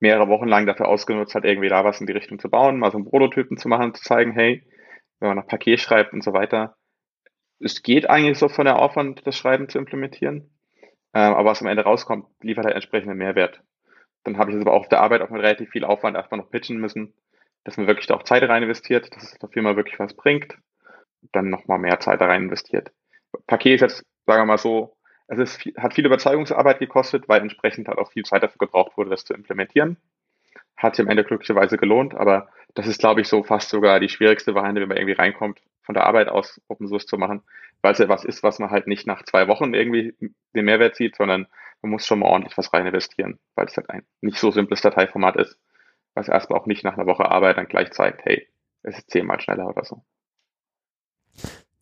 mehrere 0.00 0.28
Wochen 0.28 0.48
lang 0.48 0.66
dafür 0.66 0.88
ausgenutzt, 0.88 1.34
halt 1.34 1.46
irgendwie 1.46 1.70
da 1.70 1.84
was 1.84 2.00
in 2.00 2.06
die 2.06 2.12
Richtung 2.12 2.38
zu 2.38 2.50
bauen, 2.50 2.78
mal 2.78 2.90
so 2.90 2.98
einen 2.98 3.08
Prototypen 3.08 3.56
zu 3.56 3.68
machen, 3.68 3.94
zu 3.94 4.02
zeigen, 4.02 4.32
hey, 4.32 4.62
wenn 5.18 5.28
man 5.28 5.38
nach 5.38 5.46
Paket 5.46 5.80
schreibt 5.80 6.12
und 6.12 6.22
so 6.22 6.34
weiter, 6.34 6.76
es 7.60 7.82
geht 7.82 8.10
eigentlich 8.10 8.38
so 8.38 8.48
von 8.48 8.66
der 8.66 8.78
Aufwand, 8.78 9.26
das 9.26 9.38
Schreiben 9.38 9.68
zu 9.68 9.78
implementieren. 9.78 10.50
Ähm, 11.14 11.32
aber 11.34 11.50
was 11.50 11.62
am 11.62 11.68
Ende 11.68 11.84
rauskommt, 11.84 12.26
liefert 12.42 12.66
halt 12.66 12.74
entsprechenden 12.74 13.16
Mehrwert. 13.16 13.62
Dann 14.24 14.38
habe 14.38 14.50
ich 14.50 14.56
es 14.56 14.62
aber 14.62 14.72
auch 14.72 14.80
auf 14.80 14.88
der 14.88 15.00
Arbeit 15.00 15.22
auch 15.22 15.30
mit 15.30 15.42
relativ 15.42 15.70
viel 15.70 15.84
Aufwand 15.84 16.16
erstmal 16.16 16.40
noch 16.40 16.50
pitchen 16.50 16.78
müssen, 16.78 17.14
dass 17.64 17.76
man 17.76 17.86
wirklich 17.86 18.06
da 18.06 18.14
auch 18.14 18.22
Zeit 18.22 18.42
rein 18.42 18.62
investiert, 18.62 19.14
dass 19.14 19.32
es 19.32 19.38
der 19.38 19.48
Firma 19.48 19.76
wirklich 19.76 19.98
was 19.98 20.14
bringt, 20.14 20.56
dann 21.32 21.50
nochmal 21.50 21.78
mehr 21.78 22.00
Zeit 22.00 22.20
da 22.20 22.26
rein 22.26 22.44
investiert. 22.44 22.90
Paket 23.46 23.76
ist 23.76 23.80
jetzt, 23.80 24.06
sagen 24.26 24.42
wir 24.42 24.46
mal 24.46 24.58
so, 24.58 24.96
es 25.26 25.38
ist, 25.38 25.60
hat 25.78 25.94
viel 25.94 26.06
Überzeugungsarbeit 26.06 26.78
gekostet, 26.78 27.28
weil 27.28 27.40
entsprechend 27.40 27.88
halt 27.88 27.98
auch 27.98 28.12
viel 28.12 28.24
Zeit 28.24 28.42
dafür 28.42 28.58
gebraucht 28.58 28.96
wurde, 28.96 29.10
das 29.10 29.24
zu 29.24 29.32
implementieren. 29.32 29.96
Hat 30.76 30.96
sich 30.96 31.04
am 31.04 31.10
Ende 31.10 31.24
glücklicherweise 31.24 31.78
gelohnt, 31.78 32.14
aber 32.14 32.48
das 32.74 32.86
ist, 32.86 33.00
glaube 33.00 33.20
ich, 33.20 33.28
so 33.28 33.42
fast 33.42 33.70
sogar 33.70 34.00
die 34.00 34.08
schwierigste 34.08 34.54
Variante, 34.54 34.80
wenn 34.80 34.88
man 34.88 34.98
irgendwie 34.98 35.14
reinkommt, 35.14 35.60
von 35.82 35.94
der 35.94 36.04
Arbeit 36.04 36.28
aus 36.28 36.60
Open 36.68 36.88
Source 36.88 37.06
zu 37.06 37.16
machen, 37.16 37.42
weil 37.80 37.92
es 37.92 37.98
ja 37.98 38.08
was 38.08 38.24
ist, 38.24 38.42
was 38.42 38.58
man 38.58 38.70
halt 38.70 38.86
nicht 38.86 39.06
nach 39.06 39.22
zwei 39.22 39.48
Wochen 39.48 39.72
irgendwie 39.72 40.14
den 40.54 40.64
Mehrwert 40.64 40.96
sieht, 40.96 41.16
sondern 41.16 41.46
man 41.84 41.90
muss 41.90 42.06
schon 42.06 42.20
mal 42.20 42.30
ordentlich 42.30 42.56
was 42.56 42.72
rein 42.72 42.86
investieren, 42.86 43.38
weil 43.56 43.66
es 43.66 43.76
halt 43.76 43.90
ein 43.90 44.04
nicht 44.22 44.38
so 44.38 44.50
simples 44.50 44.80
Dateiformat 44.80 45.36
ist, 45.36 45.58
was 46.14 46.28
erstmal 46.28 46.58
auch 46.58 46.64
nicht 46.64 46.82
nach 46.82 46.94
einer 46.94 47.06
Woche 47.06 47.30
Arbeit 47.30 47.58
dann 47.58 47.68
gleich 47.68 47.92
zeigt, 47.92 48.24
hey, 48.24 48.48
es 48.82 48.96
ist 48.96 49.10
zehnmal 49.10 49.38
schneller 49.38 49.68
oder 49.68 49.84
so. 49.84 50.02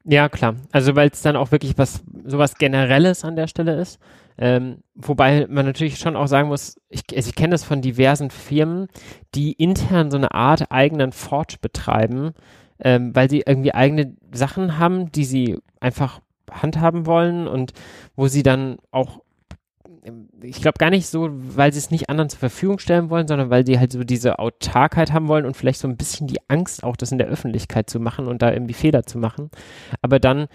Ja, 0.04 0.28
klar. 0.28 0.56
Also 0.72 0.96
weil 0.96 1.10
es 1.10 1.22
dann 1.22 1.36
auch 1.36 1.52
wirklich 1.52 1.78
was 1.78 2.02
sowas 2.24 2.58
Generelles 2.58 3.24
an 3.24 3.36
der 3.36 3.46
Stelle 3.46 3.80
ist. 3.80 4.00
Ähm, 4.36 4.82
wobei 4.94 5.46
man 5.48 5.66
natürlich 5.66 5.98
schon 5.98 6.16
auch 6.16 6.26
sagen 6.26 6.48
muss, 6.48 6.80
ich, 6.88 7.02
also 7.14 7.28
ich 7.28 7.36
kenne 7.36 7.52
das 7.52 7.62
von 7.62 7.80
diversen 7.80 8.30
Firmen, 8.30 8.88
die 9.36 9.52
intern 9.52 10.10
so 10.10 10.16
eine 10.16 10.32
Art 10.32 10.72
eigenen 10.72 11.12
Forge 11.12 11.58
betreiben, 11.60 12.32
ähm, 12.80 13.14
weil 13.14 13.30
sie 13.30 13.44
irgendwie 13.46 13.72
eigene 13.72 14.16
Sachen 14.32 14.78
haben, 14.78 15.12
die 15.12 15.24
sie 15.24 15.60
einfach 15.78 16.20
handhaben 16.50 17.06
wollen 17.06 17.46
und 17.46 17.72
wo 18.16 18.26
sie 18.26 18.42
dann 18.42 18.78
auch 18.90 19.20
ich 20.42 20.60
glaube 20.60 20.78
gar 20.78 20.90
nicht 20.90 21.06
so, 21.06 21.28
weil 21.30 21.72
sie 21.72 21.78
es 21.78 21.92
nicht 21.92 22.10
anderen 22.10 22.28
zur 22.28 22.40
Verfügung 22.40 22.78
stellen 22.80 23.08
wollen, 23.08 23.28
sondern 23.28 23.50
weil 23.50 23.64
sie 23.64 23.78
halt 23.78 23.92
so 23.92 24.02
diese 24.02 24.38
Autarkheit 24.40 25.12
haben 25.12 25.28
wollen 25.28 25.46
und 25.46 25.56
vielleicht 25.56 25.78
so 25.78 25.86
ein 25.86 25.96
bisschen 25.96 26.26
die 26.26 26.40
Angst 26.48 26.82
auch, 26.82 26.96
das 26.96 27.12
in 27.12 27.18
der 27.18 27.28
Öffentlichkeit 27.28 27.88
zu 27.88 28.00
machen 28.00 28.26
und 28.26 28.42
da 28.42 28.52
irgendwie 28.52 28.74
Fehler 28.74 29.04
zu 29.04 29.18
machen. 29.18 29.50
Aber 30.00 30.18
dann 30.18 30.48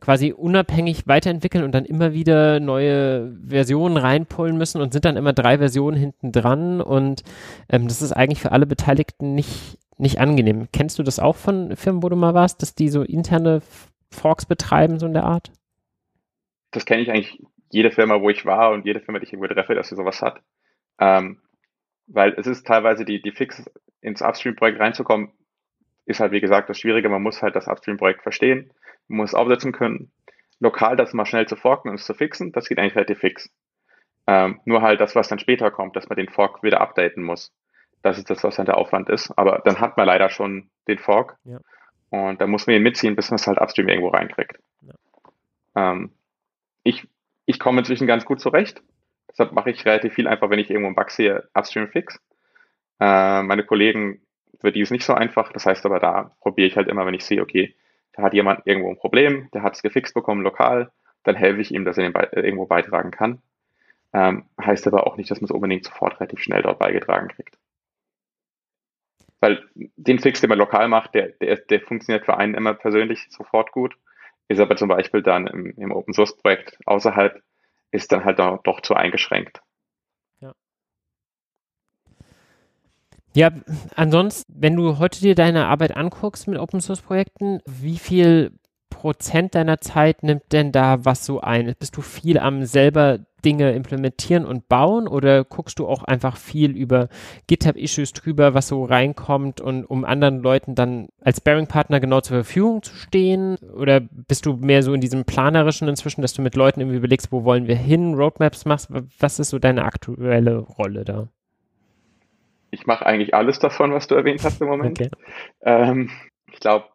quasi 0.00 0.32
unabhängig 0.32 1.08
weiterentwickeln 1.08 1.64
und 1.64 1.72
dann 1.72 1.84
immer 1.84 2.12
wieder 2.12 2.60
neue 2.60 3.36
Versionen 3.46 3.96
reinpullen 3.96 4.56
müssen 4.56 4.80
und 4.80 4.92
sind 4.92 5.04
dann 5.04 5.16
immer 5.16 5.32
drei 5.32 5.58
Versionen 5.58 5.96
hinten 5.96 6.30
dran 6.30 6.80
und 6.80 7.22
ähm, 7.68 7.88
das 7.88 8.02
ist 8.02 8.12
eigentlich 8.12 8.40
für 8.40 8.52
alle 8.52 8.66
Beteiligten 8.66 9.34
nicht, 9.34 9.78
nicht 9.96 10.20
angenehm. 10.20 10.68
Kennst 10.72 10.98
du 10.98 11.02
das 11.02 11.18
auch 11.18 11.36
von 11.36 11.74
Firmen, 11.76 12.02
wo 12.02 12.08
du 12.08 12.16
mal 12.16 12.34
warst, 12.34 12.62
dass 12.62 12.74
die 12.74 12.88
so 12.88 13.02
interne 13.02 13.62
Forks 14.10 14.46
betreiben, 14.46 14.98
so 14.98 15.06
in 15.06 15.14
der 15.14 15.24
Art? 15.24 15.50
Das 16.70 16.84
kenne 16.84 17.02
ich 17.02 17.10
eigentlich 17.10 17.40
jede 17.74 17.90
Firma, 17.90 18.20
wo 18.20 18.30
ich 18.30 18.46
war 18.46 18.70
und 18.70 18.86
jede 18.86 19.00
Firma, 19.00 19.18
die 19.18 19.26
ich 19.26 19.32
irgendwo 19.32 19.52
treffe, 19.52 19.74
dass 19.74 19.88
sie 19.88 19.96
sowas 19.96 20.22
hat. 20.22 20.40
Ähm, 20.98 21.40
weil 22.06 22.34
es 22.34 22.46
ist 22.46 22.66
teilweise 22.66 23.04
die, 23.04 23.20
die 23.20 23.32
Fix 23.32 23.64
ins 24.00 24.22
Upstream-Projekt 24.22 24.78
reinzukommen, 24.80 25.32
ist 26.06 26.20
halt 26.20 26.32
wie 26.32 26.40
gesagt 26.40 26.68
das 26.68 26.78
Schwierige. 26.78 27.08
Man 27.08 27.22
muss 27.22 27.42
halt 27.42 27.56
das 27.56 27.66
Upstream-Projekt 27.66 28.22
verstehen, 28.22 28.72
man 29.08 29.18
muss 29.18 29.30
es 29.30 29.34
aufsetzen 29.34 29.72
können. 29.72 30.12
Lokal 30.60 30.96
das 30.96 31.12
mal 31.14 31.26
schnell 31.26 31.48
zu 31.48 31.56
forken 31.56 31.88
und 31.88 31.96
es 31.96 32.04
zu 32.04 32.14
fixen, 32.14 32.52
das 32.52 32.68
geht 32.68 32.78
eigentlich 32.78 32.94
relativ 32.94 33.18
fix. 33.18 33.50
Ähm, 34.26 34.60
nur 34.64 34.80
halt 34.80 35.00
das, 35.00 35.16
was 35.16 35.28
dann 35.28 35.40
später 35.40 35.70
kommt, 35.70 35.96
dass 35.96 36.08
man 36.08 36.16
den 36.16 36.28
Fork 36.28 36.62
wieder 36.62 36.80
updaten 36.80 37.22
muss. 37.22 37.52
Das 38.02 38.18
ist 38.18 38.30
das, 38.30 38.44
was 38.44 38.56
dann 38.56 38.66
der 38.66 38.76
Aufwand 38.76 39.08
ist. 39.08 39.36
Aber 39.36 39.62
dann 39.64 39.80
hat 39.80 39.96
man 39.96 40.06
leider 40.06 40.30
schon 40.30 40.70
den 40.86 40.98
Fork. 40.98 41.36
Ja. 41.44 41.58
Und 42.10 42.40
dann 42.40 42.50
muss 42.50 42.66
man 42.66 42.76
ihn 42.76 42.82
mitziehen, 42.82 43.16
bis 43.16 43.30
man 43.30 43.36
es 43.36 43.46
halt 43.46 43.60
upstream 43.60 43.88
irgendwo 43.88 44.08
reinkriegt. 44.08 44.58
Ja. 44.82 44.94
Ähm, 45.74 46.12
ich 46.84 47.08
ich 47.46 47.58
komme 47.58 47.80
inzwischen 47.80 48.06
ganz 48.06 48.24
gut 48.24 48.40
zurecht. 48.40 48.82
Deshalb 49.30 49.52
mache 49.52 49.70
ich 49.70 49.84
relativ 49.84 50.14
viel 50.14 50.28
einfach, 50.28 50.50
wenn 50.50 50.58
ich 50.58 50.70
irgendwo 50.70 50.86
einen 50.88 50.96
Bug 50.96 51.10
sehe, 51.10 51.48
Upstream 51.54 51.88
Fix. 51.88 52.20
Äh, 53.00 53.42
meine 53.42 53.64
Kollegen, 53.64 54.20
für 54.60 54.72
die 54.72 54.80
ist 54.80 54.90
nicht 54.90 55.04
so 55.04 55.14
einfach. 55.14 55.52
Das 55.52 55.66
heißt 55.66 55.84
aber, 55.86 55.98
da 55.98 56.36
probiere 56.40 56.68
ich 56.68 56.76
halt 56.76 56.88
immer, 56.88 57.04
wenn 57.06 57.14
ich 57.14 57.24
sehe, 57.24 57.42
okay, 57.42 57.74
da 58.12 58.22
hat 58.22 58.34
jemand 58.34 58.66
irgendwo 58.66 58.90
ein 58.90 58.96
Problem, 58.96 59.48
der 59.52 59.62
hat 59.62 59.74
es 59.74 59.82
gefixt 59.82 60.14
bekommen 60.14 60.42
lokal, 60.42 60.92
dann 61.24 61.34
helfe 61.34 61.60
ich 61.60 61.74
ihm, 61.74 61.84
dass 61.84 61.98
er 61.98 62.04
den 62.04 62.12
Be 62.12 62.28
irgendwo 62.32 62.66
beitragen 62.66 63.10
kann. 63.10 63.42
Ähm, 64.12 64.44
heißt 64.60 64.86
aber 64.86 65.06
auch 65.06 65.16
nicht, 65.16 65.30
dass 65.30 65.40
man 65.40 65.46
es 65.46 65.50
unbedingt 65.50 65.84
sofort 65.84 66.20
relativ 66.20 66.40
schnell 66.40 66.62
dort 66.62 66.78
beigetragen 66.78 67.28
kriegt. 67.28 67.58
Weil 69.40 69.64
den 69.74 70.20
Fix, 70.20 70.40
den 70.40 70.48
man 70.48 70.58
lokal 70.58 70.88
macht, 70.88 71.14
der, 71.14 71.30
der, 71.30 71.56
der 71.56 71.80
funktioniert 71.80 72.24
für 72.24 72.36
einen 72.36 72.54
immer 72.54 72.74
persönlich 72.74 73.26
sofort 73.30 73.72
gut 73.72 73.96
ist 74.48 74.60
aber 74.60 74.76
zum 74.76 74.88
Beispiel 74.88 75.22
dann 75.22 75.46
im, 75.46 75.74
im 75.76 75.92
Open 75.92 76.14
Source 76.14 76.36
Projekt 76.36 76.78
außerhalb, 76.86 77.42
ist 77.90 78.12
dann 78.12 78.24
halt 78.24 78.38
doch, 78.38 78.62
doch 78.62 78.80
zu 78.80 78.94
eingeschränkt. 78.94 79.62
Ja. 80.40 80.54
Ja, 83.34 83.50
ansonsten, 83.96 84.52
wenn 84.56 84.76
du 84.76 84.98
heute 84.98 85.20
dir 85.20 85.34
deine 85.34 85.66
Arbeit 85.66 85.96
anguckst 85.96 86.46
mit 86.48 86.58
Open 86.58 86.80
Source 86.80 87.02
Projekten, 87.02 87.60
wie 87.66 87.98
viel 87.98 88.52
Prozent 89.04 89.54
deiner 89.54 89.82
Zeit 89.82 90.22
nimmt 90.22 90.50
denn 90.52 90.72
da 90.72 91.04
was 91.04 91.26
so 91.26 91.42
ein? 91.42 91.74
Bist 91.78 91.94
du 91.98 92.00
viel 92.00 92.38
am 92.38 92.64
selber 92.64 93.18
Dinge 93.44 93.72
implementieren 93.72 94.46
und 94.46 94.66
bauen 94.66 95.06
oder 95.06 95.44
guckst 95.44 95.78
du 95.78 95.86
auch 95.86 96.04
einfach 96.04 96.38
viel 96.38 96.70
über 96.74 97.10
GitHub-Issues 97.46 98.14
drüber, 98.14 98.54
was 98.54 98.68
so 98.68 98.82
reinkommt 98.82 99.60
und 99.60 99.84
um 99.84 100.06
anderen 100.06 100.42
Leuten 100.42 100.74
dann 100.74 101.08
als 101.20 101.42
Bearing-Partner 101.42 102.00
genau 102.00 102.22
zur 102.22 102.38
Verfügung 102.38 102.82
zu 102.82 102.94
stehen? 102.94 103.56
Oder 103.76 104.00
bist 104.00 104.46
du 104.46 104.54
mehr 104.54 104.82
so 104.82 104.94
in 104.94 105.02
diesem 105.02 105.26
planerischen 105.26 105.86
inzwischen, 105.86 106.22
dass 106.22 106.32
du 106.32 106.40
mit 106.40 106.56
Leuten 106.56 106.80
irgendwie 106.80 106.96
überlegst, 106.96 107.30
wo 107.30 107.44
wollen 107.44 107.66
wir 107.66 107.76
hin, 107.76 108.14
Roadmaps 108.14 108.64
machst? 108.64 108.88
Was 109.18 109.38
ist 109.38 109.50
so 109.50 109.58
deine 109.58 109.84
aktuelle 109.84 110.60
Rolle 110.60 111.04
da? 111.04 111.28
Ich 112.70 112.86
mache 112.86 113.04
eigentlich 113.04 113.34
alles 113.34 113.58
davon, 113.58 113.92
was 113.92 114.06
du 114.06 114.14
erwähnt 114.14 114.42
hast 114.44 114.62
im 114.62 114.68
Moment. 114.68 114.98
Okay. 114.98 115.10
Ähm, 115.60 116.08
ich 116.50 116.58
glaube, 116.58 116.86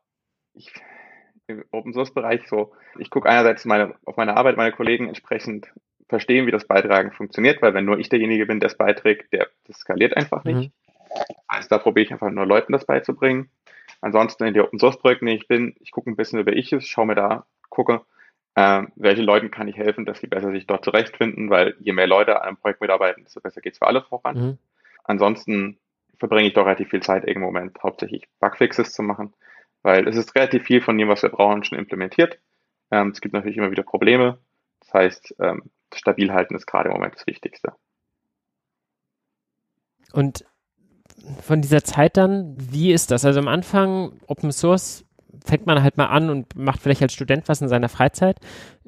ich 0.56 0.74
im 1.50 1.66
Open 1.72 1.94
Source 1.94 2.14
Bereich 2.14 2.48
so, 2.48 2.74
ich 2.98 3.10
gucke 3.10 3.30
einerseits 3.30 3.66
meine, 3.66 3.96
auf 4.06 4.18
meine 4.18 4.38
Arbeit, 4.38 4.58
meine 4.58 4.72
Kollegen 4.72 5.08
entsprechend 5.08 5.72
verstehen, 6.08 6.48
wie 6.48 6.52
das 6.52 6.66
Beitragen 6.66 7.12
funktioniert, 7.12 7.62
weil 7.62 7.74
wenn 7.74 7.86
nur 7.86 8.00
ich 8.00 8.10
derjenige 8.10 8.46
bin, 8.46 8.60
der 8.60 8.68
es 8.68 8.78
beiträgt, 8.78 9.32
der, 9.34 9.48
das 9.66 9.78
skaliert 9.78 10.16
einfach 10.18 10.44
nicht. 10.44 10.58
Mhm. 10.58 10.72
Also 11.48 11.70
da 11.70 11.78
probiere 11.78 12.06
ich 12.06 12.12
einfach 12.12 12.30
nur 12.30 12.46
Leuten 12.46 12.74
das 12.74 12.86
beizubringen. 12.86 13.50
Ansonsten 14.02 14.46
in 14.46 14.54
die 14.54 14.62
Open 14.62 14.80
Source 14.80 14.98
Projekten, 14.98 15.26
die 15.26 15.34
ich 15.34 15.48
bin, 15.48 15.76
ich 15.80 15.92
gucke 15.92 16.10
ein 16.10 16.16
bisschen 16.16 16.40
über 16.40 16.54
ich 16.54 16.72
es, 16.72 16.88
schaue 16.88 17.08
mir 17.08 17.16
da, 17.16 17.46
gucke, 17.70 18.02
äh, 18.56 18.84
welche 18.96 19.22
Leuten 19.22 19.52
kann 19.52 19.68
ich 19.68 19.78
helfen, 19.78 20.06
dass 20.06 20.20
sie 20.20 20.28
besser 20.28 20.52
sich 20.52 20.68
dort 20.68 20.84
zurechtfinden, 20.84 21.50
weil 21.50 21.76
je 21.80 21.94
mehr 21.94 22.08
Leute 22.08 22.38
an 22.38 22.48
einem 22.48 22.58
Projekt 22.58 22.82
mitarbeiten, 22.82 23.24
desto 23.24 23.42
besser 23.42 23.62
geht 23.62 23.74
es 23.74 23.80
für 23.80 23.88
alle 23.88 24.02
voran. 24.02 24.38
Mhm. 24.38 24.58
Ansonsten 25.04 25.78
verbringe 26.18 26.48
ich 26.48 26.54
doch 26.54 26.66
relativ 26.66 26.90
viel 26.90 27.02
Zeit 27.02 27.26
im 27.26 27.40
Moment 27.40 27.78
hauptsächlich 27.82 28.28
Bugfixes 28.40 28.92
zu 28.92 29.04
machen, 29.04 29.34
weil 29.82 30.08
es 30.08 30.16
ist 30.16 30.36
relativ 30.36 30.64
viel 30.64 30.82
von 30.82 30.98
dem, 30.98 31.08
was 31.08 31.22
wir 31.22 31.30
brauchen, 31.30 31.64
schon 31.64 31.78
implementiert. 31.78 32.40
Ähm, 32.92 33.10
es 33.10 33.22
gibt 33.22 33.34
natürlich 33.34 33.58
immer 33.58 33.72
wieder 33.72 33.84
Probleme. 33.84 34.40
Das 34.82 34.94
heißt, 34.94 35.36
ähm, 35.40 35.70
stabil 35.94 36.32
halten 36.32 36.56
ist 36.56 36.66
gerade 36.66 36.90
im 36.90 36.96
Moment 36.96 37.16
das 37.16 37.28
Wichtigste. 37.28 37.74
Und 40.12 40.46
von 41.42 41.62
dieser 41.62 41.84
Zeit 41.84 42.18
dann, 42.18 42.56
wie 42.58 42.92
ist 42.92 43.12
das? 43.12 43.26
Also 43.26 43.40
am 43.40 43.48
Anfang 43.48 44.20
Open 44.28 44.52
Source 44.52 45.06
fängt 45.46 45.66
man 45.66 45.84
halt 45.84 45.98
mal 45.98 46.08
an 46.08 46.30
und 46.30 46.56
macht 46.56 46.82
vielleicht 46.82 47.02
als 47.02 47.14
Student 47.14 47.48
was 47.48 47.62
in 47.62 47.68
seiner 47.68 47.90
Freizeit. 47.90 48.38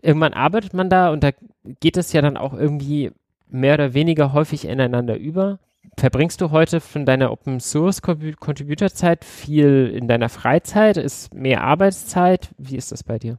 Irgendwann 0.02 0.34
arbeitet 0.34 0.74
man 0.74 0.90
da 0.90 1.12
und 1.12 1.24
da 1.24 1.32
geht 1.80 1.98
es 1.98 2.14
ja 2.14 2.22
dann 2.22 2.38
auch 2.38 2.54
irgendwie 2.54 3.12
mehr 3.48 3.76
oder 3.76 3.94
weniger 3.94 4.34
häufig 4.34 4.66
ineinander 4.66 5.18
über. 5.18 5.60
Verbringst 5.98 6.42
du 6.42 6.52
heute 6.52 6.82
von 6.82 7.06
deiner 7.06 7.32
Open 7.32 7.60
Source 7.60 8.02
Contributor 8.02 8.90
Zeit 8.90 9.24
viel 9.24 9.92
in 9.96 10.08
deiner 10.08 10.30
Freizeit? 10.30 10.98
Ist 10.98 11.34
mehr 11.34 11.64
Arbeitszeit? 11.64 12.50
Wie 12.58 12.76
ist 12.76 12.92
das 12.92 13.04
bei 13.04 13.20
dir? 13.20 13.38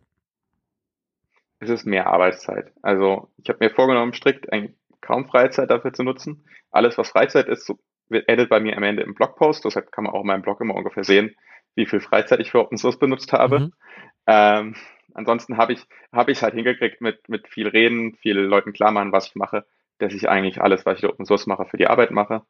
Es 1.60 1.70
ist 1.70 1.86
mehr 1.86 2.08
Arbeitszeit. 2.08 2.72
Also 2.82 3.28
ich 3.38 3.48
habe 3.48 3.64
mir 3.64 3.70
vorgenommen, 3.70 4.12
strikt 4.12 4.48
kaum 5.00 5.26
Freizeit 5.26 5.70
dafür 5.70 5.92
zu 5.92 6.02
nutzen. 6.02 6.44
Alles, 6.70 6.98
was 6.98 7.10
Freizeit 7.10 7.48
ist, 7.48 7.66
so, 7.66 7.78
wird 8.08 8.28
edit 8.28 8.48
bei 8.48 8.60
mir 8.60 8.76
am 8.76 8.82
Ende 8.82 9.02
im 9.02 9.14
Blogpost. 9.14 9.64
Deshalb 9.64 9.92
kann 9.92 10.04
man 10.04 10.12
auch 10.12 10.22
in 10.22 10.26
meinem 10.26 10.42
Blog 10.42 10.60
immer 10.60 10.74
ungefähr 10.74 11.04
sehen, 11.04 11.34
wie 11.74 11.86
viel 11.86 12.00
Freizeit 12.00 12.40
ich 12.40 12.50
für 12.50 12.60
Open 12.60 12.78
Source 12.78 12.98
benutzt 12.98 13.32
habe. 13.32 13.60
Mhm. 13.60 13.72
Ähm, 14.26 14.76
ansonsten 15.14 15.56
habe 15.56 15.72
ich 15.72 15.86
habe 16.12 16.32
ich 16.32 16.38
es 16.38 16.42
halt 16.42 16.54
hingekriegt 16.54 17.00
mit 17.00 17.28
mit 17.28 17.48
viel 17.48 17.68
Reden, 17.68 18.14
viele 18.20 18.42
Leuten 18.42 18.72
klar 18.72 18.92
machen, 18.92 19.12
was 19.12 19.26
ich 19.26 19.34
mache, 19.34 19.64
dass 19.98 20.12
ich 20.12 20.28
eigentlich 20.28 20.60
alles, 20.60 20.86
was 20.86 20.98
ich 20.98 21.06
Open 21.06 21.26
Source 21.26 21.46
mache, 21.46 21.66
für 21.66 21.76
die 21.76 21.86
Arbeit 21.86 22.10
mache. 22.10 22.42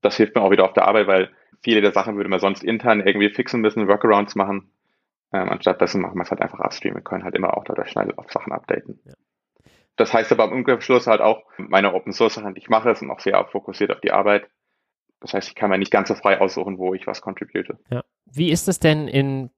Das 0.00 0.16
hilft 0.16 0.34
mir 0.34 0.42
auch 0.42 0.50
wieder 0.50 0.64
auf 0.64 0.72
der 0.72 0.86
Arbeit, 0.86 1.06
weil 1.06 1.30
viele 1.62 1.80
der 1.80 1.92
Sachen 1.92 2.16
würde 2.16 2.28
man 2.28 2.40
sonst 2.40 2.62
intern 2.62 3.00
irgendwie 3.00 3.30
fixen 3.30 3.60
müssen, 3.60 3.88
Workarounds 3.88 4.34
machen. 4.34 4.70
Ähm, 5.32 5.48
anstatt 5.48 5.80
dessen 5.80 6.00
machen 6.00 6.16
wir 6.16 6.22
es 6.22 6.30
halt 6.30 6.42
einfach 6.42 6.60
upstream. 6.60 6.94
Wir 6.94 7.02
können 7.02 7.24
halt 7.24 7.34
immer 7.34 7.56
auch 7.56 7.64
dadurch 7.64 7.90
schnell 7.90 8.12
auf 8.16 8.30
Sachen 8.30 8.52
updaten. 8.52 9.00
Ja. 9.04 9.14
Das 9.96 10.12
heißt 10.12 10.32
aber 10.32 10.44
im 10.44 10.52
Umkehrschluss 10.52 11.06
halt 11.06 11.20
auch, 11.20 11.42
meine 11.56 11.94
Open 11.94 12.12
Source 12.12 12.34
Sachen, 12.34 12.54
die 12.54 12.60
ich 12.60 12.68
mache, 12.68 12.94
sind 12.94 13.10
auch 13.10 13.20
sehr 13.20 13.44
fokussiert 13.46 13.92
auf 13.92 14.00
die 14.00 14.12
Arbeit. 14.12 14.48
Das 15.20 15.34
heißt, 15.34 15.48
ich 15.48 15.54
kann 15.54 15.70
mir 15.70 15.78
nicht 15.78 15.90
ganz 15.90 16.08
so 16.08 16.14
frei 16.14 16.40
aussuchen, 16.40 16.78
wo 16.78 16.94
ich 16.94 17.06
was 17.06 17.20
contribute. 17.20 17.76
Ja. 17.90 18.02
Wie 18.26 18.50
ist 18.50 18.68
es 18.68 18.78
denn 18.78 19.08
in 19.08 19.50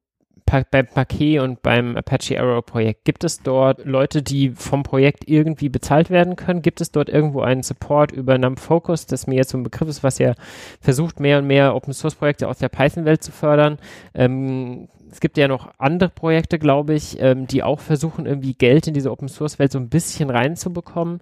beim 0.45 0.87
Paket 0.87 1.41
und 1.41 1.63
beim 1.63 1.97
Apache 1.97 2.41
Arrow 2.41 2.65
Projekt, 2.65 3.05
gibt 3.05 3.25
es 3.25 3.43
dort 3.43 3.85
Leute, 3.85 4.23
die 4.23 4.51
vom 4.51 4.85
Projekt 4.85 5.29
irgendwie 5.29 5.69
bezahlt 5.69 6.09
werden 6.09 6.37
können? 6.37 6.63
Gibt 6.63 6.81
es 6.81 6.93
dort 6.93 7.09
irgendwo 7.09 7.41
einen 7.41 7.63
Support 7.63 8.13
über 8.13 8.39
NumFocus, 8.39 9.07
das 9.07 9.27
mir 9.27 9.37
jetzt 9.37 9.51
so 9.51 9.59
ein 9.59 9.65
Begriff 9.65 9.89
ist, 9.89 10.05
was 10.05 10.19
ja 10.19 10.35
versucht, 10.81 11.19
mehr 11.19 11.39
und 11.39 11.47
mehr 11.47 11.75
Open 11.75 11.93
Source 11.93 12.15
Projekte 12.15 12.49
aus 12.49 12.59
der 12.59 12.69
Python-Welt 12.69 13.25
zu 13.25 13.33
fördern? 13.33 13.79
Ähm, 14.15 14.89
es 15.11 15.21
gibt 15.21 15.37
ja 15.37 15.49
noch 15.49 15.73
andere 15.79 16.11
Projekte, 16.11 16.59
glaube 16.59 16.95
ich, 16.95 17.21
ähm, 17.21 17.47
die 17.47 17.63
auch 17.63 17.81
versuchen, 17.81 18.27
irgendwie 18.27 18.55
Geld 18.55 18.87
in 18.87 18.95
diese 18.95 19.11
Open 19.11 19.29
Source 19.29 19.59
Welt 19.59 19.73
so 19.73 19.79
ein 19.79 19.89
bisschen 19.89 20.31
reinzubekommen. 20.31 21.21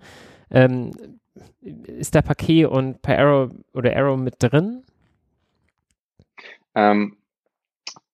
Ähm, 0.50 0.90
ist 1.62 2.14
da 2.14 2.20
Paket 2.20 2.66
und 2.66 3.00
bei 3.02 3.18
Arrow 3.18 3.50
oder 3.72 3.96
Arrow 3.96 4.18
mit 4.18 4.34
drin? 4.38 4.82
Ähm, 6.74 7.16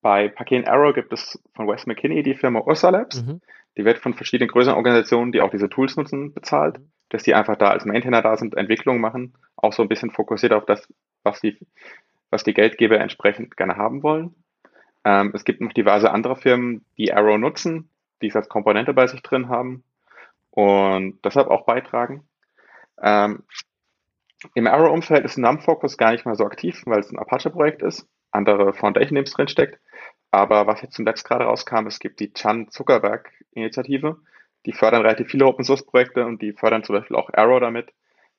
bei 0.02 0.28
Paket 0.28 0.68
Arrow 0.68 0.94
gibt 0.94 1.12
es 1.12 1.42
von 1.54 1.68
Wes 1.68 1.86
McKinney 1.86 2.22
die 2.22 2.34
Firma 2.34 2.60
Ursa 2.60 2.90
Labs. 2.90 3.22
Mhm. 3.22 3.40
Die 3.76 3.84
wird 3.84 3.98
von 3.98 4.14
verschiedenen 4.14 4.50
größeren 4.50 4.76
Organisationen, 4.76 5.32
die 5.32 5.40
auch 5.40 5.50
diese 5.50 5.68
Tools 5.68 5.96
nutzen, 5.96 6.34
bezahlt, 6.34 6.78
mhm. 6.78 6.90
dass 7.10 7.22
die 7.22 7.34
einfach 7.34 7.56
da 7.56 7.70
als 7.70 7.84
Maintainer 7.84 8.22
da 8.22 8.36
sind, 8.36 8.56
Entwicklung 8.56 9.00
machen, 9.00 9.34
auch 9.56 9.72
so 9.72 9.82
ein 9.82 9.88
bisschen 9.88 10.10
fokussiert 10.10 10.52
auf 10.52 10.66
das, 10.66 10.86
was 11.22 11.40
die, 11.40 11.58
was 12.30 12.44
die 12.44 12.54
Geldgeber 12.54 12.98
entsprechend 12.98 13.56
gerne 13.56 13.76
haben 13.76 14.02
wollen. 14.02 14.34
Ähm, 15.04 15.32
es 15.34 15.44
gibt 15.44 15.60
noch 15.60 15.72
diverse 15.72 16.10
andere 16.10 16.36
Firmen, 16.36 16.84
die 16.98 17.12
Arrow 17.12 17.38
nutzen, 17.38 17.90
die 18.22 18.28
es 18.28 18.36
als 18.36 18.48
Komponente 18.48 18.92
bei 18.92 19.06
sich 19.06 19.22
drin 19.22 19.48
haben 19.48 19.84
und 20.50 21.24
deshalb 21.24 21.48
auch 21.48 21.64
beitragen. 21.64 22.28
Ähm, 23.00 23.44
Im 24.54 24.66
Arrow-Umfeld 24.66 25.24
ist 25.24 25.38
NumFocus 25.38 25.96
gar 25.96 26.12
nicht 26.12 26.26
mal 26.26 26.34
so 26.34 26.44
aktiv, 26.44 26.82
weil 26.86 27.00
es 27.00 27.10
ein 27.10 27.18
Apache-Projekt 27.18 27.82
ist, 27.82 28.06
andere 28.30 28.72
Foundation-Names 28.72 29.32
drinsteckt. 29.32 29.78
Aber 30.30 30.66
was 30.66 30.82
jetzt 30.82 30.94
zuletzt 30.94 31.24
gerade 31.24 31.44
rauskam, 31.44 31.86
es 31.86 31.98
gibt 31.98 32.20
die 32.20 32.32
Chan 32.32 32.70
Zuckerberg 32.70 33.30
Initiative. 33.52 34.20
Die 34.66 34.72
fördern 34.72 35.02
relativ 35.02 35.28
viele 35.28 35.46
Open 35.46 35.64
Source 35.64 35.84
Projekte 35.84 36.24
und 36.24 36.42
die 36.42 36.52
fördern 36.52 36.84
zum 36.84 36.96
Beispiel 36.96 37.16
auch 37.16 37.30
Arrow 37.32 37.60
damit, 37.60 37.92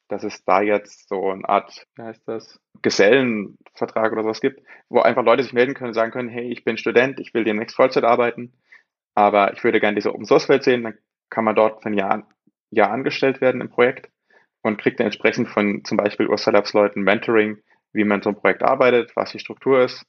dass 0.08 0.24
es 0.24 0.44
da 0.46 0.62
jetzt 0.62 1.10
so 1.10 1.32
eine 1.32 1.48
Art, 1.48 1.88
wie 1.96 2.04
heißt 2.04 2.28
das, 2.28 2.60
Gesellenvertrag 2.82 4.12
oder 4.12 4.24
sowas 4.24 4.42
gibt, 4.42 4.62
wo 4.90 5.00
einfach 5.00 5.24
Leute 5.24 5.44
sich 5.44 5.54
melden 5.54 5.74
können 5.74 5.90
und 5.90 5.94
sagen 5.94 6.12
können, 6.12 6.30
hey, 6.30 6.52
ich 6.52 6.64
bin 6.64 6.78
Student, 6.78 7.20
ich 7.20 7.34
will 7.34 7.44
demnächst 7.44 7.76
Vollzeit 7.76 8.04
arbeiten, 8.04 8.54
aber 9.16 9.54
ich 9.54 9.64
würde 9.64 9.80
gerne 9.80 9.96
diese 9.96 10.14
Open 10.14 10.26
Source 10.26 10.50
Welt 10.50 10.64
sehen, 10.64 10.84
dann 10.84 10.98
kann 11.30 11.44
man 11.44 11.56
dort 11.56 11.82
für 11.82 11.90
ein 11.90 11.98
Jahr, 11.98 12.28
Jahr 12.70 12.92
angestellt 12.92 13.42
werden 13.42 13.62
im 13.62 13.70
Projekt 13.70 14.10
und 14.62 14.80
kriegt 14.80 15.00
dann 15.00 15.08
entsprechend 15.08 15.48
von 15.48 15.84
zum 15.86 15.98
Beispiel 15.98 16.28
Ursa 16.28 16.52
Labs 16.52 16.74
Leuten 16.74 17.02
Mentoring, 17.02 17.58
wie 17.94 18.04
man 18.04 18.22
so 18.22 18.30
ein 18.30 18.36
Projekt 18.36 18.64
arbeitet, 18.64 19.16
was 19.16 19.32
die 19.32 19.40
Struktur 19.40 19.82
ist, 19.82 20.06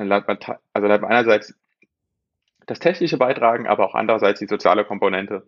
also 0.00 0.86
lernt 0.86 1.02
man 1.02 1.10
einerseits 1.10 1.54
das 2.66 2.78
technische 2.78 3.18
Beitragen, 3.18 3.66
aber 3.66 3.84
auch 3.84 3.94
andererseits 3.94 4.40
die 4.40 4.46
soziale 4.46 4.84
Komponente, 4.84 5.46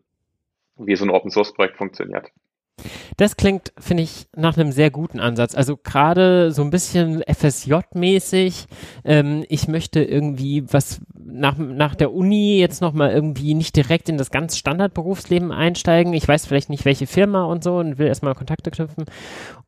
wie 0.77 0.97
so 0.97 1.05
ein 1.05 1.11
Open 1.11 1.31
Source 1.31 1.55
Projekt 1.55 1.77
funktioniert. 1.77 2.33
Das 3.17 3.37
klingt, 3.37 3.73
finde 3.79 4.03
ich, 4.03 4.27
nach 4.35 4.57
einem 4.57 4.73
sehr 4.73 4.91
guten 4.91 5.21
Ansatz. 5.21 5.55
Also 5.55 5.77
gerade 5.77 6.51
so 6.51 6.63
ein 6.63 6.71
bisschen 6.71 7.23
FSJ-mäßig. 7.23 8.67
Ähm, 9.05 9.45
ich 9.49 9.69
möchte 9.69 10.03
irgendwie 10.03 10.65
was 10.73 11.01
nach, 11.15 11.57
nach 11.59 11.95
der 11.95 12.13
Uni 12.13 12.59
jetzt 12.59 12.81
nochmal 12.81 13.13
irgendwie 13.13 13.55
nicht 13.55 13.77
direkt 13.77 14.09
in 14.09 14.19
das 14.19 14.31
ganz 14.31 14.57
Standardberufsleben 14.57 15.53
einsteigen. 15.53 16.15
Ich 16.15 16.27
weiß 16.27 16.47
vielleicht 16.47 16.71
nicht, 16.71 16.85
welche 16.85 17.07
Firma 17.07 17.45
und 17.45 17.63
so 17.63 17.77
und 17.77 17.99
will 17.99 18.07
erstmal 18.07 18.35
Kontakte 18.35 18.71
knüpfen. 18.71 19.05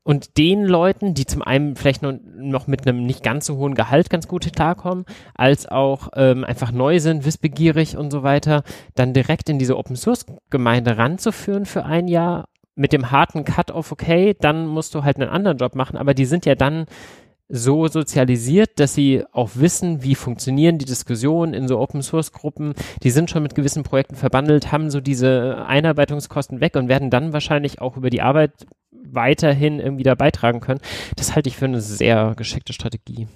Und 0.05 0.37
den 0.37 0.65
Leuten, 0.65 1.15
die 1.15 1.25
zum 1.25 1.43
einen 1.43 1.77
vielleicht 1.77 2.03
noch, 2.03 2.67
mit 2.67 2.87
einem 2.87 3.07
nicht 3.07 3.23
ganz 3.23 3.47
so 3.47 3.57
hohen 3.57 3.75
Gehalt 3.75 4.11
ganz 4.11 4.29
gut 4.29 4.53
klarkommen, 4.53 5.07
als 5.35 5.67
auch 5.67 6.11
ähm, 6.15 6.45
einfach 6.45 6.73
neu 6.73 7.01
sind, 7.01 7.25
wissbegierig 7.25 7.97
und 7.97 8.11
so 8.11 8.23
weiter, 8.23 8.63
dann 8.95 9.15
direkt 9.15 9.49
in 9.49 9.59
diese 9.59 9.79
Open-Source-Gemeinde 9.79 10.99
ranzuführen 10.99 11.65
für 11.65 11.87
ein 11.87 12.07
Jahr 12.07 12.49
mit 12.77 12.93
dem 12.93 13.11
harten 13.11 13.45
Cut-off, 13.45 13.93
okay, 13.93 14.37
dann 14.39 14.67
musst 14.67 14.95
du 14.95 15.05
halt 15.05 15.17
einen 15.17 15.31
anderen 15.31 15.59
Job 15.59 15.75
machen, 15.75 15.97
aber 15.97 16.13
die 16.13 16.25
sind 16.25 16.45
ja 16.45 16.55
dann 16.55 16.87
so 17.49 17.86
sozialisiert, 17.88 18.80
dass 18.80 18.95
sie 18.95 19.24
auch 19.32 19.51
wissen, 19.55 20.03
wie 20.03 20.14
funktionieren 20.14 20.78
die 20.78 20.86
Diskussionen 20.86 21.53
in 21.53 21.68
so 21.68 21.78
Open 21.78 22.03
Source 22.03 22.32
Gruppen. 22.32 22.74
Die 23.03 23.11
sind 23.11 23.30
schon 23.30 23.42
mit 23.42 23.55
gewissen 23.55 23.82
Projekten 23.82 24.16
verbandelt, 24.16 24.72
haben 24.72 24.90
so 24.90 25.01
diese 25.01 25.64
Einarbeitungskosten 25.66 26.61
weg 26.61 26.76
und 26.76 26.88
werden 26.88 27.11
dann 27.11 27.32
wahrscheinlich 27.32 27.80
auch 27.80 27.97
über 27.97 28.11
die 28.11 28.22
Arbeit 28.22 28.66
weiterhin 28.90 29.78
irgendwie 29.78 30.03
da 30.05 30.14
beitragen 30.14 30.61
können. 30.61 30.80
Das 31.16 31.34
halte 31.34 31.49
ich 31.49 31.57
für 31.57 31.66
eine 31.66 31.80
sehr 31.80 32.34
geschickte 32.36 32.72
Strategie. 32.72 33.28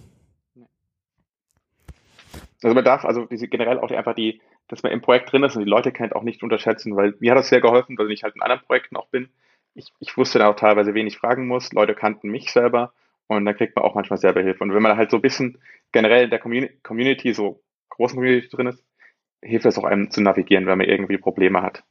Also 2.63 2.75
man 2.75 2.85
darf 2.85 3.05
also 3.05 3.27
diese 3.27 3.47
generell 3.47 3.79
auch 3.79 3.91
einfach 3.91 4.15
die, 4.15 4.41
dass 4.67 4.83
man 4.83 4.91
im 4.91 5.01
Projekt 5.01 5.31
drin 5.31 5.45
ist 5.45 5.55
und 5.55 5.65
die 5.65 5.71
Leute 5.71 5.93
kennt, 5.93 6.17
auch 6.17 6.23
nicht 6.23 6.43
unterschätzen, 6.43 6.97
weil 6.97 7.15
mir 7.21 7.33
hat 7.33 7.39
das 7.39 7.49
sehr 7.49 7.61
geholfen, 7.61 7.97
weil 7.99 8.11
ich 8.11 8.25
halt 8.25 8.35
in 8.35 8.43
anderen 8.43 8.63
Projekten 8.63 8.97
auch 8.97 9.07
bin. 9.09 9.29
Ich, 9.75 9.93
ich 10.01 10.17
wusste 10.17 10.41
da 10.41 10.49
auch 10.49 10.57
teilweise 10.57 10.95
wenig 10.95 11.19
fragen 11.19 11.47
muss. 11.47 11.73
Leute 11.73 11.95
kannten 11.95 12.31
mich 12.31 12.51
selber 12.51 12.93
und 13.29 13.45
dann 13.45 13.57
kriegt 13.57 13.77
man 13.77 13.85
auch 13.85 13.95
manchmal 13.95 14.19
selber 14.19 14.43
Hilfe. 14.43 14.65
Und 14.65 14.75
wenn 14.75 14.83
man 14.83 14.97
halt 14.97 15.11
so 15.11 15.19
ein 15.19 15.23
bisschen 15.23 15.59
generell 15.93 16.25
in 16.25 16.31
der 16.31 16.41
Community, 16.83 17.33
so 17.33 17.63
großen 17.91 18.17
Community 18.17 18.49
drin 18.49 18.67
ist, 18.67 18.85
hilft 19.43 19.67
es 19.67 19.79
auch 19.79 19.85
einem 19.85 20.11
zu 20.11 20.21
navigieren, 20.21 20.67
wenn 20.67 20.79
man 20.79 20.89
irgendwie 20.89 21.19
Probleme 21.19 21.63
hat. 21.63 21.85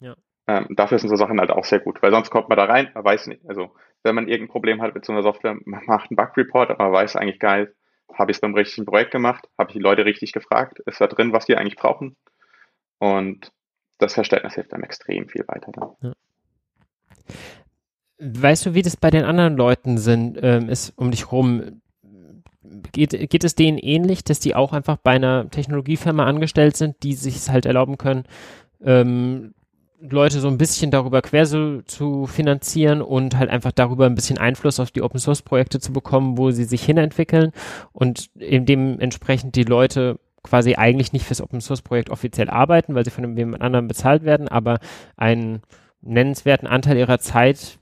Ja. 0.00 0.16
Ähm, 0.46 0.66
dafür 0.70 0.98
sind 0.98 1.10
so 1.10 1.16
Sachen 1.16 1.38
halt 1.40 1.50
auch 1.50 1.64
sehr 1.64 1.80
gut, 1.80 2.00
weil 2.02 2.10
sonst 2.10 2.30
kommt 2.30 2.48
man 2.48 2.56
da 2.56 2.64
rein, 2.64 2.90
man 2.94 3.04
weiß 3.04 3.26
nicht, 3.26 3.42
also 3.46 3.74
wenn 4.02 4.14
man 4.14 4.28
irgendein 4.28 4.52
Problem 4.52 4.80
hat 4.80 4.94
mit 4.94 5.04
so 5.04 5.12
einer 5.12 5.22
Software, 5.22 5.56
man 5.64 5.84
macht 5.86 6.10
einen 6.10 6.16
Bug-Report, 6.16 6.70
aber 6.70 6.84
man 6.84 6.92
weiß 6.92 7.16
eigentlich 7.16 7.40
gar 7.40 7.58
nicht, 7.58 7.72
habe 8.14 8.30
ich 8.30 8.38
es 8.38 8.40
beim 8.40 8.54
richtigen 8.54 8.86
Projekt 8.86 9.10
gemacht? 9.10 9.48
Habe 9.58 9.70
ich 9.70 9.76
die 9.76 9.82
Leute 9.82 10.04
richtig 10.04 10.32
gefragt? 10.32 10.80
Ist 10.86 11.00
da 11.00 11.06
drin, 11.06 11.32
was 11.32 11.44
die 11.44 11.56
eigentlich 11.56 11.76
brauchen? 11.76 12.16
Und 12.98 13.52
das 13.98 14.14
Verständnis 14.14 14.54
hilft 14.54 14.72
dann 14.72 14.82
extrem 14.82 15.28
viel 15.28 15.46
weiter. 15.46 15.70
Dann. 15.72 15.90
Ja. 16.00 16.14
Weißt 18.18 18.66
du, 18.66 18.74
wie 18.74 18.82
das 18.82 18.96
bei 18.96 19.10
den 19.10 19.24
anderen 19.24 19.56
Leuten 19.56 19.98
sind, 19.98 20.38
ähm, 20.42 20.68
ist 20.68 20.92
um 20.96 21.10
dich 21.10 21.30
rum? 21.30 21.80
Geht, 22.92 23.30
geht 23.30 23.44
es 23.44 23.54
denen 23.54 23.78
ähnlich, 23.78 24.24
dass 24.24 24.40
die 24.40 24.54
auch 24.54 24.72
einfach 24.72 24.96
bei 24.96 25.12
einer 25.12 25.48
Technologiefirma 25.48 26.24
angestellt 26.24 26.76
sind, 26.76 27.02
die 27.02 27.14
sich 27.14 27.36
es 27.36 27.48
halt 27.48 27.64
erlauben 27.64 27.96
können, 27.96 28.24
ähm, 28.82 29.54
Leute 30.00 30.38
so 30.40 30.48
ein 30.48 30.58
bisschen 30.58 30.90
darüber 30.90 31.22
quer 31.22 31.46
so, 31.46 31.82
zu 31.82 32.26
finanzieren 32.26 33.02
und 33.02 33.36
halt 33.36 33.50
einfach 33.50 33.72
darüber 33.72 34.06
ein 34.06 34.14
bisschen 34.14 34.38
Einfluss 34.38 34.78
auf 34.78 34.90
die 34.90 35.02
Open 35.02 35.18
Source 35.18 35.42
Projekte 35.42 35.80
zu 35.80 35.92
bekommen, 35.92 36.38
wo 36.38 36.50
sie 36.50 36.64
sich 36.64 36.84
hinentwickeln 36.84 37.52
und 37.92 38.30
eben 38.38 38.64
dementsprechend 38.64 39.56
die 39.56 39.64
Leute 39.64 40.20
quasi 40.44 40.76
eigentlich 40.76 41.12
nicht 41.12 41.24
fürs 41.24 41.40
Open 41.40 41.60
Source 41.60 41.82
Projekt 41.82 42.10
offiziell 42.10 42.48
arbeiten, 42.48 42.94
weil 42.94 43.04
sie 43.04 43.10
von 43.10 43.36
jemand 43.36 43.62
anderem 43.62 43.88
bezahlt 43.88 44.22
werden, 44.22 44.46
aber 44.46 44.78
einen 45.16 45.62
nennenswerten 46.00 46.68
Anteil 46.68 46.96
ihrer 46.96 47.18
Zeit 47.18 47.77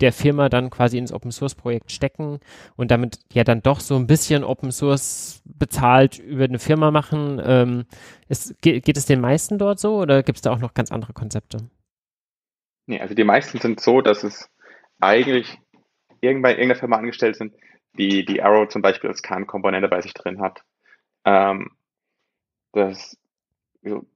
der 0.00 0.12
Firma 0.12 0.48
dann 0.48 0.70
quasi 0.70 0.98
ins 0.98 1.12
Open 1.12 1.32
Source 1.32 1.54
Projekt 1.54 1.92
stecken 1.92 2.40
und 2.76 2.90
damit 2.90 3.18
ja 3.32 3.44
dann 3.44 3.62
doch 3.62 3.80
so 3.80 3.96
ein 3.96 4.06
bisschen 4.06 4.44
Open 4.44 4.72
Source 4.72 5.42
bezahlt 5.44 6.18
über 6.18 6.44
eine 6.44 6.58
Firma 6.58 6.90
machen. 6.90 7.40
Ähm, 7.44 7.84
ist, 8.28 8.60
geht, 8.62 8.84
geht 8.84 8.96
es 8.96 9.06
den 9.06 9.20
meisten 9.20 9.58
dort 9.58 9.78
so 9.78 9.96
oder 9.96 10.22
gibt 10.22 10.36
es 10.36 10.42
da 10.42 10.52
auch 10.52 10.58
noch 10.58 10.74
ganz 10.74 10.90
andere 10.90 11.12
Konzepte? 11.12 11.58
Nee, 12.86 13.00
also 13.00 13.14
die 13.14 13.24
meisten 13.24 13.58
sind 13.58 13.80
so, 13.80 14.00
dass 14.00 14.24
es 14.24 14.50
eigentlich 15.00 15.58
irgendwann 16.20 16.52
irgendeiner 16.52 16.78
Firma 16.78 16.96
angestellt 16.96 17.36
sind, 17.36 17.54
die 17.98 18.24
die 18.24 18.42
Arrow 18.42 18.68
zum 18.68 18.82
Beispiel 18.82 19.10
als 19.10 19.22
Kernkomponente 19.22 19.88
bei 19.88 20.00
sich 20.00 20.14
drin 20.14 20.40
hat. 20.40 20.62
Ähm, 21.24 21.70
das 22.72 23.16
so, 23.82 24.06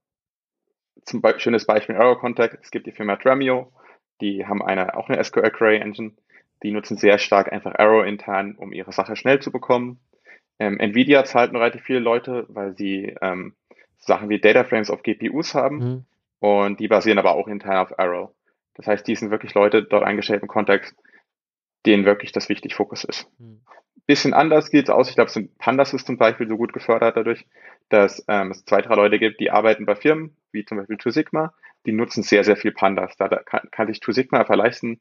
zum 1.03 1.21
Beispiel 1.21 1.41
schönes 1.41 1.65
Beispiel 1.65 1.95
Arrow 1.95 2.19
Contact, 2.19 2.57
es 2.61 2.71
gibt 2.71 2.87
die 2.87 2.91
Firma 2.91 3.15
Dremio, 3.15 3.71
die 4.21 4.45
haben 4.45 4.61
eine, 4.61 4.95
auch 4.95 5.09
eine 5.09 5.23
SQL 5.23 5.51
Query 5.51 5.77
Engine. 5.77 6.13
Die 6.63 6.71
nutzen 6.71 6.97
sehr 6.97 7.19
stark 7.19 7.51
einfach 7.51 7.75
Arrow 7.77 8.05
intern, 8.05 8.55
um 8.55 8.73
ihre 8.73 8.91
Sache 8.91 9.15
schnell 9.15 9.39
zu 9.39 9.51
bekommen. 9.51 9.99
Ähm, 10.59 10.79
Nvidia 10.79 11.23
zahlt 11.23 11.51
noch 11.53 11.59
relativ 11.59 11.83
viele 11.83 11.99
Leute, 11.99 12.45
weil 12.49 12.75
sie 12.75 13.15
ähm, 13.21 13.53
Sachen 13.99 14.29
wie 14.29 14.39
Data 14.39 14.63
Frames 14.63 14.89
auf 14.89 15.03
GPUs 15.03 15.53
haben 15.53 15.77
mhm. 15.77 16.05
und 16.39 16.79
die 16.79 16.87
basieren 16.87 17.19
aber 17.19 17.35
auch 17.35 17.47
intern 17.47 17.77
auf 17.77 17.99
Arrow. 17.99 18.31
Das 18.73 18.87
heißt, 18.87 19.07
die 19.07 19.15
sind 19.15 19.31
wirklich 19.31 19.53
Leute 19.53 19.83
dort 19.83 20.03
eingestellt 20.03 20.41
im 20.41 20.47
Kontext, 20.47 20.95
denen 21.85 22.05
wirklich 22.05 22.31
das 22.31 22.49
wichtig 22.49 22.75
Fokus 22.75 23.03
ist. 23.03 23.29
Mhm. 23.39 23.61
Bisschen 24.05 24.33
anders 24.33 24.71
geht 24.71 24.85
es 24.85 24.89
aus. 24.89 25.09
Ich 25.09 25.15
glaube, 25.15 25.31
Pandas 25.57 25.93
ist 25.93 26.07
zum 26.07 26.17
Beispiel 26.17 26.47
so 26.47 26.55
gut 26.55 26.71
gefördert 26.71 27.17
dadurch, 27.17 27.45
dass 27.89 28.23
ähm, 28.27 28.51
es 28.51 28.63
zwei, 28.63 28.81
drei 28.81 28.95
Leute 28.95 29.19
gibt, 29.19 29.39
die 29.41 29.51
arbeiten 29.51 29.85
bei 29.85 29.95
Firmen, 29.95 30.35
wie 30.51 30.63
zum 30.63 30.77
Beispiel 30.77 30.97
Two 30.97 31.09
Sigma, 31.09 31.53
die 31.87 31.93
nutzen 31.93 32.21
sehr, 32.21 32.43
sehr 32.43 32.57
viel 32.57 32.71
Pandas. 32.71 33.15
Da, 33.17 33.27
da 33.29 33.37
kann, 33.37 33.61
kann 33.71 33.87
sich 33.87 33.99
Two 33.99 34.11
Sigma 34.11 34.43
verleisten, 34.45 34.99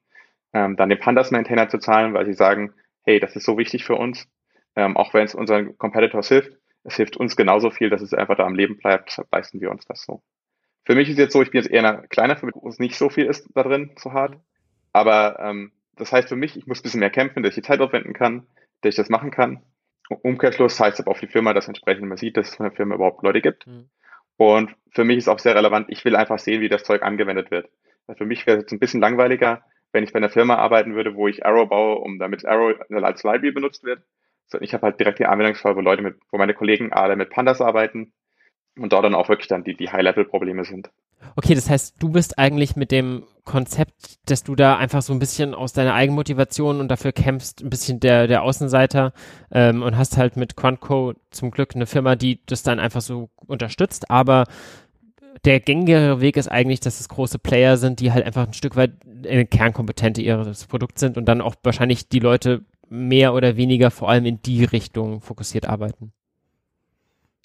ähm, 0.55 0.77
dann 0.77 0.89
den 0.89 1.01
Pandas-Maintainer 1.01 1.69
zu 1.69 1.79
zahlen, 1.79 2.15
weil 2.15 2.25
sie 2.25 2.33
sagen, 2.33 2.73
hey, 3.03 3.21
das 3.21 3.37
ist 3.37 3.45
so 3.45 3.59
wichtig 3.59 3.85
für 3.85 3.97
uns, 3.97 4.29
ähm, 4.77 4.97
auch 4.97 5.13
wenn 5.13 5.25
es 5.25 5.35
unseren 5.35 5.77
Competitors 5.77 6.29
hilft, 6.29 6.57
es 6.85 6.97
hilft 6.97 7.17
uns 7.17 7.37
genauso 7.37 7.71
viel, 7.71 7.91
dass 7.91 8.01
es 8.01 8.15
einfach 8.15 8.37
da 8.37 8.45
am 8.45 8.55
Leben 8.55 8.79
bleibt, 8.79 9.21
leisten 9.33 9.61
wir 9.61 9.71
uns 9.71 9.85
das 9.87 10.03
so. 10.03 10.23
Für 10.85 10.95
mich 10.95 11.11
ist 11.11 11.19
jetzt 11.19 11.33
so, 11.33 11.43
ich 11.43 11.51
bin 11.51 11.61
jetzt 11.61 11.71
eher 11.71 11.85
eine 11.85 12.07
kleiner 12.07 12.41
wo 12.41 12.69
es 12.69 12.79
nicht 12.79 12.97
so 12.97 13.11
viel 13.11 13.27
ist 13.27 13.49
da 13.55 13.65
drin, 13.65 13.91
so 13.97 14.13
hart. 14.13 14.39
Aber 14.93 15.41
ähm, 15.41 15.73
das 15.97 16.13
heißt 16.13 16.29
für 16.29 16.37
mich, 16.37 16.57
ich 16.57 16.67
muss 16.69 16.79
ein 16.79 16.83
bisschen 16.85 17.01
mehr 17.01 17.11
kämpfen, 17.11 17.43
dass 17.43 17.51
ich 17.51 17.63
die 17.63 17.69
Zeit 17.69 17.81
aufwenden 17.81 18.13
kann, 18.13 18.47
dass 18.83 18.91
ich 18.91 18.97
das 18.97 19.09
machen 19.09 19.33
kann. 19.33 19.63
Umkehrschluss 20.09 20.79
heißt 20.79 21.01
aber 21.01 21.11
auf 21.11 21.19
die 21.19 21.27
Firma, 21.27 21.53
dass 21.53 21.67
entsprechend 21.67 22.09
man 22.09 22.17
sieht, 22.17 22.37
dass 22.37 22.51
es 22.51 22.55
von 22.55 22.65
der 22.65 22.77
Firma 22.77 22.95
überhaupt 22.95 23.25
Leute 23.25 23.41
gibt. 23.41 23.67
Mhm. 23.67 23.91
Und 24.37 24.75
für 24.91 25.05
mich 25.05 25.19
ist 25.19 25.29
auch 25.29 25.39
sehr 25.39 25.55
relevant, 25.55 25.87
ich 25.91 26.05
will 26.05 26.17
einfach 26.17 26.39
sehen, 26.39 26.61
wie 26.61 26.69
das 26.69 26.85
Zeug 26.85 27.03
angewendet 27.03 27.51
wird. 27.51 27.69
Für 28.17 28.27
mich 28.27 28.47
wäre 28.47 28.59
es 28.59 28.63
jetzt 28.65 28.73
ein 28.73 28.79
bisschen 28.79 29.01
langweiliger, 29.01 29.65
wenn 29.93 30.05
ich 30.05 30.13
bei 30.13 30.19
einer 30.19 30.29
Firma 30.29 30.57
arbeiten 30.57 30.95
würde, 30.95 31.15
wo 31.15 31.29
ich 31.29 31.45
Arrow 31.45 31.69
baue, 31.69 31.97
um 31.97 32.19
damit 32.19 32.45
Arrow 32.45 32.75
als 32.91 33.23
Library 33.23 33.53
benutzt 33.53 33.85
wird. 33.85 34.03
Ich 34.61 34.75
habe 34.75 34.87
halt 34.87 35.01
direkt 35.01 35.19
die 35.19 35.27
Anwendungsfall, 35.27 35.75
wo 35.75 35.81
Leute 35.81 36.03
mit, 36.03 36.19
wo 36.31 36.39
meine 36.39 36.55
Kollegen 36.55 36.93
alle 36.93 37.17
mit 37.17 37.31
Pandas 37.31 37.61
arbeiten 37.61 38.13
und 38.79 38.93
dort 38.93 39.05
dann 39.05 39.15
auch 39.15 39.29
wirklich 39.29 39.49
dann 39.49 39.65
die, 39.65 39.77
die 39.77 39.91
High-Level-Probleme 39.91 40.65
sind. 40.65 40.91
Okay, 41.35 41.55
das 41.55 41.69
heißt, 41.69 41.97
du 41.99 42.11
bist 42.11 42.39
eigentlich 42.39 42.77
mit 42.77 42.91
dem 42.91 43.25
Konzept, 43.45 44.19
dass 44.27 44.45
du 44.45 44.55
da 44.55 44.77
einfach 44.77 45.03
so 45.03 45.13
ein 45.13 45.19
bisschen 45.19 45.55
aus 45.55 45.73
deiner 45.73 45.95
Eigenmotivation 45.95 46.81
und 46.81 46.89
dafür 46.89 47.13
kämpfst, 47.13 47.63
ein 47.63 47.71
bisschen 47.71 48.01
der, 48.01 48.27
der 48.27 48.43
Außenseiter 48.43 49.13
ähm, 49.51 49.83
und 49.83 49.97
hast 49.97 50.17
halt 50.17 50.37
mit 50.37 50.57
Quantco 50.57 51.15
zum 51.31 51.51
Glück 51.51 51.75
eine 51.75 51.87
Firma, 51.87 52.17
die 52.17 52.41
das 52.47 52.63
dann 52.63 52.79
einfach 52.79 53.01
so 53.01 53.31
unterstützt, 53.47 54.11
aber 54.11 54.45
der 55.45 55.61
gängigere 55.61 56.21
Weg 56.21 56.37
ist 56.37 56.49
eigentlich, 56.49 56.81
dass 56.81 57.01
es 57.01 57.09
große 57.09 57.39
Player 57.39 57.77
sind, 57.77 58.01
die 58.01 58.13
halt 58.13 58.25
einfach 58.25 58.47
ein 58.47 58.55
Stück 58.55 58.77
weit 58.77 58.93
kernkompetente 59.51 60.23
ihres 60.23 60.67
Produkts 60.67 61.01
sind 61.01 61.17
und 61.17 61.27
dann 61.27 61.41
auch 61.41 61.55
wahrscheinlich 61.63 62.09
die 62.09 62.19
Leute 62.19 62.65
mehr 62.89 63.35
oder 63.35 63.57
weniger 63.57 63.91
vor 63.91 64.09
allem 64.09 64.27
in 64.27 64.41
die 64.43 64.65
Richtung 64.65 65.21
fokussiert 65.21 65.69
arbeiten. 65.69 66.13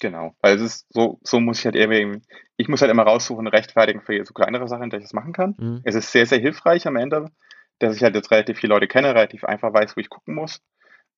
Genau, 0.01 0.35
weil 0.41 0.55
es 0.55 0.61
ist 0.61 0.87
so, 0.89 1.19
so 1.23 1.39
muss 1.39 1.59
ich 1.59 1.65
halt 1.65 1.75
irgendwie, 1.75 2.21
ich 2.57 2.67
muss 2.67 2.81
halt 2.81 2.89
immer 2.89 3.03
raussuchen, 3.03 3.45
rechtfertigen 3.45 4.01
für 4.01 4.25
so 4.25 4.33
kleinere 4.33 4.67
Sachen, 4.67 4.89
dass 4.89 4.97
ich 4.97 5.05
das 5.05 5.13
machen 5.13 5.31
kann. 5.31 5.55
Mhm. 5.59 5.81
Es 5.83 5.93
ist 5.93 6.11
sehr, 6.11 6.25
sehr 6.25 6.39
hilfreich 6.39 6.87
am 6.87 6.95
Ende, 6.95 7.29
dass 7.77 7.95
ich 7.95 8.01
halt 8.01 8.15
jetzt 8.15 8.31
relativ 8.31 8.57
viele 8.57 8.73
Leute 8.73 8.87
kenne, 8.87 9.13
relativ 9.13 9.43
einfach 9.43 9.71
weiß, 9.71 9.95
wo 9.95 10.01
ich 10.01 10.09
gucken 10.09 10.33
muss. 10.33 10.59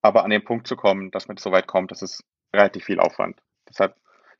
Aber 0.02 0.26
an 0.26 0.32
den 0.32 0.44
Punkt 0.44 0.68
zu 0.68 0.76
kommen, 0.76 1.12
dass 1.12 1.30
man 1.30 1.38
so 1.38 1.54
weit 1.54 1.66
kommt, 1.66 1.92
das 1.92 2.02
ist 2.02 2.26
relativ 2.54 2.84
viel 2.84 3.00
Aufwand. 3.00 3.40
Deshalb 3.70 3.96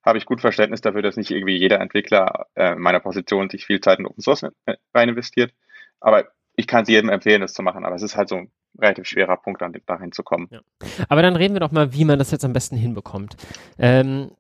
habe 0.06 0.18
ich 0.18 0.26
gut 0.26 0.42
Verständnis 0.42 0.82
dafür, 0.82 1.02
dass 1.02 1.16
nicht 1.16 1.32
irgendwie 1.32 1.56
jeder 1.56 1.80
Entwickler 1.80 2.48
äh, 2.56 2.74
in 2.74 2.80
meiner 2.80 3.00
Position 3.00 3.50
sich 3.50 3.66
viel 3.66 3.80
Zeit 3.80 4.00
in 4.00 4.06
Open 4.06 4.22
Source 4.22 4.44
äh, 4.44 4.76
rein 4.94 5.08
investiert. 5.08 5.54
Aber 6.02 6.28
ich 6.58 6.68
kann 6.68 6.84
es 6.84 6.90
jedem 6.90 7.10
empfehlen, 7.10 7.40
das 7.40 7.54
zu 7.54 7.64
machen. 7.64 7.86
Aber 7.86 7.96
es 7.96 8.02
ist 8.02 8.18
halt 8.18 8.28
so 8.28 8.42
relativ 8.80 9.06
schwerer 9.06 9.38
Punkt, 9.38 9.62
an 9.62 9.74
dahin 9.86 10.12
zu 10.12 10.24
kommen. 10.24 10.48
Ja. 10.52 10.62
Aber 11.10 11.22
dann 11.22 11.36
reden 11.36 11.54
wir 11.54 11.60
doch 11.60 11.72
mal, 11.72 11.94
wie 11.94 12.06
man 12.06 12.20
das 12.20 12.32
jetzt 12.32 12.46
am 12.46 12.54
besten 12.54 12.76
hinbekommt. 12.76 13.36
Ähm, 13.78 14.32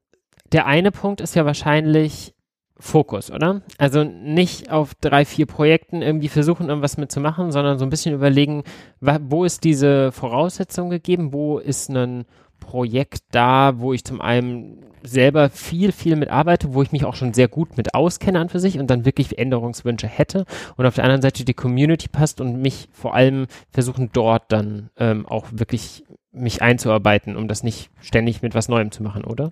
der 0.52 0.66
eine 0.66 0.92
Punkt 0.92 1.22
ist 1.22 1.36
ja 1.36 1.46
wahrscheinlich 1.46 2.34
Fokus, 2.80 3.32
oder? 3.32 3.62
Also 3.78 4.04
nicht 4.04 4.72
auf 4.72 4.96
drei, 4.96 5.26
vier 5.26 5.46
Projekten 5.46 6.02
irgendwie 6.02 6.28
versuchen, 6.28 6.70
irgendwas 6.70 6.98
mitzumachen, 6.98 7.52
sondern 7.52 7.78
so 7.78 7.86
ein 7.86 7.90
bisschen 7.90 8.16
überlegen, 8.16 8.64
wo 9.00 9.46
ist 9.46 9.64
diese 9.64 10.12
Voraussetzung 10.12 10.90
gegeben, 10.90 11.34
wo 11.34 11.60
ist 11.60 11.90
ein 11.90 12.26
Projekt 12.64 13.24
da, 13.32 13.80
wo 13.80 13.92
ich 13.94 14.06
zum 14.06 14.22
einen 14.22 14.86
selber 15.04 15.50
viel, 15.50 15.92
viel 15.92 16.16
mit 16.16 16.30
arbeite, 16.30 16.74
wo 16.74 16.82
ich 16.82 16.94
mich 16.94 17.04
auch 17.04 17.16
schon 17.16 17.34
sehr 17.34 17.50
gut 17.50 17.76
mit 17.76 17.94
auskenne 17.94 18.40
an 18.40 18.48
für 18.50 18.60
sich 18.60 18.80
und 18.80 18.88
dann 18.88 19.06
wirklich 19.06 19.38
Änderungswünsche 19.38 20.08
hätte 20.08 20.46
und 20.78 20.86
auf 20.86 20.96
der 20.96 21.04
anderen 21.04 21.22
Seite 21.22 21.44
die 21.44 21.54
Community 21.54 22.08
passt 22.08 22.40
und 22.40 22.62
mich 22.62 22.88
vor 22.94 23.14
allem 23.14 23.48
versuchen 23.70 24.10
dort 24.14 24.52
dann 24.52 24.90
ähm, 24.98 25.26
auch 25.26 25.48
wirklich 25.52 26.06
mich 26.32 26.62
einzuarbeiten, 26.62 27.36
um 27.36 27.50
das 27.50 27.64
nicht 27.64 27.92
ständig 28.02 28.42
mit 28.42 28.56
was 28.56 28.70
Neuem 28.70 28.92
zu 28.92 29.04
machen, 29.04 29.26
oder? 29.26 29.52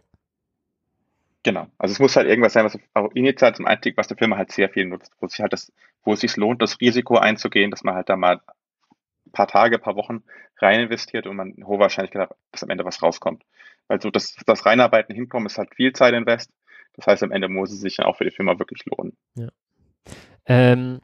Genau. 1.43 1.67
Also 1.77 1.91
es 1.93 1.99
muss 1.99 2.15
halt 2.15 2.27
irgendwas 2.27 2.53
sein, 2.53 2.65
was 2.65 2.77
auch 2.93 3.11
initial 3.13 3.53
zum 3.53 3.65
Einstieg, 3.65 3.97
was 3.97 4.07
der 4.07 4.17
Firma 4.17 4.38
halt 4.38 4.51
sehr 4.51 4.69
viel 4.69 4.85
nutzt, 4.85 5.11
wo 5.19 5.27
sich 5.27 5.41
halt 5.41 5.53
das, 5.53 5.73
wo 6.03 6.13
es 6.13 6.21
sich 6.21 6.38
lohnt, 6.38 6.61
das 6.61 6.79
Risiko 6.79 7.17
einzugehen, 7.17 7.71
dass 7.71 7.83
man 7.83 7.95
halt 7.95 8.09
da 8.09 8.15
mal 8.15 8.39
paar 9.31 9.47
Tage, 9.47 9.79
paar 9.79 9.95
Wochen 9.95 10.23
rein 10.57 10.81
investiert 10.81 11.27
und 11.27 11.35
man 11.35 11.55
hohe 11.65 11.79
Wahrscheinlichkeit 11.79 12.29
hat, 12.29 12.37
dass 12.51 12.63
am 12.63 12.69
Ende 12.69 12.85
was 12.85 13.01
rauskommt. 13.01 13.43
Weil 13.87 14.01
so 14.01 14.09
das, 14.09 14.35
das 14.45 14.65
Reinarbeiten 14.65 15.15
hinkommen 15.15 15.47
ist 15.47 15.57
halt 15.57 15.73
viel 15.75 15.93
Zeit 15.93 16.13
invest. 16.13 16.51
Das 16.93 17.07
heißt, 17.07 17.23
am 17.23 17.31
Ende 17.31 17.47
muss 17.47 17.71
es 17.71 17.79
sich 17.79 17.95
dann 17.97 18.05
auch 18.05 18.17
für 18.17 18.25
die 18.25 18.31
Firma 18.31 18.59
wirklich 18.59 18.85
lohnen. 18.85 19.17
Ja. 19.35 19.49
Ähm, 20.45 21.01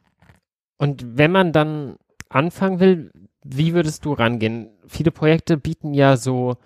und 0.77 1.17
wenn 1.17 1.31
man 1.31 1.51
dann 1.51 1.97
anfangen 2.29 2.79
will, 2.79 3.11
wie 3.43 3.73
würdest 3.73 4.05
du 4.05 4.13
rangehen? 4.13 4.69
Viele 4.87 5.11
Projekte 5.11 5.57
bieten 5.57 5.93
ja 5.93 6.17
so 6.17 6.57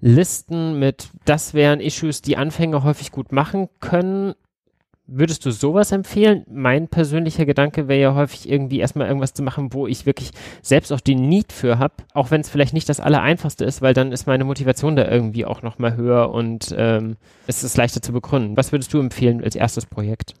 Listen 0.00 0.78
mit, 0.78 1.10
das 1.24 1.52
wären 1.52 1.80
Issues, 1.80 2.22
die 2.22 2.36
Anfänger 2.36 2.84
häufig 2.84 3.12
gut 3.12 3.32
machen 3.32 3.68
können. 3.80 4.34
Würdest 5.12 5.44
du 5.44 5.50
sowas 5.50 5.90
empfehlen? 5.90 6.44
Mein 6.48 6.86
persönlicher 6.86 7.44
Gedanke 7.44 7.88
wäre 7.88 8.00
ja 8.00 8.14
häufig 8.14 8.48
irgendwie 8.48 8.78
erstmal 8.78 9.08
irgendwas 9.08 9.34
zu 9.34 9.42
machen, 9.42 9.72
wo 9.72 9.88
ich 9.88 10.06
wirklich 10.06 10.30
selbst 10.62 10.92
auch 10.92 11.00
den 11.00 11.28
Need 11.28 11.52
für 11.52 11.80
habe, 11.80 11.94
auch 12.14 12.30
wenn 12.30 12.42
es 12.42 12.48
vielleicht 12.48 12.74
nicht 12.74 12.88
das 12.88 13.00
Allereinfachste 13.00 13.64
ist, 13.64 13.82
weil 13.82 13.92
dann 13.92 14.12
ist 14.12 14.28
meine 14.28 14.44
Motivation 14.44 14.94
da 14.94 15.08
irgendwie 15.08 15.44
auch 15.44 15.62
nochmal 15.62 15.96
höher 15.96 16.30
und 16.30 16.72
ähm, 16.78 17.16
es 17.48 17.64
ist 17.64 17.76
leichter 17.76 18.00
zu 18.00 18.12
begründen. 18.12 18.56
Was 18.56 18.70
würdest 18.70 18.94
du 18.94 19.00
empfehlen 19.00 19.42
als 19.42 19.56
erstes 19.56 19.84
Projekt? 19.84 20.34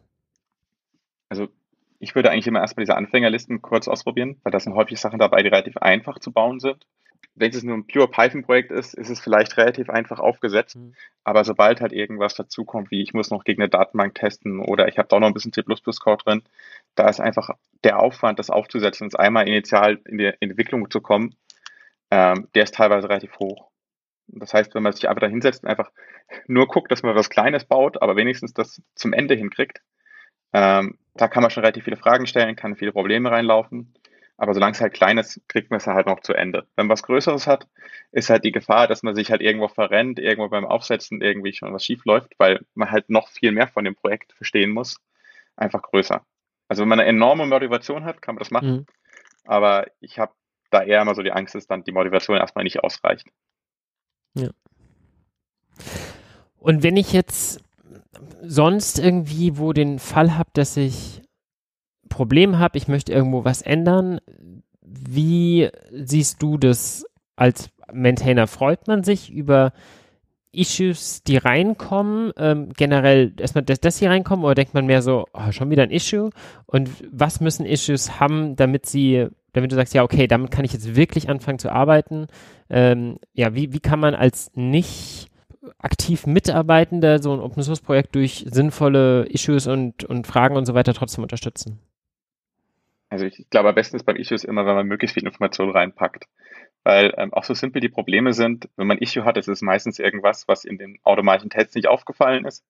Also 1.28 1.48
ich 1.98 2.14
würde 2.14 2.30
eigentlich 2.30 2.46
immer 2.46 2.60
erstmal 2.60 2.84
diese 2.84 2.96
Anfängerlisten 2.96 3.62
kurz 3.62 3.88
ausprobieren, 3.88 4.36
weil 4.44 4.52
da 4.52 4.60
sind 4.60 4.74
häufig 4.74 5.00
Sachen 5.00 5.18
dabei, 5.18 5.42
die 5.42 5.48
relativ 5.48 5.78
einfach 5.78 6.20
zu 6.20 6.30
bauen 6.30 6.60
sind 6.60 6.86
wenn 7.34 7.50
es 7.50 7.62
nur 7.62 7.76
ein 7.76 7.86
pure 7.86 8.08
Python-Projekt 8.08 8.70
ist, 8.70 8.94
ist 8.94 9.08
es 9.08 9.20
vielleicht 9.20 9.56
relativ 9.56 9.88
einfach 9.88 10.18
aufgesetzt. 10.18 10.76
Mhm. 10.76 10.94
Aber 11.24 11.44
sobald 11.44 11.80
halt 11.80 11.92
irgendwas 11.92 12.34
dazukommt, 12.34 12.90
wie 12.90 13.02
ich 13.02 13.14
muss 13.14 13.30
noch 13.30 13.44
gegen 13.44 13.62
eine 13.62 13.70
Datenbank 13.70 14.14
testen 14.14 14.60
oder 14.60 14.88
ich 14.88 14.98
habe 14.98 15.08
da 15.08 15.18
noch 15.20 15.28
ein 15.28 15.34
bisschen 15.34 15.52
C++-Code 15.52 16.24
drin, 16.24 16.42
da 16.94 17.08
ist 17.08 17.20
einfach 17.20 17.50
der 17.84 17.98
Aufwand, 18.00 18.38
das 18.38 18.50
aufzusetzen 18.50 19.04
und 19.06 19.18
einmal 19.18 19.48
initial 19.48 20.00
in 20.06 20.18
die 20.18 20.32
Entwicklung 20.40 20.90
zu 20.90 21.00
kommen, 21.00 21.34
ähm, 22.10 22.48
der 22.54 22.64
ist 22.64 22.74
teilweise 22.74 23.08
relativ 23.08 23.38
hoch. 23.38 23.70
Das 24.26 24.54
heißt, 24.54 24.74
wenn 24.74 24.82
man 24.82 24.92
sich 24.92 25.08
einfach 25.08 25.20
da 25.20 25.26
hinsetzt 25.26 25.64
und 25.64 25.70
einfach 25.70 25.90
nur 26.46 26.66
guckt, 26.68 26.90
dass 26.92 27.02
man 27.02 27.14
was 27.14 27.30
Kleines 27.30 27.64
baut, 27.64 28.00
aber 28.02 28.16
wenigstens 28.16 28.54
das 28.54 28.82
zum 28.94 29.12
Ende 29.12 29.34
hinkriegt, 29.34 29.80
ähm, 30.52 30.98
da 31.14 31.28
kann 31.28 31.42
man 31.42 31.50
schon 31.50 31.62
relativ 31.62 31.84
viele 31.84 31.96
Fragen 31.96 32.26
stellen, 32.26 32.56
kann 32.56 32.76
viele 32.76 32.92
Probleme 32.92 33.30
reinlaufen. 33.30 33.94
Aber 34.40 34.54
solange 34.54 34.72
es 34.72 34.80
halt 34.80 34.94
klein 34.94 35.18
ist, 35.18 35.38
kriegt 35.48 35.70
man 35.70 35.76
es 35.76 35.86
halt 35.86 36.06
noch 36.06 36.20
zu 36.20 36.32
Ende. 36.32 36.66
Wenn 36.74 36.86
man 36.86 36.94
was 36.94 37.02
Größeres 37.02 37.46
hat, 37.46 37.68
ist 38.10 38.30
halt 38.30 38.42
die 38.42 38.52
Gefahr, 38.52 38.88
dass 38.88 39.02
man 39.02 39.14
sich 39.14 39.30
halt 39.30 39.42
irgendwo 39.42 39.68
verrennt, 39.68 40.18
irgendwo 40.18 40.48
beim 40.48 40.64
Aufsetzen 40.64 41.20
irgendwie 41.20 41.52
schon 41.52 41.74
was 41.74 41.84
schief 41.84 42.06
läuft, 42.06 42.32
weil 42.38 42.64
man 42.72 42.90
halt 42.90 43.10
noch 43.10 43.28
viel 43.28 43.52
mehr 43.52 43.68
von 43.68 43.84
dem 43.84 43.94
Projekt 43.94 44.32
verstehen 44.32 44.70
muss, 44.70 44.96
einfach 45.56 45.82
größer. 45.82 46.24
Also 46.68 46.80
wenn 46.80 46.88
man 46.88 47.00
eine 47.00 47.10
enorme 47.10 47.44
Motivation 47.44 48.04
hat, 48.04 48.22
kann 48.22 48.34
man 48.34 48.38
das 48.38 48.50
machen. 48.50 48.70
Mhm. 48.70 48.86
Aber 49.44 49.88
ich 50.00 50.18
habe 50.18 50.32
da 50.70 50.84
eher 50.84 51.02
immer 51.02 51.14
so 51.14 51.22
die 51.22 51.32
Angst, 51.32 51.54
dass 51.54 51.66
dann 51.66 51.84
die 51.84 51.92
Motivation 51.92 52.38
erstmal 52.38 52.64
nicht 52.64 52.82
ausreicht. 52.82 53.28
Ja. 54.32 54.48
Und 56.56 56.82
wenn 56.82 56.96
ich 56.96 57.12
jetzt 57.12 57.62
sonst 58.40 58.98
irgendwie 58.98 59.58
wo 59.58 59.74
den 59.74 59.98
Fall 59.98 60.38
habe, 60.38 60.48
dass 60.54 60.78
ich 60.78 61.20
Problem 62.10 62.58
habe, 62.58 62.76
ich 62.76 62.88
möchte 62.88 63.12
irgendwo 63.12 63.44
was 63.46 63.62
ändern. 63.62 64.20
Wie 64.82 65.70
siehst 65.90 66.42
du 66.42 66.58
das 66.58 67.06
als 67.36 67.70
Maintainer? 67.90 68.46
Freut 68.46 68.86
man 68.86 69.02
sich 69.02 69.32
über 69.32 69.72
Issues, 70.52 71.22
die 71.22 71.36
reinkommen, 71.36 72.32
ähm, 72.36 72.70
generell 72.76 73.32
erstmal, 73.38 73.64
dass, 73.64 73.80
dass 73.80 73.98
sie 73.98 74.06
reinkommen, 74.06 74.44
oder 74.44 74.56
denkt 74.56 74.74
man 74.74 74.86
mehr 74.86 75.00
so, 75.00 75.26
oh, 75.32 75.52
schon 75.52 75.70
wieder 75.70 75.84
ein 75.84 75.90
Issue? 75.90 76.30
Und 76.66 76.90
was 77.10 77.40
müssen 77.40 77.64
Issues 77.64 78.18
haben, 78.18 78.56
damit 78.56 78.86
sie, 78.86 79.28
damit 79.52 79.70
du 79.70 79.76
sagst, 79.76 79.94
ja, 79.94 80.02
okay, 80.02 80.26
damit 80.26 80.50
kann 80.50 80.64
ich 80.64 80.72
jetzt 80.72 80.96
wirklich 80.96 81.28
anfangen 81.28 81.60
zu 81.60 81.70
arbeiten? 81.70 82.26
Ähm, 82.68 83.18
ja, 83.32 83.54
wie, 83.54 83.72
wie 83.72 83.80
kann 83.80 84.00
man 84.00 84.14
als 84.14 84.50
nicht 84.54 85.28
aktiv 85.78 86.26
Mitarbeitender 86.26 87.22
so 87.22 87.32
ein 87.32 87.40
Open 87.40 87.62
Source 87.62 87.80
Projekt 87.80 88.14
durch 88.14 88.44
sinnvolle 88.50 89.26
Issues 89.26 89.66
und, 89.68 90.04
und 90.04 90.26
Fragen 90.26 90.56
und 90.56 90.66
so 90.66 90.74
weiter 90.74 90.94
trotzdem 90.94 91.22
unterstützen? 91.22 91.78
Also 93.10 93.26
ich 93.26 93.44
glaube, 93.50 93.68
am 93.68 93.74
besten 93.74 93.96
ist 93.96 94.04
beim 94.04 94.16
Issue 94.16 94.36
ist 94.36 94.44
immer, 94.44 94.64
wenn 94.64 94.76
man 94.76 94.86
möglichst 94.86 95.14
viel 95.14 95.26
Information 95.26 95.70
reinpackt. 95.70 96.26
Weil 96.84 97.12
ähm, 97.18 97.34
auch 97.34 97.44
so 97.44 97.52
simpel 97.52 97.80
die 97.80 97.88
Probleme 97.88 98.32
sind, 98.32 98.68
wenn 98.76 98.86
man 98.86 98.96
ein 98.96 99.02
Issue 99.02 99.24
hat, 99.24 99.36
ist 99.36 99.48
es 99.48 99.60
meistens 99.60 99.98
irgendwas, 99.98 100.48
was 100.48 100.64
in 100.64 100.78
den 100.78 100.98
automatischen 101.02 101.50
Tests 101.50 101.74
nicht 101.74 101.88
aufgefallen 101.88 102.46
ist. 102.46 102.64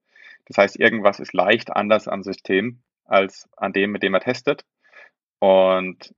Das 0.47 0.57
heißt, 0.57 0.81
irgendwas 0.81 1.21
ist 1.21 1.33
leicht 1.33 1.71
anders 1.71 2.09
am 2.09 2.23
System 2.23 2.81
als 3.05 3.49
an 3.57 3.73
dem, 3.73 3.93
mit 3.93 4.03
dem 4.03 4.15
er 4.15 4.21
testet. 4.21 4.65
Und 5.39 6.15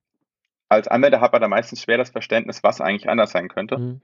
als 0.69 0.89
Anwender 0.89 1.21
hat 1.21 1.33
man 1.33 1.43
da 1.43 1.49
meistens 1.49 1.83
schwer 1.83 1.99
das 1.99 2.11
Verständnis, 2.11 2.63
was 2.63 2.81
eigentlich 2.81 3.11
anders 3.11 3.33
sein 3.33 3.49
könnte. 3.49 3.77
Mhm. 3.77 4.01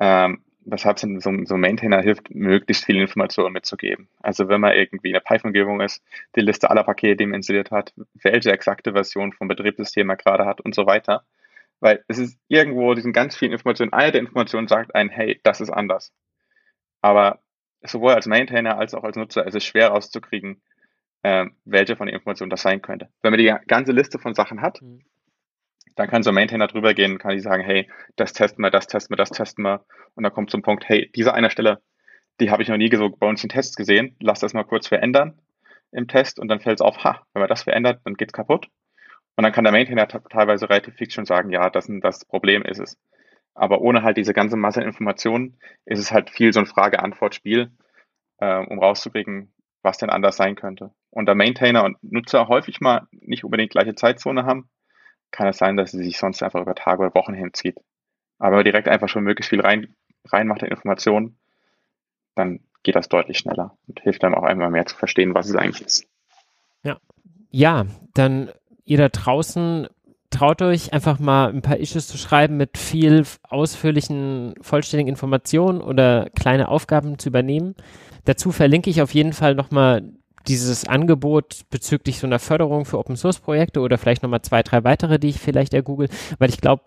Ähm, 0.00 0.44
weshalb 0.66 0.98
so, 0.98 1.08
so 1.20 1.30
ein 1.30 1.60
Maintainer 1.60 2.02
hilft, 2.02 2.34
möglichst 2.34 2.84
viele 2.84 3.00
Informationen 3.00 3.52
mitzugeben. 3.52 4.08
Also 4.20 4.48
wenn 4.48 4.60
man 4.60 4.74
irgendwie 4.74 5.08
in 5.08 5.14
der 5.14 5.20
Python-Umgebung 5.20 5.80
ist, 5.80 6.02
die 6.34 6.40
Liste 6.40 6.70
aller 6.70 6.82
Pakete, 6.84 7.16
die 7.16 7.26
man 7.26 7.36
installiert 7.36 7.70
hat, 7.70 7.94
welche 8.14 8.52
exakte 8.52 8.92
Version 8.92 9.32
vom 9.32 9.48
Betriebssystem 9.48 10.06
man 10.06 10.16
gerade 10.16 10.44
hat 10.44 10.60
und 10.60 10.74
so 10.74 10.86
weiter. 10.86 11.24
Weil 11.80 12.04
es 12.08 12.18
ist 12.18 12.38
irgendwo, 12.48 12.94
diesen 12.94 13.12
ganz 13.12 13.36
vielen 13.36 13.52
Informationen, 13.52 13.92
eine 13.92 14.12
der 14.12 14.20
Informationen 14.20 14.66
sagt 14.66 14.94
ein, 14.94 15.08
hey, 15.08 15.40
das 15.44 15.60
ist 15.60 15.70
anders. 15.70 16.12
Aber 17.00 17.40
sowohl 17.82 18.14
als 18.14 18.26
Maintainer 18.26 18.78
als 18.78 18.94
auch 18.94 19.04
als 19.04 19.16
Nutzer 19.16 19.46
ist 19.46 19.54
es 19.54 19.64
schwer 19.64 19.88
rauszukriegen, 19.88 20.60
äh, 21.22 21.46
welche 21.64 21.96
von 21.96 22.06
den 22.06 22.14
Informationen 22.14 22.50
das 22.50 22.62
sein 22.62 22.82
könnte. 22.82 23.08
Wenn 23.22 23.32
man 23.32 23.38
die 23.38 23.54
ganze 23.68 23.92
Liste 23.92 24.18
von 24.18 24.34
Sachen 24.34 24.62
hat, 24.62 24.82
mhm. 24.82 25.04
Dann 25.96 26.08
kann 26.08 26.22
so 26.22 26.30
ein 26.30 26.34
Maintainer 26.34 26.66
drüber 26.66 26.94
gehen, 26.94 27.18
kann 27.18 27.32
die 27.32 27.40
sagen, 27.40 27.64
hey, 27.64 27.90
das 28.16 28.32
testen 28.32 28.62
wir, 28.62 28.70
das 28.70 28.86
testen 28.86 29.14
wir, 29.14 29.16
das 29.16 29.30
testen 29.30 29.64
wir. 29.64 29.84
Und 30.14 30.22
dann 30.22 30.32
kommt 30.32 30.50
zum 30.50 30.62
Punkt, 30.62 30.88
hey, 30.88 31.10
diese 31.14 31.34
eine 31.34 31.50
Stelle, 31.50 31.82
die 32.38 32.50
habe 32.50 32.62
ich 32.62 32.68
noch 32.68 32.76
nie 32.76 32.94
so 32.94 33.10
bei 33.10 33.26
uns 33.26 33.42
in 33.42 33.48
Tests 33.48 33.76
gesehen, 33.76 34.14
lass 34.20 34.40
das 34.40 34.52
mal 34.52 34.64
kurz 34.64 34.86
verändern 34.86 35.40
im 35.92 36.06
Test 36.06 36.38
und 36.38 36.48
dann 36.48 36.60
fällt 36.60 36.78
es 36.78 36.80
auf, 36.82 37.02
ha, 37.02 37.26
wenn 37.32 37.40
man 37.40 37.48
das 37.48 37.62
verändert, 37.62 38.00
dann 38.04 38.14
geht's 38.14 38.34
kaputt. 38.34 38.68
Und 39.36 39.44
dann 39.44 39.52
kann 39.52 39.64
der 39.64 39.72
Maintainer 39.72 40.06
teilweise 40.06 40.68
relativ 40.68 40.94
fix 40.94 41.14
schon 41.14 41.26
sagen, 41.26 41.50
ja, 41.50 41.70
das, 41.70 41.90
das 42.00 42.24
Problem 42.24 42.62
ist 42.62 42.78
es. 42.78 42.98
Aber 43.54 43.80
ohne 43.80 44.02
halt 44.02 44.18
diese 44.18 44.34
ganze 44.34 44.56
Masse 44.56 44.82
Informationen 44.82 45.58
ist 45.86 45.98
es 45.98 46.12
halt 46.12 46.30
viel 46.30 46.52
so 46.52 46.60
ein 46.60 46.66
Frage-Antwort-Spiel, 46.66 47.70
äh, 48.38 48.56
um 48.58 48.78
rauszukriegen, 48.78 49.52
was 49.82 49.98
denn 49.98 50.10
anders 50.10 50.36
sein 50.36 50.56
könnte. 50.56 50.90
Und 51.10 51.26
da 51.26 51.34
Maintainer 51.34 51.84
und 51.84 51.96
Nutzer 52.02 52.48
häufig 52.48 52.80
mal 52.80 53.06
nicht 53.12 53.44
unbedingt 53.44 53.72
gleiche 53.72 53.94
Zeitzone 53.94 54.44
haben, 54.44 54.68
kann 55.30 55.48
es 55.48 55.58
sein, 55.58 55.76
dass 55.76 55.92
sie 55.92 56.02
sich 56.02 56.18
sonst 56.18 56.42
einfach 56.42 56.60
über 56.60 56.74
Tage 56.74 57.02
oder 57.02 57.14
Wochen 57.14 57.34
hinzieht. 57.34 57.78
Aber 58.38 58.64
direkt 58.64 58.88
einfach 58.88 59.08
schon 59.08 59.24
möglichst 59.24 59.50
viel 59.50 59.60
rein, 59.60 59.94
reinmacht 60.26 60.62
in 60.62 60.68
Informationen, 60.68 61.38
dann 62.34 62.60
geht 62.82 62.96
das 62.96 63.08
deutlich 63.08 63.38
schneller 63.38 63.76
und 63.88 64.00
hilft 64.00 64.22
dann 64.22 64.34
auch 64.34 64.44
einmal 64.44 64.70
mehr 64.70 64.86
zu 64.86 64.96
verstehen, 64.96 65.34
was 65.34 65.48
es 65.48 65.56
eigentlich 65.56 65.84
ist. 65.84 66.06
Ja. 66.82 66.98
Ja, 67.50 67.86
dann 68.14 68.50
ihr 68.84 68.98
da 68.98 69.08
draußen 69.08 69.88
traut 70.30 70.62
euch 70.62 70.92
einfach 70.92 71.18
mal 71.18 71.48
ein 71.48 71.62
paar 71.62 71.78
Issues 71.78 72.08
zu 72.08 72.18
schreiben 72.18 72.56
mit 72.56 72.76
viel 72.78 73.24
ausführlichen, 73.42 74.54
vollständigen 74.60 75.08
Informationen 75.08 75.80
oder 75.80 76.28
kleine 76.36 76.68
Aufgaben 76.68 77.18
zu 77.18 77.28
übernehmen. 77.28 77.74
Dazu 78.24 78.52
verlinke 78.52 78.90
ich 78.90 79.02
auf 79.02 79.14
jeden 79.14 79.32
Fall 79.32 79.54
nochmal 79.54 80.12
dieses 80.48 80.86
Angebot 80.86 81.62
bezüglich 81.70 82.18
so 82.18 82.26
einer 82.26 82.38
Förderung 82.38 82.84
für 82.84 82.98
Open 82.98 83.16
Source 83.16 83.40
Projekte 83.40 83.80
oder 83.80 83.98
vielleicht 83.98 84.22
nochmal 84.22 84.42
zwei, 84.42 84.62
drei 84.62 84.84
weitere, 84.84 85.18
die 85.18 85.28
ich 85.28 85.40
vielleicht 85.40 85.74
ergoogle, 85.74 86.08
weil 86.38 86.50
ich 86.50 86.60
glaube, 86.60 86.84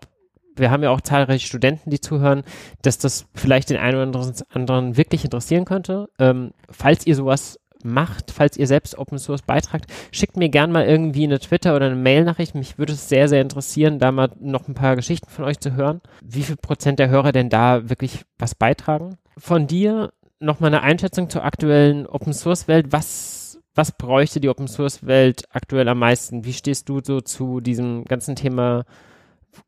wir 0.56 0.70
haben 0.70 0.82
ja 0.82 0.90
auch 0.90 1.00
zahlreiche 1.00 1.46
Studenten, 1.46 1.90
die 1.90 2.00
zuhören, 2.00 2.42
dass 2.82 2.98
das 2.98 3.26
vielleicht 3.34 3.70
den 3.70 3.78
einen 3.78 4.14
oder 4.14 4.32
anderen 4.52 4.96
wirklich 4.96 5.24
interessieren 5.24 5.64
könnte. 5.64 6.08
Ähm, 6.18 6.52
falls 6.68 7.06
ihr 7.06 7.14
sowas 7.14 7.58
macht, 7.82 8.30
falls 8.30 8.56
ihr 8.56 8.66
selbst 8.66 8.98
Open 8.98 9.18
Source 9.18 9.42
beitragt, 9.42 9.86
schickt 10.12 10.36
mir 10.36 10.48
gern 10.48 10.72
mal 10.72 10.84
irgendwie 10.84 11.24
eine 11.24 11.38
Twitter 11.38 11.74
oder 11.74 11.86
eine 11.86 11.96
Mail-Nachricht. 11.96 12.54
Mich 12.54 12.78
würde 12.78 12.92
es 12.92 13.08
sehr, 13.08 13.28
sehr 13.28 13.40
interessieren, 13.40 13.98
da 13.98 14.12
mal 14.12 14.30
noch 14.38 14.68
ein 14.68 14.74
paar 14.74 14.96
Geschichten 14.96 15.30
von 15.30 15.44
euch 15.44 15.60
zu 15.60 15.74
hören. 15.74 16.00
Wie 16.22 16.42
viel 16.42 16.56
Prozent 16.56 16.98
der 16.98 17.08
Hörer 17.08 17.32
denn 17.32 17.48
da 17.48 17.88
wirklich 17.88 18.24
was 18.38 18.54
beitragen? 18.54 19.16
Von 19.38 19.66
dir 19.66 20.12
noch 20.40 20.60
mal 20.60 20.68
eine 20.68 20.82
Einschätzung 20.82 21.30
zur 21.30 21.44
aktuellen 21.44 22.06
Open 22.06 22.32
Source 22.32 22.68
Welt. 22.68 22.86
Was, 22.90 23.39
was 23.74 23.92
bräuchte 23.92 24.40
die 24.40 24.48
Open 24.48 24.68
Source 24.68 25.06
Welt 25.06 25.44
aktuell 25.50 25.88
am 25.88 25.98
meisten? 25.98 26.44
Wie 26.44 26.52
stehst 26.52 26.88
du 26.88 27.00
so 27.02 27.20
zu 27.20 27.60
diesem 27.60 28.04
ganzen 28.04 28.36
Thema 28.36 28.84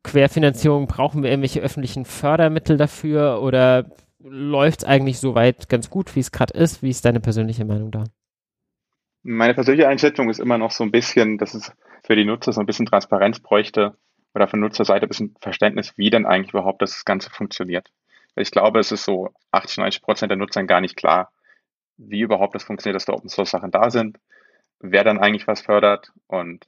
Querfinanzierung? 0.03 0.87
Brauchen 0.87 1.23
wir 1.23 1.29
irgendwelche 1.29 1.61
öffentlichen 1.61 2.05
Fördermittel 2.05 2.77
dafür 2.77 3.41
oder 3.41 3.85
läuft 4.19 4.81
es 4.81 4.85
eigentlich 4.85 5.19
soweit 5.19 5.69
ganz 5.69 5.89
gut, 5.89 6.15
wie 6.15 6.19
es 6.19 6.31
gerade 6.31 6.53
ist. 6.53 6.81
Wie 6.81 6.89
ist 6.89 7.05
deine 7.05 7.19
persönliche 7.19 7.65
Meinung 7.65 7.91
da? 7.91 8.05
Meine 9.21 9.53
persönliche 9.53 9.87
Einschätzung 9.87 10.29
ist 10.29 10.39
immer 10.39 10.57
noch 10.57 10.71
so 10.71 10.83
ein 10.83 10.91
bisschen, 10.91 11.37
dass 11.37 11.53
es 11.53 11.71
für 12.03 12.15
die 12.15 12.25
Nutzer 12.25 12.51
so 12.51 12.59
ein 12.59 12.65
bisschen 12.65 12.85
Transparenz 12.85 13.39
bräuchte 13.39 13.95
oder 14.35 14.47
von 14.47 14.59
Nutzerseite 14.59 15.05
ein 15.05 15.09
bisschen 15.09 15.35
Verständnis, 15.39 15.97
wie 15.97 16.09
denn 16.09 16.25
eigentlich 16.25 16.51
überhaupt 16.51 16.81
das 16.81 17.05
Ganze 17.05 17.29
funktioniert. 17.29 17.89
Ich 18.35 18.51
glaube, 18.51 18.79
es 18.79 18.91
ist 18.91 19.05
so 19.05 19.29
80, 19.51 19.77
90 19.77 20.01
Prozent 20.01 20.29
der 20.29 20.37
Nutzern 20.37 20.67
gar 20.67 20.81
nicht 20.81 20.97
klar, 20.97 21.31
wie 21.97 22.21
überhaupt 22.21 22.55
das 22.55 22.63
funktioniert, 22.63 22.95
dass 22.95 23.05
da 23.05 23.13
Open 23.13 23.29
Source 23.29 23.51
Sachen 23.51 23.71
da 23.71 23.89
sind, 23.89 24.19
wer 24.79 25.03
dann 25.03 25.19
eigentlich 25.19 25.47
was 25.47 25.61
fördert 25.61 26.11
und 26.27 26.67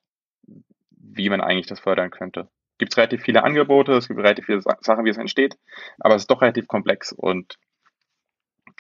wie 0.92 1.30
man 1.30 1.42
eigentlich 1.42 1.68
das 1.68 1.80
fördern 1.80 2.12
könnte 2.12 2.50
gibt 2.78 2.98
relativ 2.98 3.24
viele 3.24 3.44
Angebote, 3.44 3.94
es 3.94 4.08
gibt 4.08 4.20
relativ 4.20 4.46
viele 4.46 4.62
Sachen, 4.62 5.06
wie 5.06 5.10
es 5.10 5.18
entsteht, 5.18 5.58
aber 6.00 6.16
es 6.16 6.24
ist 6.24 6.32
doch 6.32 6.42
relativ 6.42 6.68
komplex 6.68 7.12
und 7.12 7.58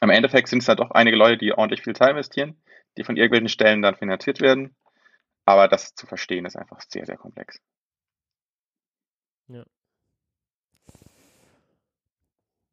am 0.01 0.09
Endeffekt 0.09 0.49
sind 0.49 0.61
es 0.61 0.67
halt 0.67 0.79
doch 0.79 0.91
einige 0.91 1.15
Leute, 1.15 1.37
die 1.37 1.53
ordentlich 1.53 1.81
viel 1.81 1.95
Zeit 1.95 2.11
investieren, 2.11 2.61
die 2.97 3.03
von 3.03 3.15
irgendwelchen 3.15 3.49
Stellen 3.49 3.81
dann 3.81 3.95
finanziert 3.95 4.41
werden, 4.41 4.75
aber 5.45 5.67
das 5.67 5.95
zu 5.95 6.05
verstehen 6.05 6.45
ist 6.45 6.57
einfach 6.57 6.81
sehr, 6.81 7.05
sehr 7.05 7.17
komplex. 7.17 7.59
Ja. 9.47 9.63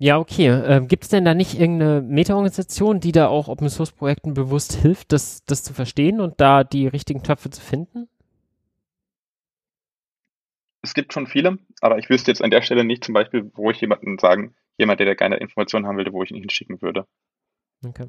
Ja, 0.02 0.18
okay. 0.18 0.48
Ähm, 0.48 0.88
Gibt 0.88 1.04
es 1.04 1.10
denn 1.10 1.24
da 1.24 1.32
nicht 1.32 1.54
irgendeine 1.54 2.02
Meta-Organisation, 2.02 2.98
die 2.98 3.12
da 3.12 3.28
auch 3.28 3.46
Open 3.46 3.68
Source 3.68 3.92
Projekten 3.92 4.34
bewusst 4.34 4.72
hilft, 4.72 5.12
das, 5.12 5.44
das 5.44 5.62
zu 5.62 5.74
verstehen 5.74 6.20
und 6.20 6.40
da 6.40 6.64
die 6.64 6.88
richtigen 6.88 7.22
Töpfe 7.22 7.50
zu 7.50 7.60
finden? 7.60 8.08
es 10.82 10.94
gibt 10.94 11.12
schon 11.12 11.28
viele, 11.28 11.58
aber 11.80 11.98
ich 11.98 12.10
wüsste 12.10 12.32
jetzt 12.32 12.42
an 12.42 12.50
der 12.50 12.62
Stelle 12.62 12.84
nicht 12.84 13.04
zum 13.04 13.14
Beispiel, 13.14 13.50
wo 13.54 13.70
ich 13.70 13.80
jemanden 13.80 14.18
sagen, 14.18 14.56
jemand, 14.76 14.98
der 14.98 15.06
da 15.06 15.14
gerne 15.14 15.36
Informationen 15.36 15.86
haben 15.86 15.96
will, 15.96 16.12
wo 16.12 16.24
ich 16.24 16.32
ihn 16.32 16.40
hinschicken 16.40 16.82
würde. 16.82 17.06
Okay. 17.86 18.08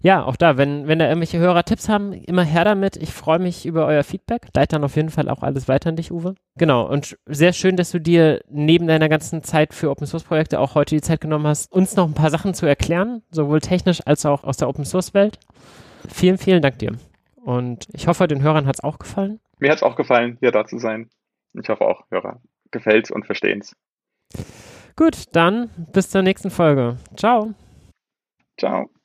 Ja, 0.00 0.24
auch 0.24 0.36
da, 0.36 0.56
wenn, 0.56 0.86
wenn 0.86 0.98
da 0.98 1.06
irgendwelche 1.06 1.38
Hörer 1.38 1.64
Tipps 1.64 1.88
haben, 1.88 2.12
immer 2.12 2.44
her 2.44 2.64
damit. 2.64 2.96
Ich 2.96 3.12
freue 3.12 3.38
mich 3.38 3.66
über 3.66 3.86
euer 3.86 4.04
Feedback. 4.04 4.48
Leite 4.54 4.76
dann 4.76 4.84
auf 4.84 4.96
jeden 4.96 5.10
Fall 5.10 5.28
auch 5.28 5.42
alles 5.42 5.68
weiter 5.68 5.88
an 5.88 5.96
dich, 5.96 6.12
Uwe. 6.12 6.34
Genau, 6.58 6.86
und 6.86 7.16
sehr 7.26 7.52
schön, 7.52 7.76
dass 7.76 7.90
du 7.90 8.00
dir 8.00 8.40
neben 8.48 8.86
deiner 8.86 9.08
ganzen 9.08 9.42
Zeit 9.42 9.74
für 9.74 9.90
Open 9.90 10.06
Source 10.06 10.24
Projekte 10.24 10.60
auch 10.60 10.74
heute 10.74 10.94
die 10.94 11.00
Zeit 11.00 11.20
genommen 11.20 11.46
hast, 11.46 11.72
uns 11.72 11.96
noch 11.96 12.06
ein 12.06 12.14
paar 12.14 12.30
Sachen 12.30 12.54
zu 12.54 12.66
erklären, 12.66 13.22
sowohl 13.30 13.60
technisch 13.60 14.00
als 14.06 14.24
auch 14.26 14.44
aus 14.44 14.56
der 14.58 14.68
Open 14.68 14.84
Source 14.84 15.14
Welt. 15.14 15.38
Vielen, 16.08 16.38
vielen 16.38 16.62
Dank 16.62 16.78
dir. 16.78 16.92
Und 17.36 17.86
ich 17.92 18.06
hoffe, 18.06 18.28
den 18.28 18.42
Hörern 18.42 18.66
hat 18.66 18.76
es 18.76 18.84
auch 18.84 18.98
gefallen. 18.98 19.40
Mir 19.58 19.70
hat 19.70 19.76
es 19.76 19.82
auch 19.82 19.96
gefallen, 19.96 20.36
hier 20.40 20.52
da 20.52 20.66
zu 20.66 20.78
sein. 20.78 21.10
Ich 21.54 21.68
hoffe 21.68 21.84
auch, 21.84 22.04
Hörer 22.10 22.40
gefällt's 22.70 23.10
und 23.10 23.26
verstehen's. 23.26 23.74
Gut, 24.96 25.24
dann 25.32 25.70
bis 25.92 26.10
zur 26.10 26.22
nächsten 26.22 26.50
Folge. 26.50 26.96
Ciao. 27.16 27.54
Ciao. 28.58 28.95